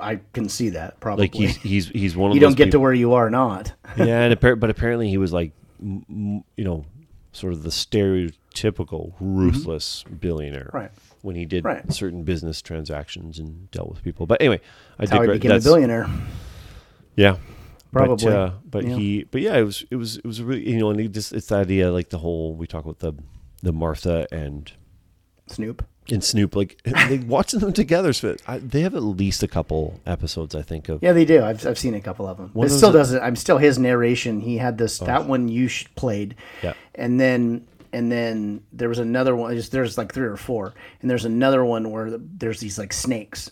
I 0.00 0.18
can 0.32 0.48
see 0.48 0.70
that 0.70 0.98
probably. 0.98 1.24
like 1.26 1.34
he's 1.34 1.56
he's 1.56 1.88
he's 1.88 2.16
one 2.16 2.30
of 2.32 2.34
you 2.34 2.40
don't 2.40 2.56
get 2.56 2.72
to 2.72 2.80
where 2.80 2.92
you 2.92 3.12
are 3.14 3.30
not. 3.30 3.72
yeah 3.96 4.22
and 4.22 4.34
appar- 4.34 4.58
but 4.58 4.68
apparently 4.70 5.08
he 5.08 5.18
was 5.18 5.32
like 5.32 5.52
you 5.80 6.42
know 6.58 6.84
sort 7.32 7.52
of 7.52 7.62
the 7.62 7.70
stereotypical 7.70 9.12
ruthless 9.20 10.04
billionaire 10.20 10.70
Right. 10.72 10.90
when 11.22 11.36
he 11.36 11.44
did 11.44 11.64
Right. 11.64 11.92
certain 11.92 12.22
business 12.24 12.62
transactions 12.62 13.38
and 13.38 13.70
dealt 13.70 13.90
with 13.90 14.02
people 14.02 14.26
but 14.26 14.40
anyway 14.40 14.60
i 14.98 15.02
That's 15.06 15.12
how 15.12 15.22
he 15.22 15.28
became 15.28 15.50
a 15.52 15.60
billionaire. 15.60 16.08
Yeah, 17.16 17.36
Probably, 17.92 18.24
But, 18.26 18.36
uh, 18.36 18.50
but 18.68 18.84
yeah. 18.84 18.96
he, 18.96 19.24
but 19.30 19.40
yeah, 19.40 19.56
it 19.56 19.62
was 19.62 19.84
it 19.88 19.94
was 19.94 20.16
it 20.16 20.24
was 20.24 20.42
really 20.42 20.68
you 20.68 20.78
know, 20.80 20.90
and 20.90 21.12
just 21.14 21.32
it's 21.32 21.46
the 21.46 21.54
idea 21.56 21.92
like 21.92 22.08
the 22.10 22.18
whole 22.18 22.52
we 22.56 22.66
talk 22.66 22.84
about 22.84 22.98
the 22.98 23.12
the 23.64 23.72
Martha 23.72 24.26
and 24.30 24.70
Snoop. 25.46 25.84
and 26.10 26.22
Snoop 26.22 26.54
like 26.54 26.80
like 26.86 27.22
watching 27.26 27.60
them 27.60 27.72
together. 27.72 28.12
So 28.12 28.36
I, 28.46 28.58
they 28.58 28.82
have 28.82 28.94
at 28.94 29.02
least 29.02 29.42
a 29.42 29.48
couple 29.48 30.00
episodes 30.06 30.54
I 30.54 30.62
think 30.62 30.88
of. 30.88 31.02
Yeah, 31.02 31.12
they 31.12 31.24
do. 31.24 31.42
I've, 31.42 31.66
I've 31.66 31.78
seen 31.78 31.94
a 31.94 32.00
couple 32.00 32.28
of 32.28 32.36
them. 32.36 32.50
One 32.52 32.66
it 32.66 32.70
still 32.70 32.92
doesn't. 32.92 33.20
I'm 33.22 33.36
still 33.36 33.58
his 33.58 33.78
narration. 33.78 34.40
He 34.40 34.58
had 34.58 34.78
this 34.78 35.02
oh. 35.02 35.06
that 35.06 35.26
one 35.26 35.48
you 35.48 35.68
played. 35.96 36.36
Yeah. 36.62 36.74
And 36.94 37.18
then 37.18 37.66
and 37.92 38.10
then 38.10 38.62
there 38.72 38.88
was 38.88 38.98
another 38.98 39.34
one. 39.34 39.58
There's 39.70 39.98
like 39.98 40.12
three 40.12 40.26
or 40.26 40.36
four, 40.36 40.74
and 41.00 41.10
there's 41.10 41.24
another 41.24 41.64
one 41.64 41.90
where 41.90 42.16
there's 42.18 42.60
these 42.60 42.78
like 42.78 42.92
snakes, 42.92 43.50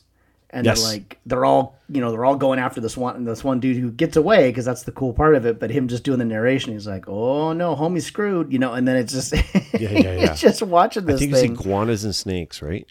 and 0.52 0.66
Yes. 0.66 0.82
they're 0.82 0.92
like 0.92 1.18
they're 1.26 1.44
all 1.44 1.78
you 1.88 2.00
know 2.00 2.10
they're 2.10 2.24
all 2.24 2.36
going 2.36 2.58
after 2.58 2.80
this 2.80 2.96
one 2.96 3.24
this 3.24 3.42
one 3.42 3.58
dude 3.60 3.76
who 3.76 3.90
gets 3.90 4.16
away 4.16 4.50
because 4.50 4.64
that's 4.64 4.82
the 4.82 4.92
cool 4.92 5.12
part 5.12 5.34
of 5.34 5.46
it. 5.46 5.58
But 5.58 5.70
him 5.70 5.88
just 5.88 6.04
doing 6.04 6.18
the 6.18 6.24
narration, 6.24 6.72
he's 6.72 6.86
like, 6.86 7.08
oh 7.08 7.52
no, 7.52 7.74
homie's 7.74 8.06
screwed, 8.06 8.52
you 8.52 8.58
know. 8.58 8.72
And 8.74 8.86
then 8.86 8.96
it's 8.96 9.12
just 9.12 9.32
yeah, 9.72 9.90
yeah. 9.90 10.32
it's 10.32 10.40
just 10.40 10.62
watching 10.62 11.06
this 11.06 11.16
I 11.16 11.18
think 11.20 11.34
thing. 11.34 11.52
it's 11.52 11.60
iguanas 11.60 12.04
and 12.04 12.14
snakes, 12.14 12.60
right? 12.62 12.86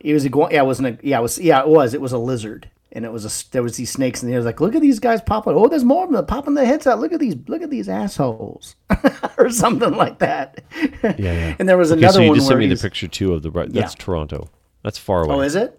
It 0.00 0.14
was 0.14 0.24
a 0.24 0.28
gu- 0.28 0.48
yeah, 0.50 0.62
it 0.62 0.66
wasn't 0.66 1.00
a 1.00 1.06
yeah, 1.06 1.18
it 1.18 1.22
was 1.22 1.38
yeah, 1.38 1.60
it 1.60 1.68
was. 1.68 1.94
It 1.94 2.00
was 2.00 2.10
a 2.12 2.18
lizard, 2.18 2.68
and 2.90 3.04
it 3.04 3.12
was 3.12 3.24
a 3.24 3.50
there 3.52 3.62
was 3.62 3.76
these 3.76 3.90
snakes, 3.92 4.20
and 4.22 4.30
he 4.32 4.36
was 4.36 4.44
like, 4.44 4.60
"Look 4.60 4.74
at 4.74 4.82
these 4.82 4.98
guys 4.98 5.20
popping! 5.20 5.54
Oh, 5.54 5.68
there's 5.68 5.84
more 5.84 6.04
of 6.04 6.10
them 6.10 6.26
popping 6.26 6.54
their 6.54 6.66
heads 6.66 6.88
out. 6.88 6.98
Look 6.98 7.12
at 7.12 7.20
these, 7.20 7.36
look 7.46 7.62
at 7.62 7.70
these 7.70 7.88
assholes, 7.88 8.74
or 9.38 9.48
something 9.50 9.92
like 9.94 10.18
that." 10.18 10.60
Yeah, 11.04 11.14
yeah. 11.18 11.56
And 11.60 11.68
there 11.68 11.78
was 11.78 11.92
Okay, 11.92 12.00
another 12.00 12.14
so 12.14 12.20
you 12.22 12.28
one 12.30 12.36
just 12.36 12.48
sent 12.48 12.58
me 12.58 12.66
the 12.66 12.76
picture 12.76 13.06
too 13.06 13.32
of 13.32 13.42
the. 13.42 13.50
That's 13.50 13.72
Yeah. 13.72 13.88
Toronto. 13.96 14.48
That's 14.82 14.98
far 14.98 15.20
oh, 15.20 15.24
away. 15.26 15.34
Oh, 15.36 15.40
is 15.42 15.54
it? 15.54 15.78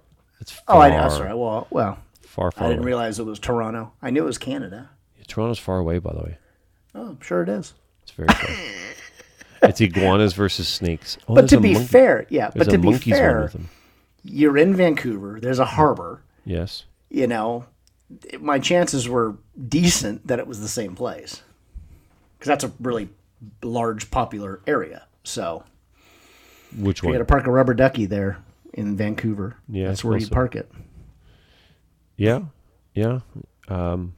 Far, 0.52 0.64
Oh, 0.78 0.80
I, 0.80 0.90
I'm 0.90 1.10
sorry. 1.10 1.34
Well, 1.34 1.68
well, 1.70 1.98
far, 2.22 2.52
far 2.52 2.65
I 2.65 2.70
didn't 2.70 2.80
away. 2.84 2.88
realize 2.88 3.20
it 3.20 3.26
was 3.26 3.40
Toronto. 3.40 3.91
I 4.02 4.10
knew 4.10 4.24
it 4.24 4.26
was 4.28 4.38
Canada. 4.38 4.90
Toronto's 5.28 5.60
far 5.60 5.78
away, 5.80 5.99
by 5.99 6.14
the 6.14 6.20
way. 6.22 6.38
Oh, 6.95 7.10
I'm 7.10 7.22
sure 7.22 7.41
it 7.44 7.49
is. 7.49 7.74
It's 8.03 8.11
very 8.11 8.28
far. 8.28 8.49
it's 9.70 9.82
iguanas 9.82 10.34
versus 10.34 10.68
snakes. 10.68 11.18
Oh, 11.28 11.36
But 11.36 11.49
to 11.49 11.60
be 11.60 11.74
monkey- 11.74 11.88
fair, 11.88 12.26
yeah. 12.30 12.49
there's 12.49 12.68
But 12.68 12.72
to 12.74 12.78
be 12.78 12.94
fair, 12.98 13.41
with 13.44 13.53
them. 13.53 13.70
you're 14.24 14.57
in 14.57 14.76
Vancouver. 14.76 15.40
There's 15.41 15.60
a 15.60 15.65
harbor. 15.65 16.22
Yes. 16.45 16.84
You 17.10 17.28
know, 17.28 17.65
my 18.40 18.60
chances 18.60 19.07
were 19.07 19.36
decent 19.70 20.28
that 20.28 20.40
it 20.40 20.45
was 20.48 20.60
the 20.60 20.68
same 20.68 20.95
place 20.95 21.41
because 22.38 22.48
that's 22.49 22.64
a 22.65 22.72
really 22.82 23.10
large, 23.64 24.11
popular 24.11 24.60
area. 24.68 25.06
So 25.24 25.64
Which 26.78 27.02
you 27.02 27.07
one? 27.07 27.14
got 27.14 27.20
to 27.20 27.26
park 27.26 27.48
a 27.48 27.52
rubber 27.52 27.74
ducky 27.74 28.06
there 28.06 28.38
in 28.73 28.95
Vancouver. 28.97 29.57
Yeah, 29.69 29.87
that's 29.87 30.03
where 30.03 30.17
you 30.17 30.25
so. 30.25 30.31
park 30.33 30.55
it. 30.55 30.71
Yeah. 32.17 32.41
Yeah. 32.93 33.19
Um, 33.67 34.13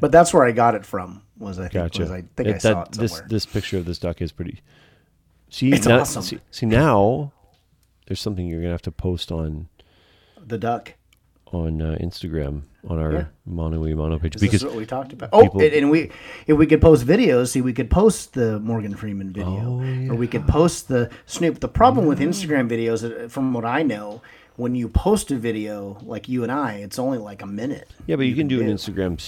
But 0.00 0.12
that's 0.12 0.32
where 0.34 0.44
I 0.44 0.52
got 0.52 0.74
it 0.74 0.84
from. 0.84 1.22
Was 1.38 1.58
I 1.58 1.62
think 1.62 1.72
gotcha. 1.72 2.02
was 2.02 2.10
I 2.10 2.22
think 2.36 2.48
It- 2.48 2.54
I 2.56 2.58
saw 2.58 2.84
that- 2.84 2.94
it 2.96 3.00
this 3.00 3.12
somewhere. 3.12 3.28
this 3.28 3.46
picture 3.46 3.78
of 3.78 3.84
this 3.86 3.98
duck 3.98 4.20
is 4.20 4.30
pretty. 4.32 4.60
See, 5.48 5.72
It's 5.72 5.86
now, 5.86 6.00
awesome. 6.00 6.22
See, 6.22 6.38
see 6.50 6.66
now, 6.66 7.32
there's 8.06 8.20
something 8.20 8.46
you're 8.46 8.60
gonna 8.60 8.72
have 8.72 8.82
to 8.82 8.92
post 8.92 9.32
on 9.32 9.68
the 10.46 10.58
duck. 10.58 10.94
On 11.52 11.82
uh, 11.82 11.96
Instagram 12.00 12.62
on 12.88 12.98
our 12.98 13.12
Yeah. 13.12 13.24
Mono 13.44 13.86
e 13.86 13.94
Mono 13.94 14.18
page 14.18 14.34
This 14.34 14.42
because 14.42 14.62
is 14.62 14.64
what 14.66 14.76
we 14.76 14.86
talked 14.86 15.12
about. 15.12 15.30
Oh, 15.32 15.42
people- 15.42 15.60
and, 15.62 15.90
we 15.90 16.10
if 16.46 16.56
we 16.56 16.66
could 16.66 16.80
post 16.80 17.06
videos, 17.06 17.48
see, 17.48 17.60
we 17.60 17.72
could 17.72 17.90
post 17.90 18.32
the 18.34 18.58
Morgan 18.60 18.94
Freeman 18.94 19.32
video, 19.32 19.80
Oh, 19.82 20.12
or 20.12 20.14
we 20.16 20.26
could 20.28 20.46
post 20.46 20.88
the 20.88 21.10
Snoop. 21.26 21.60
The 21.60 21.68
problem 21.68 22.06
with 22.06 22.20
Instagram 22.20 22.68
videos, 22.70 23.04
uh, 23.04 23.28
from 23.28 23.52
what 23.52 23.64
I 23.64 23.82
know, 23.82 24.22
when 24.56 24.74
you 24.74 24.88
post 24.88 25.30
a 25.30 25.36
video 25.36 25.98
like 26.02 26.28
you 26.28 26.42
and 26.42 26.52
I, 26.52 26.74
it's 26.74 26.98
only 26.98 27.18
like 27.18 27.42
a 27.42 27.46
minute. 27.46 27.88
yeah, 28.06 28.16
but 28.16 28.26
you, 28.26 28.34
can 28.34 28.46
do 28.48 28.60
an. 28.60 28.66
Instagram 28.68 29.18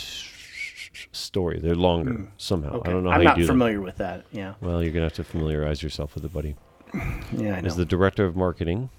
story. 1.12 1.58
They're 1.58 1.74
longer 1.74 2.28
somehow. 2.36 2.80
I 2.84 2.90
don't 2.90 3.04
know 3.04 3.10
how 3.10 3.16
I'm 3.16 3.22
you 3.22 3.28
not 3.28 3.36
do 3.38 3.46
familiar 3.46 3.80
with 3.80 3.96
that. 3.96 4.24
Yeah, 4.32 4.54
Well, 4.60 4.82
you're 4.82 4.92
gonna 4.92 5.06
have 5.06 5.14
to 5.14 5.24
familiarize 5.24 5.82
yourself 5.82 6.14
with 6.14 6.24
it, 6.24 6.32
buddy. 6.32 6.54
yeah, 6.94 7.56
I 7.56 7.60
know. 7.60 7.66
As 7.66 7.76
the 7.76 7.84
director 7.84 8.24
of 8.24 8.36
marketing, 8.36 8.90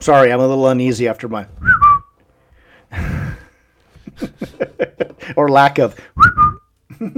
Sorry, 0.00 0.32
I'm 0.32 0.38
a 0.40 0.46
little 0.46 0.68
uneasy 0.68 1.08
after 1.08 1.28
my 1.28 1.46
or 5.36 5.48
lack 5.48 5.78
of. 5.78 5.94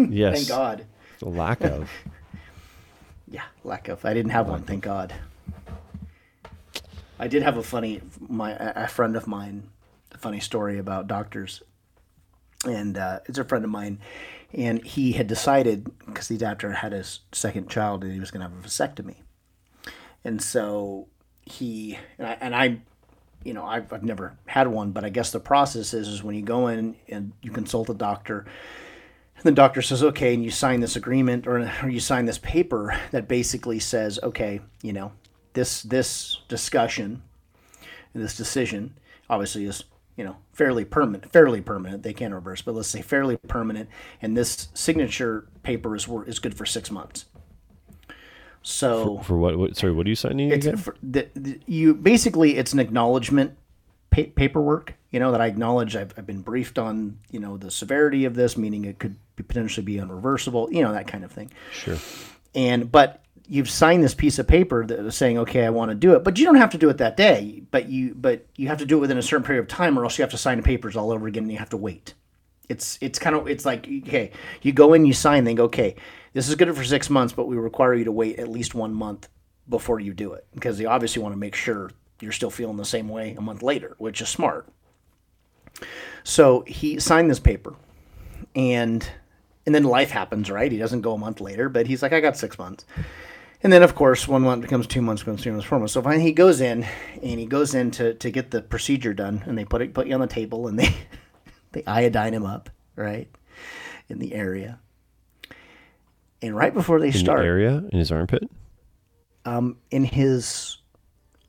yes, 0.09 0.36
Thank 0.36 0.48
God. 0.48 0.86
the 1.18 1.28
lack 1.28 1.62
of. 1.62 1.90
Yeah, 3.32 3.44
lack 3.62 3.86
of. 3.86 4.05
I 4.05 4.12
didn't 4.12 4.32
have 4.32 4.48
one. 4.48 4.62
Thank 4.64 4.82
God. 4.82 5.14
I 7.16 7.28
did 7.28 7.44
have 7.44 7.56
a 7.56 7.62
funny 7.62 8.01
my 8.18 8.51
a 8.52 8.85
a 8.85 8.89
friend 8.89 9.14
of 9.14 9.28
mine, 9.28 9.68
a 10.10 10.18
funny 10.18 10.40
story 10.40 10.78
about 10.78 11.06
doctors, 11.06 11.62
and 12.64 12.98
uh, 12.98 13.20
it's 13.27 13.39
a 13.39 13.44
friend 13.44 13.64
of 13.64 13.70
mine, 13.70 14.01
and 14.52 14.85
he 14.85 15.12
had 15.12 15.28
decided 15.28 15.89
because 16.06 16.27
the 16.27 16.39
doctor 16.39 16.72
had 16.72 16.90
his 16.90 17.20
second 17.31 17.70
child 17.70 18.01
that 18.01 18.10
he 18.10 18.18
was 18.18 18.32
going 18.32 18.40
to 18.44 18.48
have 18.48 18.64
a 18.64 18.68
vasectomy, 18.68 19.18
and 20.24 20.43
so 20.43 21.06
he 21.47 21.98
and 22.18 22.27
I, 22.27 22.32
and 22.40 22.52
I 22.56 22.78
you 23.44 23.54
know 23.54 23.64
I've, 23.64 23.92
I've 23.92 24.02
never 24.02 24.36
had 24.46 24.68
one, 24.68 24.92
but 24.92 25.04
I 25.04 25.08
guess 25.08 25.30
the 25.30 25.40
process 25.40 25.94
is 25.94 26.08
is 26.08 26.22
when 26.22 26.34
you 26.34 26.42
go 26.42 26.68
in 26.68 26.96
and 27.08 27.32
you 27.42 27.50
consult 27.50 27.90
a 27.90 27.94
doctor. 27.94 28.46
And 29.36 29.44
the 29.44 29.52
doctor 29.52 29.80
says, 29.80 30.02
okay, 30.02 30.34
and 30.34 30.44
you 30.44 30.50
sign 30.50 30.80
this 30.80 30.96
agreement 30.96 31.46
or, 31.46 31.60
or 31.82 31.88
you 31.88 32.00
sign 32.00 32.26
this 32.26 32.36
paper 32.36 32.94
that 33.10 33.26
basically 33.26 33.78
says, 33.78 34.18
okay, 34.22 34.60
you 34.82 34.92
know, 34.92 35.12
this 35.54 35.82
this 35.82 36.38
discussion, 36.48 37.22
this 38.14 38.36
decision, 38.36 38.94
obviously 39.30 39.64
is 39.64 39.84
you 40.16 40.24
know 40.24 40.36
fairly 40.52 40.84
permanent, 40.84 41.32
fairly 41.32 41.60
permanent. 41.60 42.02
They 42.02 42.12
can't 42.12 42.34
reverse, 42.34 42.60
but 42.60 42.74
let's 42.74 42.88
say 42.88 43.00
fairly 43.00 43.36
permanent, 43.36 43.88
and 44.20 44.36
this 44.36 44.68
signature 44.74 45.46
paper 45.62 45.96
is 45.96 46.06
is 46.26 46.38
good 46.38 46.54
for 46.54 46.66
six 46.66 46.90
months. 46.90 47.24
So 48.62 49.18
For 49.18 49.36
what, 49.38 49.56
what? 49.58 49.76
Sorry, 49.76 49.92
what 49.92 50.06
are 50.06 50.08
you 50.10 50.14
signing 50.14 50.50
it's 50.50 50.66
again? 50.66 50.76
for, 50.78 50.94
the, 51.02 51.28
the, 51.34 51.58
you 51.66 51.94
basically 51.94 52.56
it's 52.58 52.72
an 52.72 52.78
acknowledgement 52.78 53.56
pa- 54.10 54.24
paperwork 54.34 54.94
you 55.10 55.18
know 55.18 55.32
that 55.32 55.40
i 55.40 55.46
acknowledge 55.46 55.96
I've, 55.96 56.12
I've 56.16 56.26
been 56.26 56.42
briefed 56.42 56.78
on 56.78 57.18
you 57.30 57.40
know 57.40 57.56
the 57.56 57.70
severity 57.70 58.24
of 58.26 58.34
this 58.34 58.56
meaning 58.56 58.84
it 58.84 58.98
could 58.98 59.16
be 59.36 59.42
potentially 59.42 59.84
be 59.84 59.96
unreversible 59.96 60.70
you 60.72 60.82
know 60.82 60.92
that 60.92 61.06
kind 61.06 61.24
of 61.24 61.32
thing 61.32 61.50
Sure. 61.72 61.96
and 62.54 62.90
but 62.92 63.22
you've 63.48 63.70
signed 63.70 64.04
this 64.04 64.14
piece 64.14 64.38
of 64.38 64.46
paper 64.46 64.84
that 64.86 64.98
is 65.00 65.16
saying 65.16 65.38
okay 65.38 65.64
i 65.64 65.70
want 65.70 65.90
to 65.90 65.94
do 65.94 66.14
it 66.14 66.22
but 66.22 66.38
you 66.38 66.44
don't 66.44 66.56
have 66.56 66.70
to 66.70 66.78
do 66.78 66.88
it 66.90 66.98
that 66.98 67.16
day 67.16 67.62
but 67.70 67.88
you 67.88 68.14
but 68.14 68.46
you 68.56 68.68
have 68.68 68.78
to 68.78 68.86
do 68.86 68.98
it 68.98 69.00
within 69.00 69.18
a 69.18 69.22
certain 69.22 69.44
period 69.44 69.62
of 69.62 69.68
time 69.68 69.98
or 69.98 70.04
else 70.04 70.18
you 70.18 70.22
have 70.22 70.30
to 70.30 70.38
sign 70.38 70.56
the 70.58 70.62
papers 70.62 70.96
all 70.96 71.10
over 71.10 71.26
again 71.26 71.44
and 71.44 71.52
you 71.52 71.58
have 71.58 71.70
to 71.70 71.76
wait 71.76 72.14
it's 72.68 72.98
it's 73.00 73.18
kind 73.18 73.34
of 73.34 73.48
it's 73.48 73.64
like 73.64 73.88
okay 74.06 74.30
you 74.62 74.72
go 74.72 74.92
in 74.92 75.04
you 75.04 75.12
sign 75.12 75.44
then 75.44 75.56
go 75.56 75.64
okay 75.64 75.96
this 76.32 76.48
is 76.48 76.55
good 76.55 76.74
for 76.74 76.85
six 76.85 77.11
months 77.11 77.32
but 77.32 77.47
we 77.47 77.57
require 77.57 77.94
you 77.94 78.05
to 78.05 78.12
wait 78.12 78.39
at 78.39 78.48
least 78.48 78.74
one 78.74 78.94
month 78.94 79.28
before 79.69 80.01
you 80.01 80.12
do 80.12 80.32
it 80.32 80.47
because 80.55 80.78
they 80.78 80.85
obviously 80.85 81.23
want 81.23 81.32
to 81.32 81.39
make 81.39 81.55
sure 81.55 81.90
you're 82.20 82.32
still 82.32 82.51
feeling 82.51 82.77
the 82.77 82.85
same 82.85 83.09
way 83.09 83.35
a 83.35 83.40
month 83.40 83.62
later 83.62 83.94
which 83.98 84.20
is 84.20 84.28
smart 84.28 84.69
so 86.24 86.62
he 86.66 86.98
signed 86.98 87.31
this 87.31 87.40
paper 87.40 87.74
and 88.55 89.09
and 89.66 89.74
then 89.74 89.85
life 89.85 90.11
happens 90.11 90.51
right 90.51 90.73
he 90.73 90.78
doesn't 90.78 91.02
go 91.02 91.15
a 91.15 91.19
month 91.19 91.40
later 91.40 91.69
but 91.69 91.86
he's 91.86 92.02
like 92.02 92.12
i 92.12 92.20
got 92.20 92.36
six 92.36 92.59
months 92.59 92.85
and 93.62 93.73
then, 93.73 93.82
of 93.82 93.94
course, 93.94 94.27
one 94.27 94.43
month 94.43 94.62
becomes 94.62 94.86
two 94.86 95.02
months, 95.02 95.23
becomes 95.23 95.43
three 95.43 95.52
months, 95.52 95.66
four 95.66 95.78
months. 95.78 95.93
So 95.93 96.01
finally, 96.01 96.23
he 96.23 96.32
goes 96.32 96.62
in 96.62 96.86
and 97.23 97.39
he 97.39 97.44
goes 97.44 97.74
in 97.74 97.90
to, 97.93 98.15
to 98.15 98.31
get 98.31 98.51
the 98.51 98.62
procedure 98.62 99.12
done, 99.12 99.43
and 99.47 99.57
they 99.57 99.66
put 99.66 99.82
it 99.82 99.93
put 99.93 100.07
you 100.07 100.15
on 100.15 100.20
the 100.20 100.27
table, 100.27 100.66
and 100.66 100.78
they 100.78 100.94
they 101.73 101.85
iodine 101.86 102.32
him 102.32 102.47
up, 102.47 102.70
right, 102.97 103.28
in 104.09 104.19
the 104.19 104.35
area. 104.35 104.78
And 106.42 106.56
right 106.56 106.72
before 106.72 107.00
they 107.00 107.08
In 107.08 107.12
start, 107.12 107.40
the 107.40 107.44
area 107.46 107.84
in 107.92 107.98
his 107.98 108.10
armpit. 108.10 108.48
um, 109.44 109.76
in 109.90 110.04
his 110.04 110.78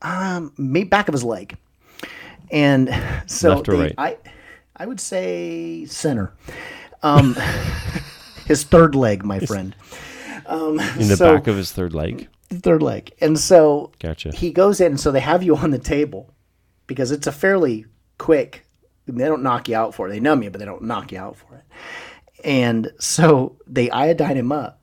um 0.02 0.52
maybe 0.58 0.88
back 0.88 1.08
of 1.08 1.12
his 1.14 1.24
leg, 1.24 1.56
and 2.50 2.88
so 3.26 3.50
Left 3.54 3.68
or 3.68 3.72
they- 3.76 3.82
right? 3.82 3.94
I 3.98 4.16
I 4.76 4.86
would 4.86 5.00
say 5.00 5.84
center, 5.86 6.32
um, 7.02 7.34
his 8.46 8.64
third 8.64 8.94
leg, 8.94 9.24
my 9.24 9.38
friend. 9.40 9.74
Um, 10.46 10.78
In 10.98 11.08
the 11.08 11.16
So- 11.16 11.34
back 11.34 11.46
of 11.46 11.56
his 11.56 11.70
third 11.72 11.94
leg. 11.94 12.28
third 12.50 12.82
leg. 12.82 13.12
And 13.20 13.38
so 13.38 13.92
Gotcha. 14.00 14.32
he 14.32 14.50
goes 14.50 14.80
in, 14.80 14.98
so 14.98 15.10
they 15.12 15.20
have 15.20 15.42
you 15.42 15.56
on 15.56 15.70
the 15.70 15.78
table 15.78 16.34
because 16.86 17.10
it's 17.12 17.26
a 17.26 17.32
fairly 17.32 17.86
quick. 18.18 18.66
They 19.06 19.24
don't 19.24 19.42
knock 19.42 19.68
you 19.68 19.76
out 19.76 19.94
for 19.94 20.06
it. 20.08 20.10
They 20.10 20.20
numb 20.20 20.42
you, 20.42 20.50
but 20.50 20.58
they 20.58 20.64
don't 20.66 20.82
knock 20.82 21.12
you 21.12 21.18
out 21.18 21.36
for 21.36 21.54
it. 21.56 21.64
And 22.44 22.90
so 22.98 23.56
they 23.66 23.88
iodine 23.90 24.36
him 24.36 24.52
up. 24.52 24.80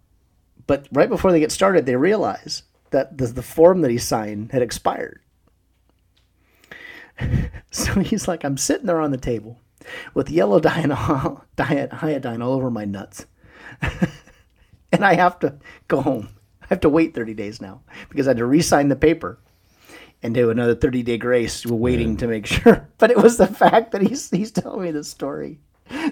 But 0.70 0.88
right 0.92 1.10
before 1.10 1.32
they 1.32 1.40
get 1.40 1.52
started, 1.52 1.88
they 1.88 1.96
realize 1.96 2.62
that 2.92 3.18
the, 3.18 3.26
the 3.26 3.42
form 3.42 3.82
that 3.82 3.90
he 3.90 3.98
signed 3.98 4.52
had 4.52 4.62
expired. 4.62 5.20
So 7.72 8.00
he's 8.00 8.28
like, 8.28 8.44
I'm 8.44 8.58
sitting 8.58 8.86
there 8.86 9.02
on 9.02 9.12
the 9.12 9.18
table 9.18 9.60
with 10.14 10.30
yellow 10.30 10.60
diet 11.56 12.04
iodine 12.04 12.42
all 12.42 12.54
over 12.54 12.72
my 12.72 12.86
nuts. 12.86 13.26
and 14.92 15.04
I 15.04 15.16
have 15.16 15.40
to 15.40 15.58
go 15.88 16.02
home. 16.02 16.30
I 16.64 16.68
have 16.70 16.80
to 16.82 16.90
wait 16.90 17.14
30 17.14 17.34
days 17.34 17.62
now 17.62 17.82
because 18.10 18.28
I 18.28 18.32
had 18.32 18.38
to 18.38 18.46
re-sign 18.46 18.90
the 18.90 18.96
paper 18.96 19.40
and 20.24 20.34
do 20.34 20.50
another 20.50 20.76
30 20.76 21.04
day 21.04 21.18
grace 21.18 21.66
waiting 21.66 22.16
to 22.18 22.28
make 22.28 22.46
sure. 22.46 22.88
But 22.98 23.12
it 23.12 23.18
was 23.18 23.38
the 23.38 23.48
fact 23.48 23.92
that 23.92 24.02
he's 24.02 24.30
he's 24.30 24.52
telling 24.52 24.84
me 24.84 24.92
the 24.92 25.04
story 25.04 25.60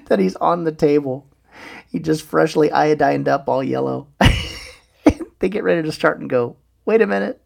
that 0.08 0.20
he's 0.20 0.36
on 0.36 0.64
the 0.64 0.72
table. 0.72 1.28
He 1.92 2.00
just 2.00 2.24
freshly 2.24 2.70
iodined 2.70 3.28
up 3.28 3.48
all 3.48 3.64
yellow. 3.64 4.08
They 5.40 5.50
get 5.50 5.64
ready 5.64 5.84
to 5.84 5.92
start 5.92 6.20
and 6.20 6.30
go, 6.30 6.56
wait 6.86 7.02
a 7.02 7.08
minute. 7.08 7.42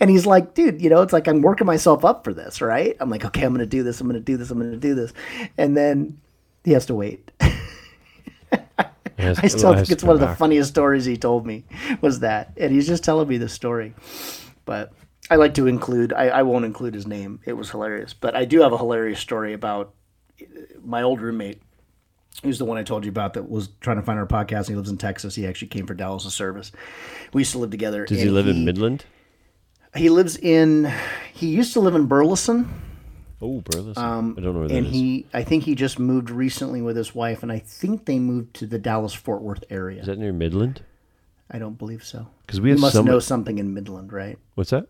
And 0.00 0.10
he's 0.10 0.26
like, 0.26 0.54
dude, 0.54 0.82
you 0.82 0.90
know, 0.90 1.02
it's 1.02 1.12
like 1.12 1.28
I'm 1.28 1.42
working 1.42 1.66
myself 1.66 2.04
up 2.04 2.24
for 2.24 2.34
this, 2.34 2.60
right? 2.60 2.96
I'm 2.98 3.08
like, 3.10 3.24
okay, 3.24 3.42
I'm 3.42 3.54
going 3.54 3.60
to 3.60 3.66
do 3.66 3.82
this. 3.82 4.00
I'm 4.00 4.08
going 4.08 4.18
to 4.18 4.24
do 4.24 4.36
this. 4.36 4.50
I'm 4.50 4.58
going 4.58 4.72
to 4.72 4.76
do 4.76 4.94
this. 4.94 5.12
And 5.56 5.76
then 5.76 6.20
he 6.64 6.72
has 6.72 6.86
to 6.86 6.94
wait. 6.94 7.30
Has- 9.16 9.38
I 9.42 9.46
still 9.46 9.74
think 9.74 9.90
it's 9.90 10.02
one 10.02 10.14
of 10.14 10.20
the 10.20 10.26
back. 10.26 10.38
funniest 10.38 10.70
stories 10.70 11.04
he 11.04 11.16
told 11.16 11.46
me 11.46 11.64
was 12.00 12.20
that, 12.20 12.52
and 12.56 12.72
he's 12.72 12.86
just 12.86 13.04
telling 13.04 13.28
me 13.28 13.36
the 13.36 13.48
story. 13.48 13.94
But 14.64 14.92
I 15.30 15.36
like 15.36 15.54
to 15.54 15.66
include. 15.66 16.12
I, 16.12 16.28
I 16.28 16.42
won't 16.42 16.64
include 16.64 16.94
his 16.94 17.06
name. 17.06 17.40
It 17.44 17.52
was 17.52 17.70
hilarious, 17.70 18.12
but 18.14 18.34
I 18.34 18.44
do 18.44 18.60
have 18.60 18.72
a 18.72 18.78
hilarious 18.78 19.20
story 19.20 19.52
about 19.52 19.94
my 20.82 21.02
old 21.02 21.20
roommate. 21.20 21.62
Who's 22.42 22.58
the 22.58 22.64
one 22.64 22.78
I 22.78 22.82
told 22.82 23.04
you 23.04 23.10
about 23.10 23.34
that 23.34 23.50
was 23.50 23.68
trying 23.80 23.96
to 23.96 24.02
find 24.02 24.18
our 24.18 24.26
podcast? 24.26 24.68
He 24.68 24.74
lives 24.74 24.88
in 24.90 24.96
Texas. 24.96 25.34
He 25.34 25.46
actually 25.46 25.68
came 25.68 25.86
for 25.86 25.94
Dallas' 25.94 26.32
service. 26.34 26.72
We 27.32 27.42
used 27.42 27.52
to 27.52 27.58
live 27.58 27.70
together. 27.70 28.06
Does 28.06 28.22
he 28.22 28.30
live 28.30 28.46
in 28.48 28.64
Midland? 28.64 29.04
He 29.94 30.08
lives 30.08 30.36
in. 30.36 30.90
He 31.34 31.48
used 31.48 31.72
to 31.74 31.80
live 31.80 31.94
in 31.94 32.06
Burleson, 32.06 32.68
Oh, 33.42 33.60
Burleson. 33.62 34.02
I 34.02 34.40
don't 34.40 34.42
know 34.44 34.52
where 34.60 34.68
that 34.68 34.74
Um, 34.78 34.84
and 34.84 34.86
he. 34.86 35.26
I 35.34 35.42
think 35.42 35.64
he 35.64 35.74
just 35.74 35.98
moved 35.98 36.30
recently 36.30 36.80
with 36.80 36.96
his 36.96 37.14
wife, 37.14 37.42
and 37.42 37.50
I 37.50 37.58
think 37.58 38.04
they 38.06 38.18
moved 38.18 38.54
to 38.54 38.66
the 38.66 38.78
Dallas 38.78 39.12
Fort 39.12 39.42
Worth 39.42 39.64
area. 39.68 40.00
Is 40.00 40.06
that 40.06 40.18
near 40.18 40.32
Midland? 40.32 40.82
I 41.50 41.58
don't 41.58 41.76
believe 41.76 42.04
so. 42.04 42.28
Because 42.46 42.60
we 42.60 42.70
have 42.70 42.78
must 42.78 42.94
some- 42.94 43.04
know 43.06 43.18
something 43.18 43.58
in 43.58 43.74
Midland, 43.74 44.12
right? 44.12 44.38
What's 44.54 44.70
that? 44.70 44.86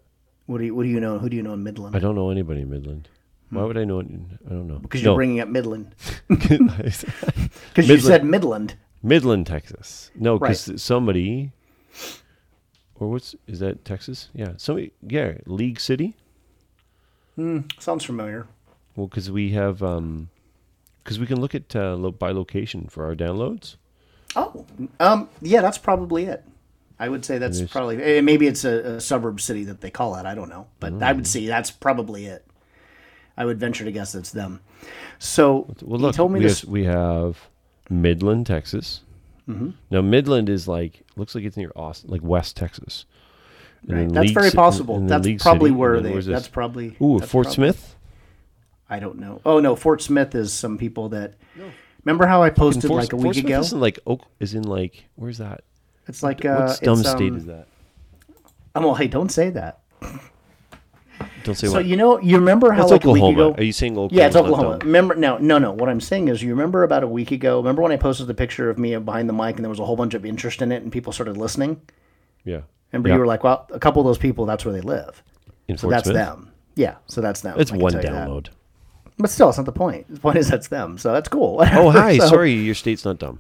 What 0.46 0.58
do 0.58 0.64
you 0.64 0.74
What 0.74 0.82
do 0.82 0.88
you 0.90 1.00
know? 1.00 1.18
Who 1.18 1.28
do 1.30 1.36
you 1.36 1.42
know 1.42 1.54
in 1.54 1.62
Midland? 1.62 1.96
I 1.96 2.00
don't 2.00 2.14
know 2.14 2.30
anybody 2.30 2.60
in 2.60 2.70
Midland. 2.70 3.08
Why 3.50 3.64
would 3.64 3.76
I 3.76 3.84
know? 3.84 4.00
it? 4.00 4.06
I 4.46 4.50
don't 4.50 4.68
know. 4.68 4.78
Because 4.78 5.02
you're 5.02 5.14
bringing 5.16 5.40
up 5.40 5.48
Midland. 5.48 5.94
Because 6.28 7.02
you 7.88 7.94
Midland. 7.96 8.02
said 8.02 8.24
Midland. 8.24 8.74
Midland, 9.02 9.46
Texas. 9.46 10.10
No, 10.14 10.38
because 10.38 10.80
somebody, 10.82 11.52
or 12.96 13.10
what's 13.10 13.34
is 13.46 13.60
that 13.60 13.84
Texas? 13.84 14.28
Yeah, 14.34 14.52
somebody. 14.56 14.92
Yeah, 15.02 15.34
League 15.46 15.80
City. 15.80 16.14
Hmm. 17.36 17.60
Sounds 17.78 18.04
familiar. 18.04 18.46
Well, 18.96 19.06
because 19.06 19.30
we 19.30 19.50
have, 19.50 19.82
um, 19.82 20.28
because 21.02 21.18
we 21.18 21.26
can 21.26 21.40
look 21.40 21.54
at 21.54 21.74
uh, 21.74 21.94
lo- 21.94 22.10
by 22.10 22.30
location 22.32 22.86
for 22.88 23.04
our 23.06 23.14
downloads. 23.14 23.76
Oh, 24.36 24.66
um, 25.00 25.28
yeah, 25.40 25.60
that's 25.60 25.78
probably 25.78 26.24
it. 26.26 26.44
I 26.98 27.08
would 27.08 27.24
say 27.24 27.38
that's 27.38 27.56
There's- 27.58 27.72
probably 27.72 28.02
eh, 28.02 28.20
maybe 28.20 28.46
it's 28.46 28.64
a, 28.64 28.96
a 28.96 29.00
suburb 29.00 29.40
city 29.40 29.64
that 29.64 29.80
they 29.80 29.90
call 29.90 30.16
it. 30.16 30.26
I 30.26 30.34
don't 30.34 30.50
know, 30.50 30.66
but 30.80 31.02
I 31.02 31.12
would 31.12 31.26
say 31.26 31.46
that's 31.46 31.70
probably 31.70 32.26
it. 32.26 32.44
I 33.36 33.44
would 33.44 33.58
venture 33.58 33.84
to 33.84 33.92
guess 33.92 34.14
it's 34.14 34.30
them. 34.30 34.60
So 35.18 35.74
Well, 35.82 36.00
he 36.00 36.12
told 36.12 36.32
me 36.32 36.40
we, 36.40 36.46
this. 36.46 36.60
have, 36.62 36.70
we 36.70 36.84
have 36.84 37.48
Midland, 37.88 38.46
Texas. 38.46 39.02
Mm-hmm. 39.48 39.70
Now 39.90 40.00
Midland 40.00 40.48
is 40.48 40.68
like 40.68 41.02
looks 41.16 41.34
like 41.34 41.44
it's 41.44 41.56
near 41.56 41.72
Austin, 41.74 42.10
like 42.10 42.22
West 42.22 42.56
Texas. 42.56 43.04
And 43.88 43.96
Right. 43.98 44.08
That's 44.12 44.26
League 44.26 44.34
very 44.34 44.50
possible. 44.50 44.96
and 44.96 45.08
then 45.08 45.18
That's 45.18 45.26
League 45.26 45.40
probably 45.40 45.70
City, 45.70 45.76
where 45.78 46.00
they. 46.00 46.12
where's? 46.12 46.26
That's 46.26 46.48
probably. 46.48 46.96
Ooh, 47.02 47.18
that's 47.18 47.30
Fort 47.30 47.46
probably- 47.46 47.54
Smith. 47.54 47.96
I 48.88 48.98
don't 48.98 49.18
know. 49.18 49.40
Oh 49.46 49.60
no, 49.60 49.76
Fort 49.76 50.02
Smith 50.02 50.34
is 50.34 50.52
some 50.52 50.76
people 50.78 51.10
that. 51.10 51.34
Remember 52.04 52.26
how 52.26 52.42
I 52.42 52.50
posted 52.50 52.88
Fort, 52.88 53.00
like 53.02 53.12
a 53.12 53.16
Fort 53.16 53.22
week 53.22 53.34
Smith 53.34 53.44
ago? 53.46 53.60
Isn't 53.60 53.80
like 53.80 53.98
Oak 54.06 54.26
is 54.40 54.54
in 54.54 54.62
like 54.64 55.04
where's 55.16 55.38
that? 55.38 55.62
It's 56.08 56.22
like 56.22 56.44
uh, 56.44 56.66
what 56.66 56.80
dumb 56.80 57.00
it's, 57.00 57.10
state 57.10 57.30
um, 57.30 57.36
is 57.36 57.46
that? 57.46 57.66
Oh, 58.74 58.80
well, 58.80 58.94
hey, 58.94 59.06
don't 59.08 59.30
say 59.30 59.50
that. 59.50 59.80
Don't 61.44 61.54
say 61.54 61.66
So 61.68 61.74
what. 61.74 61.86
you 61.86 61.96
know, 61.96 62.20
you 62.20 62.36
remember 62.36 62.70
how 62.72 62.80
That's 62.80 62.92
like 62.92 63.04
a 63.04 63.10
week 63.10 63.22
Oklahoma. 63.22 63.50
ago. 63.52 63.54
Are 63.58 63.62
you 63.64 63.72
saying 63.72 63.92
Oklahoma? 63.92 64.10
Yeah, 64.12 64.26
it's 64.26 64.36
Oklahoma. 64.36 64.78
Remember? 64.82 65.14
No, 65.14 65.38
no, 65.38 65.58
no. 65.58 65.72
What 65.72 65.88
I'm 65.88 66.00
saying 66.00 66.28
is, 66.28 66.42
you 66.42 66.50
remember 66.50 66.82
about 66.82 67.02
a 67.02 67.06
week 67.08 67.30
ago. 67.30 67.58
Remember 67.58 67.82
when 67.82 67.92
I 67.92 67.96
posted 67.96 68.26
the 68.26 68.34
picture 68.34 68.68
of 68.70 68.78
me 68.78 68.96
behind 68.98 69.28
the 69.28 69.32
mic, 69.32 69.56
and 69.56 69.64
there 69.64 69.70
was 69.70 69.78
a 69.80 69.84
whole 69.84 69.96
bunch 69.96 70.14
of 70.14 70.24
interest 70.26 70.60
in 70.62 70.70
it, 70.72 70.82
and 70.82 70.92
people 70.92 71.12
started 71.12 71.36
listening. 71.36 71.80
Yeah. 72.44 72.60
Remember, 72.92 73.08
Yeah. 73.08 73.14
you 73.14 73.20
were 73.20 73.26
like, 73.26 73.42
"Well, 73.44 73.66
a 73.70 73.78
couple 73.78 74.00
of 74.00 74.06
those 74.06 74.18
people, 74.18 74.44
that's 74.46 74.64
where 74.64 74.74
they 74.74 74.80
live." 74.80 75.22
in 75.68 75.76
So 75.78 75.82
Fort 75.82 75.92
that's 75.92 76.04
Smith? 76.08 76.16
them. 76.16 76.50
Yeah, 76.74 76.96
so 77.06 77.20
that's 77.20 77.40
them. 77.42 77.54
It's 77.58 77.72
I 77.72 77.76
one 77.76 77.92
tell 77.92 78.02
you 78.02 78.08
that. 78.10 78.28
download. 78.28 78.48
but 79.18 79.30
still, 79.30 79.48
it's 79.50 79.58
not 79.58 79.66
the 79.66 79.72
point. 79.72 80.12
The 80.12 80.18
point 80.20 80.36
is 80.38 80.48
that's 80.48 80.68
them. 80.68 80.96
So 80.98 81.12
that's 81.12 81.28
cool. 81.28 81.62
Oh 81.72 81.90
hi, 81.90 82.18
So- 82.18 82.26
sorry, 82.28 82.52
your 82.52 82.74
state's 82.74 83.04
not 83.04 83.18
dumb. 83.18 83.38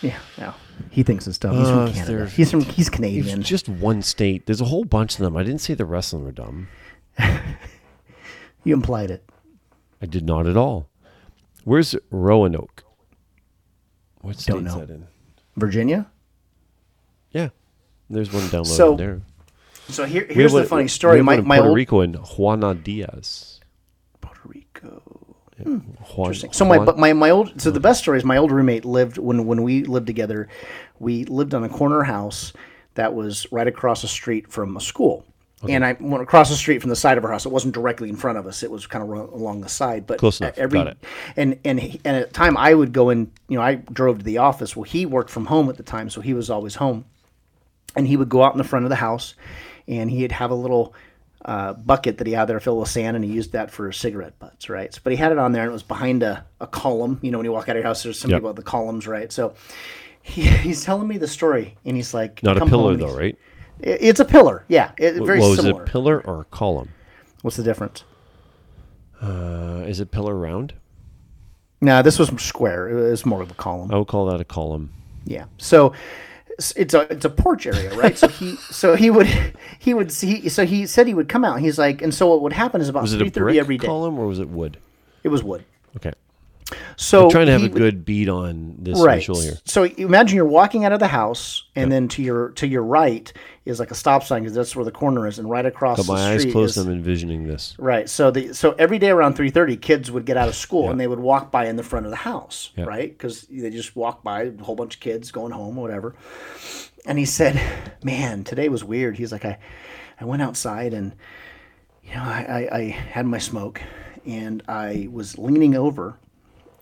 Yeah, 0.00 0.16
yeah. 0.36 0.52
He 0.90 1.02
thinks 1.04 1.26
it's 1.28 1.38
dumb. 1.38 1.56
He's 1.56 1.68
Uh, 1.68 1.86
from 1.86 1.94
Canada. 1.94 2.26
He's 2.28 2.50
from. 2.50 2.60
He's 2.62 2.88
It's 2.88 2.90
Canadian. 2.90 3.42
just 3.42 3.68
one 3.68 4.02
state. 4.02 4.46
There's 4.46 4.60
a 4.60 4.64
whole 4.64 4.84
bunch 4.84 5.14
of 5.14 5.20
them. 5.20 5.36
I 5.36 5.44
didn't 5.44 5.60
say 5.60 5.74
the 5.74 5.84
rest 5.84 6.12
of 6.12 6.18
them 6.20 6.28
are 6.28 6.32
dumb. 6.32 6.68
You 8.64 8.74
implied 8.74 9.10
it. 9.10 9.28
I 10.00 10.06
did 10.06 10.24
not 10.24 10.46
at 10.46 10.56
all. 10.56 10.88
Where's 11.64 11.96
Roanoke? 12.12 12.84
What 14.20 14.38
state 14.38 14.52
Don't 14.52 14.66
is 14.68 14.74
that 14.76 14.88
in? 14.90 15.08
Virginia. 15.56 16.06
Yeah, 17.32 17.48
there's 18.08 18.32
one 18.32 18.44
download 18.44 18.66
So, 18.66 18.94
there. 18.94 19.20
So 19.88 20.04
here, 20.04 20.26
here's 20.30 20.52
have 20.52 20.52
the 20.52 20.56
one- 20.58 20.66
funny 20.68 20.82
we 20.84 20.88
story. 20.88 21.16
have 21.16 21.24
My 21.26 21.32
one 21.34 21.38
in 21.40 21.48
my 21.48 21.56
Puerto 21.56 21.68
old 21.70 21.76
Rico 21.76 22.00
and 22.00 22.16
Juana 22.16 22.74
Diaz. 22.76 23.58
Puerto 24.20 24.40
Rico. 24.44 25.02
Hmm. 25.60 25.78
Juan, 26.14 26.26
Interesting. 26.28 26.52
So 26.52 26.64
my 26.64 26.76
Juan- 26.76 26.86
but 26.86 26.98
my 26.98 27.12
my 27.14 27.30
old 27.30 27.60
so 27.60 27.72
the 27.72 27.80
best 27.80 28.00
story 28.02 28.18
is 28.18 28.24
my 28.24 28.36
old 28.36 28.52
roommate 28.52 28.84
lived 28.84 29.18
when 29.18 29.44
when 29.46 29.62
we 29.64 29.82
lived 29.82 30.06
together, 30.06 30.48
we 31.00 31.24
lived 31.24 31.52
on 31.52 31.64
a 31.64 31.68
corner 31.68 32.04
house 32.04 32.52
that 32.94 33.12
was 33.12 33.50
right 33.50 33.66
across 33.66 34.02
the 34.02 34.08
street 34.08 34.52
from 34.52 34.76
a 34.76 34.80
school. 34.80 35.24
And 35.68 35.84
I 35.84 35.92
went 36.00 36.22
across 36.22 36.48
the 36.48 36.56
street 36.56 36.80
from 36.80 36.90
the 36.90 36.96
side 36.96 37.18
of 37.18 37.24
our 37.24 37.30
house. 37.30 37.46
It 37.46 37.52
wasn't 37.52 37.74
directly 37.74 38.08
in 38.08 38.16
front 38.16 38.36
of 38.38 38.46
us. 38.46 38.62
It 38.62 38.70
was 38.70 38.86
kind 38.86 39.02
of 39.02 39.08
along 39.32 39.60
the 39.60 39.68
side. 39.68 40.06
But 40.06 40.18
Close 40.18 40.40
enough. 40.40 40.58
Every, 40.58 40.78
Got 40.78 40.88
it. 40.88 40.98
And 41.36 41.58
and 41.64 41.78
he, 41.78 42.00
and 42.04 42.16
at 42.16 42.28
the 42.28 42.34
time 42.34 42.56
I 42.56 42.74
would 42.74 42.92
go 42.92 43.10
in. 43.10 43.30
You 43.48 43.58
know, 43.58 43.62
I 43.62 43.76
drove 43.76 44.18
to 44.18 44.24
the 44.24 44.38
office. 44.38 44.74
Well, 44.74 44.84
he 44.84 45.06
worked 45.06 45.30
from 45.30 45.46
home 45.46 45.68
at 45.68 45.76
the 45.76 45.82
time, 45.82 46.10
so 46.10 46.20
he 46.20 46.34
was 46.34 46.50
always 46.50 46.74
home. 46.76 47.04
And 47.94 48.06
he 48.06 48.16
would 48.16 48.28
go 48.28 48.42
out 48.42 48.52
in 48.54 48.58
the 48.58 48.64
front 48.64 48.84
of 48.86 48.88
the 48.90 48.96
house, 48.96 49.34
and 49.86 50.10
he'd 50.10 50.32
have 50.32 50.50
a 50.50 50.54
little 50.54 50.94
uh, 51.44 51.74
bucket 51.74 52.18
that 52.18 52.26
he 52.26 52.32
had 52.32 52.46
there 52.46 52.58
filled 52.60 52.80
with 52.80 52.88
sand, 52.88 53.16
and 53.16 53.24
he 53.24 53.30
used 53.30 53.52
that 53.52 53.70
for 53.70 53.92
cigarette 53.92 54.38
butts, 54.38 54.68
right? 54.70 54.94
So, 54.94 55.00
but 55.04 55.12
he 55.12 55.16
had 55.16 55.30
it 55.32 55.38
on 55.38 55.52
there, 55.52 55.62
and 55.62 55.70
it 55.70 55.72
was 55.72 55.82
behind 55.82 56.22
a, 56.22 56.44
a 56.60 56.66
column. 56.66 57.18
You 57.20 57.30
know, 57.30 57.38
when 57.38 57.44
you 57.44 57.52
walk 57.52 57.68
out 57.68 57.76
of 57.76 57.80
your 57.80 57.84
house, 57.84 58.02
there's 58.02 58.18
some 58.18 58.30
Yep. 58.30 58.38
people 58.38 58.50
at 58.50 58.56
the 58.56 58.62
columns, 58.62 59.06
right? 59.06 59.30
So 59.30 59.54
he, 60.22 60.42
he's 60.46 60.84
telling 60.84 61.06
me 61.08 61.18
the 61.18 61.28
story, 61.28 61.76
and 61.84 61.96
he's 61.96 62.14
like, 62.14 62.42
not 62.42 62.56
a 62.56 62.60
"Come 62.60 62.68
pillar 62.70 62.96
though, 62.96 63.14
right? 63.14 63.36
It- 63.82 63.98
It's 64.00 64.20
a 64.20 64.24
pillar, 64.24 64.64
yeah. 64.68 64.92
It, 64.98 65.22
very 65.24 65.40
is 65.42 65.56
similar. 65.56 65.82
it 65.82 65.86
pillar 65.86 66.20
or 66.26 66.40
a 66.42 66.44
column? 66.44 66.90
What's 67.42 67.56
the 67.56 67.62
difference? 67.62 68.04
Uh, 69.20 69.84
is 69.86 70.00
it 70.00 70.10
pillar 70.10 70.34
round? 70.36 70.74
No, 71.80 72.02
this 72.02 72.18
was 72.18 72.28
square. 72.42 72.88
It 72.88 73.10
was 73.10 73.26
more 73.26 73.42
of 73.42 73.50
a 73.50 73.54
column. 73.54 73.90
I 73.92 73.98
would 73.98 74.08
call 74.08 74.26
that 74.26 74.40
a 74.40 74.44
column. 74.44 74.90
Yeah. 75.24 75.44
So 75.58 75.92
it's 76.76 76.94
a 76.94 77.00
it's 77.12 77.24
a 77.24 77.30
porch 77.30 77.66
area, 77.66 77.94
right? 77.96 78.16
so 78.16 78.28
he 78.28 78.56
so 78.70 78.94
he 78.94 79.10
would 79.10 79.26
he 79.78 79.94
would 79.94 80.12
see 80.12 80.48
so 80.48 80.64
he 80.64 80.86
said 80.86 81.06
he 81.08 81.14
would 81.14 81.28
come 81.28 81.44
out. 81.44 81.60
He's 81.60 81.78
like, 81.78 82.02
and 82.02 82.12
so 82.14 82.26
what 82.28 82.40
would 82.42 82.52
happen 82.52 82.80
is 82.80 82.88
about 82.88 83.02
Was 83.02 83.14
three 83.14 83.30
thirty 83.30 83.58
every 83.58 83.78
day. 83.78 83.86
column 83.86 84.18
or 84.18 84.26
was 84.26 84.38
it 84.38 84.48
wood? 84.48 84.78
It 85.24 85.28
was 85.28 85.42
wood. 85.42 85.64
Okay, 85.96 86.12
So 86.96 87.24
I'm 87.24 87.30
trying 87.30 87.46
to 87.46 87.52
have 87.52 87.60
he 87.62 87.68
a 87.68 87.70
good 87.70 88.04
beat 88.04 88.28
on 88.28 88.76
this 88.78 89.00
right. 89.00 89.16
visual 89.16 89.40
here. 89.40 89.58
So 89.64 89.84
imagine 89.84 90.36
you're 90.36 90.44
walking 90.44 90.84
out 90.84 90.92
of 90.92 91.00
the 91.00 91.08
house, 91.08 91.64
and 91.74 91.90
then 91.90 92.08
to 92.08 92.22
your 92.22 92.50
to 92.52 92.66
your 92.66 92.82
right 92.82 93.32
is 93.64 93.78
like 93.78 93.90
a 93.90 93.94
stop 93.94 94.24
sign 94.24 94.42
because 94.42 94.54
that's 94.54 94.74
where 94.74 94.84
the 94.84 94.92
corner 94.92 95.26
is, 95.26 95.38
and 95.38 95.48
right 95.48 95.64
across 95.64 95.98
the 95.98 96.12
my 96.12 96.32
eyes 96.32 96.44
closed. 96.44 96.76
is 96.76 96.84
I'm 96.84 96.92
envisioning 96.92 97.46
this. 97.46 97.74
right. 97.78 98.08
So 98.08 98.30
the 98.30 98.52
so 98.52 98.72
every 98.72 98.98
day 98.98 99.10
around 99.10 99.34
three 99.34 99.50
thirty, 99.50 99.76
kids 99.76 100.10
would 100.10 100.24
get 100.24 100.36
out 100.36 100.48
of 100.48 100.54
school 100.54 100.90
and 100.90 101.00
they 101.00 101.06
would 101.06 101.20
walk 101.20 101.50
by 101.50 101.66
in 101.66 101.76
the 101.76 101.82
front 101.82 102.06
of 102.06 102.10
the 102.10 102.16
house, 102.16 102.70
right? 102.76 103.10
Because 103.10 103.42
they 103.42 103.70
just 103.70 103.94
walk 103.96 104.22
by 104.22 104.42
a 104.42 104.62
whole 104.62 104.76
bunch 104.76 104.94
of 104.96 105.00
kids 105.00 105.30
going 105.30 105.52
home 105.52 105.78
or 105.78 105.82
whatever. 105.82 106.14
And 107.04 107.18
he 107.18 107.24
said, 107.24 107.60
"Man, 108.04 108.44
today 108.44 108.68
was 108.68 108.84
weird." 108.84 109.16
He's 109.16 109.32
like, 109.32 109.44
"I 109.44 109.58
I 110.20 110.24
went 110.24 110.42
outside 110.42 110.94
and 110.94 111.14
you 112.02 112.14
know 112.14 112.22
I 112.22 112.68
I, 112.70 112.78
I 112.78 112.82
had 112.90 113.26
my 113.26 113.38
smoke 113.38 113.80
and 114.26 114.62
I 114.68 115.08
was 115.10 115.38
leaning 115.38 115.74
over." 115.74 116.18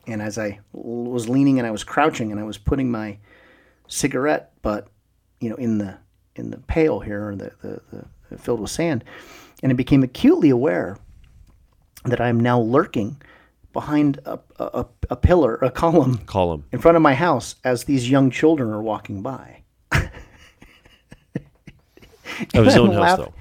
And 0.07 0.23
as 0.23 0.39
I 0.39 0.61
was 0.73 1.29
leaning 1.29 1.59
and 1.59 1.67
I 1.67 1.71
was 1.71 1.85
crouching 1.85 2.31
and 2.31 2.41
I 2.41 2.45
was 2.45 2.59
putting 2.59 2.91
my 2.91 3.19
cigarette 3.87 4.53
butt, 4.63 4.89
you 5.41 5.51
know, 5.51 5.57
in 5.57 5.79
the 5.79 5.99
in 6.37 6.51
the 6.51 6.59
pail 6.59 7.01
here, 7.01 7.35
the, 7.37 7.53
the, 7.63 7.81
the 8.31 8.39
filled 8.39 8.61
with 8.61 8.71
sand, 8.71 9.05
and 9.63 9.73
I 9.73 9.75
became 9.75 10.03
acutely 10.03 10.49
aware 10.51 10.97
that 12.05 12.21
I 12.21 12.29
am 12.29 12.41
now 12.41 12.61
lurking 12.61 13.21
behind 13.73 14.21
a, 14.25 14.39
a, 14.59 14.87
a 15.11 15.17
pillar, 15.17 15.57
a 15.57 15.71
column 15.71 16.19
Column. 16.19 16.65
in 16.73 16.79
front 16.79 16.97
of 16.97 17.03
my 17.03 17.15
house 17.15 17.57
as 17.65 17.85
these 17.85 18.11
young 18.11 18.31
children 18.31 18.71
are 18.71 18.83
walking 18.83 19.23
by. 19.23 19.63
Of 22.55 22.65
his 22.65 22.77
own 22.77 22.93
house, 22.93 23.19
though. 23.19 23.35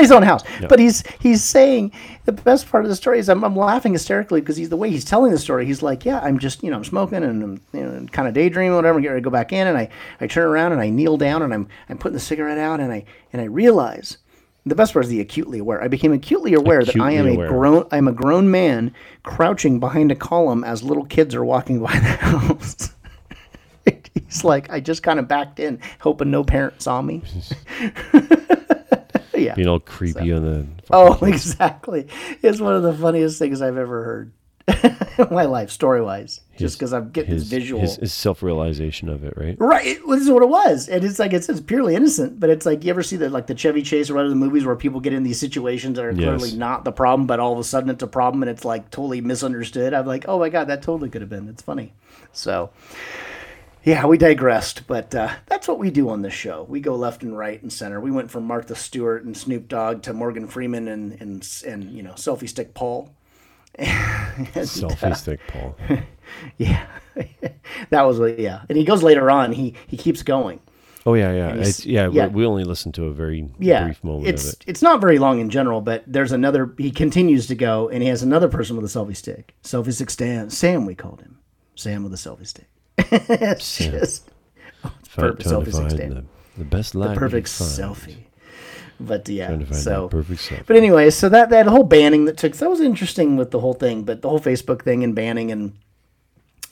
His 0.00 0.10
own 0.12 0.22
house. 0.22 0.42
But 0.68 0.78
he's 0.78 1.02
he's 1.20 1.42
saying 1.42 1.92
the 2.24 2.32
best 2.32 2.68
part 2.70 2.84
of 2.84 2.88
the 2.88 2.96
story 2.96 3.18
is 3.18 3.28
I'm, 3.28 3.44
I'm 3.44 3.56
laughing 3.56 3.92
hysterically 3.92 4.40
because 4.40 4.56
he's 4.56 4.68
the 4.68 4.76
way 4.76 4.90
he's 4.90 5.04
telling 5.04 5.32
the 5.32 5.38
story. 5.38 5.66
He's 5.66 5.82
like, 5.82 6.04
yeah, 6.04 6.20
I'm 6.20 6.38
just 6.38 6.62
you 6.62 6.70
know 6.70 6.76
I'm 6.76 6.84
smoking 6.84 7.22
and 7.22 7.42
I'm 7.42 7.60
you 7.72 7.80
know 7.84 8.06
kind 8.12 8.28
of 8.28 8.34
daydreaming, 8.34 8.74
whatever. 8.76 8.96
I'm 8.96 9.02
getting 9.02 9.14
ready 9.14 9.22
to 9.22 9.24
go 9.24 9.30
back 9.30 9.52
in, 9.52 9.66
and 9.66 9.76
I, 9.76 9.88
I 10.20 10.26
turn 10.26 10.46
around 10.46 10.72
and 10.72 10.80
I 10.80 10.88
kneel 10.88 11.16
down 11.16 11.42
and 11.42 11.52
I'm 11.52 11.68
I'm 11.88 11.98
putting 11.98 12.14
the 12.14 12.20
cigarette 12.20 12.58
out 12.58 12.80
and 12.80 12.92
I 12.92 13.04
and 13.32 13.40
I 13.42 13.46
realize 13.46 14.18
the 14.64 14.76
best 14.76 14.92
part 14.92 15.04
is 15.04 15.10
the 15.10 15.20
acutely 15.20 15.58
aware. 15.58 15.82
I 15.82 15.88
became 15.88 16.12
acutely 16.12 16.54
aware 16.54 16.84
that 16.84 16.94
I 17.00 17.12
am 17.12 17.26
Acutely 17.26 17.30
a 17.30 17.34
aware. 17.34 17.48
grown 17.48 17.86
I'm 17.90 18.06
a 18.08 18.12
grown 18.12 18.50
man 18.50 18.94
crouching 19.24 19.80
behind 19.80 20.12
a 20.12 20.14
column 20.16 20.62
as 20.62 20.82
little 20.84 21.04
kids 21.04 21.34
are 21.34 21.44
walking 21.44 21.80
by 21.80 21.92
the 21.94 21.98
house. 22.20 22.90
He's 24.14 24.44
like, 24.44 24.70
I 24.70 24.78
just 24.78 25.02
kind 25.02 25.18
of 25.18 25.26
backed 25.26 25.58
in, 25.58 25.80
hoping 25.98 26.30
no 26.30 26.44
parent 26.44 26.80
saw 26.80 27.02
me. 27.02 27.22
yeah. 29.40 29.54
Being 29.54 29.68
all 29.68 29.80
creepy 29.80 30.32
on 30.32 30.42
the. 30.44 30.66
Oh, 30.90 31.18
exactly. 31.24 32.06
It's 32.42 32.60
one 32.60 32.74
of 32.74 32.82
the 32.82 32.92
funniest 32.94 33.38
things 33.38 33.62
I've 33.62 33.76
ever 33.78 34.04
heard 34.04 34.32
in 35.18 35.28
my 35.34 35.44
life, 35.44 35.70
story 35.70 36.00
wise. 36.02 36.40
Just 36.56 36.78
because 36.78 36.92
I'm 36.92 37.10
getting 37.10 37.32
his 37.32 37.50
this 37.50 37.58
visual. 37.60 37.80
his, 37.80 37.96
his 37.96 38.12
self 38.12 38.42
realization 38.42 39.08
of 39.08 39.24
it, 39.24 39.34
right? 39.36 39.56
Right, 39.58 39.86
it- 39.86 40.06
this 40.06 40.20
is 40.22 40.30
what 40.30 40.42
it 40.42 40.48
was, 40.48 40.88
and 40.88 41.02
it's 41.02 41.18
like 41.18 41.32
it's, 41.32 41.48
it's 41.48 41.60
purely 41.60 41.94
innocent. 41.96 42.38
But 42.38 42.50
it's 42.50 42.64
like 42.66 42.84
you 42.84 42.90
ever 42.90 43.02
see 43.02 43.16
that 43.16 43.32
like 43.32 43.46
the 43.48 43.54
Chevy 43.56 43.82
Chase 43.82 44.10
or 44.10 44.14
one 44.14 44.24
of 44.24 44.30
the 44.30 44.36
movies 44.36 44.64
where 44.64 44.76
people 44.76 45.00
get 45.00 45.12
in 45.14 45.22
these 45.24 45.40
situations 45.40 45.96
that 45.96 46.04
are 46.04 46.12
clearly 46.12 46.50
Yes. 46.50 46.56
not 46.58 46.84
the 46.84 46.92
problem, 46.92 47.26
but 47.26 47.40
all 47.40 47.52
of 47.52 47.58
a 47.58 47.64
sudden 47.64 47.90
it's 47.90 48.02
a 48.02 48.06
problem 48.06 48.42
and 48.42 48.50
it's 48.50 48.64
like 48.64 48.90
totally 48.90 49.20
misunderstood. 49.20 49.92
I'm 49.94 50.06
like, 50.06 50.26
oh 50.28 50.38
my 50.38 50.48
god, 50.50 50.68
that 50.68 50.82
totally 50.82 51.08
could 51.10 51.22
have 51.22 51.30
been. 51.30 51.48
It's 51.48 51.62
funny. 51.62 51.94
So, 52.32 52.70
yeah, 53.84 54.06
we 54.06 54.16
digressed, 54.16 54.86
but 54.86 55.14
uh, 55.14 55.32
that's 55.46 55.66
what 55.66 55.78
we 55.78 55.90
do 55.90 56.08
on 56.08 56.22
this 56.22 56.34
show. 56.34 56.64
We 56.68 56.80
go 56.80 56.94
left 56.94 57.22
and 57.22 57.36
right 57.36 57.60
and 57.60 57.72
center. 57.72 58.00
We 58.00 58.10
went 58.10 58.30
from 58.30 58.44
Martha 58.44 58.74
Stewart 58.76 59.24
and 59.24 59.36
Snoop 59.36 59.68
Dogg 59.68 60.02
to 60.02 60.12
Morgan 60.12 60.46
Freeman 60.46 60.88
and 60.88 61.20
and 61.20 61.48
and 61.66 61.90
you 61.90 62.02
know 62.02 62.12
selfie 62.12 62.48
stick 62.48 62.74
Paul. 62.74 63.14
Selfie 63.78 65.16
stick, 65.16 65.40
Paul. 65.48 65.76
Yeah, 66.56 66.86
that 67.90 68.02
was 68.02 68.18
yeah. 68.38 68.62
And 68.68 68.78
he 68.78 68.84
goes 68.84 69.02
later 69.02 69.30
on. 69.30 69.52
He 69.52 69.74
he 69.86 69.98
keeps 69.98 70.22
going. 70.22 70.60
Oh 71.04 71.14
yeah, 71.14 71.32
yeah, 71.32 71.54
it's, 71.54 71.84
yeah. 71.84 72.08
yeah. 72.10 72.28
We, 72.28 72.36
we 72.36 72.46
only 72.46 72.64
listened 72.64 72.94
to 72.94 73.06
a 73.06 73.12
very 73.12 73.48
yeah, 73.58 73.84
brief 73.84 74.02
moment 74.04 74.28
it's 74.28 74.44
of 74.44 74.52
it. 74.54 74.64
it's 74.66 74.82
not 74.82 75.00
very 75.00 75.18
long 75.18 75.40
in 75.40 75.50
general, 75.50 75.80
but 75.80 76.04
there's 76.06 76.32
another. 76.32 76.74
He 76.78 76.90
continues 76.90 77.48
to 77.48 77.54
go, 77.54 77.88
and 77.88 78.02
he 78.02 78.08
has 78.08 78.22
another 78.22 78.48
person 78.48 78.76
with 78.76 78.84
a 78.84 78.98
selfie 78.98 79.16
stick. 79.16 79.54
Selfie 79.62 79.92
stick 79.92 80.10
Stan, 80.10 80.48
Sam, 80.48 80.86
we 80.86 80.94
called 80.94 81.20
him. 81.20 81.38
Sam 81.74 82.04
with 82.04 82.14
a 82.14 82.16
selfie 82.16 82.46
stick. 82.46 82.68
it's 83.12 83.78
just 83.78 84.30
Trying- 84.82 85.36
perfect 85.36 85.48
selfie 85.48 85.72
find 85.72 85.90
the, 85.90 86.24
the 86.58 86.64
best 86.64 86.94
light. 86.94 87.14
the 87.14 87.20
perfect 87.20 87.48
selfie. 87.48 88.16
But 89.00 89.28
yeah, 89.28 89.48
Trying 89.48 89.58
to 89.60 89.66
find 89.66 89.80
so 89.80 90.08
perfect 90.08 90.40
selfie. 90.40 90.66
But 90.66 90.76
anyway, 90.76 91.10
so 91.10 91.28
that 91.28 91.50
that 91.50 91.66
whole 91.66 91.84
banning 91.84 92.26
that 92.26 92.36
took 92.36 92.54
that 92.56 92.70
was 92.70 92.80
interesting 92.80 93.36
with 93.36 93.50
the 93.50 93.60
whole 93.60 93.74
thing, 93.74 94.04
but 94.04 94.22
the 94.22 94.28
whole 94.28 94.40
Facebook 94.40 94.82
thing 94.82 95.02
and 95.02 95.14
banning 95.14 95.50
and 95.50 95.76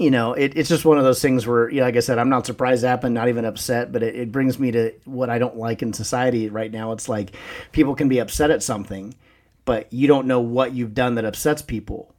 you 0.00 0.10
know, 0.10 0.32
it, 0.32 0.54
it's 0.56 0.70
just 0.70 0.86
one 0.86 0.96
of 0.96 1.04
those 1.04 1.20
things 1.20 1.46
where, 1.46 1.68
you 1.68 1.80
know, 1.80 1.82
like 1.84 1.96
I 1.96 2.00
said, 2.00 2.18
I'm 2.18 2.30
not 2.30 2.46
surprised 2.46 2.84
it 2.84 2.86
happened, 2.86 3.14
not 3.14 3.28
even 3.28 3.44
upset, 3.44 3.92
but 3.92 4.02
it, 4.02 4.14
it 4.16 4.32
brings 4.32 4.58
me 4.58 4.70
to 4.70 4.94
what 5.04 5.28
I 5.28 5.38
don't 5.38 5.58
like 5.58 5.82
in 5.82 5.92
society 5.92 6.48
right 6.48 6.72
now. 6.72 6.92
It's 6.92 7.06
like 7.06 7.36
people 7.72 7.94
can 7.94 8.08
be 8.08 8.18
upset 8.18 8.50
at 8.50 8.62
something, 8.62 9.14
but 9.66 9.92
you 9.92 10.08
don't 10.08 10.26
know 10.26 10.40
what 10.40 10.72
you've 10.72 10.94
done 10.94 11.16
that 11.16 11.26
upsets 11.26 11.60
people. 11.60 12.14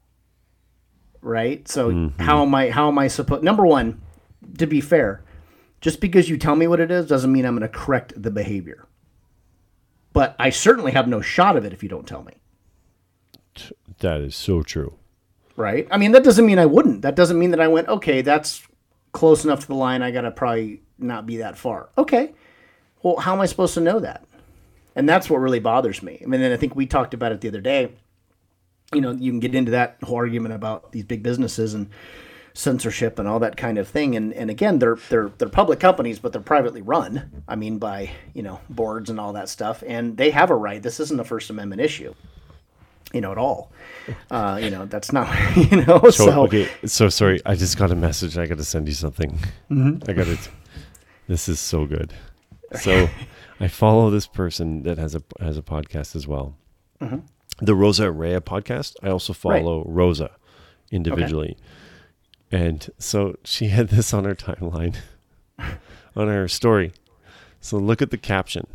Right? 1.22 1.68
So 1.68 1.91
mm-hmm. 1.91 2.22
how 2.22 2.41
am 2.41 2.53
I 2.56 2.69
how 2.69 2.88
am 2.88 2.98
I 2.98 3.07
supposed 3.07 3.43
number 3.43 3.65
one, 3.65 4.02
to 4.57 4.65
be 4.65 4.81
fair, 4.81 5.23
just 5.80 6.02
because 6.02 6.30
you 6.30 6.38
tell 6.38 6.56
me 6.56 6.68
what 6.68 6.80
it 6.80 6.91
is 6.91 7.07
doesn't 7.07 7.31
mean 7.31 7.45
I'm 7.45 7.56
gonna 7.56 7.68
correct 7.68 8.19
the 8.22 8.31
behavior. 8.31 8.88
But 10.14 10.35
I 10.39 10.49
certainly 10.49 10.91
have 10.91 11.07
no 11.07 11.22
shot 11.22 11.56
of 11.56 11.64
it 11.65 11.73
if 11.73 11.84
you 11.84 11.89
don't 11.89 12.07
tell 12.07 12.23
me. 12.23 12.34
That 13.99 14.22
is 14.22 14.35
so 14.35 14.61
true. 14.64 14.98
right? 15.56 15.88
I 15.91 15.98
mean, 15.98 16.11
that 16.11 16.23
doesn't 16.23 16.45
mean 16.45 16.60
I 16.60 16.65
wouldn't. 16.65 17.02
That 17.02 17.15
doesn't 17.15 17.39
mean 17.39 17.52
that 17.52 17.61
I 17.61 17.68
went, 17.68 17.88
okay, 17.88 18.22
that's 18.22 18.68
close 19.11 19.43
enough 19.45 19.61
to 19.61 19.68
the 19.68 19.76
line. 19.76 20.02
I 20.02 20.11
got 20.11 20.22
to 20.22 20.31
probably 20.31 20.81
not 20.98 21.26
be 21.26 21.38
that 21.38 21.57
far. 21.57 21.89
Okay. 21.98 22.34
Well, 23.03 23.18
how 23.18 23.34
am 23.34 23.41
I 23.41 23.45
supposed 23.45 23.73
to 23.76 23.81
know 23.81 23.99
that? 23.99 24.26
And 24.95 25.07
that's 25.07 25.30
what 25.30 25.38
really 25.38 25.60
bothers 25.60 26.03
me. 26.03 26.19
I 26.22 26.26
mean, 26.26 26.41
and 26.41 26.53
I 26.53 26.57
think 26.57 26.76
we 26.76 26.85
talked 26.85 27.14
about 27.14 27.31
it 27.31 27.41
the 27.41 27.48
other 27.48 27.61
day. 27.61 27.93
You 28.93 29.01
know, 29.01 29.11
you 29.11 29.31
can 29.31 29.39
get 29.39 29.55
into 29.55 29.72
that 29.72 29.97
whole 30.03 30.18
argument 30.18 30.53
about 30.53 30.91
these 30.91 31.05
big 31.05 31.23
businesses 31.23 31.73
and 31.73 31.89
censorship 32.53 33.19
and 33.19 33.27
all 33.27 33.39
that 33.39 33.57
kind 33.57 33.77
of 33.77 33.88
thing. 33.88 34.15
And 34.15 34.34
and 34.34 34.49
again, 34.49 34.80
they're 34.80 34.97
they're 35.09 35.31
they're 35.38 35.49
public 35.49 35.80
companies, 35.80 36.19
but 36.19 36.34
they're 36.34 36.41
privately 36.41 36.81
run. 36.81 37.43
I 37.47 37.55
mean, 37.55 37.77
by 37.77 38.11
you 38.34 38.43
know 38.43 38.59
boards 38.69 39.09
and 39.09 39.19
all 39.19 39.34
that 39.34 39.49
stuff, 39.49 39.84
and 39.85 40.18
they 40.18 40.31
have 40.31 40.49
a 40.49 40.55
right. 40.55 40.81
This 40.81 40.99
isn't 40.99 41.19
a 41.19 41.23
First 41.23 41.49
Amendment 41.49 41.81
issue, 41.81 42.13
you 43.13 43.22
know, 43.22 43.31
at 43.31 43.38
all. 43.38 43.72
Uh, 44.30 44.59
you 44.61 44.69
know, 44.69 44.85
that's 44.85 45.11
not 45.11 45.30
you 45.72 45.84
know. 45.84 46.01
So, 46.09 46.11
So, 46.11 46.43
okay, 46.43 46.69
so 46.85 47.09
sorry. 47.09 47.39
I 47.45 47.55
just 47.55 47.77
got 47.77 47.91
a 47.91 47.95
message. 47.95 48.38
I 48.38 48.45
got 48.45 48.57
to 48.57 48.65
send 48.65 48.88
you 48.88 48.93
something. 48.93 49.39
Mm-hmm. 49.69 50.09
I 50.09 50.13
got 50.13 50.27
it. 50.27 50.49
This 51.27 51.47
is 51.47 51.59
so 51.59 51.85
good. 51.85 52.13
So, 52.80 53.09
I 53.59 53.68
follow 53.68 54.09
this 54.09 54.27
person 54.27 54.84
that 54.84 54.97
has 54.97 55.13
a 55.13 55.22
has 55.41 55.57
a 55.57 55.61
podcast 55.61 56.15
as 56.15 56.26
well. 56.26 56.55
The 57.62 57.76
Rosa 57.76 58.12
Rea 58.12 58.40
podcast. 58.40 58.96
I 59.04 59.10
also 59.10 59.34
Mm-hmm. 59.34 59.48
Right. 59.50 59.62
follow 59.62 59.84
Rosa 59.88 60.32
individually, 60.92 61.58
and 62.52 62.90
so 62.98 63.36
she 63.44 63.68
had 63.68 63.90
this 63.90 64.14
on 64.14 64.26
her 64.26 64.36
timeline, 64.36 64.96
on 66.16 66.28
her 66.28 66.48
story. 66.48 66.92
So 67.60 67.78
look 67.78 68.02
at 68.02 68.10
the 68.12 68.18
caption. 68.18 68.66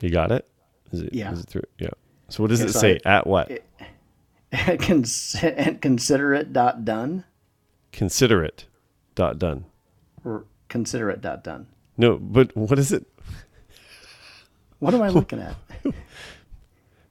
You 0.00 0.10
got 0.10 0.32
it? 0.32 0.48
Is 0.92 1.00
it? 1.02 1.14
Yeah. 1.14 1.32
Is 1.32 1.40
it 1.40 1.48
through? 1.48 1.64
Yeah. 1.78 1.90
So 2.28 2.42
what 2.42 2.48
does 2.50 2.60
Yes, 2.60 2.70
it 2.70 2.78
say? 2.78 3.00
I- 3.04 3.16
At 3.16 3.26
what? 3.26 3.50
Cons- 4.80 5.36
and 5.42 5.80
consider 5.80 6.34
it 6.34 6.52
dot 6.52 6.84
done 6.84 7.24
Consider 7.92 8.42
it. 8.44 8.66
Dot 9.16 9.38
done. 9.38 9.64
or 10.24 10.44
consider 10.68 11.10
it 11.10 11.20
dot 11.20 11.42
done. 11.44 11.66
No, 11.96 12.16
but 12.18 12.56
what 12.56 12.78
is 12.78 12.92
it? 12.92 13.04
What 14.80 14.94
am 14.94 15.02
I 15.02 15.08
looking 15.20 15.40
at? 15.40 15.54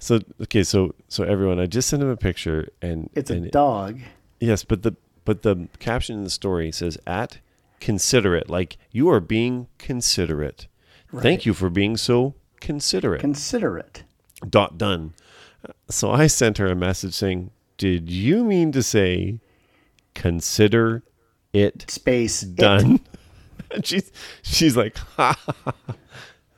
So 0.02 0.22
okay, 0.44 0.64
so 0.64 0.96
so 1.10 1.26
everyone, 1.26 1.60
I 1.60 1.66
just 1.66 1.90
sent 1.90 2.02
him 2.02 2.08
a 2.08 2.16
picture, 2.16 2.70
and 2.82 3.10
It's 3.16 3.30
a 3.30 3.34
and 3.34 3.52
dog. 3.52 4.00
Yes, 4.40 4.64
but 4.64 4.84
the 4.84 4.96
but 5.26 5.42
the 5.42 5.68
caption 5.80 6.16
in 6.16 6.24
the 6.24 6.30
story 6.30 6.72
says 6.72 6.98
at 7.06 7.40
considerate, 7.82 8.50
like 8.50 8.78
you 8.92 9.10
are 9.10 9.20
being 9.20 9.68
considerate. 9.78 10.68
Thank 11.14 11.46
you 11.46 11.54
for 11.54 11.70
being 11.70 11.98
so 11.98 12.36
considerate. 12.62 13.20
Consider 13.20 13.78
it. 13.78 14.04
Dot 14.50 14.78
done. 14.78 15.14
So 15.90 16.12
I 16.12 16.28
sent 16.28 16.60
her 16.60 16.68
a 16.68 16.76
message 16.76 17.14
saying, 17.14 17.52
"Did 17.78 18.10
you 18.10 18.46
mean 18.46 18.72
to 18.72 18.82
say 18.82 19.42
consider 20.14 21.04
it 21.52 21.92
Space 21.92 22.40
done?" 22.40 23.02
and 23.70 23.86
she's 23.86 24.12
she's 24.42 24.78
like, 24.78 24.98
ha, 24.98 25.38
ha, 25.46 25.54
ha. 25.66 25.96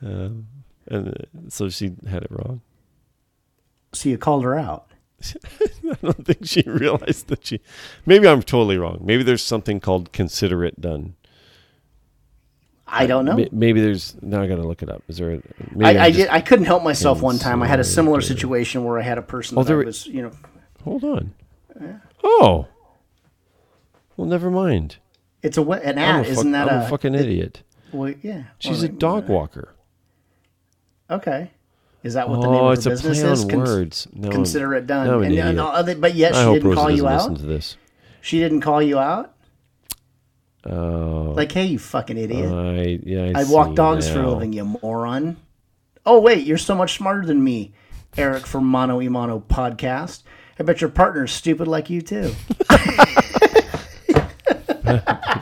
Um, 0.04 0.46
and 0.92 1.08
uh, 1.08 1.12
so 1.48 1.68
she 1.68 1.92
had 2.08 2.22
it 2.22 2.30
wrong. 2.30 2.60
So 3.92 4.08
you 4.08 4.18
called 4.18 4.44
her 4.44 4.58
out. 4.58 4.86
I 5.24 5.96
don't 6.02 6.24
think 6.26 6.40
she 6.46 6.62
realized 6.66 7.28
that 7.28 7.46
she. 7.46 7.60
Maybe 8.06 8.26
I'm 8.26 8.42
totally 8.42 8.76
wrong. 8.78 8.98
Maybe 9.02 9.22
there's 9.22 9.42
something 9.42 9.80
called 9.80 10.12
consider 10.12 10.64
it 10.64 10.80
done. 10.80 11.14
I 12.86 13.06
don't 13.06 13.24
know. 13.24 13.46
Maybe 13.52 13.80
there's. 13.80 14.16
Now 14.20 14.42
I 14.42 14.46
got 14.46 14.56
to 14.56 14.66
look 14.66 14.82
it 14.82 14.90
up. 14.90 15.02
Is 15.08 15.16
there? 15.18 15.30
A, 15.32 15.42
maybe 15.74 15.84
I, 15.86 15.90
I'm 15.90 16.00
I 16.00 16.08
just- 16.10 16.18
did. 16.18 16.28
I 16.28 16.40
couldn't 16.40 16.66
help 16.66 16.82
myself 16.82 17.22
one 17.22 17.38
time. 17.38 17.62
I 17.62 17.66
had 17.66 17.80
a 17.80 17.84
similar 17.84 18.20
situation 18.20 18.84
where 18.84 18.98
I 18.98 19.02
had 19.02 19.16
a 19.18 19.22
person 19.22 19.58
Oh, 19.58 19.62
that 19.64 19.74
were- 19.74 19.84
was, 19.84 20.06
you 20.06 20.22
know, 20.22 20.32
Hold 20.84 21.04
on. 21.04 21.34
Oh. 22.24 22.66
Well, 24.16 24.26
never 24.26 24.50
mind. 24.50 24.96
it's 25.42 25.56
a 25.56 25.62
an 25.62 25.96
ad. 25.98 26.24
fuck- 26.26 26.32
Isn't 26.32 26.52
that 26.52 26.70
I'm 26.70 26.80
a, 26.82 26.84
a 26.84 26.88
fucking 26.88 27.14
idiot. 27.14 27.62
Well, 27.92 28.12
yeah. 28.22 28.44
She's 28.58 28.78
Well, 28.78 28.86
a 28.86 28.88
dog 28.88 29.28
walker. 29.28 29.71
Okay. 31.12 31.50
Is 32.02 32.14
that 32.14 32.28
what 32.28 32.40
the 32.40 32.48
oh, 32.48 32.52
name 32.52 32.60
Oh, 32.62 32.68
of 32.68 32.74
it's 32.74 32.84
the 32.84 32.90
a 32.90 32.94
business 32.94 33.40
is? 33.40 33.46
words. 33.46 34.08
No, 34.12 34.28
consider 34.30 34.74
it 34.74 34.86
done. 34.88 35.06
now 35.06 35.14
I'm 35.18 35.22
and, 35.24 35.38
and 35.38 35.60
other- 35.60 35.94
but 35.94 36.14
yet 36.14 36.34
I 36.34 36.44
she 36.46 36.54
didn't 36.54 36.68
Rosa 36.70 36.80
call 36.80 36.90
you 36.90 37.06
out. 37.08 37.16
listen 37.30 37.34
to 37.36 37.46
this. 37.46 37.76
She 38.20 38.38
didn't 38.40 38.60
call 38.60 38.82
you 38.82 38.98
out. 38.98 39.34
Oh, 40.64 41.32
Like, 41.36 41.50
hey, 41.52 41.66
you 41.66 41.78
fucking 41.78 42.16
idiot. 42.18 42.52
I 42.52 43.00
yeah. 43.04 43.32
I, 43.34 43.40
I 43.40 43.44
walk 43.44 43.74
dogs 43.74 44.08
for 44.08 44.20
a 44.20 44.30
living, 44.30 44.52
you 44.52 44.64
moron. 44.82 45.36
Oh, 46.06 46.20
wait, 46.20 46.46
you're 46.46 46.58
so 46.58 46.74
much 46.74 46.94
smarter 46.96 47.24
than 47.26 47.42
me, 47.42 47.72
Eric 48.16 48.46
from 48.46 48.64
Mono 48.66 49.00
Imano 49.00 49.42
podcast. 49.42 50.22
I 50.58 50.62
bet 50.64 50.80
your 50.80 50.90
partner's 50.90 51.32
stupid 51.32 51.66
like 51.68 51.90
you, 51.90 52.00
too. 52.02 52.32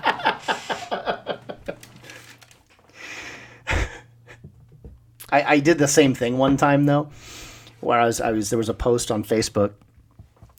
I, 5.30 5.42
I 5.42 5.58
did 5.60 5.78
the 5.78 5.88
same 5.88 6.14
thing 6.14 6.38
one 6.38 6.56
time, 6.56 6.86
though, 6.86 7.10
where 7.80 8.00
I 8.00 8.06
was, 8.06 8.20
I 8.20 8.32
was, 8.32 8.50
there 8.50 8.58
was 8.58 8.68
a 8.68 8.74
post 8.74 9.10
on 9.10 9.24
Facebook, 9.24 9.72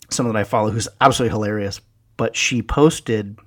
someone 0.10 0.34
that 0.34 0.40
I 0.40 0.44
follow 0.44 0.72
who's 0.72 0.88
absolutely 1.00 1.32
hilarious, 1.32 1.82
but 2.18 2.36
she 2.36 2.62
posted 2.62 3.38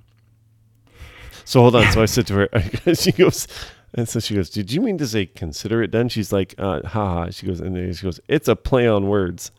So 1.45 1.61
hold 1.61 1.75
on. 1.75 1.91
So 1.91 2.01
I 2.01 2.05
said 2.05 2.27
to 2.27 2.33
her, 2.33 2.95
she 2.95 3.11
goes, 3.11 3.47
and 3.93 4.09
so 4.09 4.19
she 4.19 4.35
goes, 4.35 4.49
"Did 4.49 4.71
you 4.71 4.81
mean 4.81 4.97
to 4.97 5.07
say 5.07 5.25
consider 5.25 5.81
it 5.83 5.91
done?" 5.91 6.09
She's 6.09 6.33
like, 6.33 6.55
uh, 6.57 6.81
"Ha 6.85 6.89
ha." 6.89 7.29
She 7.29 7.45
goes, 7.45 7.61
and 7.61 7.75
then 7.75 7.93
she 7.93 8.03
goes, 8.03 8.19
"It's 8.27 8.47
a 8.47 8.55
play 8.55 8.87
on 8.87 9.07
words." 9.07 9.51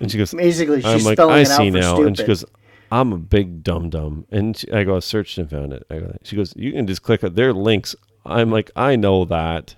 And 0.00 0.10
she 0.10 0.18
goes, 0.18 0.32
Basically, 0.32 0.80
she's 0.80 0.86
I'm 0.86 1.04
like, 1.04 1.18
I 1.18 1.44
see 1.44 1.70
now. 1.70 2.02
And 2.02 2.16
she 2.16 2.24
goes, 2.24 2.44
I'm 2.90 3.12
a 3.12 3.18
big 3.18 3.62
dum 3.62 3.90
dum. 3.90 4.26
And 4.30 4.56
she, 4.56 4.70
I 4.72 4.84
go, 4.84 4.96
I 4.96 5.00
searched 5.00 5.38
and 5.38 5.48
found 5.48 5.72
it. 5.72 5.86
I 5.90 5.98
go, 5.98 6.16
she 6.24 6.36
goes, 6.36 6.54
you 6.56 6.72
can 6.72 6.86
just 6.86 7.02
click 7.02 7.22
on 7.22 7.34
their 7.34 7.52
links. 7.52 7.94
I'm 8.24 8.50
like, 8.50 8.70
I 8.74 8.96
know 8.96 9.24
that. 9.26 9.74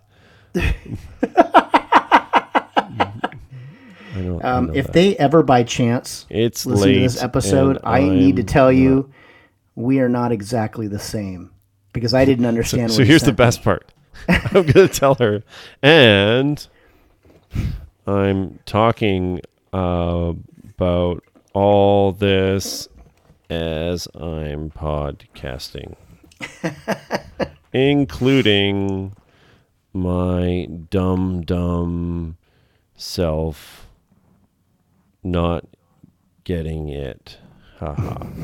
I 0.54 0.74
I 4.14 4.38
Um, 4.42 4.74
if 4.74 4.86
that. 4.86 4.92
they 4.92 5.16
ever 5.16 5.42
by 5.42 5.62
chance 5.62 6.26
it's 6.28 6.66
listen 6.66 6.82
late 6.86 6.94
to 6.94 7.00
this 7.00 7.22
episode, 7.22 7.76
and 7.78 7.86
I 7.86 8.00
need 8.02 8.36
to 8.36 8.42
tell 8.44 8.66
not- 8.66 8.76
you 8.76 9.10
we 9.74 10.00
are 10.00 10.08
not 10.08 10.32
exactly 10.32 10.86
the 10.86 10.98
same 10.98 11.50
because 11.92 12.12
I 12.12 12.24
didn't 12.24 12.44
understand. 12.46 12.92
So 12.92 12.98
what 12.98 13.06
here's 13.06 13.22
the 13.22 13.26
sent 13.26 13.38
me. 13.38 13.44
best 13.44 13.62
part. 13.62 13.92
I'm 14.28 14.66
gonna 14.66 14.88
tell 14.88 15.14
her, 15.16 15.42
and 15.82 16.66
I'm 18.06 18.58
talking 18.66 19.40
uh, 19.72 20.32
about 20.76 21.24
all 21.54 22.12
this 22.12 22.88
as 23.48 24.06
I'm 24.14 24.70
podcasting, 24.70 25.94
including 27.72 29.14
my 29.92 30.66
dumb 30.90 31.42
dumb 31.42 32.36
self 32.96 33.86
not 35.22 35.64
getting 36.44 36.88
it. 36.88 37.38
Haha. 37.78 38.26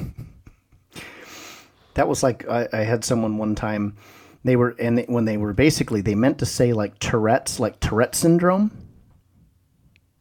That 1.95 2.07
was 2.07 2.23
like 2.23 2.49
I, 2.49 2.69
I 2.73 2.79
had 2.85 3.05
someone 3.05 3.39
one 3.39 3.57
time. 3.57 3.97
They 4.45 4.55
were 4.55 4.77
and 4.79 4.99
they, 4.99 5.03
when 5.09 5.25
they 5.25 5.37
were 5.37 5.53
basically 5.53 6.01
they 6.01 6.15
meant 6.15 6.39
to 6.39 6.47
say 6.47 6.73
like 6.73 6.97
Tourette's, 7.01 7.59
like 7.59 7.81
Tourette 7.81 8.15
syndrome, 8.15 8.71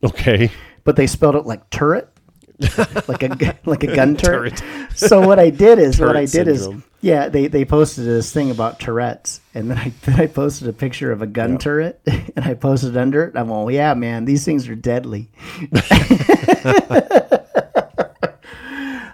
okay. 0.04 0.50
but 0.84 0.96
they 0.96 1.06
spelled 1.06 1.36
it 1.36 1.46
like 1.46 1.70
turret. 1.70 2.10
like 3.08 3.22
a 3.24 3.56
like 3.66 3.84
a 3.84 3.96
gun 3.96 4.16
turret. 4.18 4.64
so 4.96 5.22
what 5.26 5.38
I 5.40 5.52
did 5.52 5.78
is 5.78 6.00
what 6.00 6.18
I 6.18 6.22
did 6.22 6.48
syndrome. 6.48 6.78
is 6.78 6.84
yeah 7.02 7.30
they 7.30 7.46
they 7.48 7.66
posted 7.66 8.06
this 8.06 8.34
thing 8.34 8.50
about 8.50 8.80
Tourette's 8.80 9.42
and 9.54 9.70
then 9.70 9.78
I 9.78 9.94
then 10.04 10.20
I 10.20 10.26
posted 10.28 10.68
a 10.68 10.74
picture 10.74 11.12
of 11.12 11.22
a 11.22 11.28
gun 11.28 11.60
turret 11.60 12.02
and 12.08 12.44
I 12.46 12.56
posted 12.56 12.98
under 12.98 13.26
it. 13.26 13.36
I'm 13.36 13.52
all 13.52 13.70
yeah 13.70 13.94
man 13.94 14.26
these 14.26 14.44
things 14.44 14.68
are 14.70 14.76
deadly. 14.76 15.30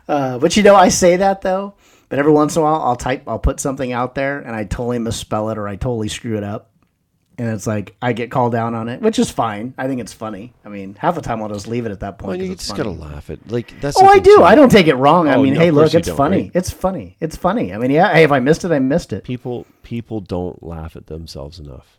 uh, 0.08 0.38
but 0.40 0.56
you 0.56 0.64
know 0.64 0.76
I 0.76 0.90
say 0.90 1.18
that 1.18 1.42
though. 1.42 1.76
But 2.10 2.20
every 2.20 2.32
once 2.32 2.56
in 2.56 2.62
a 2.62 2.64
while 2.64 2.82
I'll 2.82 2.96
type 2.96 3.24
I'll 3.28 3.40
put 3.40 3.60
something 3.60 3.92
out 3.92 4.16
there 4.16 4.40
and 4.40 4.56
I 4.56 4.64
totally 4.66 5.00
misspell 5.00 5.50
it 5.50 5.58
or 5.58 5.68
I 5.68 5.76
totally 5.76 6.10
screw 6.10 6.38
it 6.38 6.44
up. 6.44 6.70
And 7.38 7.50
it's 7.50 7.66
like 7.66 7.96
I 8.02 8.14
get 8.14 8.30
called 8.30 8.52
down 8.52 8.76
on 8.76 8.90
it, 8.90 9.02
which 9.02 9.18
is 9.18 9.32
fine. 9.32 9.74
I 9.78 9.88
think 9.88 10.00
it's 10.02 10.14
funny. 10.14 10.54
I 10.64 10.70
mean, 10.70 10.94
half 11.00 11.16
the 11.16 11.22
time 11.22 11.42
I'll 11.42 11.50
just 11.50 11.68
leave 11.68 11.86
it 11.88 11.92
at 11.92 12.02
that 12.02 12.20
point. 12.20 12.38
Well, 12.40 12.46
you 12.48 12.52
it's 12.54 12.68
just 12.68 12.78
funny. 12.78 12.96
gotta 12.96 13.14
laugh 13.14 13.30
at 13.32 13.52
like 13.52 13.80
that's. 13.82 13.98
Oh, 14.00 14.06
I 14.06 14.20
do. 14.20 14.38
too. 14.38 14.44
I 14.44 14.54
don't 14.54 14.70
take 14.70 14.86
it 14.88 14.96
wrong. 14.96 15.28
I 15.28 15.36
Oh, 15.36 15.42
mean, 15.44 15.56
no, 15.56 15.60
hey, 15.60 15.72
look, 15.72 15.94
it's 15.96 16.10
funny. 16.10 16.44
right? 16.44 16.52
It's 16.54 16.70
funny. 16.70 17.18
It's 17.20 17.36
funny. 17.36 17.74
I 17.74 17.78
mean, 17.80 17.90
yeah. 17.90 18.14
Hey, 18.14 18.24
if 18.24 18.32
I 18.32 18.40
missed 18.40 18.66
it, 18.66 18.72
I 18.72 18.78
missed 18.80 19.14
it. 19.14 19.24
People 19.24 19.66
people 19.82 20.20
don't 20.22 20.62
laugh 20.62 20.96
at 20.96 21.08
themselves 21.08 21.60
enough. 21.60 21.98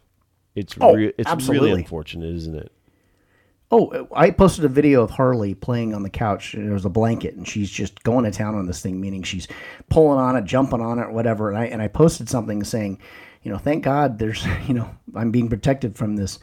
It's 0.55 0.77
Oh, 0.81 0.95
re- 0.95 1.13
it's 1.19 1.29
absolutely. 1.29 1.71
really 1.71 1.81
unfortunate, 1.83 2.33
isn't 2.37 2.55
it? 2.55 2.71
Oh, 3.71 4.07
I 4.15 4.31
posted 4.31 4.65
a 4.65 4.69
video 4.69 5.03
of 5.03 5.11
Harley 5.11 5.55
playing 5.55 5.95
on 5.95 6.05
the 6.05 6.11
couch. 6.11 6.55
And 6.55 6.65
there 6.67 6.75
was 6.75 6.85
a 6.85 6.91
blanket, 6.91 7.35
and 7.35 7.49
she's 7.49 7.69
just 7.71 8.05
going 8.05 8.25
to 8.25 8.31
town 8.31 8.55
on 8.55 8.67
this 8.67 8.81
thing, 8.81 9.01
meaning 9.01 9.25
she's 9.25 9.49
pulling 9.89 10.21
on 10.21 10.37
it, 10.37 10.45
jumping 10.45 10.81
on 10.81 11.01
it, 11.01 11.11
whatever. 11.11 11.49
And 11.49 11.59
I 11.59 11.65
and 11.67 11.83
I 11.83 11.89
posted 11.89 12.29
something 12.29 12.63
saying, 12.63 12.99
you 13.45 13.53
know, 13.53 13.59
thank 13.59 13.85
God 13.85 14.19
there's, 14.19 14.45
you 14.67 14.75
know, 14.75 14.91
I'm 15.15 15.31
being 15.31 15.49
protected 15.49 15.97
from 15.97 16.17
this. 16.17 16.39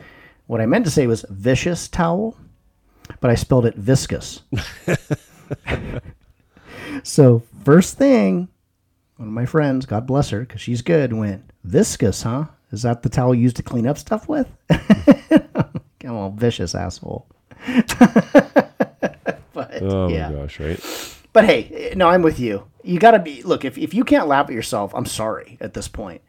What 0.47 0.61
I 0.61 0.65
meant 0.65 0.85
to 0.85 0.91
say 0.91 1.07
was 1.07 1.25
vicious 1.29 1.87
towel, 1.87 2.37
but 3.19 3.29
I 3.29 3.35
spelled 3.35 3.65
it 3.65 3.75
viscous. 3.75 4.41
so 7.03 7.43
first 7.63 7.97
thing, 7.97 8.47
one 9.17 9.27
of 9.27 9.33
my 9.33 9.45
friends, 9.45 9.85
God 9.85 10.07
bless 10.07 10.29
her, 10.29 10.41
because 10.41 10.61
she's 10.61 10.81
good, 10.81 11.13
went 11.13 11.43
viscous, 11.63 12.23
huh? 12.23 12.45
Is 12.71 12.83
that 12.83 13.03
the 13.03 13.09
towel 13.09 13.35
you 13.35 13.41
used 13.41 13.57
to 13.57 13.63
clean 13.63 13.85
up 13.85 13.97
stuff 13.97 14.29
with? 14.29 14.47
I'm 14.69 16.15
all 16.15 16.31
vicious 16.31 16.73
asshole. 16.73 17.27
but 19.53 19.81
Oh 19.81 20.07
yeah. 20.07 20.29
my 20.29 20.35
gosh, 20.35 20.59
right? 20.59 21.15
But 21.33 21.45
hey, 21.45 21.93
no, 21.95 22.09
I'm 22.09 22.21
with 22.21 22.39
you. 22.39 22.65
You 22.83 22.99
got 22.99 23.11
to 23.11 23.19
be 23.19 23.41
look. 23.43 23.63
If 23.63 23.77
if 23.77 23.93
you 23.93 24.03
can't 24.03 24.27
laugh 24.27 24.47
at 24.47 24.55
yourself, 24.55 24.93
I'm 24.95 25.05
sorry. 25.05 25.57
At 25.61 25.73
this 25.73 25.87
point, 25.87 26.21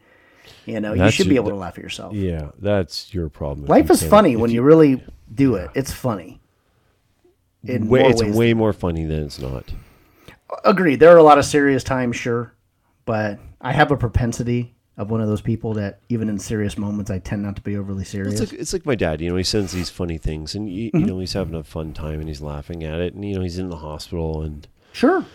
you 0.65 0.79
know 0.79 0.93
you 0.93 1.09
should 1.11 1.29
be 1.29 1.35
able 1.35 1.49
to 1.49 1.55
laugh 1.55 1.77
at 1.77 1.83
yourself. 1.83 2.13
Yeah, 2.13 2.51
that's 2.59 3.13
your 3.13 3.29
problem. 3.29 3.67
Life 3.67 3.87
you 3.89 3.93
is 3.93 4.03
funny 4.03 4.35
when 4.35 4.51
you, 4.51 4.61
really 4.61 5.03
do 5.33 5.55
it. 5.55 5.69
It's 5.75 5.91
funny. 5.91 6.39
In 7.65 7.87
way, 7.87 8.01
it's 8.05 8.21
way 8.21 8.49
than- 8.49 8.57
more 8.57 8.73
funny 8.73 9.05
than 9.05 9.23
it's 9.23 9.39
not. 9.39 9.71
agreed. 10.65 10.99
There 10.99 11.09
are 11.13 11.17
a 11.17 11.23
lot 11.23 11.37
of 11.37 11.45
serious 11.45 11.83
times, 11.83 12.15
sure, 12.15 12.53
but 13.05 13.39
I 13.61 13.71
have 13.71 13.91
a 13.91 13.97
propensity 13.97 14.75
of 14.97 15.09
one 15.09 15.21
of 15.21 15.27
those 15.27 15.41
people 15.41 15.73
that 15.73 15.99
even 16.09 16.29
in 16.29 16.37
serious 16.37 16.77
moments, 16.77 17.09
I 17.09 17.17
tend 17.19 17.41
not 17.41 17.55
to 17.55 17.61
be 17.63 17.77
overly 17.77 18.03
serious. 18.03 18.39
It's 18.39 18.51
like 18.51 18.61
it's 18.61 18.73
like 18.73 18.85
my 18.85 18.95
dad. 18.95 19.21
You 19.21 19.29
know, 19.29 19.37
he 19.37 19.43
sends 19.43 19.71
these 19.71 19.89
funny 19.89 20.17
things, 20.17 20.55
and 20.55 20.69
you, 20.69 20.89
Mm-hmm. 20.91 20.99
you 20.99 21.05
know, 21.05 21.19
he's 21.19 21.33
having 21.33 21.55
a 21.55 21.63
fun 21.63 21.93
time, 21.93 22.19
and 22.19 22.27
he's 22.27 22.41
laughing 22.41 22.83
at 22.83 22.99
it, 22.99 23.13
and 23.13 23.23
you 23.25 23.35
know, 23.35 23.41
he's 23.41 23.57
in 23.57 23.69
the 23.69 23.77
hospital, 23.77 24.41
and 24.41 24.67
sure. 24.91 25.25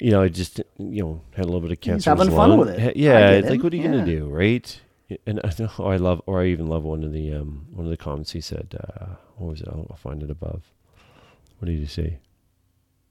You 0.00 0.10
know, 0.10 0.22
I 0.22 0.28
just 0.28 0.58
you 0.78 1.02
know 1.02 1.20
had 1.34 1.44
a 1.44 1.48
little 1.48 1.60
bit 1.60 1.72
of 1.72 1.80
cancer. 1.80 2.10
in 2.10 2.16
having 2.18 2.34
fun 2.34 2.58
with 2.58 2.68
it. 2.70 2.96
Yeah, 2.96 3.30
it's 3.30 3.48
like, 3.50 3.62
what 3.62 3.72
are 3.72 3.76
you 3.76 3.82
Yeah. 3.84 3.90
gonna 3.90 4.06
do, 4.06 4.28
right? 4.28 4.80
And 5.26 5.38
I 5.44 5.52
know 5.58 5.70
I 5.84 5.96
love, 5.96 6.22
or 6.26 6.40
I 6.40 6.46
even 6.46 6.66
love 6.66 6.82
one 6.82 7.04
of 7.04 7.12
the 7.12 7.32
um 7.34 7.66
one 7.72 7.84
of 7.84 7.90
the 7.90 7.96
comments 7.96 8.32
he 8.32 8.40
said. 8.40 8.74
Uh, 8.82 9.14
what 9.36 9.50
was 9.50 9.60
it? 9.60 9.68
I'll, 9.68 9.86
I'll 9.90 9.96
find 9.96 10.22
it 10.22 10.30
above. 10.30 10.62
What 11.58 11.66
did 11.68 11.78
he 11.78 11.86
say? 11.86 12.18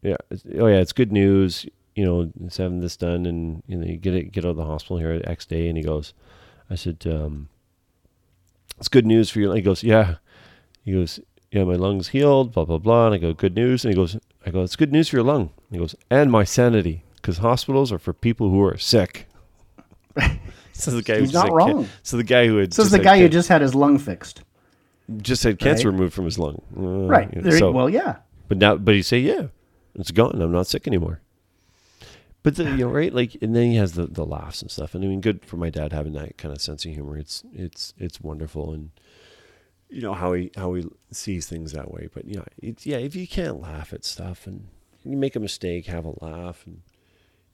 Yeah. 0.02 0.18
it's- 0.32 0.44
Oh 0.60 0.66
yeah, 0.68 0.80
it's 0.80 0.92
good 0.92 1.12
news. 1.12 1.66
You 1.96 2.04
know, 2.04 2.32
it's 2.44 2.58
having 2.58 2.80
this 2.82 2.98
done, 2.98 3.28
and 3.28 3.62
you 3.68 3.78
know, 3.78 3.86
you 3.86 3.98
get 3.98 4.16
it, 4.16 4.32
get 4.32 4.44
out 4.44 4.50
of 4.50 4.58
the 4.58 4.66
hospital 4.66 4.98
here 4.98 5.12
at 5.12 5.28
X 5.28 5.46
day, 5.46 5.68
and 5.70 5.78
he 5.78 5.84
goes, 5.84 6.14
I 6.70 6.76
said, 6.76 7.06
um, 7.06 7.48
it's 8.80 8.88
good 8.90 9.06
news 9.06 9.30
for 9.30 9.40
you. 9.40 9.50
And 9.52 9.58
he 9.58 9.62
goes, 9.62 9.84
yeah. 9.84 10.16
He 10.84 10.94
goes, 10.94 11.20
yeah, 11.54 11.64
my 11.64 11.76
lungs 11.76 12.10
healed, 12.10 12.52
blah 12.54 12.66
blah 12.66 12.78
blah. 12.80 13.06
And 13.08 13.16
I 13.16 13.18
go, 13.20 13.34
good 13.34 13.56
news. 13.56 13.86
And 13.86 13.94
he 13.94 13.96
goes, 13.96 14.18
I 14.46 14.50
go, 14.52 14.62
it's 14.64 14.76
good 14.76 14.92
news 14.92 15.10
for 15.10 15.18
your 15.18 15.24
lung. 15.26 15.42
And 15.70 15.72
he 15.72 15.78
goes, 15.78 15.96
and 16.10 16.32
my 16.32 16.44
sanity, 16.44 17.04
because 17.16 17.38
hospitals 17.38 17.92
are 17.92 18.00
for 18.00 18.14
people 18.14 18.50
who 18.50 18.62
are 18.64 18.78
sick. 18.78 19.28
so 20.74 20.92
the 20.92 21.02
guy 21.02 21.16
who 21.16 21.22
He's 21.22 21.32
just 21.32 21.46
not 21.48 21.54
wrong. 21.54 21.88
so 22.04 22.18
the 22.18 22.24
guy 22.24 22.48
who 22.48 22.58
had 22.58 22.78
is 22.78 22.92
the 22.92 23.00
guy 23.00 23.20
who 23.20 23.30
just 23.30 23.50
had 23.50 23.62
his 23.62 23.74
lung 23.76 23.98
fixed. 23.98 24.44
just 25.18 25.44
had 25.44 25.60
cancer 25.60 25.90
Right. 25.90 25.96
removed 25.96 26.14
from 26.14 26.26
his 26.26 26.38
lung. 26.40 26.62
Uh, 26.78 26.82
Right. 27.08 27.30
you 27.34 27.42
know, 27.42 27.50
There, 27.50 27.60
so- 27.60 27.72
well, 27.72 27.90
yeah. 27.90 28.18
but 28.48 28.58
now, 28.58 28.76
but 28.76 28.96
he 28.96 29.02
say, 29.02 29.20
yeah, 29.20 29.48
it's 29.96 30.12
gone. 30.12 30.42
I'm 30.42 30.52
not 30.52 30.68
sick 30.68 30.88
anymore. 30.88 31.20
But 32.44 32.56
the, 32.58 32.66
you 32.66 32.78
know, 32.78 32.90
right? 32.90 33.14
Like, 33.14 33.38
and 33.42 33.56
then 33.56 33.72
he 33.72 33.78
has 33.78 33.94
the, 33.94 34.06
the 34.06 34.26
laughs 34.26 34.62
and 34.62 34.70
stuff. 34.70 34.94
And 34.96 35.04
I 35.04 35.08
mean, 35.08 35.22
good 35.22 35.46
for 35.46 35.56
my 35.56 35.70
dad 35.70 35.94
having 35.94 36.12
that 36.14 36.38
kind 36.38 36.54
of 36.54 36.62
sense 36.62 36.84
of 36.86 36.92
humor. 36.92 37.18
It's 37.18 37.42
it's 37.54 37.94
it's 37.98 38.20
wonderful, 38.20 38.74
and 38.74 38.90
you 39.94 40.02
know 40.02 40.14
how 40.14 40.34
he 40.34 40.52
how 40.56 40.74
he 40.74 40.88
sees 41.12 41.48
things 41.48 41.72
that 41.74 41.92
way. 41.92 42.10
But 42.14 42.26
you 42.26 42.36
know, 42.38 42.46
it's 42.62 42.86
yeah, 42.86 42.98
if 42.98 43.16
you 43.16 43.28
can't 43.28 43.62
laugh 43.62 43.94
at 43.94 44.04
stuff 44.04 44.48
and 44.48 44.68
you 45.06 45.18
make 45.18 45.36
a 45.36 45.40
mistake, 45.40 45.86
have 45.88 46.06
a 46.06 46.14
laugh, 46.26 46.64
and 46.66 46.82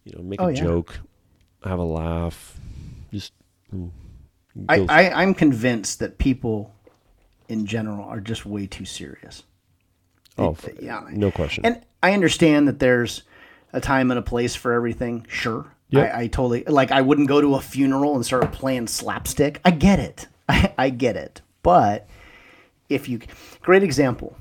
you 0.04 0.14
know, 0.16 0.24
make 0.24 0.42
Oh, 0.42 0.48
a 0.48 0.52
yeah. 0.54 0.62
joke, 0.64 1.00
have 1.64 1.80
a 1.80 1.84
laugh, 1.84 2.58
just. 3.12 3.34
mm, 3.76 3.92
I, 4.68 4.86
I 4.90 5.22
I'm 5.22 5.34
convinced 5.34 6.00
that 6.00 6.18
people 6.18 6.74
in 7.48 7.66
general 7.66 8.06
are 8.08 8.20
just 8.20 8.46
way 8.46 8.68
too 8.68 8.86
serious. 8.86 9.44
oh, 10.38 10.56
it- 10.66 10.82
yeah. 10.82 11.02
no 11.12 11.32
question. 11.32 11.66
And 11.66 11.82
I 12.02 12.14
understand 12.14 12.68
that 12.68 12.80
there's 12.80 13.24
a 13.74 13.82
time 13.82 14.10
and 14.12 14.18
a 14.18 14.24
place 14.24 14.56
for 14.56 14.74
everything. 14.74 15.26
Sure. 15.30 15.66
Yep. 15.90 16.14
I, 16.14 16.22
I 16.22 16.28
totally 16.28 16.64
like 16.66 16.92
I 16.92 17.02
wouldn't 17.02 17.28
go 17.28 17.42
to 17.42 17.56
a 17.56 17.62
funeral 17.62 18.16
and 18.16 18.26
start 18.26 18.52
playing 18.52 18.88
slapstick. 18.88 19.60
I 19.66 19.72
get 19.72 20.00
it. 20.00 20.28
I, 20.50 20.74
I 20.78 20.90
get 20.90 21.16
it. 21.18 21.42
But 21.64 22.08
if 22.90 23.08
you 23.08 23.20
great 23.62 23.84
example. 23.84 24.36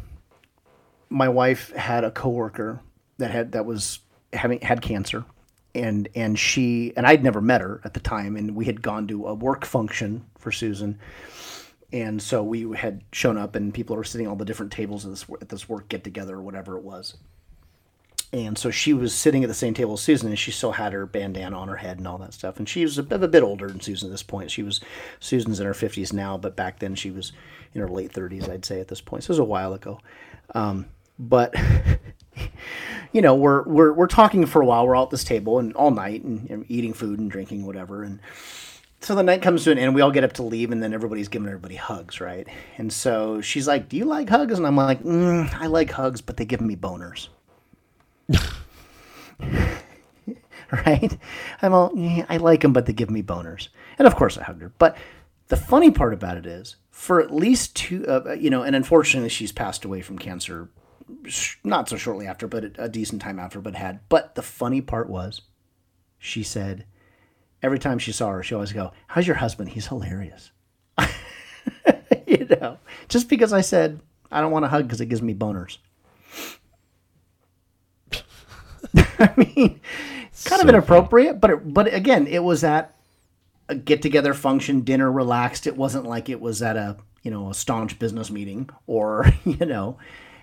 My 1.11 1.29
wife 1.29 1.71
had 1.73 2.05
a 2.05 2.11
coworker 2.11 2.81
that 3.19 3.31
had 3.31 3.53
that 3.53 3.65
was 3.65 4.01
having 4.33 4.61
had 4.61 4.83
cancer 4.83 5.25
and 5.75 6.09
and 6.15 6.39
she 6.39 6.93
and 6.97 7.07
I'd 7.07 7.23
never 7.23 7.41
met 7.41 7.61
her 7.61 7.81
at 7.85 7.95
the 7.95 8.01
time 8.01 8.37
and 8.37 8.55
we 8.55 8.65
had 8.65 8.83
gone 8.83 9.07
to 9.09 9.27
a 9.27 9.35
work 9.35 9.65
function 9.65 10.25
for 10.39 10.51
Susan 10.51 10.99
and 11.93 12.21
so 12.21 12.43
we 12.43 12.77
had 12.77 13.03
shown 13.13 13.39
up 13.39 13.55
and 13.55 13.73
people 13.73 13.97
were 13.97 14.05
sitting 14.05 14.27
all 14.27 14.37
the 14.37 14.45
different 14.45 14.73
tables 14.73 15.07
at 15.07 15.11
this, 15.13 15.25
at 15.41 15.49
this 15.49 15.69
work 15.69 15.89
get 15.89 16.05
together 16.05 16.37
or 16.37 16.43
whatever 16.43 16.77
it 16.77 16.83
was 16.83 17.17
and 18.33 18.59
so 18.59 18.71
she 18.71 18.93
was 18.93 19.15
sitting 19.15 19.43
at 19.43 19.49
the 19.49 19.55
same 19.55 19.73
table 19.73 19.95
as 19.95 20.03
Susan, 20.03 20.29
and 20.29 20.39
she 20.39 20.51
still 20.51 20.73
had 20.73 20.93
her 20.93 21.07
bandana 21.07 21.59
on 21.59 21.69
her 21.69 21.77
head 21.77 21.99
and 21.99 22.07
all 22.07 22.19
that 22.19 22.35
stuff. 22.35 22.59
And 22.59 22.69
she 22.69 22.83
was 22.83 22.99
a 22.99 23.03
bit, 23.03 23.23
a 23.23 23.29
bit 23.29 23.43
older 23.43 23.69
than 23.69 23.81
Susan 23.81 24.09
at 24.09 24.13
this 24.13 24.23
point. 24.23 24.51
She 24.51 24.63
was 24.63 24.81
Susan's 25.19 25.61
in 25.61 25.67
her 25.67 25.75
fifties 25.75 26.13
now, 26.13 26.37
but 26.37 26.55
back 26.55 26.79
then 26.79 26.95
she 26.95 27.11
was 27.11 27.33
in 27.75 27.81
her 27.81 27.89
late 27.89 28.13
thirties, 28.13 28.49
I'd 28.49 28.67
say 28.67 28.81
at 28.81 28.89
this 28.89 29.01
point. 29.01 29.25
So 29.25 29.31
it 29.31 29.35
was 29.35 29.39
a 29.39 29.45
while 29.45 29.73
ago. 29.73 30.01
Um, 30.55 30.87
but 31.19 31.55
you 33.13 33.23
know, 33.23 33.35
we're 33.35 33.63
we're 33.63 33.93
we're 33.95 34.07
talking 34.07 34.45
for 34.45 34.61
a 34.61 34.67
while. 34.67 34.87
We're 34.87 34.95
all 34.95 35.05
at 35.05 35.11
this 35.11 35.25
table 35.25 35.59
and 35.59 35.73
all 35.75 35.91
night 35.91 36.23
and, 36.23 36.51
and 36.51 36.65
eating 36.69 36.93
food 36.93 37.19
and 37.19 37.31
drinking 37.31 37.65
whatever. 37.65 38.03
And 38.03 38.21
so 39.01 39.15
the 39.15 39.23
night 39.23 39.41
comes 39.41 39.65
to 39.65 39.73
an 39.73 39.79
end. 39.79 39.95
We 39.95 40.03
all 40.03 40.11
get 40.11 40.25
up 40.25 40.35
to 40.35 40.43
leave, 40.43 40.71
and 40.71 40.83
then 40.83 40.93
everybody's 40.93 41.29
giving 41.29 41.49
everybody 41.49 41.77
hugs, 41.77 42.21
right? 42.21 42.47
And 42.77 42.93
so 42.93 43.41
she's 43.41 43.67
like, 43.67 43.89
"Do 43.89 43.97
you 43.97 44.05
like 44.05 44.29
hugs?" 44.29 44.59
And 44.59 44.67
I'm 44.67 44.77
like, 44.77 45.03
mm, 45.03 45.51
"I 45.55 45.67
like 45.67 45.93
hugs, 45.93 46.21
but 46.21 46.37
they 46.37 46.45
give 46.45 46.61
me 46.61 46.77
boners." 46.77 47.29
right? 50.71 51.19
I'm 51.63 51.73
all, 51.73 51.93
I 52.29 52.37
like 52.39 52.61
them, 52.61 52.73
but 52.73 52.87
they 52.87 52.93
give 52.93 53.11
me 53.11 53.23
boners. 53.23 53.69
And 53.99 54.07
of 54.07 54.17
course, 54.17 54.37
I 54.39 54.45
hugged 54.45 54.63
her. 54.63 54.73
But 54.79 54.97
the 55.49 55.57
funny 55.57 55.91
part 55.91 56.15
about 56.15 56.37
it 56.37 56.47
is, 56.47 56.77
for 56.91 57.21
at 57.21 57.33
least 57.35 57.77
two, 57.77 58.07
uh, 58.07 58.35
you 58.39 58.51
know, 58.51 58.63
and 58.63 58.77
unfortunately, 58.77 59.31
she's 59.31 59.53
passed 59.53 59.85
away 59.85 60.03
from 60.03 60.19
cancer, 60.19 60.69
not 61.65 61.89
so 61.89 61.97
shortly 61.97 62.27
after, 62.27 62.47
but 62.47 62.65
a, 62.65 62.85
a 62.85 62.89
decent 62.89 63.23
time 63.23 63.39
after, 63.39 63.61
but 63.61 63.75
had. 63.75 64.01
But 64.09 64.35
the 64.35 64.43
funny 64.43 64.81
part 64.81 65.09
was, 65.09 65.43
she 66.19 66.43
said, 66.43 66.85
every 67.63 67.79
time 67.79 67.99
she 67.99 68.13
saw 68.13 68.31
her, 68.31 68.43
she 68.43 68.55
always 68.55 68.73
go, 68.73 68.93
"How's 69.09 69.27
your 69.27 69.37
husband? 69.37 69.71
He's 69.71 69.87
hilarious." 69.87 70.51
you 72.27 72.47
know, 72.61 72.79
just 73.09 73.29
because 73.29 73.53
I 73.53 73.61
said 73.61 74.01
I 74.31 74.41
don't 74.41 74.53
want 74.53 74.65
to 74.65 74.69
hug 74.69 74.85
because 74.85 75.01
it 75.01 75.07
gives 75.07 75.23
me 75.23 75.35
boners. 75.35 75.79
I 79.19 79.33
mean, 79.37 79.81
it's 80.29 80.49
kind 80.49 80.63
of 80.63 80.69
inappropriate, 80.69 81.41
but 81.41 81.51
it, 81.51 81.75
but 81.75 81.93
again, 81.93 82.27
it 82.27 82.41
was 82.43 82.65
at 82.65 82.95
a 83.69 83.75
get 83.75 84.03
together 84.03 84.35
function, 84.35 84.81
dinner, 84.83 85.11
relaxed. 85.11 85.67
It 85.67 85.77
wasn't 85.77 86.07
like 86.07 86.29
it 86.29 86.41
was 86.41 86.63
at 86.63 86.77
a 86.77 86.97
you 87.23 87.31
know 87.31 87.51
a 87.51 87.55
staunch 87.55 87.99
business 87.99 88.31
meeting 88.31 88.71
or 88.87 89.27
you 89.45 89.67
know 89.67 89.99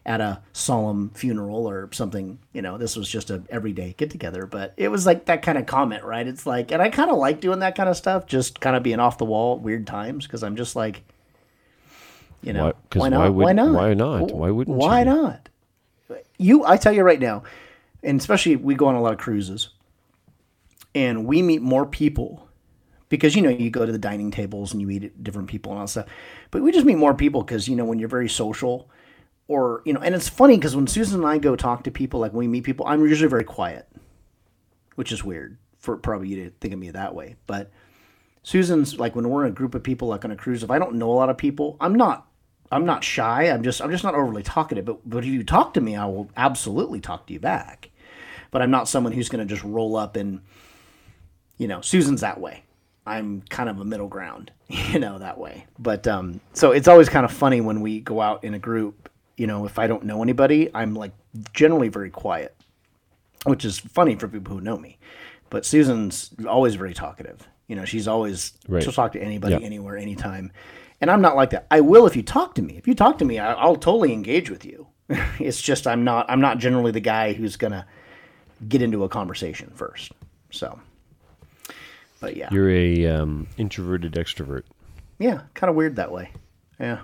at 0.08 0.22
a 0.22 0.40
solemn 0.54 1.10
funeral 1.16 1.68
or 1.68 1.90
something. 1.92 2.38
You 2.54 2.62
know, 2.62 2.78
this 2.78 2.96
was 2.96 3.10
just 3.10 3.32
a 3.32 3.42
everyday 3.50 3.96
get 3.98 4.12
together. 4.12 4.46
But 4.46 4.74
it 4.78 4.90
was 4.90 5.06
like 5.06 5.26
that 5.26 5.42
kind 5.42 5.58
of 5.58 5.66
comment, 5.66 6.04
right? 6.04 6.28
It's 6.28 6.46
like, 6.46 6.72
and 6.72 6.82
I 6.82 6.90
kind 6.90 7.10
of 7.10 7.18
like 7.18 7.42
doing 7.42 7.60
that 7.60 7.76
kind 7.76 7.90
of 7.90 7.98
stuff, 7.98 8.28
just 8.28 8.60
kind 8.60 8.76
of 8.76 8.84
being 8.84 9.00
off 9.00 9.18
the 9.18 9.26
wall 9.26 9.58
weird 9.58 9.88
times 9.88 10.28
because 10.28 10.44
I'm 10.44 10.56
just 10.56 10.76
like, 10.76 11.02
you 12.44 12.54
know, 12.54 12.74
Why- 12.94 13.10
why 13.10 13.10
why 13.10 13.10
not? 13.10 13.20
Why 13.20 13.30
wouldn't- 13.30 13.56
not? 13.56 13.74
why 13.74 13.94
not? 13.96 14.32
Why 14.32 14.52
wouldn't 14.52 14.76
you 14.76 14.80
Why 14.80 15.00
you? 15.00 15.06
not? 15.06 15.50
you 16.38 16.66
I 16.66 16.78
tell 16.78 16.94
you 16.94 17.02
right 17.02 17.20
now, 17.20 17.42
and 18.06 18.20
especially 18.20 18.56
we 18.56 18.76
go 18.76 18.88
on 18.88 18.96
a 18.96 19.02
lot 19.02 19.14
of 19.14 19.20
cruises, 19.20 19.70
and 20.94 21.26
we 21.26 21.42
meet 21.42 21.62
more 21.62 21.86
people 21.86 22.48
because 23.10 23.36
you 23.36 23.42
know 23.42 23.50
you 23.50 23.70
go 23.70 23.86
to 23.86 23.92
the 23.92 23.98
dining 23.98 24.32
tables 24.32 24.72
and 24.72 24.82
you 24.82 24.88
meet 24.88 25.24
different 25.24 25.50
people 25.50 25.72
and 25.72 25.80
all 25.80 25.86
that 25.86 25.92
stuff, 25.92 26.08
but 26.52 26.62
we 26.62 26.72
just 26.72 26.86
meet 26.86 26.98
more 26.98 27.14
people 27.14 27.42
because 27.42 27.68
you 27.68 27.76
know 27.76 27.86
when 27.86 28.00
you're 28.00 28.10
very 28.10 28.30
social, 28.30 28.90
or 29.48 29.82
you 29.86 29.94
know, 29.94 30.00
and 30.00 30.16
it's 30.16 30.30
funny 30.30 30.56
because 30.56 30.76
when 30.76 30.88
Susan 30.88 31.20
and 31.20 31.28
I 31.28 31.38
go 31.38 31.56
talk 31.56 31.84
to 31.84 31.92
people, 31.92 32.20
like 32.20 32.32
when 32.32 32.40
we 32.40 32.48
meet 32.48 32.64
people, 32.64 32.86
I'm 32.86 33.02
usually 33.02 33.30
very 33.30 33.44
quiet, 33.44 33.88
which 34.96 35.12
is 35.12 35.24
weird 35.24 35.58
for 35.80 35.98
probably 35.98 36.30
you 36.30 36.44
to 36.46 36.50
think 36.62 36.74
of 36.74 36.80
me 36.80 36.92
that 36.92 37.16
way, 37.16 37.36
but. 37.48 37.72
Susan's 38.44 39.00
like 39.00 39.16
when 39.16 39.28
we're 39.28 39.44
in 39.44 39.52
a 39.52 39.56
group 39.56 39.74
of 39.74 39.82
people 39.82 40.08
like 40.08 40.24
on 40.24 40.30
a 40.30 40.36
cruise, 40.36 40.62
if 40.62 40.70
I 40.70 40.78
don't 40.78 40.94
know 40.98 41.10
a 41.10 41.14
lot 41.14 41.32
of 41.32 41.38
people, 41.40 41.78
I'm 41.82 41.96
not 41.96 42.28
I'm 42.72 42.86
not 42.86 43.04
shy. 43.04 43.44
I'm 43.44 43.64
just 43.64 43.82
I'm 43.82 43.92
just 43.92 44.04
not 44.04 44.16
overly 44.16 44.44
talkative. 44.44 44.86
But 44.86 45.08
but 45.08 45.24
if 45.24 45.26
you 45.26 45.44
talk 45.44 45.74
to 45.76 45.82
me, 45.82 45.96
I 45.96 46.06
will 46.06 46.30
absolutely 46.36 47.00
talk 47.00 47.28
to 47.28 47.34
you 47.34 47.40
back. 47.40 47.90
But 48.52 48.62
I'm 48.62 48.72
not 48.72 48.88
someone 48.88 49.14
who's 49.14 49.30
going 49.30 49.46
to 49.46 49.54
just 49.54 49.64
roll 49.64 49.96
up 49.96 50.16
and 50.16 50.42
you 51.58 51.68
know 51.68 51.82
Susan's 51.82 52.22
that 52.22 52.40
way. 52.40 52.64
I'm 53.08 53.42
kind 53.50 53.70
of 53.70 53.80
a 53.80 53.86
middle 53.86 54.08
ground, 54.08 54.52
you 54.68 55.00
know 55.00 55.20
that 55.20 55.38
way. 55.38 55.66
But 55.78 56.08
um, 56.08 56.40
so 56.54 56.72
it's 56.72 56.88
always 56.88 57.08
kind 57.10 57.24
of 57.26 57.32
funny 57.32 57.62
when 57.62 57.82
we 57.82 58.00
go 58.00 58.22
out 58.22 58.44
in 58.44 58.54
a 58.54 58.60
group. 58.60 59.10
You 59.38 59.48
know, 59.48 59.66
if 59.66 59.78
I 59.78 59.88
don't 59.88 60.06
know 60.06 60.24
anybody, 60.24 60.70
I'm 60.74 60.94
like 60.96 61.12
generally 61.54 61.90
very 61.90 62.10
quiet, 62.10 62.56
which 63.46 63.66
is 63.66 63.80
funny 63.80 64.16
for 64.16 64.28
people 64.28 64.56
who 64.56 64.62
know 64.62 64.78
me. 64.78 64.98
But 65.50 65.66
Susan's 65.66 66.32
always 66.48 66.76
very 66.76 66.94
talkative. 66.94 67.48
You 67.68 67.76
know, 67.76 67.86
she's 67.86 68.08
always 68.08 68.54
Right. 68.68 68.82
she'll 68.82 68.92
talk 68.94 69.12
to 69.14 69.20
anybody, 69.22 69.56
Yeah. 69.56 69.60
anywhere, 69.66 69.98
anytime. 69.98 70.52
And 71.02 71.12
I'm 71.12 71.22
not 71.22 71.36
like 71.36 71.50
that. 71.50 71.68
I 71.70 71.82
will 71.82 72.08
if 72.08 72.16
you 72.16 72.24
talk 72.24 72.56
to 72.56 72.62
me. 72.62 72.78
If 72.78 72.88
you 72.88 72.96
talk 72.96 73.18
to 73.20 73.26
me, 73.26 73.38
I, 73.38 73.54
I'll 73.54 73.76
totally 73.76 74.14
engage 74.14 74.50
with 74.50 74.66
you. 74.66 74.88
it's 75.40 75.62
just 75.62 75.86
I'm 75.86 76.04
not 76.04 76.26
I'm 76.30 76.42
not 76.42 76.58
generally 76.58 76.92
the 76.92 77.00
guy 77.02 77.34
who's 77.34 77.58
gonna 77.58 77.86
get 78.68 78.82
into 78.82 79.04
a 79.04 79.10
conversation 79.10 79.72
first. 79.76 80.12
So, 80.52 80.80
but 82.20 82.36
yeah, 82.38 82.50
You're 82.52 82.70
a 82.72 83.06
um, 83.08 83.48
introverted 83.58 84.14
extrovert. 84.14 84.64
yeah, 85.20 85.42
kind 85.54 85.70
of 85.70 85.76
weird 85.76 85.96
that 85.98 86.12
way. 86.12 86.32
Yeah. 86.80 87.00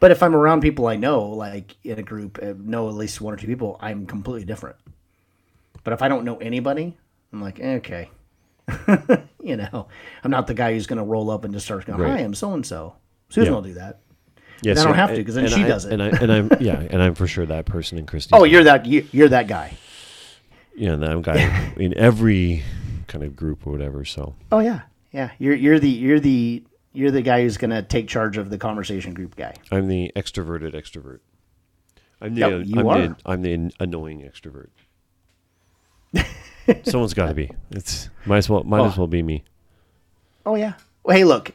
But 0.00 0.10
if 0.10 0.22
I'm 0.22 0.34
around 0.36 0.60
people 0.60 0.86
I 0.86 0.96
know, 0.96 1.22
like 1.28 1.76
in 1.84 1.98
a 1.98 2.02
group, 2.02 2.38
uh, 2.42 2.52
know 2.58 2.88
at 2.88 2.94
least 2.94 3.20
one 3.20 3.32
or 3.32 3.36
two 3.36 3.46
people, 3.46 3.78
I'm 3.80 4.06
completely 4.06 4.44
different. 4.44 4.76
But 5.84 5.92
if 5.94 6.02
I 6.02 6.08
don't 6.08 6.24
know 6.24 6.36
anybody, 6.38 6.96
I'm 7.32 7.40
like, 7.40 7.58
eh, 7.60 7.76
okay. 7.76 8.10
you 9.42 9.56
know, 9.56 9.88
I'm 10.22 10.30
not 10.30 10.46
the 10.46 10.52
guy 10.54 10.74
who's 10.74 10.86
going 10.86 10.98
to 10.98 11.04
roll 11.04 11.30
up 11.30 11.44
and 11.44 11.54
just 11.54 11.64
start 11.64 11.86
going, 11.86 11.98
Right. 12.00 12.10
hi, 12.12 12.18
I'm 12.18 12.34
so 12.34 12.52
and 12.52 12.66
so. 12.66 12.96
Susan 13.30 13.50
Yeah. 13.50 13.54
will 13.54 13.62
do 13.62 13.74
that. 13.74 14.00
Yes, 14.60 14.78
I 14.78 14.84
don't 14.84 14.94
have 14.94 15.14
to, 15.14 15.22
'cause 15.24 15.36
then 15.36 15.46
she 15.48 15.62
I- 15.62 15.68
does 15.68 15.84
it. 15.86 15.92
And, 15.94 16.02
I, 16.02 16.08
and 16.08 16.32
I'm 16.32 16.50
yeah, 16.60 16.80
and 16.90 17.00
I'm 17.00 17.14
for 17.14 17.26
sure 17.28 17.46
that 17.46 17.64
person 17.64 17.96
in 17.96 18.06
Christie. 18.06 18.30
Oh, 18.36 18.44
you're 18.44 18.64
that 18.64 18.84
you, 18.86 19.06
you're 19.12 19.28
that 19.28 19.46
guy. 19.46 19.76
Yeah, 20.78 20.92
and 20.92 21.02
that 21.02 21.22
guy 21.22 21.72
in 21.76 21.96
every 21.98 22.62
kind 23.06 23.24
of 23.24 23.34
group 23.36 23.66
or 23.66 23.72
whatever. 23.72 24.04
So 24.04 24.34
Oh 24.52 24.60
yeah, 24.60 24.80
yeah. 25.12 25.30
You're 25.38 25.54
you're 25.54 25.78
the 25.78 25.88
you're 25.90 26.20
the 26.20 26.62
you're 26.92 27.10
the 27.10 27.22
guy 27.22 27.42
who's 27.42 27.56
going 27.58 27.70
to 27.70 27.82
take 27.82 28.08
charge 28.08 28.36
of 28.38 28.50
the 28.50 28.58
conversation 28.58 29.14
group 29.14 29.36
guy. 29.36 29.54
I'm 29.70 29.88
the 29.88 30.10
extroverted 30.16 30.74
extrovert. 30.74 31.20
I'm 32.20 32.34
the 32.34 32.40
Yep, 32.40 32.52
uh, 32.52 32.56
you 32.58 32.80
I'm 32.80 32.86
are. 32.88 32.98
the 33.08 33.16
I'm 33.26 33.42
the 33.42 33.72
annoying 33.80 34.20
extrovert. 34.22 34.68
Someone's 36.84 37.14
got 37.14 37.28
to 37.28 37.34
be. 37.34 37.50
It's 37.70 38.08
might 38.26 38.38
as 38.38 38.48
well 38.50 38.64
might 38.64 38.84
as 38.84 38.94
Oh. 38.94 39.02
well 39.02 39.06
be 39.06 39.22
me. 39.22 39.44
Oh 40.46 40.54
yeah. 40.54 40.74
Well, 41.04 41.16
hey, 41.16 41.24
look. 41.24 41.52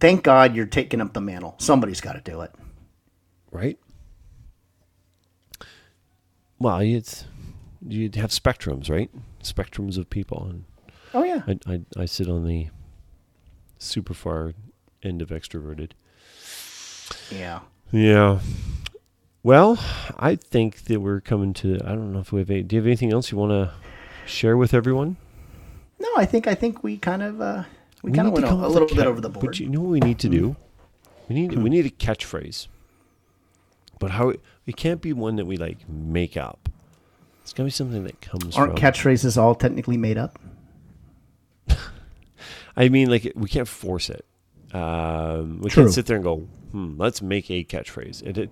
Thank 0.00 0.22
God 0.22 0.54
you're 0.54 0.66
taking 0.66 1.00
up 1.00 1.12
the 1.14 1.20
mantle. 1.20 1.54
Somebody's 1.58 2.00
got 2.00 2.12
to 2.12 2.20
do 2.20 2.42
it. 2.42 2.50
right? 3.50 3.78
Well, 6.58 6.78
it's 6.80 7.24
you 7.86 8.10
have 8.16 8.30
spectrums, 8.30 8.90
right? 8.90 9.10
Spectrums 9.42 9.98
of 9.98 10.10
people, 10.10 10.44
and 10.44 10.64
Oh 11.14 11.24
yeah. 11.24 11.42
I 11.46 11.58
I, 11.66 11.80
I 11.96 12.04
sit 12.04 12.28
on 12.28 12.46
the 12.46 12.68
super 13.78 14.14
far 14.14 14.52
end 15.02 15.22
of 15.22 15.30
extroverted. 15.30 15.92
Yeah. 17.30 17.60
Yeah. 17.90 18.40
Well, 19.42 19.78
I 20.18 20.36
think 20.36 20.84
that 20.84 21.00
we're 21.00 21.20
coming 21.20 21.54
to. 21.54 21.78
I 21.84 21.90
don't 21.90 22.12
know 22.12 22.18
if 22.18 22.32
we 22.32 22.40
have. 22.40 22.50
A, 22.50 22.62
do 22.62 22.76
you 22.76 22.82
have 22.82 22.86
anything 22.86 23.12
else 23.12 23.30
you 23.30 23.38
want 23.38 23.52
to 23.52 23.72
share 24.26 24.56
with 24.56 24.74
everyone? 24.74 25.16
No, 25.98 26.08
I 26.16 26.26
think 26.26 26.46
I 26.46 26.54
think 26.54 26.82
we 26.82 26.98
kind 26.98 27.22
of 27.22 27.40
uh, 27.40 27.64
we, 28.02 28.10
We 28.10 28.16
kind 28.16 28.28
of 28.28 28.34
need 28.34 28.42
went 28.42 28.54
to 28.54 28.62
a, 28.64 28.66
a 28.66 28.68
little 28.68 28.90
a 28.90 28.94
bit 28.94 29.06
over 29.06 29.20
the 29.20 29.30
board. 29.30 29.46
But 29.46 29.60
you 29.60 29.68
know 29.68 29.80
what 29.80 29.90
we 29.90 30.00
need 30.00 30.18
to 30.20 30.28
do? 30.28 30.56
We 31.28 31.34
need 31.34 31.54
we 31.54 31.70
need 31.70 31.86
a 31.86 31.90
catchphrase. 31.90 32.66
But 33.98 34.12
how 34.12 34.34
it 34.66 34.76
can't 34.76 35.00
be 35.00 35.12
one 35.12 35.36
that 35.36 35.46
we 35.46 35.56
like 35.56 35.88
make 35.88 36.36
up. 36.36 36.68
It's 37.48 37.54
gotta 37.54 37.64
be 37.64 37.70
something 37.70 38.04
that 38.04 38.20
comes 38.20 38.58
Aren't 38.58 38.78
from. 38.78 38.78
catchphrases 38.78 39.38
all 39.38 39.54
technically 39.54 39.96
made 39.96 40.18
up? 40.18 40.38
I 42.76 42.90
mean, 42.90 43.08
like 43.08 43.32
we 43.34 43.48
can't 43.48 43.66
force 43.66 44.10
it. 44.10 44.26
Um, 44.74 45.60
we 45.62 45.70
True. 45.70 45.84
can't 45.84 45.94
sit 45.94 46.04
there 46.04 46.16
and 46.16 46.22
go, 46.22 46.40
"Hmm, 46.72 46.98
let's 46.98 47.22
make 47.22 47.50
a 47.50 47.64
catchphrase." 47.64 48.22
It, 48.22 48.36
it 48.36 48.50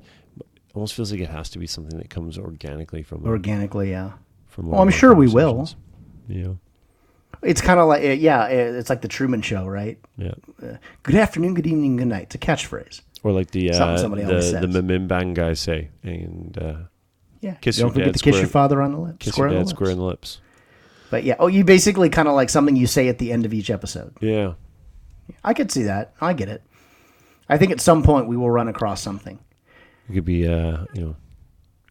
almost 0.73 0.94
feels 0.94 1.12
like 1.12 1.20
it 1.20 1.28
has 1.28 1.51
to 1.51 1.59
be 1.59 1.66
something 1.66 1.98
that 1.98 2.09
comes 2.09 2.39
organically 2.39 3.02
from 3.02 3.23
Organically, 3.27 3.90
yeah. 3.90 4.12
from. 4.47 4.70
Well, 4.70 4.81
I'm 4.81 4.89
sure 4.89 5.12
we 5.12 5.28
will. 5.28 5.68
Yeah, 6.27 6.55
It's 7.43 7.60
kind 7.60 7.78
of 7.78 7.89
like 7.89 8.02
uh, 8.02 8.06
yeah, 8.12 8.44
uh, 8.44 8.48
it's 8.48 8.89
like 8.89 9.02
the 9.02 9.09
Truman 9.09 9.43
Show, 9.43 9.66
right? 9.66 9.98
yeah. 10.16 10.32
Good 11.02 11.16
afternoon, 11.16 11.52
good 11.52 11.66
evening, 11.66 11.97
good 11.98 12.09
night. 12.09 12.23
It's 12.23 12.35
a 12.35 12.39
catchphrase. 12.39 13.02
Or 13.23 13.32
like 13.32 13.51
the 13.51 13.73
uh, 13.73 13.98
somebody 13.98 14.24
always 14.24 14.51
the 14.52 14.60
the 14.66 14.73
says. 14.73 14.82
MBMBaM 14.82 15.35
guys 15.35 15.60
say, 15.60 15.90
and 16.02 16.56
uh, 16.56 16.77
Yeah. 17.41 17.55
Kiss 17.61 17.77
Don't 17.77 17.87
your 17.89 17.93
forget 17.93 18.07
dad 18.07 18.15
to 18.15 18.25
kiss 18.25 18.33
square- 18.35 18.43
your 18.43 18.49
father 18.51 18.83
on 18.83 18.93
the 18.93 18.99
lips. 18.99 19.17
kiss 19.21 19.33
square 19.35 19.49
your 19.49 19.59
on 19.59 19.63
dad 19.63 19.67
the 19.67 19.71
square 19.71 19.91
in 19.91 19.99
lips. 19.99 20.01
the 20.01 20.07
lips. 20.07 20.41
But 21.11 21.25
yeah, 21.25 21.37
oh, 21.39 21.47
you 21.47 21.63
basically 21.65 22.09
kind 22.09 22.27
of 22.29 22.35
like 22.35 22.51
something 22.51 22.75
you 22.77 22.87
say 22.87 23.09
at 23.09 23.19
the 23.19 23.33
end 23.33 23.45
of 23.47 23.55
each 23.55 23.71
episode. 23.71 24.13
Yeah, 24.21 24.55
I 25.45 25.55
could 25.55 25.71
see 25.71 25.85
that. 25.85 26.15
I 26.21 26.33
get 26.33 26.49
it. 26.49 26.63
I 27.49 27.59
think 27.59 27.71
at 27.71 27.81
some 27.81 28.03
point 28.03 28.27
we 28.27 28.37
will 28.37 28.51
run 28.51 28.67
across 28.69 29.01
something. 29.03 29.39
it 30.09 30.15
could 30.15 30.25
be 30.25 30.49
uh, 30.49 30.85
you 30.95 31.01
know, 31.03 31.17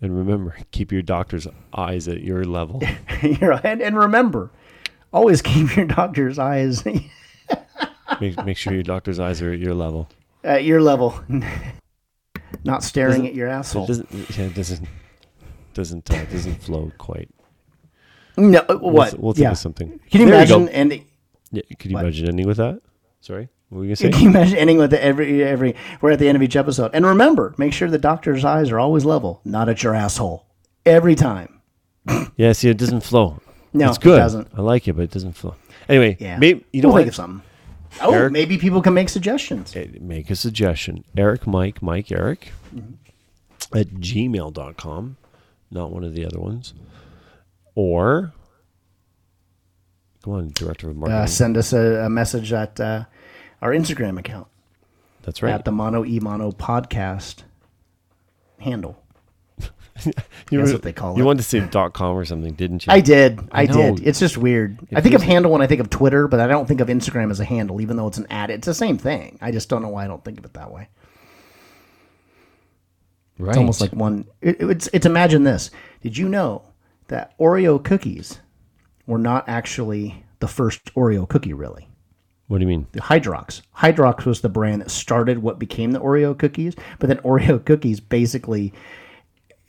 and 0.02 0.18
remember, 0.18 0.58
keep 0.72 0.92
your 0.92 1.02
doctor's 1.02 1.48
eyes 1.74 2.08
at 2.10 2.22
your 2.22 2.44
level. 2.44 2.82
You're 3.22 3.52
right. 3.52 3.64
And, 3.66 3.82
and 3.82 3.98
remember, 3.98 4.52
always 5.14 5.42
keep 5.42 5.76
your 5.78 5.86
doctor's 5.86 6.38
eyes 6.38 6.84
make 8.22 8.44
make 8.46 8.58
sure 8.58 8.74
your 8.74 8.84
doctor's 8.84 9.20
eyes 9.20 9.42
are 9.42 9.54
at 9.54 9.60
your 9.60 9.74
level. 9.74 10.10
at 10.44 10.64
your 10.66 10.82
level, 10.82 11.22
not 12.64 12.84
staring 12.84 13.26
at 13.28 13.34
your 13.36 13.48
So 13.50 13.54
asshole. 13.54 13.84
it 13.86 13.88
doesn't 13.88 14.38
yeah, 14.38 14.46
it 14.46 14.56
doesn't 14.56 14.88
doesn't 15.76 16.10
uh, 16.12 16.26
doesn't 16.26 16.62
flow 16.64 16.92
quite. 16.98 17.30
no, 18.38 18.60
uh, 18.60 18.78
We'll 18.82 18.92
what? 18.92 19.10
th- 19.12 19.22
We'll, 19.22 19.34
think 19.34 19.44
yeah. 19.44 19.52
of 19.52 19.58
something. 19.60 20.00
Can 20.10 20.22
you 20.22 20.26
There 20.28 20.36
imagine 20.36 20.66
go. 20.66 20.72
ending? 20.72 21.06
Yeah, 21.52 21.62
could 21.80 21.92
you 21.92 21.96
What? 21.96 22.04
imagine 22.06 22.28
ending 22.28 22.48
with 22.48 22.58
that? 22.58 22.82
Sorry, 23.22 23.50
what 23.70 23.80
were 23.80 23.86
you 23.86 23.96
gonna 23.96 24.12
Can 24.12 24.22
you 24.22 24.30
imagine 24.30 24.58
ending 24.58 24.78
with 24.78 24.90
the 24.92 25.04
every 25.04 25.44
every? 25.44 25.76
We're 26.02 26.12
at 26.12 26.20
the 26.20 26.28
end 26.28 26.36
of 26.36 26.42
each 26.42 26.56
episode, 26.56 26.92
and 26.94 27.06
remember, 27.06 27.54
make 27.58 27.72
sure 27.74 27.90
the 27.90 27.98
doctor's 28.00 28.44
eyes 28.44 28.72
are 28.72 28.80
always 28.80 29.06
level, 29.06 29.42
not 29.46 29.70
at 29.70 29.84
your 29.84 29.94
asshole, 29.96 30.46
every 30.86 31.16
time. 31.16 31.62
yeah, 32.36 32.52
see, 32.54 32.70
it 32.70 32.78
doesn't 32.78 33.02
flow. 33.02 33.40
No, 33.74 33.90
it's 33.90 33.98
good. 33.98 34.16
it 34.16 34.20
doesn't. 34.20 34.48
I 34.56 34.62
like 34.62 34.88
it, 34.88 34.94
but 34.94 35.04
it 35.04 35.12
doesn't 35.12 35.34
flow. 35.34 35.56
Anyway, 35.90 36.18
Yeah, 36.20 36.38
maybe 36.38 36.66
you 36.74 36.82
know 36.82 36.90
we'll 36.90 36.98
think 36.98 37.10
of 37.10 37.16
something. 37.16 37.42
Oh, 38.02 38.14
Eric? 38.14 38.32
maybe 38.34 38.58
people 38.58 38.82
can 38.82 38.94
make 38.94 39.08
suggestions. 39.10 39.76
Eh, 39.76 39.88
Make 40.02 40.30
a 40.30 40.36
suggestion. 40.36 41.04
Eric, 41.16 41.48
Mike, 41.48 41.82
Mike, 41.82 42.12
Eric 42.12 42.52
Mm-hmm. 42.76 43.78
at 43.78 43.88
gmail.com, 43.96 45.18
not 45.72 45.92
one 45.92 46.04
of 46.04 46.14
the 46.14 46.26
other 46.26 46.40
ones. 46.40 46.74
Or, 47.76 48.32
come 50.24 50.34
on, 50.34 50.52
director 50.54 50.90
of 50.90 50.96
marketing. 50.96 51.22
Uh, 51.22 51.26
send 51.28 51.58
us 51.58 51.74
a, 51.74 52.06
a 52.06 52.10
message 52.10 52.54
at 52.54 52.80
uh, 52.80 53.06
our 53.62 53.72
Instagram 53.72 54.18
account 54.20 54.48
That's 55.24 55.44
right. 55.44 55.54
at 55.54 55.66
the 55.66 55.72
Mono 55.72 56.06
E 56.06 56.20
Mono 56.20 56.52
Podcast 56.52 57.44
handle. 58.60 59.02
you 60.06 60.12
that's 60.14 60.52
were- 60.52 60.74
what 60.74 60.82
they 60.84 60.94
call 60.94 61.16
You 61.18 61.24
it. 61.24 61.26
wanted 61.26 61.44
to 61.44 61.50
say 61.50 61.60
dot 61.62 61.94
com 61.94 62.16
or 62.18 62.26
something, 62.26 62.54
didn't 62.54 62.86
you? 62.86 62.94
I 62.94 63.00
did. 63.02 63.40
I, 63.52 63.62
I 63.62 63.66
did. 63.66 64.06
It's 64.06 64.20
just 64.20 64.38
weird. 64.38 64.78
I 64.94 65.02
think 65.02 65.16
of 65.16 65.22
handle 65.22 65.52
when 65.52 65.62
I 65.62 65.68
think 65.68 65.82
of 65.82 65.90
Twitter, 65.90 66.28
but 66.28 66.40
I 66.40 66.48
don't 66.48 66.66
think 66.68 66.82
of 66.82 66.88
Instagram 66.90 67.32
as 67.32 67.40
a 67.40 67.46
handle, 67.46 67.80
even 67.82 67.96
though 67.98 68.08
it's 68.08 68.18
an 68.18 68.28
ad. 68.30 68.50
It's 68.52 68.66
the 68.68 68.74
same 68.74 68.98
thing. 68.98 69.38
I 69.42 69.52
just 69.52 69.70
don't 69.70 69.82
know 69.82 69.90
why 69.90 70.04
I 70.06 70.08
don't 70.08 70.24
think 70.24 70.38
of 70.40 70.46
it 70.46 70.54
that 70.54 70.72
way. 70.72 70.90
Right. 73.38 73.50
It's 73.50 73.58
almost 73.58 73.82
like 73.82 73.92
one. 73.94 74.26
It, 74.42 74.58
it's 74.62 74.90
it's 74.94 75.06
imagine 75.06 75.44
this. 75.44 75.72
Did 76.02 76.18
you 76.18 76.28
know 76.30 76.64
that 77.08 77.38
Oreo 77.40 77.84
cookies 77.84 78.40
were 79.08 79.18
not 79.18 79.48
actually 79.48 80.24
the 80.40 80.48
first 80.48 80.94
Oreo 80.96 81.28
cookie? 81.28 81.54
Really, 81.54 81.88
What 82.48 82.58
do 82.58 82.64
you 82.64 82.68
mean? 82.68 82.88
the 82.92 83.00
Hydrox. 83.02 83.62
Hydrox 83.78 84.26
was 84.26 84.42
the 84.42 84.50
brand 84.50 84.82
that 84.82 84.92
started 84.92 85.40
what 85.40 85.60
became 85.60 85.92
the 85.92 86.00
Oreo 86.02 86.38
cookies. 86.38 86.76
But 87.00 87.08
then 87.08 87.18
Oreo 87.20 87.64
cookies 87.66 88.00
basically, 88.00 88.74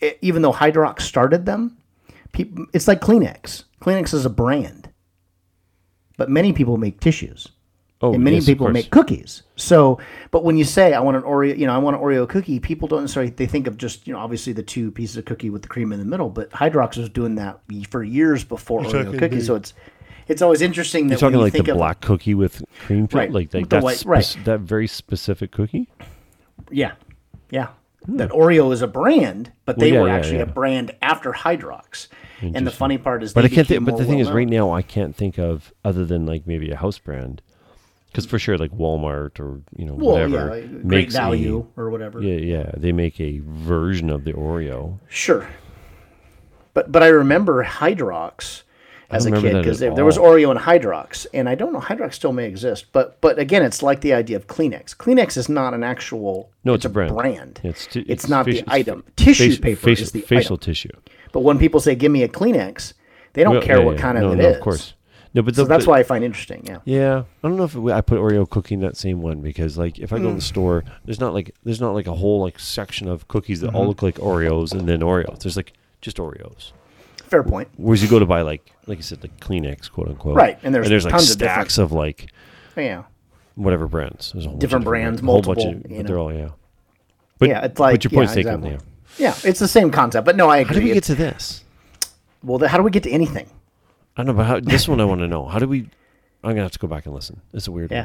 e- 0.02 0.12
even 0.22 0.42
though 0.42 0.52
Hydrox 0.52 1.02
started 1.02 1.46
them, 1.46 1.76
people, 2.32 2.66
it's 2.72 2.88
like 2.88 3.00
Kleenex. 3.00 3.64
Kleenex 3.80 4.14
is 4.14 4.24
a 4.24 4.30
brand, 4.30 4.88
but 6.16 6.30
many 6.30 6.52
people 6.52 6.76
make 6.78 6.98
tissues. 7.00 7.48
Oh, 8.02 8.12
and 8.12 8.22
many 8.22 8.36
yes, 8.36 8.44
people 8.46 8.66
course. 8.66 8.74
make 8.74 8.90
cookies. 8.90 9.42
So, 9.56 9.98
but 10.30 10.44
when 10.44 10.58
you 10.58 10.64
say 10.64 10.92
I 10.92 11.00
want 11.00 11.16
an 11.16 11.22
Oreo, 11.22 11.56
you 11.56 11.66
know, 11.66 11.72
I 11.74 11.78
want 11.78 11.96
an 11.96 12.02
Oreo 12.02 12.28
cookie, 12.28 12.60
people 12.60 12.88
don't 12.88 13.00
necessarily 13.00 13.30
they 13.30 13.46
think 13.46 13.66
of 13.66 13.78
just 13.78 14.06
you 14.06 14.12
know 14.12 14.18
obviously 14.18 14.52
the 14.52 14.62
two 14.62 14.90
pieces 14.90 15.16
of 15.16 15.24
cookie 15.24 15.48
with 15.48 15.62
the 15.62 15.68
cream 15.68 15.92
in 15.92 15.98
the 15.98 16.04
middle. 16.04 16.28
But 16.28 16.50
Hydrox 16.50 16.98
was 16.98 17.08
doing 17.08 17.36
that 17.36 17.60
for 17.88 18.02
years 18.04 18.44
before 18.44 18.82
you 18.82 18.88
Oreo 18.90 19.18
cookies. 19.18 19.46
So 19.46 19.54
it's 19.54 19.72
it's 20.28 20.42
always 20.42 20.60
interesting 20.60 21.06
that 21.06 21.14
You're 21.14 21.30
talking 21.30 21.32
when 21.38 21.40
you 21.40 21.44
like 21.44 21.52
think 21.54 21.66
the 21.66 21.72
of 21.72 21.78
black 21.78 22.00
cookie 22.02 22.34
with 22.34 22.62
cream 22.80 23.06
fill, 23.08 23.20
Right, 23.20 23.32
like, 23.32 23.54
like 23.54 23.62
with 23.62 23.70
the 23.70 23.76
that, 23.76 23.82
white- 23.82 23.96
spec- 23.96 24.08
right. 24.08 24.36
that 24.44 24.60
very 24.60 24.88
specific 24.88 25.50
cookie. 25.52 25.88
yeah, 26.70 26.92
yeah. 27.50 27.68
That 28.08 28.30
Oreo 28.30 28.72
is 28.72 28.82
a 28.82 28.86
brand, 28.86 29.50
but 29.64 29.78
they 29.80 29.88
Hmm. 29.88 29.94
yeah, 29.94 30.00
were 30.02 30.08
yeah, 30.08 30.14
actually 30.16 30.36
yeah. 30.36 30.42
a 30.42 30.46
brand 30.46 30.94
after 31.02 31.32
Hydrox. 31.32 32.06
And 32.42 32.64
the 32.66 32.70
funny 32.70 32.98
part 32.98 33.22
is, 33.24 33.32
But 33.32 33.44
I 33.44 33.48
can't. 33.48 33.66
became 33.66 33.84
Think, 33.84 33.86
but 33.86 33.96
the 33.96 34.02
more 34.04 34.10
thing 34.10 34.18
is, 34.20 34.30
right 34.30 34.46
now 34.46 34.70
I 34.70 34.82
can't 34.82 35.16
think 35.16 35.38
of 35.38 35.72
other 35.84 36.04
than 36.04 36.24
like 36.26 36.46
maybe 36.46 36.70
a 36.70 36.76
house 36.76 36.98
brand, 36.98 37.40
because 38.16 38.26
for 38.26 38.38
sure 38.38 38.56
like 38.56 38.70
Walmart 38.72 39.38
or 39.38 39.60
you 39.76 39.84
know 39.84 39.94
well, 39.94 40.12
whatever 40.14 40.34
yeah, 40.34 40.44
like 40.44 40.70
great 40.70 40.84
makes 40.84 41.14
a- 41.14 41.18
value 41.18 41.66
or 41.76 41.90
whatever. 41.90 42.22
yeah, 42.22 42.36
yeah, 42.38 42.70
they 42.76 42.92
make 42.92 43.20
a 43.20 43.40
version 43.44 44.08
of 44.10 44.24
the 44.24 44.32
Oreo. 44.32 44.98
Sure. 45.08 45.46
But 46.74 46.90
but 46.90 47.02
I 47.02 47.08
remember 47.08 47.62
Hydrox 47.64 48.62
as 49.10 49.24
a 49.26 49.30
kid 49.30 49.54
because 49.54 49.78
there, 49.78 50.04
was. 50.04 50.18
Oreo 50.18 50.50
and 50.50 50.58
Hydrox, 50.58 51.26
and 51.32 51.48
I 51.48 51.54
don't 51.54 51.72
know 51.72 51.80
Hydrox 51.80 52.14
still 52.14 52.32
may 52.32 52.46
exist, 52.46 52.86
but 52.92 53.20
but 53.20 53.38
again, 53.38 53.62
it's 53.62 53.82
like 53.82 54.00
the 54.00 54.12
idea 54.14 54.36
of 54.36 54.46
Kleenex. 54.46 54.96
Kleenex 54.96 55.36
is 55.36 55.48
not 55.48 55.74
an 55.74 55.84
actual. 55.84 56.50
No, 56.64 56.74
it's 56.74 56.84
a 56.84 56.88
brand. 56.88 57.60
It's, 57.62 57.86
It's, 57.94 58.24
t- 58.24 58.30
not 58.30 58.46
faci- 58.46 58.64
the 58.64 58.72
item. 58.72 59.04
Tissue 59.16 59.50
faci- 59.50 59.62
paper 59.62 59.80
facial, 59.80 60.02
is 60.04 60.12
the 60.12 60.20
facial 60.22 60.54
item. 60.54 60.64
tissue. 60.64 60.90
But 61.32 61.40
when 61.40 61.58
people 61.58 61.80
say 61.80 61.94
"Give 61.94 62.10
me 62.10 62.22
a 62.24 62.28
Kleenex," 62.28 62.94
they 63.34 63.42
don't 63.44 63.54
Well, 63.54 63.62
care 63.62 63.78
yeah, 63.78 63.84
what 63.84 63.96
yeah. 63.96 64.00
kind 64.02 64.18
of 64.18 64.24
no, 64.24 64.32
it 64.32 64.36
no, 64.36 64.48
is. 64.50 64.56
Of 64.56 64.62
course. 64.62 64.94
No, 65.36 65.42
but 65.42 65.54
So 65.54 65.64
that's 65.66 65.84
but- 65.84 65.90
why 65.92 65.98
I 65.98 66.02
find 66.02 66.24
interesting. 66.24 66.62
Yeah. 66.66 66.78
Yeah, 66.86 67.22
I 67.44 67.48
don't 67.48 67.56
know 67.58 67.64
if 67.64 67.74
it, 67.76 67.92
I 67.92 68.00
put 68.00 68.18
Oreo 68.18 68.48
cookie 68.48 68.74
in 68.74 68.80
that 68.80 68.96
same 68.96 69.20
one 69.20 69.42
because 69.42 69.76
like 69.76 69.98
if 69.98 70.12
I 70.12 70.16
Mm. 70.18 70.22
go 70.22 70.28
in 70.30 70.34
the 70.36 70.40
store, 70.40 70.82
there's 71.04 71.20
not 71.20 71.34
like 71.34 71.54
there's 71.62 71.80
not 71.80 71.92
like 71.92 72.06
a 72.06 72.14
whole 72.14 72.40
like 72.40 72.58
section 72.58 73.06
of 73.06 73.28
cookies 73.28 73.60
that 73.60 73.68
Mm-hmm. 73.68 73.76
all 73.76 73.86
look 73.86 74.02
like 74.02 74.14
Oreos 74.16 74.72
and 74.72 74.88
then 74.88 75.00
Oreos. 75.00 75.38
There's 75.40 75.56
like 75.56 75.74
just 76.00 76.16
Oreos. 76.16 76.72
Fair 77.24 77.42
point. 77.42 77.68
Whereas 77.76 78.02
you 78.02 78.08
go 78.08 78.18
to 78.18 78.24
buy 78.24 78.40
like 78.42 78.72
like 78.86 78.96
you 78.98 79.02
said 79.02 79.20
like 79.22 79.38
Kleenex 79.40 79.90
quote 79.90 80.08
unquote. 80.08 80.36
Right, 80.36 80.58
and 80.62 80.74
there's 80.74 81.04
like 81.04 81.12
tons 81.12 81.24
of 81.28 81.32
stacks 81.34 81.76
of, 81.76 81.92
like 81.92 82.30
Yeah. 82.74 83.02
whatever 83.56 83.86
brands. 83.88 84.32
There's 84.32 84.46
a 84.46 84.48
whole 84.48 84.58
Different 84.58 84.86
bunch 84.86 84.86
of 84.86 84.90
brands, 84.90 85.20
a 85.22 85.24
whole 85.26 85.42
bunch 85.42 85.58
multiple, 85.58 85.80
of, 85.84 85.90
you 85.90 85.96
but 85.98 86.06
they're 86.06 86.18
all 86.18 86.32
yeah. 86.32 86.48
But 87.38 87.48
Yeah, 87.50 87.64
it's 87.66 87.78
like- 87.78 87.94
but 87.94 88.04
your 88.04 88.10
point's 88.12 88.32
yeah, 88.32 88.42
taken. 88.42 88.64
exactly. 88.64 88.86
Yeah. 89.18 89.34
Yeah, 89.42 89.48
it's 89.50 89.60
the 89.60 89.68
same 89.68 89.90
concept, 89.90 90.24
but 90.24 90.36
no, 90.36 90.48
I 90.48 90.58
agree. 90.58 90.68
How 90.68 90.80
did 90.80 90.84
we 90.88 90.94
get 90.94 91.04
to 91.04 91.14
this? 91.14 91.62
well, 92.42 92.56
the, 92.58 92.68
how 92.68 92.78
do 92.78 92.82
we 92.82 92.90
get 92.90 93.02
to 93.02 93.10
anything? 93.10 93.48
I 94.16 94.22
don't 94.24 94.26
know, 94.28 94.32
but 94.34 94.46
how, 94.46 94.60
this 94.60 94.88
one 94.88 95.00
I 95.00 95.04
want 95.04 95.20
to 95.20 95.28
know. 95.28 95.46
How 95.46 95.58
do 95.58 95.68
we? 95.68 95.88
I'm 96.42 96.50
gonna 96.52 96.62
have 96.62 96.72
to 96.72 96.78
go 96.78 96.86
back 96.88 97.06
and 97.06 97.14
listen. 97.14 97.40
It's 97.52 97.66
a 97.68 97.72
weird. 97.72 97.90
Yeah. 97.90 98.02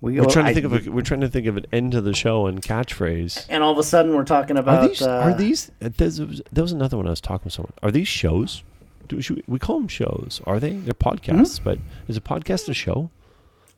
one. 0.00 0.12
We 0.14 0.20
We're 0.20 0.26
trying 0.26 0.44
to 0.46 0.50
I- 0.50 0.54
think 0.54 0.66
of 0.66 0.86
a, 0.86 0.90
we're 0.90 1.02
trying 1.02 1.20
to 1.22 1.28
think 1.28 1.46
of 1.46 1.56
an 1.56 1.66
end 1.72 1.92
to 1.92 2.00
the 2.02 2.12
show 2.14 2.46
and 2.46 2.60
catchphrase. 2.62 3.46
and 3.48 3.62
all 3.62 3.72
of 3.72 3.78
a 3.78 3.82
sudden 3.82 4.14
we're 4.14 4.24
talking 4.24 4.56
about 4.58 4.82
Are 4.84 4.88
these? 4.88 5.02
uh, 5.02 5.10
are 5.10 5.34
these? 5.34 5.70
uh, 5.82 5.88
There's, 5.96 6.18
there 6.18 6.62
was 6.62 6.72
another 6.72 6.96
one 6.98 7.06
I 7.06 7.10
was 7.10 7.20
talking 7.20 7.48
to 7.48 7.54
someone. 7.54 7.72
Are 7.82 7.90
these 7.90 8.08
shows? 8.08 8.62
Do, 9.08 9.16
we, 9.16 9.42
we 9.46 9.58
call 9.58 9.78
them 9.78 9.88
shows? 9.88 10.40
Are 10.44 10.58
they? 10.60 10.72
They're 10.74 10.92
podcasts. 10.92 11.60
But 11.62 11.78
is 12.08 12.16
a 12.16 12.20
podcast 12.20 12.68
a 12.68 12.74
show? 12.74 13.10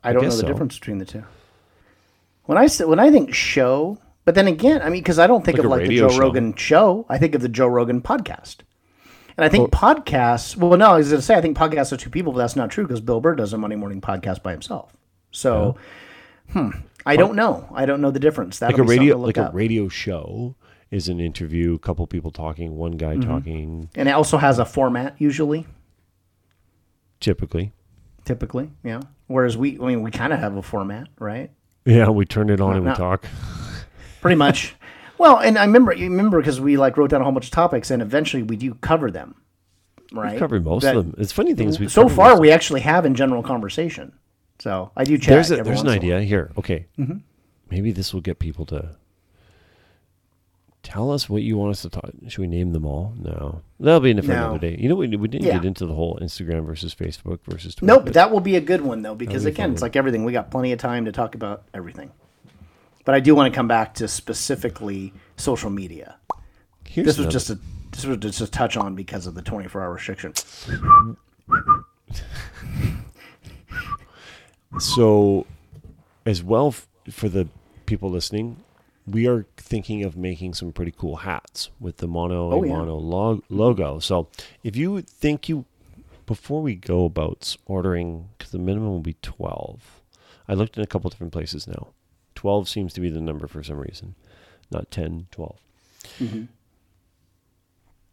I 0.02 0.12
don't 0.12 0.22
know 0.22 0.30
the 0.30 0.36
so. 0.36 0.46
difference 0.46 0.78
between 0.78 0.98
the 0.98 1.04
two. 1.04 1.22
When 2.46 2.56
I 2.58 2.66
say, 2.66 2.84
when 2.84 2.98
I 2.98 3.10
think 3.10 3.34
show, 3.34 3.98
but 4.24 4.34
then 4.34 4.48
again, 4.48 4.80
I 4.82 4.86
mean, 4.88 5.00
because 5.02 5.18
I 5.18 5.26
don't 5.26 5.44
think 5.44 5.58
Like 5.58 5.64
of 5.66 5.70
like 5.70 5.88
the 5.88 5.98
Joe 5.98 6.08
show. 6.08 6.18
Rogan 6.18 6.54
show. 6.54 7.04
I 7.08 7.18
think 7.18 7.34
of 7.34 7.42
the 7.42 7.48
Joe 7.48 7.66
Rogan 7.66 8.00
podcast. 8.00 8.56
And 9.38 9.44
I 9.44 9.48
think 9.48 9.68
Oh. 9.72 9.76
podcasts. 9.78 10.56
Well, 10.56 10.76
no, 10.76 10.90
I 10.90 10.96
was 10.98 11.08
going 11.08 11.20
to 11.20 11.24
say 11.24 11.36
I 11.36 11.40
think 11.40 11.56
podcasts 11.56 11.92
are 11.92 11.96
two 11.96 12.10
people, 12.10 12.32
but 12.32 12.40
that's 12.40 12.56
not 12.56 12.70
true 12.70 12.84
because 12.84 13.00
Bill 13.00 13.20
Burr 13.20 13.36
does 13.36 13.52
a 13.52 13.58
Monday 13.58 13.76
morning 13.76 14.00
podcast 14.00 14.42
by 14.42 14.50
himself. 14.52 14.92
So, 15.30 15.76
hmm, 16.52 16.70
I 17.06 17.16
don't 17.16 17.36
know. 17.36 17.68
I 17.72 17.86
don't 17.86 18.00
know 18.00 18.10
the 18.10 18.18
difference. 18.18 18.58
That 18.58 18.72
Like 18.72 18.78
a 18.78 18.82
radio, 18.82 19.16
like 19.16 19.36
a 19.36 19.50
radio 19.54 19.88
show 19.88 20.56
is 20.90 21.08
an 21.08 21.20
interview, 21.20 21.74
a 21.74 21.78
couple 21.78 22.06
people 22.08 22.30
talking, 22.32 22.76
one 22.76 22.92
guy 22.92 23.14
Mm-hmm. 23.14 23.30
talking. 23.30 23.88
and 23.94 24.08
it 24.08 24.12
also 24.12 24.38
has 24.38 24.58
a 24.58 24.64
format 24.64 25.14
usually, 25.18 25.66
Typically, 27.20 27.72
typically. 28.24 28.70
Yeah. 28.84 29.00
Whereas 29.26 29.56
we, 29.56 29.78
I 29.80 29.84
mean, 29.86 30.02
we 30.02 30.10
kind 30.10 30.32
of 30.32 30.38
have 30.38 30.56
a 30.56 30.62
format, 30.62 31.08
right? 31.18 31.50
yeah, 31.84 32.08
we 32.10 32.24
turn 32.24 32.48
it 32.50 32.60
on 32.60 32.76
and 32.76 32.84
we 32.84 32.90
no. 32.90 32.94
talk. 32.96 33.24
pretty 34.20 34.36
much. 34.36 34.74
Well, 35.18 35.38
and 35.38 35.58
I 35.58 35.64
remember 35.64 35.92
you 35.92 36.08
remember 36.08 36.38
because 36.40 36.60
we 36.60 36.76
like 36.76 36.96
wrote 36.96 37.10
down 37.10 37.20
a 37.20 37.24
whole 37.24 37.32
bunch 37.32 37.46
of 37.46 37.50
topics, 37.52 37.90
and 37.90 38.00
eventually 38.00 38.42
we 38.42 38.56
do 38.56 38.74
cover 38.74 39.10
them, 39.10 39.34
right? 40.12 40.34
We 40.34 40.38
covered 40.38 40.64
most 40.64 40.82
That- 40.84 40.96
of 40.96 41.06
them. 41.06 41.14
It's 41.18 41.32
funny 41.32 41.54
things 41.54 41.78
we 41.80 41.88
so 41.88 42.08
far 42.08 42.40
we 42.40 42.50
actually 42.52 42.80
have 42.80 43.04
in 43.04 43.14
general 43.14 43.42
conversation. 43.42 44.12
So 44.60 44.90
I 44.96 45.04
do 45.04 45.18
chat. 45.18 45.28
there's 45.28 45.50
a, 45.52 45.56
there's 45.56 45.66
an 45.68 45.74
once 45.74 45.80
in 45.82 45.88
a 45.88 45.92
idea 46.16 46.20
here. 46.22 46.50
Okay, 46.58 46.86
Mm-hmm. 46.98 47.18
maybe 47.70 47.92
this 47.92 48.12
will 48.14 48.20
get 48.20 48.38
people 48.38 48.66
to 48.66 48.96
tell 50.82 51.10
us 51.10 51.28
what 51.28 51.42
you 51.42 51.56
want 51.56 51.70
us 51.70 51.82
to 51.82 51.90
talk. 51.90 52.10
Should 52.28 52.40
we 52.40 52.46
name 52.46 52.72
them 52.72 52.86
all? 52.86 53.12
No, 53.18 53.62
that'll 53.78 54.00
be 54.00 54.10
in 54.10 54.20
for 54.22 54.28
No. 54.28 54.34
another 54.34 54.58
day. 54.58 54.76
You 54.78 54.88
know, 54.88 54.94
we 54.96 55.08
we 55.16 55.28
didn't 55.28 55.46
Yeah. 55.46 55.54
get 55.54 55.64
into 55.64 55.86
the 55.86 55.94
whole 55.94 56.18
Instagram 56.22 56.64
versus 56.64 56.94
Facebook 56.94 57.40
versus 57.48 57.74
Twitter. 57.74 57.92
Nope, 57.94 58.12
that 58.14 58.30
will 58.30 58.40
be 58.40 58.56
a 58.56 58.60
good 58.60 58.80
one 58.80 59.02
though, 59.02 59.14
because 59.14 59.44
be 59.44 59.50
again, 59.50 59.66
fun 59.66 59.72
it's 59.74 59.82
like 59.82 59.96
everything. 59.96 60.24
We 60.24 60.32
got 60.32 60.50
plenty 60.50 60.72
of 60.72 60.78
time 60.78 61.04
to 61.04 61.12
talk 61.12 61.34
about 61.34 61.64
everything. 61.74 62.10
But 63.08 63.14
I 63.14 63.20
do 63.20 63.34
want 63.34 63.50
to 63.50 63.56
come 63.56 63.66
back 63.68 63.94
to 63.94 64.06
specifically 64.06 65.14
social 65.38 65.70
media. 65.70 66.16
Here's 66.86 67.06
This 67.06 67.16
was 67.16 67.24
another- 67.24 67.32
just 67.32 67.48
a 67.48 67.58
this 67.92 68.04
was 68.04 68.18
just 68.18 68.40
a 68.42 68.46
touch 68.46 68.76
on 68.76 68.94
because 68.94 69.26
of 69.26 69.34
the 69.34 69.40
24 69.40 69.80
hour 69.82 69.94
restriction. 69.94 70.34
So, 74.78 75.46
as 76.26 76.42
well 76.42 76.68
f- 76.68 76.86
for 77.10 77.30
the 77.30 77.48
people 77.86 78.10
listening, 78.10 78.58
we 79.06 79.26
are 79.26 79.46
thinking 79.56 80.04
of 80.04 80.14
making 80.16 80.52
some 80.52 80.70
pretty 80.72 80.92
cool 80.94 81.16
hats 81.16 81.70
with 81.80 81.96
the 81.96 82.06
mono 82.06 82.52
Oh, 82.52 82.62
a 82.62 82.66
yeah. 82.66 82.72
mono 82.76 82.96
log- 82.96 83.42
logo. 83.48 84.00
So, 84.00 84.28
if 84.62 84.76
you 84.76 85.00
think 85.00 85.48
you 85.48 85.64
before 86.26 86.60
we 86.60 86.74
go 86.74 87.06
about 87.06 87.56
ordering, 87.64 88.28
because 88.36 88.52
the 88.52 88.58
minimum 88.58 88.90
will 88.90 89.00
be 89.00 89.16
twelve. 89.22 90.02
I 90.46 90.52
looked 90.52 90.76
in 90.76 90.82
a 90.82 90.86
couple 90.86 91.08
different 91.08 91.32
places 91.32 91.66
now. 91.66 91.88
Twelve 92.38 92.68
seems 92.68 92.92
to 92.92 93.00
be 93.00 93.10
the 93.10 93.20
number 93.20 93.48
for 93.48 93.64
some 93.64 93.78
reason, 93.78 94.14
not 94.70 94.92
10, 94.92 95.26
12. 95.32 95.56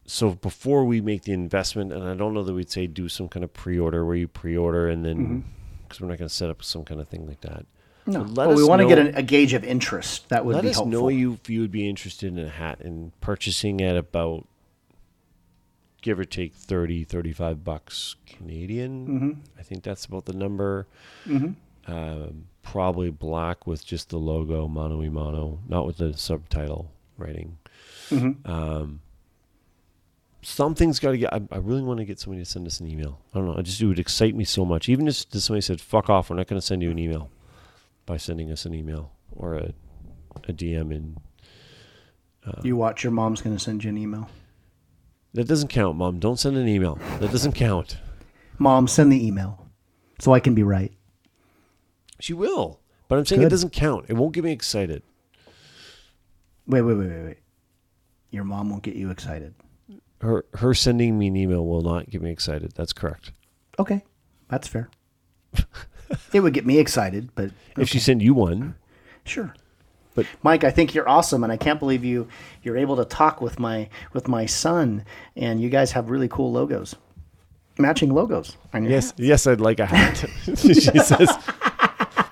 So 0.07 0.31
before 0.31 0.83
we 0.83 0.99
make 0.99 1.25
the 1.25 1.31
investment, 1.31 1.93
and 1.93 2.03
I 2.03 2.15
don't 2.15 2.33
know 2.33 2.43
that 2.43 2.51
we'd 2.55 2.71
say 2.71 2.87
do 2.87 3.07
some 3.07 3.29
kind 3.29 3.43
of 3.43 3.53
pre-order 3.53 4.03
where 4.03 4.15
you 4.15 4.27
pre-order 4.27 4.87
and 4.89 5.05
then 5.05 5.45
because 5.83 6.01
we're 6.01 6.07
not 6.07 6.17
going 6.17 6.27
to 6.27 6.33
set 6.33 6.49
up 6.49 6.63
some 6.63 6.83
kind 6.83 6.99
of 6.99 7.07
thing 7.07 7.27
like 7.27 7.41
that. 7.41 7.67
No, 8.07 8.21
let 8.21 8.47
well, 8.47 8.57
we 8.57 8.63
want 8.63 8.81
to 8.81 8.87
get 8.87 8.97
an, 8.97 9.13
a 9.13 9.21
gauge 9.21 9.53
of 9.53 9.63
interest. 9.63 10.27
That 10.29 10.43
would 10.43 10.55
Let 10.55 10.63
be 10.63 10.69
us 10.69 10.77
helpful. 10.77 10.91
know 10.91 11.09
you 11.09 11.33
if 11.33 11.47
you 11.47 11.61
would 11.61 11.71
be 11.71 11.87
interested 11.87 12.35
in 12.35 12.43
a 12.43 12.49
hat 12.49 12.79
and 12.79 13.11
purchasing 13.21 13.79
at 13.81 13.95
about 13.95 14.47
give 16.01 16.17
or 16.17 16.25
take 16.25 16.55
30 16.55 17.03
35 17.03 17.63
bucks 17.63 18.15
Canadian. 18.25 19.07
Mm-hmm. 19.07 19.31
I 19.59 19.61
think 19.61 19.83
that's 19.83 20.05
about 20.05 20.25
the 20.25 20.33
number. 20.33 20.87
Um, 21.87 22.47
probably 22.65 23.11
black 23.11 23.65
with 23.65 23.85
just 23.85 24.09
the 24.09 24.17
logo 24.17 24.67
mono 24.67 25.01
mono, 25.09 25.59
not 25.67 25.85
with 25.85 25.97
the 25.97 26.17
subtitle 26.17 26.91
writing. 27.17 27.57
Mm-hmm. 28.09 28.51
Um, 28.51 29.01
something's 30.41 30.99
got 30.99 31.11
to 31.11 31.17
get. 31.17 31.33
I, 31.33 31.41
I 31.51 31.57
really 31.57 31.83
want 31.83 31.99
to 31.99 32.05
get 32.05 32.19
somebody 32.19 32.43
to 32.43 32.49
send 32.49 32.67
us 32.67 32.79
an 32.79 32.87
email. 32.87 33.21
I 33.33 33.37
don't 33.37 33.47
know. 33.47 33.57
I 33.57 33.61
just 33.61 33.79
it 33.81 33.85
would 33.85 33.99
excite 33.99 34.35
me 34.35 34.43
so 34.43 34.65
much. 34.65 34.89
Even 34.89 35.07
if 35.07 35.25
somebody 35.31 35.61
said, 35.61 35.79
"Fuck 35.79 36.09
off," 36.09 36.29
we're 36.29 36.35
not 36.35 36.47
going 36.47 36.59
to 36.59 36.65
send 36.65 36.81
you 36.81 36.91
an 36.91 36.99
email 36.99 37.29
by 38.05 38.17
sending 38.17 38.51
us 38.51 38.65
an 38.65 38.73
email 38.73 39.11
or 39.31 39.53
a 39.53 39.73
a 40.47 40.53
DM 40.53 40.91
in. 40.93 41.17
You 42.63 42.75
watch 42.75 43.03
your 43.03 43.11
mom's 43.11 43.41
going 43.41 43.55
to 43.55 43.63
send 43.63 43.83
you 43.83 43.89
an 43.89 43.97
email. 43.97 44.29
That 45.33 45.47
doesn't 45.47 45.69
count, 45.69 45.97
Mom. 45.97 46.19
Don't 46.19 46.37
send 46.37 46.57
an 46.57 46.67
email. 46.67 46.99
That 47.19 47.31
doesn't 47.31 47.53
count. 47.53 47.97
Mom, 48.59 48.87
send 48.87 49.11
the 49.11 49.25
email 49.25 49.65
so 50.19 50.31
I 50.31 50.39
can 50.39 50.53
be 50.53 50.63
right. 50.63 50.93
She 52.25 52.33
will, 52.33 52.79
but 53.07 53.19
I'm 53.19 53.25
saying 53.27 53.43
it 53.43 53.49
doesn't 53.49 53.71
count. 53.71 54.05
It 54.09 54.13
won't 54.13 54.33
get 54.33 54.43
me 54.43 54.51
excited. 54.51 55.03
Wait, 56.65 56.81
wait, 56.81 56.95
wait, 56.97 57.07
wait, 57.07 57.23
wait. 57.23 57.37
Your 58.31 58.43
mom 58.43 58.71
won't 58.71 58.81
get 58.81 58.95
you 58.95 59.11
excited. 59.11 59.53
Her 60.21 60.43
her 60.55 60.73
sending 60.73 61.19
me 61.19 61.27
an 61.27 61.35
email 61.35 61.63
will 61.67 61.83
not 61.83 62.09
get 62.09 62.23
me 62.23 62.31
excited. 62.31 62.71
That's 62.73 62.93
correct. 62.93 63.31
Okay, 63.77 64.03
that's 64.49 64.67
fair. 64.67 64.89
it 66.33 66.39
would 66.39 66.55
get 66.55 66.65
me 66.65 66.79
excited, 66.79 67.29
but 67.35 67.51
If 67.77 67.89
she 67.89 67.99
send 67.99 68.23
you 68.23 68.33
one, 68.33 68.73
sure. 69.23 69.53
But- 70.15 70.25
Mike, 70.41 70.63
I 70.63 70.71
think 70.71 70.95
you're 70.95 71.07
awesome, 71.07 71.43
and 71.43 71.53
I 71.53 71.57
can't 71.57 71.79
believe 71.79 72.03
you 72.03 72.27
you're 72.63 72.77
able 72.77 72.95
to 72.95 73.05
talk 73.05 73.39
with 73.39 73.59
my 73.59 73.87
with 74.13 74.27
my 74.27 74.47
son, 74.47 75.05
and 75.35 75.61
you 75.61 75.69
guys 75.69 75.91
have 75.91 76.09
really 76.09 76.27
cool 76.27 76.51
logos, 76.51 76.95
matching 77.77 78.11
logos. 78.11 78.57
on 78.73 78.81
your 78.81 78.93
yes, 78.93 79.11
hats. 79.11 79.19
yes, 79.19 79.45
I'd 79.45 79.61
like 79.61 79.79
a 79.79 79.85
hat. 79.85 80.27
she 80.57 80.73
says, 80.73 81.29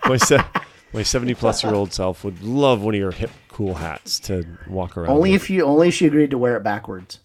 my 0.06 0.18
se- 0.18 0.44
my 0.94 1.04
seventy 1.04 1.34
plus 1.34 1.64
year 1.64 1.74
old 1.74 1.94
self 1.94 2.24
would 2.24 2.42
love 2.44 2.82
one 2.84 2.94
of 2.96 3.00
your 3.00 3.12
hip 3.12 3.32
cool 3.50 3.76
hats 3.76 4.20
to 4.22 4.46
walk 4.68 4.98
around. 4.98 5.10
Only 5.10 5.32
with. 5.32 5.44
if 5.44 5.50
you 5.50 5.64
only 5.66 5.90
if 5.90 5.94
she 5.96 6.06
agreed 6.08 6.32
to 6.32 6.38
wear 6.38 6.56
it 6.58 6.64
backwards. 6.64 7.20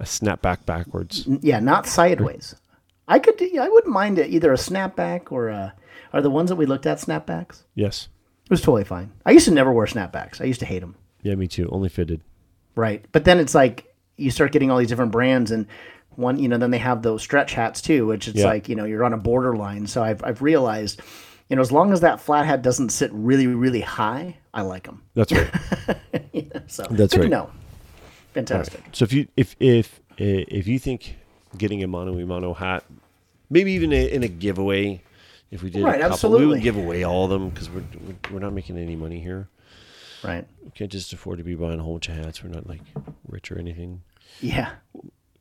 a 0.00 0.04
snapback 0.04 0.64
backwards. 0.66 1.26
Yeah, 1.40 1.60
not 1.60 1.86
sideways. 1.86 2.54
I 3.06 3.18
could. 3.18 3.36
do- 3.36 3.58
I 3.60 3.68
wouldn't 3.68 3.92
mind 3.92 4.18
it, 4.18 4.30
either 4.30 4.52
a 4.52 4.56
snapback 4.56 5.30
or 5.30 5.48
a 5.48 5.74
Are 6.12 6.22
the 6.22 6.30
ones 6.30 6.48
that 6.50 6.56
we 6.56 6.66
looked 6.66 6.86
at 6.86 6.98
snapbacks? 6.98 7.62
Yes. 7.74 8.08
It 8.44 8.50
was 8.50 8.60
totally 8.60 8.84
fine. 8.84 9.10
I 9.24 9.30
used 9.32 9.46
to 9.46 9.50
never 9.54 9.72
wear 9.72 9.86
snapbacks. 9.86 10.40
I 10.40 10.44
used 10.44 10.60
to 10.60 10.66
hate 10.66 10.80
them. 10.80 10.96
Yeah, 11.22 11.34
me 11.34 11.48
too. 11.48 11.68
Only 11.72 11.88
fitted. 11.88 12.20
Right. 12.76 13.04
But 13.12 13.24
then 13.24 13.38
it's 13.38 13.54
like 13.54 13.94
you 14.16 14.30
start 14.30 14.52
getting 14.52 14.70
all 14.70 14.78
these 14.78 14.88
different 14.88 15.12
brands 15.12 15.50
and 15.50 15.66
one, 16.16 16.38
you 16.38 16.48
know, 16.48 16.58
then 16.58 16.70
they 16.70 16.78
have 16.78 17.02
those 17.02 17.22
stretch 17.22 17.54
hats 17.54 17.80
too, 17.80 18.06
which 18.06 18.28
it's 18.28 18.38
Yeah. 18.40 18.46
like, 18.46 18.68
you 18.68 18.76
know, 18.76 18.84
you're 18.84 19.04
on 19.04 19.12
a 19.12 19.16
borderline. 19.18 19.86
So 19.86 20.02
I've, 20.04 20.22
I've 20.22 20.42
realized, 20.42 21.00
you 21.48 21.56
know, 21.56 21.62
as 21.62 21.70
long 21.72 21.92
as 21.92 22.00
that 22.00 22.20
flat 22.20 22.46
hat 22.46 22.62
doesn't 22.62 22.90
sit 22.90 23.10
really, 23.12 23.46
really 23.46 23.80
high, 23.82 24.36
I 24.52 24.62
like 24.62 24.84
them. 24.84 25.02
That's 25.14 25.32
right. 25.32 25.50
So 26.66 26.84
That's 26.90 27.12
good 27.14 27.20
right. 27.20 27.24
to 27.24 27.28
know. 27.28 27.50
Fantastic. 28.32 28.82
So 28.92 29.04
if 29.04 29.12
you 29.12 29.28
if 29.36 29.54
if 29.60 30.00
eh, 30.18 30.44
if 30.48 30.66
you 30.66 30.78
think 30.78 31.16
getting 31.58 31.82
a 31.82 31.86
mono 31.86 32.14
mono 32.26 32.54
hat, 32.54 32.84
maybe 33.50 33.72
even 33.72 33.92
a, 33.92 34.10
in 34.10 34.22
a 34.22 34.28
giveaway, 34.28 35.02
if 35.50 35.62
we 35.62 35.70
did 35.70 35.82
Right, 35.84 36.00
a 36.00 36.08
couple, 36.08 36.08
we 36.08 36.12
absolutely. 36.14 36.46
would 36.46 36.62
give 36.62 36.76
away 36.76 37.04
all 37.04 37.24
of 37.24 37.30
them 37.30 37.50
because 37.50 37.68
we're, 37.70 37.84
we're 38.06 38.16
we're 38.32 38.38
not 38.40 38.52
making 38.52 38.78
any 38.78 38.96
money 38.96 39.20
here. 39.20 39.48
Right. 40.24 40.46
We 40.64 40.70
can't 40.70 40.90
just 40.90 41.12
afford 41.12 41.38
to 41.38 41.44
be 41.44 41.54
buying 41.54 41.78
a 41.78 41.82
whole 41.82 41.94
bunch 41.94 42.08
of 42.08 42.16
hats. 42.16 42.42
We're 42.42 42.50
not 42.50 42.66
like 42.66 42.80
rich 43.28 43.52
or 43.52 43.58
anything. 43.58 44.02
Yeah. 44.40 44.70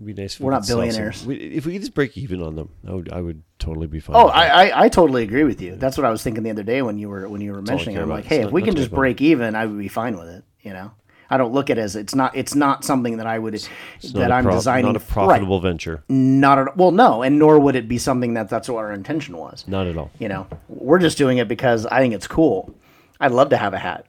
It'd 0.02 0.15
be 0.15 0.22
nice. 0.22 0.36
If 0.36 0.41
We're 0.41 0.49
we 0.49 0.53
not 0.56 0.61
could 0.61 0.68
sell 0.68 0.78
some- 0.78 0.86
billionaires. 0.88 1.26
we- 1.26 1.36
if 1.36 1.65
we 1.65 1.74
could 1.74 1.82
just 1.82 1.94
break 1.94 2.18
even 2.18 2.41
on 2.41 2.56
them, 2.56 2.70
I 2.88 2.91
would 2.94 3.11
I 3.14 3.22
would 3.22 3.44
totally 3.60 3.88
be 3.88 3.99
fine. 3.99 4.15
Oh, 4.15 4.26
with 4.26 4.34
that. 4.34 4.53
I, 4.56 4.70
I, 4.70 4.84
I 4.86 4.90
totally 4.90 5.24
agree 5.24 5.44
with 5.44 5.61
you. 5.61 5.76
That's 5.76 5.98
what 5.98 6.06
I 6.06 6.10
was 6.10 6.22
thinking 6.24 6.44
the 6.44 6.49
other 6.52 6.64
day 6.64 6.82
when 6.82 6.98
you 6.98 7.10
were 7.10 7.28
when 7.30 7.41
you 7.41 7.52
were 7.52 7.57
all 7.60 7.64
I 7.70 7.72
mentioning. 7.72 7.95
it. 7.95 7.98
care 7.98 8.03
I'm 8.03 8.10
about. 8.10 8.15
like, 8.15 8.26
It's 8.26 8.30
hey, 8.30 8.38
if 8.40 8.44
not- 8.45 8.53
we 8.53 8.61
not 8.61 8.65
can 8.68 8.76
just 8.76 8.91
break 8.91 9.22
even, 9.22 9.56
I 9.56 9.65
would 9.65 9.78
be 9.78 9.88
fine 9.88 10.18
with 10.18 10.28
it. 10.30 10.44
You 10.61 10.74
know, 10.74 10.91
I 11.30 11.38
don't 11.38 11.53
look 11.53 11.70
at 11.70 11.78
it 11.78 11.82
as 11.82 11.95
it's 11.95 12.15
not 12.15 12.36
it's 12.36 12.56
not 12.56 12.84
something 12.84 13.18
that 13.18 13.28
I 13.28 13.38
would 13.40 13.53
It's 13.53 13.70
that 14.14 14.32
a 14.32 14.34
I'm 14.34 14.44
prof- 14.44 14.56
designing. 14.56 14.94
Not 14.94 14.95
a 15.02 15.06
profitable 15.06 15.60
venture. 15.60 16.03
Right. 16.10 16.15
Not 16.15 16.57
at 16.57 16.76
well, 16.78 16.91
no, 16.91 17.22
and 17.22 17.38
nor 17.40 17.60
would 17.60 17.76
it 17.76 17.88
be 17.88 17.98
something 17.98 18.34
that 18.34 18.49
that's 18.49 18.68
what 18.68 18.78
our 18.80 18.91
intention 18.94 19.38
was. 19.38 19.64
Not 19.68 19.88
at 19.88 19.95
all. 19.98 20.10
You 20.20 20.28
know, 20.28 20.48
we're 20.70 20.99
just 20.99 21.18
doing 21.18 21.38
it 21.38 21.48
because 21.48 21.86
I 21.86 21.99
think 21.99 22.14
it's 22.14 22.28
cool. 22.28 22.74
I'd 23.22 23.32
love 23.32 23.49
to 23.49 23.57
have 23.57 23.74
a 23.74 23.80
hat. 23.80 24.06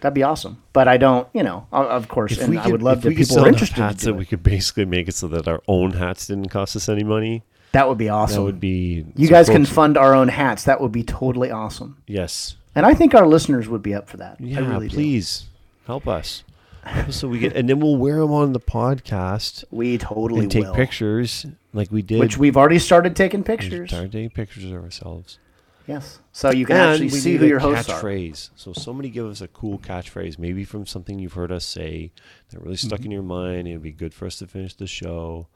That'd 0.00 0.14
be 0.14 0.22
awesome. 0.22 0.62
But 0.72 0.88
I 0.88 0.96
don't, 0.96 1.28
you 1.32 1.42
know, 1.42 1.66
of 1.72 2.08
course, 2.08 2.38
and 2.38 2.58
I 2.58 2.68
would 2.68 2.82
love 2.82 2.98
if 2.98 3.02
that 3.04 3.08
we 3.10 3.14
could 3.16 3.28
people 3.28 3.44
are 3.44 3.48
interested. 3.48 3.76
hats 3.76 4.00
do 4.02 4.06
that 4.06 4.14
we 4.14 4.26
could 4.26 4.42
basically 4.42 4.84
make 4.84 5.08
it 5.08 5.14
so 5.14 5.28
that 5.28 5.48
our 5.48 5.62
own 5.68 5.92
hats 5.92 6.26
didn't 6.26 6.48
cost 6.48 6.76
us 6.76 6.88
any 6.88 7.04
money. 7.04 7.42
That 7.72 7.88
would 7.88 7.98
be 7.98 8.08
awesome. 8.08 8.36
That 8.36 8.42
would 8.42 8.60
be. 8.60 9.04
You 9.16 9.28
guys 9.28 9.48
can 9.48 9.64
fund 9.66 9.96
our 9.98 10.14
own 10.14 10.28
hats. 10.28 10.64
That 10.64 10.80
would 10.80 10.92
be 10.92 11.02
totally 11.02 11.50
awesome. 11.50 12.02
Yes. 12.06 12.56
And 12.74 12.84
I 12.86 12.94
think 12.94 13.14
our 13.14 13.26
listeners 13.26 13.68
would 13.68 13.82
be 13.82 13.94
up 13.94 14.08
for 14.08 14.18
that. 14.18 14.40
Yeah. 14.40 14.58
I 14.60 14.68
really 14.68 14.88
please 14.88 15.46
help 15.86 16.06
us. 16.06 16.42
Help 16.84 17.08
us 17.08 17.16
so 17.16 17.26
we 17.28 17.38
get, 17.38 17.56
and 17.56 17.68
then 17.68 17.80
we'll 17.80 17.96
wear 17.96 18.18
them 18.20 18.32
on 18.32 18.52
the 18.52 18.60
podcast 18.60 19.64
We 19.70 19.98
totally 19.98 20.42
and 20.42 20.50
take 20.50 20.64
will. 20.64 20.74
pictures 20.74 21.46
like 21.72 21.90
we 21.90 22.02
did. 22.02 22.20
Which 22.20 22.38
we've 22.38 22.56
already 22.56 22.78
started 22.78 23.16
taking 23.16 23.40
we 23.40 23.44
pictures. 23.46 23.90
started 23.90 24.12
taking 24.12 24.30
pictures 24.30 24.64
of 24.64 24.72
ourselves. 24.74 25.38
Yes. 25.86 26.18
So 26.32 26.50
you 26.50 26.66
can 26.66 26.76
and 26.76 26.90
actually 26.90 27.10
see 27.10 27.36
who 27.36 27.46
your 27.46 27.60
hosts 27.60 27.88
are. 27.88 28.00
catchphrase. 28.02 28.50
So 28.56 28.72
somebody 28.72 29.08
give 29.08 29.26
us 29.26 29.40
a 29.40 29.48
cool 29.48 29.78
catchphrase, 29.78 30.38
maybe 30.38 30.64
from 30.64 30.84
something 30.84 31.18
you've 31.18 31.34
heard 31.34 31.52
us 31.52 31.64
say 31.64 32.12
that 32.50 32.60
really 32.60 32.76
stuck 32.76 32.98
Mm-hmm. 33.00 33.06
in 33.06 33.10
your 33.12 33.22
mind. 33.22 33.68
It 33.68 33.72
would 33.74 33.82
be 33.82 33.92
good 33.92 34.12
for 34.12 34.26
us 34.26 34.36
to 34.40 34.46
finish 34.46 34.74
the 34.74 34.86
show. 34.88 35.46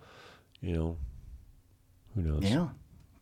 You 0.60 0.72
know, 0.72 0.96
who 2.14 2.22
knows? 2.22 2.44
Yeah. 2.44 2.68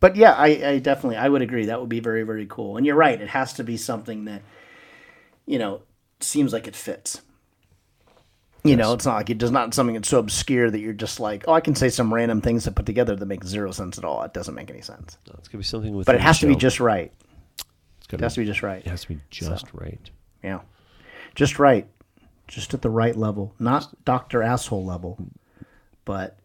But 0.01 0.16
yeah, 0.16 0.32
I, 0.35 0.47
I 0.47 0.78
definitely 0.78 1.16
I 1.16 1.28
would 1.28 1.43
agree. 1.43 1.66
That 1.66 1.80
would 1.80 1.89
be 1.89 2.01
very, 2.01 2.22
very 2.24 2.47
cool. 2.47 2.76
And 2.76 2.85
you're 2.85 2.94
right, 2.94 3.20
it 3.20 3.28
has 3.28 3.55
to 3.55 3.64
be 3.64 3.76
something 3.76 4.26
that, 4.26 4.43
you 5.47 5.59
know, 5.59 5.82
seems 6.20 6.52
like 6.52 6.68
it 6.68 6.76
fits. 6.76 7.22
You 8.69 8.77
know, 8.77 8.93
it's 8.93 9.07
not 9.07 9.15
like 9.16 9.31
it 9.31 9.39
does 9.39 9.51
not 9.51 9.74
something 9.74 9.95
that's 9.95 10.09
so 10.09 10.19
obscure 10.19 10.70
that 10.70 10.78
you're 10.78 10.93
just 10.93 11.20
like, 11.20 11.45
oh, 11.49 11.53
I 11.53 11.61
can 11.61 11.74
say 11.74 11.89
some 11.89 12.12
random 12.12 12.40
things 12.40 12.65
to 12.65 12.70
put 12.70 12.86
together 12.86 13.16
that 13.16 13.27
make 13.27 13.45
zero 13.45 13.70
sense 13.73 13.99
at 13.99 14.05
all. 14.05 14.23
It 14.23 14.32
doesn't 14.35 14.55
make 14.55 14.70
any 14.70 14.81
sense. 14.82 15.16
No, 15.27 15.35
it's 15.39 15.49
gonna 15.49 15.61
be 15.61 15.65
something 15.65 15.97
with. 15.97 16.07
But 16.07 16.15
it 16.15 16.20
has 16.20 16.39
to 16.40 16.47
be 16.47 16.55
just 16.57 16.81
right. 16.81 17.12
It's 17.99 18.07
gotta 18.07 18.23
has 18.24 18.35
to 18.35 18.40
be 18.40 18.47
just 18.47 18.62
right. 18.62 18.78
It 18.85 18.89
has 18.90 19.03
to 19.03 19.09
be 19.09 19.20
just 19.31 19.65
right. 19.73 20.11
Yeah. 20.43 20.61
Just 21.35 21.59
right. 21.59 21.86
Just 22.47 22.73
at 22.74 22.82
the 22.82 22.90
right 22.90 23.15
level. 23.16 23.55
Not 23.59 23.86
Dr. 24.05 24.43
Asshole 24.43 24.85
level, 24.85 25.19
but 26.05 26.39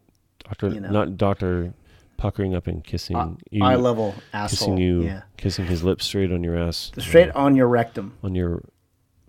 Doctor, 0.44 0.68
You 0.70 0.82
know. 0.82 0.90
not 0.90 1.18
Doctor, 1.18 1.74
puckering 2.18 2.54
up 2.56 2.68
and 2.68 2.84
kissing 2.84 3.38
you, 3.50 3.64
eye 3.64 3.76
level 3.76 4.14
asshole. 4.34 4.50
kissing 4.76 4.78
you, 4.78 5.04
Yeah. 5.04 5.22
kissing 5.38 5.66
his 5.66 5.84
lips 5.84 6.06
straight 6.06 6.32
on 6.32 6.44
your 6.44 6.58
ass, 6.58 6.91
Straight 6.98 7.32
on 7.32 7.56
your 7.56 7.68
rectum. 7.68 8.18
on 8.24 8.36
your, 8.36 8.56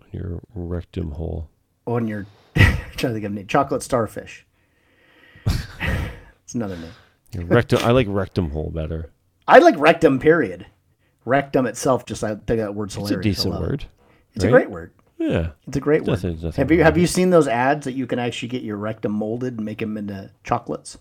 on 0.01 0.07
your 0.11 0.41
rectum 0.53 1.11
hole. 1.11 1.49
On 1.87 2.07
your 2.07 2.25
trying 2.55 2.79
to 2.95 3.13
think 3.13 3.25
of 3.25 3.31
a 3.31 3.35
name. 3.35 3.47
Chocolate 3.47 3.83
starfish. 3.83 4.45
it's 5.45 6.55
another 6.55 6.77
name. 6.77 6.91
Your 7.33 7.45
rectum. 7.45 7.79
I 7.83 7.91
like 7.91 8.07
rectum 8.09 8.51
hole 8.51 8.71
better. 8.73 9.11
I 9.47 9.59
like 9.59 9.75
rectum, 9.77 10.19
period. 10.19 10.65
Rectum 11.25 11.65
itself, 11.65 12.05
just 12.05 12.23
I 12.23 12.29
think 12.35 12.59
that 12.59 12.75
word's 12.75 12.95
It's 12.95 13.09
hilarious. 13.09 13.17
a 13.17 13.19
I 13.19 13.21
decent 13.31 13.53
love 13.53 13.63
it. 13.63 13.67
word. 13.67 13.85
It's 14.35 14.45
a 14.45 14.49
great 14.49 14.69
word. 14.69 14.91
Yeah. 15.17 15.51
It's 15.67 15.77
a 15.77 15.79
great 15.79 16.01
word. 16.03 16.11
Nothing- 16.23 16.33
nothing 16.41 16.51
have 16.53 16.71
you 16.71 16.83
have 16.83 16.97
you 16.97 17.07
seen 17.07 17.29
those 17.29 17.47
ads 17.47 17.85
that 17.85 17.93
you 17.93 18.05
can 18.07 18.19
actually 18.19 18.49
get 18.49 18.63
your 18.63 18.77
rectum 18.77 19.11
molded 19.11 19.55
and 19.57 19.65
make 19.65 19.79
them 19.79 19.97
into 19.97 20.31
chocolates? 20.43 20.97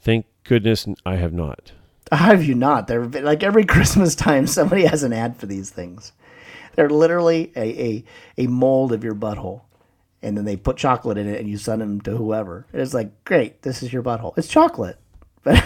Thank 0.00 0.26
goodness 0.44 0.86
I 1.06 1.16
have 1.16 1.32
not. 1.32 1.72
How 2.10 2.16
have 2.26 2.44
you 2.44 2.54
not? 2.54 2.88
They're 2.88 3.04
like 3.06 3.42
every 3.42 3.64
Christmas 3.66 4.14
time 4.14 4.46
somebody 4.46 4.84
has 4.86 5.02
an 5.02 5.12
ad 5.12 5.36
for 5.36 5.46
these 5.46 5.70
things. 5.70 6.12
They're 6.74 6.90
literally 6.90 7.52
a, 7.56 7.60
a, 7.82 8.04
a 8.38 8.46
mold 8.48 8.92
of 8.92 9.04
your 9.04 9.14
butthole. 9.14 9.62
And 10.24 10.36
then 10.36 10.44
they 10.44 10.56
put 10.56 10.76
chocolate 10.76 11.18
in 11.18 11.26
it 11.28 11.40
and 11.40 11.48
you 11.48 11.58
send 11.58 11.82
them 11.82 12.00
to 12.02 12.16
whoever. 12.16 12.66
And 12.72 12.80
it's 12.80 12.94
like, 12.94 13.24
great, 13.24 13.62
this 13.62 13.82
is 13.82 13.92
your 13.92 14.02
butthole. 14.04 14.36
It's 14.38 14.48
chocolate. 14.48 14.98
But 15.44 15.56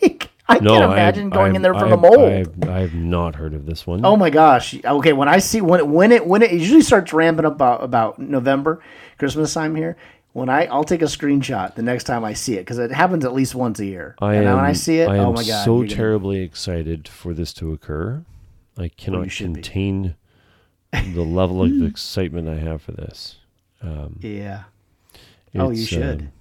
like, 0.00 0.30
I 0.48 0.58
No, 0.60 0.70
can't 0.78 0.84
I- 0.90 0.92
imagine 0.94 1.30
going 1.30 1.52
I- 1.52 1.56
in 1.56 1.62
there 1.62 1.74
for 1.74 1.86
I- 1.86 1.90
the 1.90 1.96
mold. 1.96 2.18
I 2.20 2.30
have, 2.38 2.68
I 2.68 2.78
have 2.80 2.94
not 2.94 3.34
heard 3.34 3.52
of 3.54 3.66
this 3.66 3.84
one. 3.86 4.04
Oh 4.06 4.16
my 4.16 4.30
gosh. 4.30 4.76
Okay, 4.84 5.12
when 5.12 5.28
I 5.28 5.38
see 5.38 5.60
when 5.60 5.80
it, 5.80 5.86
when 5.88 6.12
it 6.12 6.24
when 6.24 6.42
it 6.42 6.52
usually 6.52 6.82
starts 6.82 7.12
ramping 7.12 7.44
up 7.44 7.54
about, 7.54 7.82
about 7.82 8.18
November, 8.20 8.80
Christmas 9.18 9.52
time 9.52 9.74
here. 9.74 9.96
When 10.32 10.48
I 10.48 10.66
I'll 10.66 10.84
take 10.84 11.02
a 11.02 11.06
screenshot 11.06 11.74
the 11.74 11.82
next 11.82 12.04
time 12.04 12.22
I 12.24 12.34
see 12.34 12.54
it 12.54 12.58
because 12.60 12.78
it 12.78 12.92
happens 12.92 13.24
at 13.24 13.32
least 13.34 13.54
once 13.56 13.80
a 13.80 13.86
year. 13.86 14.14
I 14.20 14.34
and 14.34 14.46
am, 14.46 14.56
when 14.56 14.64
I 14.66 14.72
see 14.74 14.98
it, 15.00 15.08
I 15.08 15.18
oh 15.18 15.28
am 15.30 15.34
my 15.34 15.42
god, 15.42 15.64
so 15.64 15.82
terribly 15.84 16.42
excited 16.42 17.08
for 17.08 17.34
this 17.34 17.52
to 17.54 17.72
occur. 17.72 18.22
I 18.78 18.88
cannot 18.88 19.30
contain 19.30 20.14
the 20.92 21.22
level 21.22 21.62
of 21.62 21.70
hmm. 21.72 21.86
excitement 21.86 22.48
I 22.48 22.56
have 22.56 22.82
for 22.82 22.92
this. 22.92 23.36
Um, 23.82 24.18
yeah. 24.22 24.64
Oh, 25.54 25.70
you 25.70 25.84
should. 25.84 26.20
um, 26.22 26.32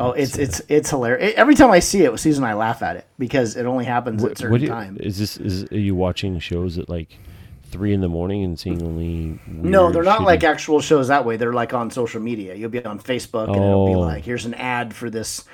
Oh, 0.00 0.12
it's 0.12 0.38
it's 0.38 0.60
uh, 0.60 0.64
it's 0.68 0.90
hilarious. 0.90 1.34
Every 1.36 1.56
time 1.56 1.72
I 1.72 1.80
see 1.80 2.02
it, 2.04 2.20
Susan 2.20 2.44
and 2.44 2.50
I 2.50 2.54
laugh 2.54 2.82
at 2.82 2.96
it 2.96 3.06
because 3.18 3.56
it 3.56 3.66
only 3.66 3.84
happens 3.84 4.22
at 4.22 4.38
certain 4.38 4.52
what 4.52 4.60
you- 4.60 4.68
time. 4.68 4.96
is 5.00 5.18
this? 5.18 5.36
Is 5.38 5.64
are 5.72 5.78
you 5.78 5.96
watching 5.96 6.38
shows 6.38 6.78
at 6.78 6.88
like 6.88 7.18
three 7.64 7.92
in 7.92 8.00
the 8.00 8.08
morning 8.08 8.44
and 8.44 8.56
seeing 8.58 8.80
only? 8.80 9.40
No, 9.48 9.90
they're 9.90 10.04
not 10.04 10.20
shitty- 10.20 10.24
like 10.26 10.44
actual 10.44 10.80
shows 10.80 11.08
that 11.08 11.24
way. 11.24 11.36
They're 11.36 11.52
like 11.52 11.74
on 11.74 11.90
social 11.90 12.20
media. 12.20 12.54
You'll 12.54 12.70
be 12.70 12.84
on 12.84 13.00
Facebook 13.00 13.48
and 13.48 13.56
it'll 13.56 13.86
be 13.88 13.94
Oh. 13.94 13.98
like, 14.00 14.22
"Here's 14.24 14.46
an 14.46 14.54
ad 14.54 14.94
for 14.94 15.10
this, 15.10 15.44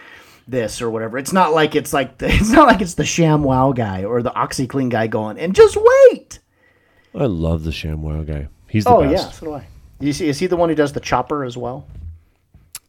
this 0.46 0.80
or 0.82 0.90
whatever." 0.90 1.18
It's 1.18 1.32
not 1.32 1.52
like 1.52 1.74
it's 1.74 1.92
like 1.92 2.18
the, 2.18 2.26
it's 2.32 2.50
not 2.50 2.66
like 2.66 2.80
it's 2.80 2.94
the 2.94 3.02
ShamWow 3.02 3.74
guy 3.74 4.04
or 4.04 4.22
the 4.22 4.30
OxiClean 4.30 4.90
guy 4.90 5.06
going 5.06 5.38
and 5.38 5.54
just 5.54 5.76
wait. 5.76 6.38
I 7.14 7.26
love 7.26 7.64
the 7.64 7.70
ShamWow 7.70 8.26
guy. 8.26 8.48
He's 8.68 8.84
the 8.84 8.90
Oh 8.90 9.02
yeah, 9.02 9.30
so 9.30 9.46
do 9.46 9.52
I. 9.54 9.66
You 10.00 10.12
see, 10.12 10.28
is 10.28 10.38
he 10.38 10.46
the 10.46 10.56
one 10.56 10.68
who 10.68 10.74
does 10.74 10.92
the 10.92 11.00
chopper 11.00 11.44
as 11.44 11.56
well? 11.56 11.86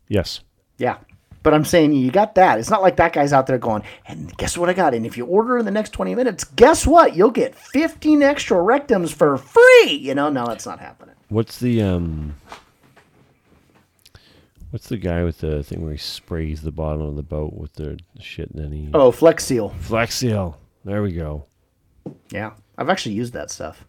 Yes. 0.08 0.42
Yeah. 0.78 0.98
But 1.44 1.54
I'm 1.54 1.64
saying 1.64 1.94
you 1.94 2.10
got 2.10 2.34
that. 2.36 2.58
It's 2.58 2.72
not 2.72 2.82
like 2.82 2.96
that 2.96 3.14
guy's 3.14 3.32
out 3.32 3.46
there 3.46 3.60
going, 3.60 3.84
and 4.08 4.36
guess 4.38 4.58
what 4.58 4.68
I 4.68 4.74
got? 4.74 4.96
And 4.96 5.06
if 5.06 5.16
you 5.16 5.28
order 5.28 5.60
in 5.60 5.66
the 5.66 5.70
next 5.70 5.92
20 5.92 6.16
minutes, 6.16 6.44
guess 6.44 6.88
what? 6.88 7.16
You'll 7.16 7.30
get 7.30 7.54
15 7.54 8.24
extra 8.24 8.58
rectums 8.58 9.14
for 9.14 9.38
free. 9.38 10.00
You 10.02 10.16
know, 10.16 10.30
no, 10.30 10.48
that's 10.48 10.66
not 10.66 10.80
happening. 10.80 11.14
What's 11.30 11.60
the 11.60 11.84
um? 11.84 12.36
What's 14.76 14.90
the 14.90 14.98
guy 14.98 15.24
with 15.24 15.38
the 15.38 15.64
thing 15.64 15.84
where 15.84 15.94
he 15.94 15.98
sprays 15.98 16.62
the 16.62 16.70
bottom 16.70 17.04
of 17.04 17.16
the 17.16 17.24
boat 17.24 17.54
with 17.54 17.76
the 17.76 17.98
shit 18.20 18.52
and 18.52 18.62
then 18.62 18.74
he 18.74 18.90
Oh, 18.94 19.10
Flex 19.10 19.46
Seal. 19.46 19.70
Flex 19.70 20.16
Seal. 20.16 20.60
There 20.84 21.02
we 21.02 21.14
go. 21.14 21.46
Yeah. 22.30 22.52
I've 22.78 22.90
actually 22.90 23.16
used 23.16 23.32
that 23.32 23.50
stuff. 23.50 23.88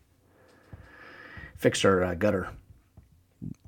Fixed 1.57 1.85
our 1.85 2.05
uh, 2.05 2.15
gutter. 2.15 2.51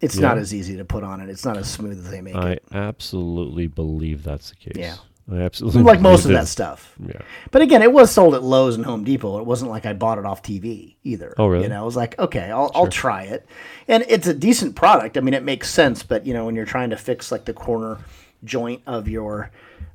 It's 0.00 0.16
not 0.16 0.38
as 0.38 0.54
easy 0.54 0.76
to 0.76 0.84
put 0.84 1.02
on 1.02 1.20
it. 1.20 1.28
It's 1.28 1.44
not 1.44 1.56
as 1.56 1.68
smooth 1.68 1.98
as 1.98 2.08
they 2.08 2.20
make 2.20 2.36
I 2.36 2.52
it. 2.52 2.64
I 2.70 2.78
absolutely 2.78 3.66
believe 3.66 4.22
that's 4.22 4.50
the 4.50 4.56
case. 4.56 4.76
Yeah. 4.76 4.94
I 5.30 5.36
absolutely 5.42 5.82
Like 5.82 6.00
most 6.00 6.24
of 6.24 6.30
that 6.30 6.48
stuff. 6.48 6.94
Yeah. 7.06 7.20
But 7.50 7.60
again, 7.62 7.82
it 7.82 7.92
was 7.92 8.10
sold 8.10 8.34
at 8.34 8.42
Lowe's 8.42 8.76
and 8.76 8.84
Home 8.86 9.05
Depot. 9.05 9.38
It 9.38 9.44
wasn't 9.44 9.70
like 9.70 9.84
I 9.84 9.92
bought 9.92 10.18
it 10.18 10.24
off 10.24 10.42
TV 10.42 10.94
either. 11.05 11.34
Oh, 11.36 11.48
really? 11.48 11.64
You 11.64 11.68
know, 11.68 11.82
it 11.82 11.84
was 11.84 11.96
like, 11.96 12.18
okay, 12.18 12.50
I'll, 12.50 12.70
I'll 12.74 12.86
try 12.88 13.24
it. 13.24 13.46
And 13.88 14.05
it's 14.09 14.26
a 14.26 14.32
decent 14.34 14.74
product. 14.74 15.18
I 15.18 15.20
mean, 15.20 15.34
it 15.34 15.42
makes 15.42 15.68
sense. 15.68 16.02
But, 16.02 16.26
you 16.26 16.32
know, 16.32 16.46
when 16.46 16.55
you're 16.55 16.64
trying 16.64 16.90
to 16.90 16.96
fix 16.96 17.30
like 17.30 17.44
the 17.44 17.52
corner 17.52 17.98
joint 18.44 18.82
of 18.86 19.09
your 19.09 19.50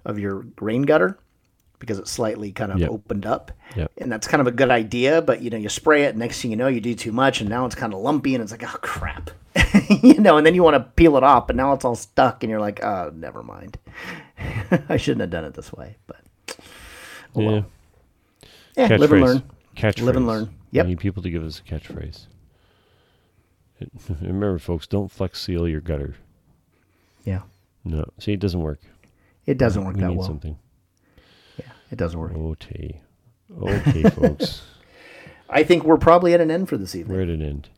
of 0.05 0.19
your 0.19 0.45
rain 0.59 0.81
gutter 0.83 1.17
because 1.79 1.97
it's 1.99 2.11
slightly 2.11 2.51
kind 2.51 2.71
of 2.71 2.79
Yep. 2.79 2.89
opened 2.91 3.25
up. 3.25 3.51
Yep. 3.75 3.91
And 3.97 4.11
that's 4.11 4.27
kind 4.27 4.39
of 4.39 4.47
a 4.47 4.51
good 4.51 4.69
idea. 4.69 5.21
But, 5.21 5.41
you 5.41 5.49
know, 5.49 5.57
you 5.57 5.67
spray 5.67 6.03
it. 6.03 6.15
Next 6.15 6.41
thing 6.41 6.51
you 6.51 6.57
know, 6.57 6.67
you 6.67 6.79
do 6.79 6.93
too 6.95 7.11
much. 7.11 7.41
And 7.41 7.49
now 7.49 7.65
it's 7.65 7.75
kind 7.75 7.93
of 7.93 7.99
lumpy. 7.99 8.35
And 8.35 8.41
it's 8.41 8.51
like, 8.51 8.63
oh, 8.63 8.77
crap. 8.81 9.31
you 10.01 10.19
know, 10.19 10.37
and 10.37 10.45
then 10.45 10.55
you 10.55 10.63
want 10.63 10.75
to 10.75 10.91
peel 10.95 11.17
it 11.17 11.23
off. 11.23 11.47
But 11.47 11.57
now 11.57 11.73
it's 11.73 11.83
all 11.83 11.95
stuck. 11.95 12.41
And 12.43 12.49
you're 12.49 12.61
like, 12.61 12.81
oh, 12.83 13.11
never 13.13 13.43
mind. 13.43 13.77
I 14.89 14.97
shouldn't 14.97 15.21
have 15.21 15.29
done 15.29 15.45
it 15.45 15.53
this 15.53 15.71
way. 15.73 15.95
But 16.07 16.21
Oh, 17.35 17.41
yeah. 17.41 17.47
well. 17.47 17.65
Yeah, 18.77 18.87
Catchphrase. 18.89 18.99
live 18.99 19.11
and 19.13 19.21
learn. 19.23 19.43
Catchphrase. 19.75 20.01
Live 20.03 20.15
and 20.15 20.27
learn. 20.27 20.43
We 20.71 20.77
Yep. 20.77 20.85
need 20.87 20.99
people 20.99 21.23
to 21.23 21.29
give 21.29 21.43
us 21.43 21.59
a 21.59 21.63
catchphrase. 21.63 22.27
It- 23.79 23.91
Remember, 24.21 24.57
folks, 24.59 24.87
don't 24.87 25.11
flex 25.11 25.41
seal 25.41 25.67
your 25.67 25.81
gutter. 25.81 26.15
Yeah, 27.25 27.41
No, 27.85 28.03
see, 28.19 28.33
it 28.33 28.39
doesn't 28.39 28.59
work. 28.61 28.79
it 29.45 29.57
doesn't 29.57 29.85
work 29.85 29.95
we 29.95 30.01
that 30.01 30.09
need 30.09 30.17
well. 30.17 30.27
something. 30.27 30.57
Yeah, 31.57 31.71
it 31.91 31.97
doesn't 31.97 32.19
work. 32.19 32.33
Okay, 32.35 32.99
okay, 33.61 34.03
folks, 34.09 34.61
I 35.49 35.63
think 35.63 35.83
we're 35.85 35.97
probably 35.97 36.33
at 36.33 36.41
an 36.41 36.51
end 36.51 36.67
for 36.67 36.75
this 36.77 36.95
evening. 36.95 37.15
we're 37.15 37.23
at 37.23 37.29
an 37.29 37.41
end. 37.41 37.69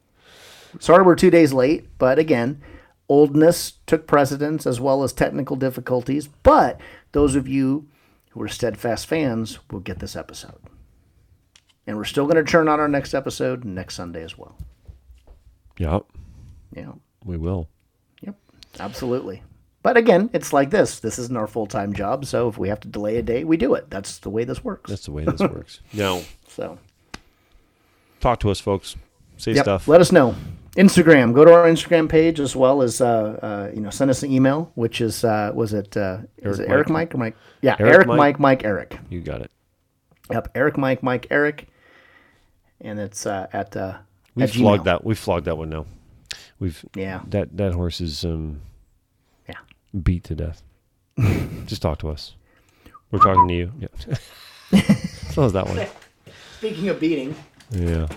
Sorry 0.80 1.04
we're 1.04 1.16
two 1.16 1.30
days 1.30 1.54
late, 1.54 1.86
but 2.00 2.18
again, 2.18 2.62
oldness 3.08 3.74
took 3.86 4.08
precedence 4.08 4.66
as 4.66 4.80
well 4.80 5.04
as 5.04 5.14
technical 5.14 5.56
difficulties. 5.56 6.28
But 6.28 6.80
those 7.12 7.36
of 7.36 7.48
you 7.48 7.88
who 8.32 8.42
are 8.42 8.48
steadfast 8.48 9.08
fans 9.08 9.60
will 9.72 9.80
get 9.80 10.00
this 10.00 10.16
episode. 10.16 10.60
And 11.88 11.98
we're 11.98 12.04
still 12.04 12.26
going 12.26 12.44
to 12.44 12.52
turn 12.52 12.68
on 12.68 12.80
our 12.80 12.88
next 12.88 13.14
episode 13.14 13.64
next 13.64 13.96
Sunday 13.96 14.24
as 14.24 14.38
well. 14.38 14.58
Yep. 15.78 16.04
Yeah. 16.76 16.92
we 17.24 17.38
will. 17.38 17.70
Yep. 18.22 18.36
Absolutely. 18.80 19.44
But 19.84 19.98
again, 19.98 20.32
it's 20.34 20.52
like 20.52 20.72
this. 20.72 21.00
This 21.00 21.20
isn't 21.20 21.38
our 21.38 21.46
full 21.46 21.68
time 21.68 21.94
job, 21.94 22.26
so 22.26 22.48
if 22.50 22.58
we 22.58 22.70
have 22.70 22.80
to 22.80 22.88
delay 22.88 23.18
a 23.18 23.22
day, 23.22 23.44
we 23.44 23.56
do 23.56 23.76
it. 23.76 23.88
That's 23.92 24.18
the 24.18 24.32
way 24.32 24.44
this 24.44 24.64
works. 24.64 24.90
That's 24.90 25.06
the 25.06 25.12
way 25.12 25.26
this 25.26 25.40
works. 25.42 25.80
No. 25.94 26.24
so 26.48 26.80
talk 28.20 28.40
to 28.40 28.50
us, 28.50 28.60
folks. 28.60 28.96
Say 29.38 29.52
Yep. 29.54 29.64
stuff. 29.66 29.88
Let 29.88 30.02
us 30.02 30.12
know. 30.12 30.34
Instagram. 30.76 31.34
Go 31.34 31.46
to 31.46 31.54
our 31.54 31.66
Instagram 31.66 32.10
page 32.10 32.40
as 32.40 32.56
well 32.56 32.82
as 32.82 33.02
uh, 33.02 33.08
uh, 33.42 33.72
you 33.74 33.82
know 33.82 33.90
send 33.90 34.12
us 34.12 34.24
an 34.24 34.32
email, 34.32 34.72
which 34.76 35.02
is 35.02 35.24
uh, 35.24 35.52
was 35.54 35.74
it 35.74 35.96
uh, 35.98 36.20
is 36.38 36.60
Eric 36.60 36.70
it 36.70 36.72
Eric 36.72 36.90
Mike. 36.90 36.94
Mike 37.10 37.16
or 37.16 37.18
Mike? 37.20 37.36
Yeah, 37.62 37.76
Eric 37.80 37.94
Eric, 37.94 38.08
Mike. 38.08 38.18
Mike 38.18 38.40
Mike 38.40 38.64
Eric. 38.66 38.98
you 39.10 39.22
got 39.22 39.42
it. 39.42 39.52
Yep, 40.32 40.52
Eric 40.56 40.78
Mike 40.78 41.04
Mike 41.04 41.28
Eric, 41.32 41.68
and 42.82 43.00
it's 43.00 43.26
uh, 43.26 43.48
at 43.54 43.76
uh, 43.78 43.98
We've 44.36 44.44
at 44.50 44.56
flogged 44.56 44.82
Gmail. 44.82 44.86
that. 44.86 45.04
We've 45.06 45.18
flogged 45.20 45.46
that 45.46 45.58
one 45.58 45.70
now. 45.70 45.86
We've 46.60 46.84
Yeah. 46.96 47.22
That 47.28 47.56
that 47.58 47.74
horse 47.74 48.02
is 48.02 48.24
um 48.26 48.62
Yeah. 49.48 49.56
beat 50.04 50.24
to 50.26 50.36
death. 50.36 50.62
Just 51.66 51.82
talk 51.82 52.00
to 52.00 52.10
us. 52.10 52.34
We're 53.12 53.20
talking 53.20 53.48
to 53.48 53.54
you. 53.54 53.72
Yeah. 53.80 54.82
so 55.32 55.44
was 55.44 55.54
that 55.54 55.68
one. 55.68 55.86
Speaking 56.58 56.90
of 56.90 57.00
beating, 57.00 57.36
Yeah. 57.72 58.08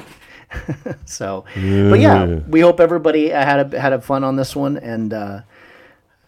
so 1.04 1.44
but 1.54 2.00
yeah, 2.00 2.24
we 2.48 2.60
hope 2.60 2.80
everybody 2.80 3.28
had 3.28 3.72
a 3.74 3.80
had 3.80 3.92
a 3.92 4.00
fun 4.00 4.24
on 4.24 4.36
this 4.36 4.56
one, 4.56 4.76
and 4.78 5.12
uh, 5.12 5.40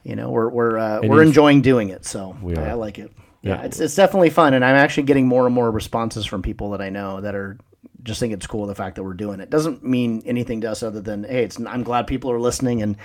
you 0.04 0.16
know 0.16 0.30
we're 0.30 0.48
we're 0.48 0.78
uh, 0.78 1.00
we're 1.02 1.22
if- 1.22 1.28
enjoying 1.28 1.62
doing 1.62 1.88
it. 1.88 2.04
So 2.04 2.36
I. 2.56 2.70
I 2.70 2.72
like 2.74 2.98
it. 2.98 3.12
Yeah, 3.42 3.54
Yeah. 3.56 3.62
it's 3.62 3.80
it's 3.80 3.94
definitely 3.94 4.30
fun, 4.30 4.54
and 4.54 4.64
I'm 4.64 4.76
actually 4.76 5.04
getting 5.04 5.26
more 5.26 5.46
and 5.46 5.54
more 5.54 5.70
responses 5.70 6.26
from 6.26 6.42
people 6.42 6.70
that 6.70 6.82
I 6.82 6.90
know 6.90 7.20
that 7.22 7.34
are 7.34 7.56
just 8.02 8.18
think 8.18 8.32
it's 8.32 8.46
cool 8.46 8.66
the 8.66 8.74
fact 8.74 8.96
that 8.96 9.02
we're 9.04 9.12
doing 9.12 9.40
it. 9.40 9.50
Doesn't 9.50 9.84
mean 9.84 10.22
anything 10.24 10.62
to 10.62 10.70
us 10.70 10.82
other 10.82 11.00
than 11.02 11.24
hey, 11.24 11.44
it's 11.44 11.58
I'm 11.60 11.82
glad 11.82 12.06
people 12.06 12.30
are 12.30 12.40
listening 12.40 12.82
and 12.82 12.96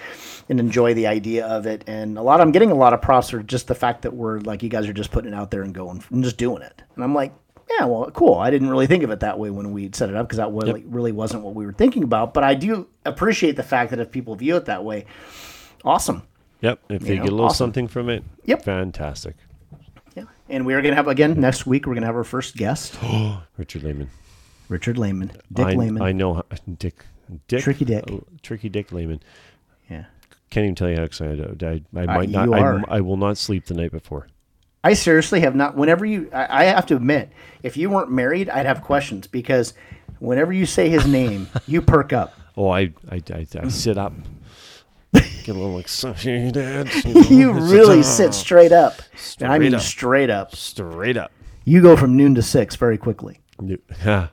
and 0.50 0.60
enjoy 0.60 0.94
the 0.94 1.08
idea 1.08 1.46
of 1.48 1.66
it. 1.66 1.84
And 1.88 2.18
a 2.18 2.22
lot 2.22 2.42
I'm 2.42 2.52
getting 2.52 2.72
a 2.72 2.76
lot 2.76 2.94
of 2.94 3.02
props 3.02 3.30
for 3.30 3.42
just 3.44 3.68
the 3.68 3.76
fact 3.76 4.02
that 4.04 4.14
we're 4.14 4.40
like 4.42 4.64
you 4.64 4.70
guys 4.70 4.88
are 4.88 4.94
just 4.94 5.12
putting 5.12 5.32
it 5.34 5.36
out 5.36 5.52
there 5.52 5.64
and 5.64 5.74
going 5.74 6.04
and 6.12 6.24
just 6.24 6.38
doing 6.38 6.62
it. 6.62 6.82
And 6.96 7.04
I'm 7.04 7.14
like. 7.16 7.34
Yeah, 7.70 7.86
well, 7.86 8.10
cool. 8.12 8.36
I 8.36 8.52
didn't 8.52 8.70
really 8.70 8.88
think 8.88 9.04
of 9.04 9.10
it 9.10 9.22
that 9.22 9.40
way 9.40 9.50
when 9.50 9.72
we 9.74 9.90
set 9.94 10.10
it 10.10 10.16
up 10.16 10.28
because 10.28 10.38
that 10.38 10.52
really, 10.52 10.84
really 10.86 11.12
wasn't 11.12 11.44
what 11.44 11.56
we 11.56 11.66
were 11.66 11.74
thinking 11.74 12.04
about. 12.04 12.34
But 12.34 12.44
I 12.44 12.54
do 12.54 12.88
appreciate 13.06 13.56
the 13.56 13.64
fact 13.64 13.90
that 13.90 14.00
if 14.00 14.12
people 14.12 14.36
view 14.36 14.56
it 14.56 14.66
that 14.66 14.84
way, 14.84 15.06
awesome. 15.84 16.24
Yep. 16.62 16.80
If 16.90 17.02
they 17.02 17.18
know, 17.18 17.24
get 17.24 17.32
a 17.32 17.36
little 17.36 17.46
awesome. 17.48 17.58
something 17.68 17.88
from 17.88 18.10
it, 18.10 18.24
Yep. 18.46 18.64
fantastic. 18.64 19.36
Yeah. 20.16 20.24
And 20.48 20.66
we 20.66 20.74
are 20.74 20.82
going 20.82 20.92
to 20.92 20.96
have, 20.96 21.08
again, 21.08 21.40
next 21.40 21.66
week, 21.66 21.86
we're 21.86 21.94
going 21.94 22.02
to 22.04 22.08
have 22.08 22.16
our 22.16 22.24
first 22.24 22.56
guest, 22.56 22.98
Richard 23.58 23.84
Lehman. 23.84 24.10
Richard 24.70 24.98
Lehman. 24.98 25.32
Dick 25.52 25.66
I, 25.68 25.74
Lehman. 25.74 26.02
I 26.02 26.12
know 26.12 26.44
Dick 26.80 27.04
Dick 27.48 27.62
Tricky 27.62 27.86
Dick. 27.86 28.04
uh, 28.10 28.18
Tricky 28.42 28.70
Dick 28.70 28.92
Lehman. 28.92 29.22
Yeah. 29.90 30.06
Can't 30.52 30.64
even 30.66 30.76
tell 30.76 30.90
you 30.90 30.96
how 30.98 31.04
excited 31.04 31.64
I, 31.64 31.68
I, 31.68 31.82
I 32.00 32.04
Uh, 32.04 32.18
might 32.18 32.30
not 32.30 32.46
you 32.48 32.54
I. 32.54 32.98
I 32.98 33.02
will 33.02 33.18
not 33.18 33.38
sleep 33.38 33.66
the 33.66 33.74
night 33.74 33.92
before. 33.92 34.28
I 34.86 34.94
seriously 34.94 35.40
have 35.40 35.56
not, 35.56 35.76
whenever 35.76 36.06
you, 36.06 36.30
I, 36.32 36.62
I 36.62 36.64
have 36.66 36.86
to 36.88 36.95
admit, 36.95 37.32
if 37.64 37.76
you 37.76 37.90
weren't 37.90 38.12
married, 38.12 38.52
I'd 38.52 38.68
have 38.68 38.84
questions 38.84 39.26
because 39.26 39.74
whenever 40.20 40.53
you 40.53 40.68
say 40.68 40.90
his 40.90 41.07
name, 41.07 41.49
you 41.68 41.82
perk 41.82 42.14
up. 42.14 42.36
Oh, 42.56 42.70
I 42.70 42.94
I, 43.10 43.24
I, 43.34 43.48
I 43.64 43.68
sit 43.70 43.98
up. 43.98 44.14
Get 45.12 45.48
a 45.48 45.53
little 45.53 45.80
excited. 45.80 46.56
you 47.32 47.52
really 47.52 48.03
sit 48.03 48.30
uh, 48.30 48.32
straight 48.32 48.72
up. 48.72 49.02
and 49.40 49.52
I 49.52 49.57
mean 49.57 49.74
up. 49.74 49.82
straight 49.82 50.30
up. 50.30 50.56
straight 50.56 51.18
up. 51.18 51.32
You 51.64 51.82
go 51.82 51.98
from 51.98 52.16
noon 52.16 52.36
to 52.36 52.44
six 52.44 52.76
very 52.76 52.99
quickly. 52.99 53.40
Yeah. 54.06 54.28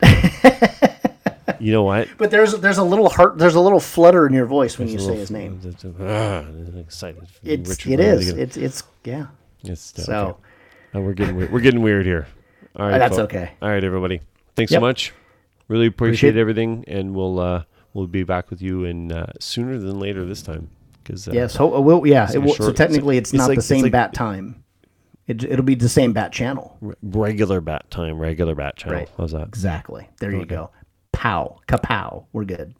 you 1.60 1.72
know 1.72 1.82
what? 1.82 2.08
But 2.16 2.30
there's 2.30 2.54
there's 2.54 2.78
a 2.78 2.84
little 2.84 3.10
heart, 3.10 3.36
there's 3.36 3.54
a 3.54 3.60
little 3.60 3.80
flutter 3.80 4.26
in 4.26 4.32
your 4.32 4.46
voice 4.46 4.78
when 4.78 4.88
you 4.88 4.98
say 4.98 5.04
little- 5.04 5.20
his 5.20 5.30
name. 5.30 5.60
ah, 6.00 6.44
excited. 6.78 7.28
It's 7.42 7.68
Richard 7.68 7.92
it 7.92 8.00
is. 8.00 8.28
It's 8.30 8.56
it's 8.56 8.82
yeah. 9.04 9.26
It's 9.64 9.98
uh, 9.98 10.02
So- 10.02 10.26
okay. 10.28 10.38
Uh, 10.94 11.00
we're 11.02 11.12
getting 11.12 11.36
weird. 11.36 11.52
we're 11.52 11.60
getting 11.60 11.82
weird 11.82 12.04
here. 12.04 12.26
All 12.76 12.88
right, 12.88 12.98
that's 12.98 13.16
folks. 13.16 13.32
okay. 13.34 13.52
All 13.62 13.68
right, 13.68 13.82
everybody. 13.84 14.20
Thanks 14.56 14.72
Yep. 14.72 14.78
so 14.78 14.80
much. 14.80 15.12
Really 15.68 15.86
appreciate, 15.86 16.30
Appreciate- 16.30 16.40
everything, 16.40 16.84
and 16.88 17.14
we'll 17.14 17.38
uh, 17.38 17.62
we'll 17.94 18.06
be 18.08 18.24
back 18.24 18.50
with 18.50 18.60
you 18.60 18.84
in 18.84 19.12
uh, 19.12 19.30
sooner 19.38 19.78
than 19.78 20.00
later 20.00 20.24
this 20.24 20.42
time. 20.42 20.68
Because 21.04 21.28
uh, 21.28 21.32
Yes. 21.32 21.54
Ho- 21.56 21.80
well, 21.80 22.04
yeah. 22.06 22.28
It 22.32 22.38
will, 22.38 22.54
short- 22.54 22.66
so 22.68 22.72
technically, 22.72 23.16
it's 23.18 23.30
it's, 23.30 23.38
not 23.38 23.48
like- 23.48 23.58
the 23.58 23.62
same 23.62 23.82
like- 23.82 23.92
bat 23.92 24.12
time. 24.14 24.64
It, 25.28 25.44
it'll 25.44 25.64
be 25.64 25.76
the 25.76 25.88
same 25.88 26.12
bat 26.12 26.32
channel. 26.32 26.76
regular 27.02 27.60
bat 27.60 27.88
time, 27.88 28.18
regular 28.18 28.56
bat 28.56 28.74
channel. 28.76 28.98
Right. 28.98 29.10
How's 29.16 29.30
that? 29.30 29.46
Exactly. 29.46 30.08
There 30.18 30.32
you 30.32 30.44
go. 30.44 30.70
Pow. 31.12 31.60
Kapow. 31.68 32.24
We're 32.32 32.44
good. 32.44 32.74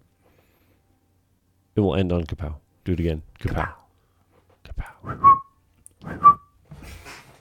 It 1.77 1.81
will 1.81 1.94
end 1.94 2.11
on 2.12 2.24
kapow. 2.24 2.57
Do 2.85 2.93
it 2.94 2.98
again. 3.01 3.23
Kapow. 3.39 3.73
Kapow. 4.65 5.19
Kapow. 6.05 6.39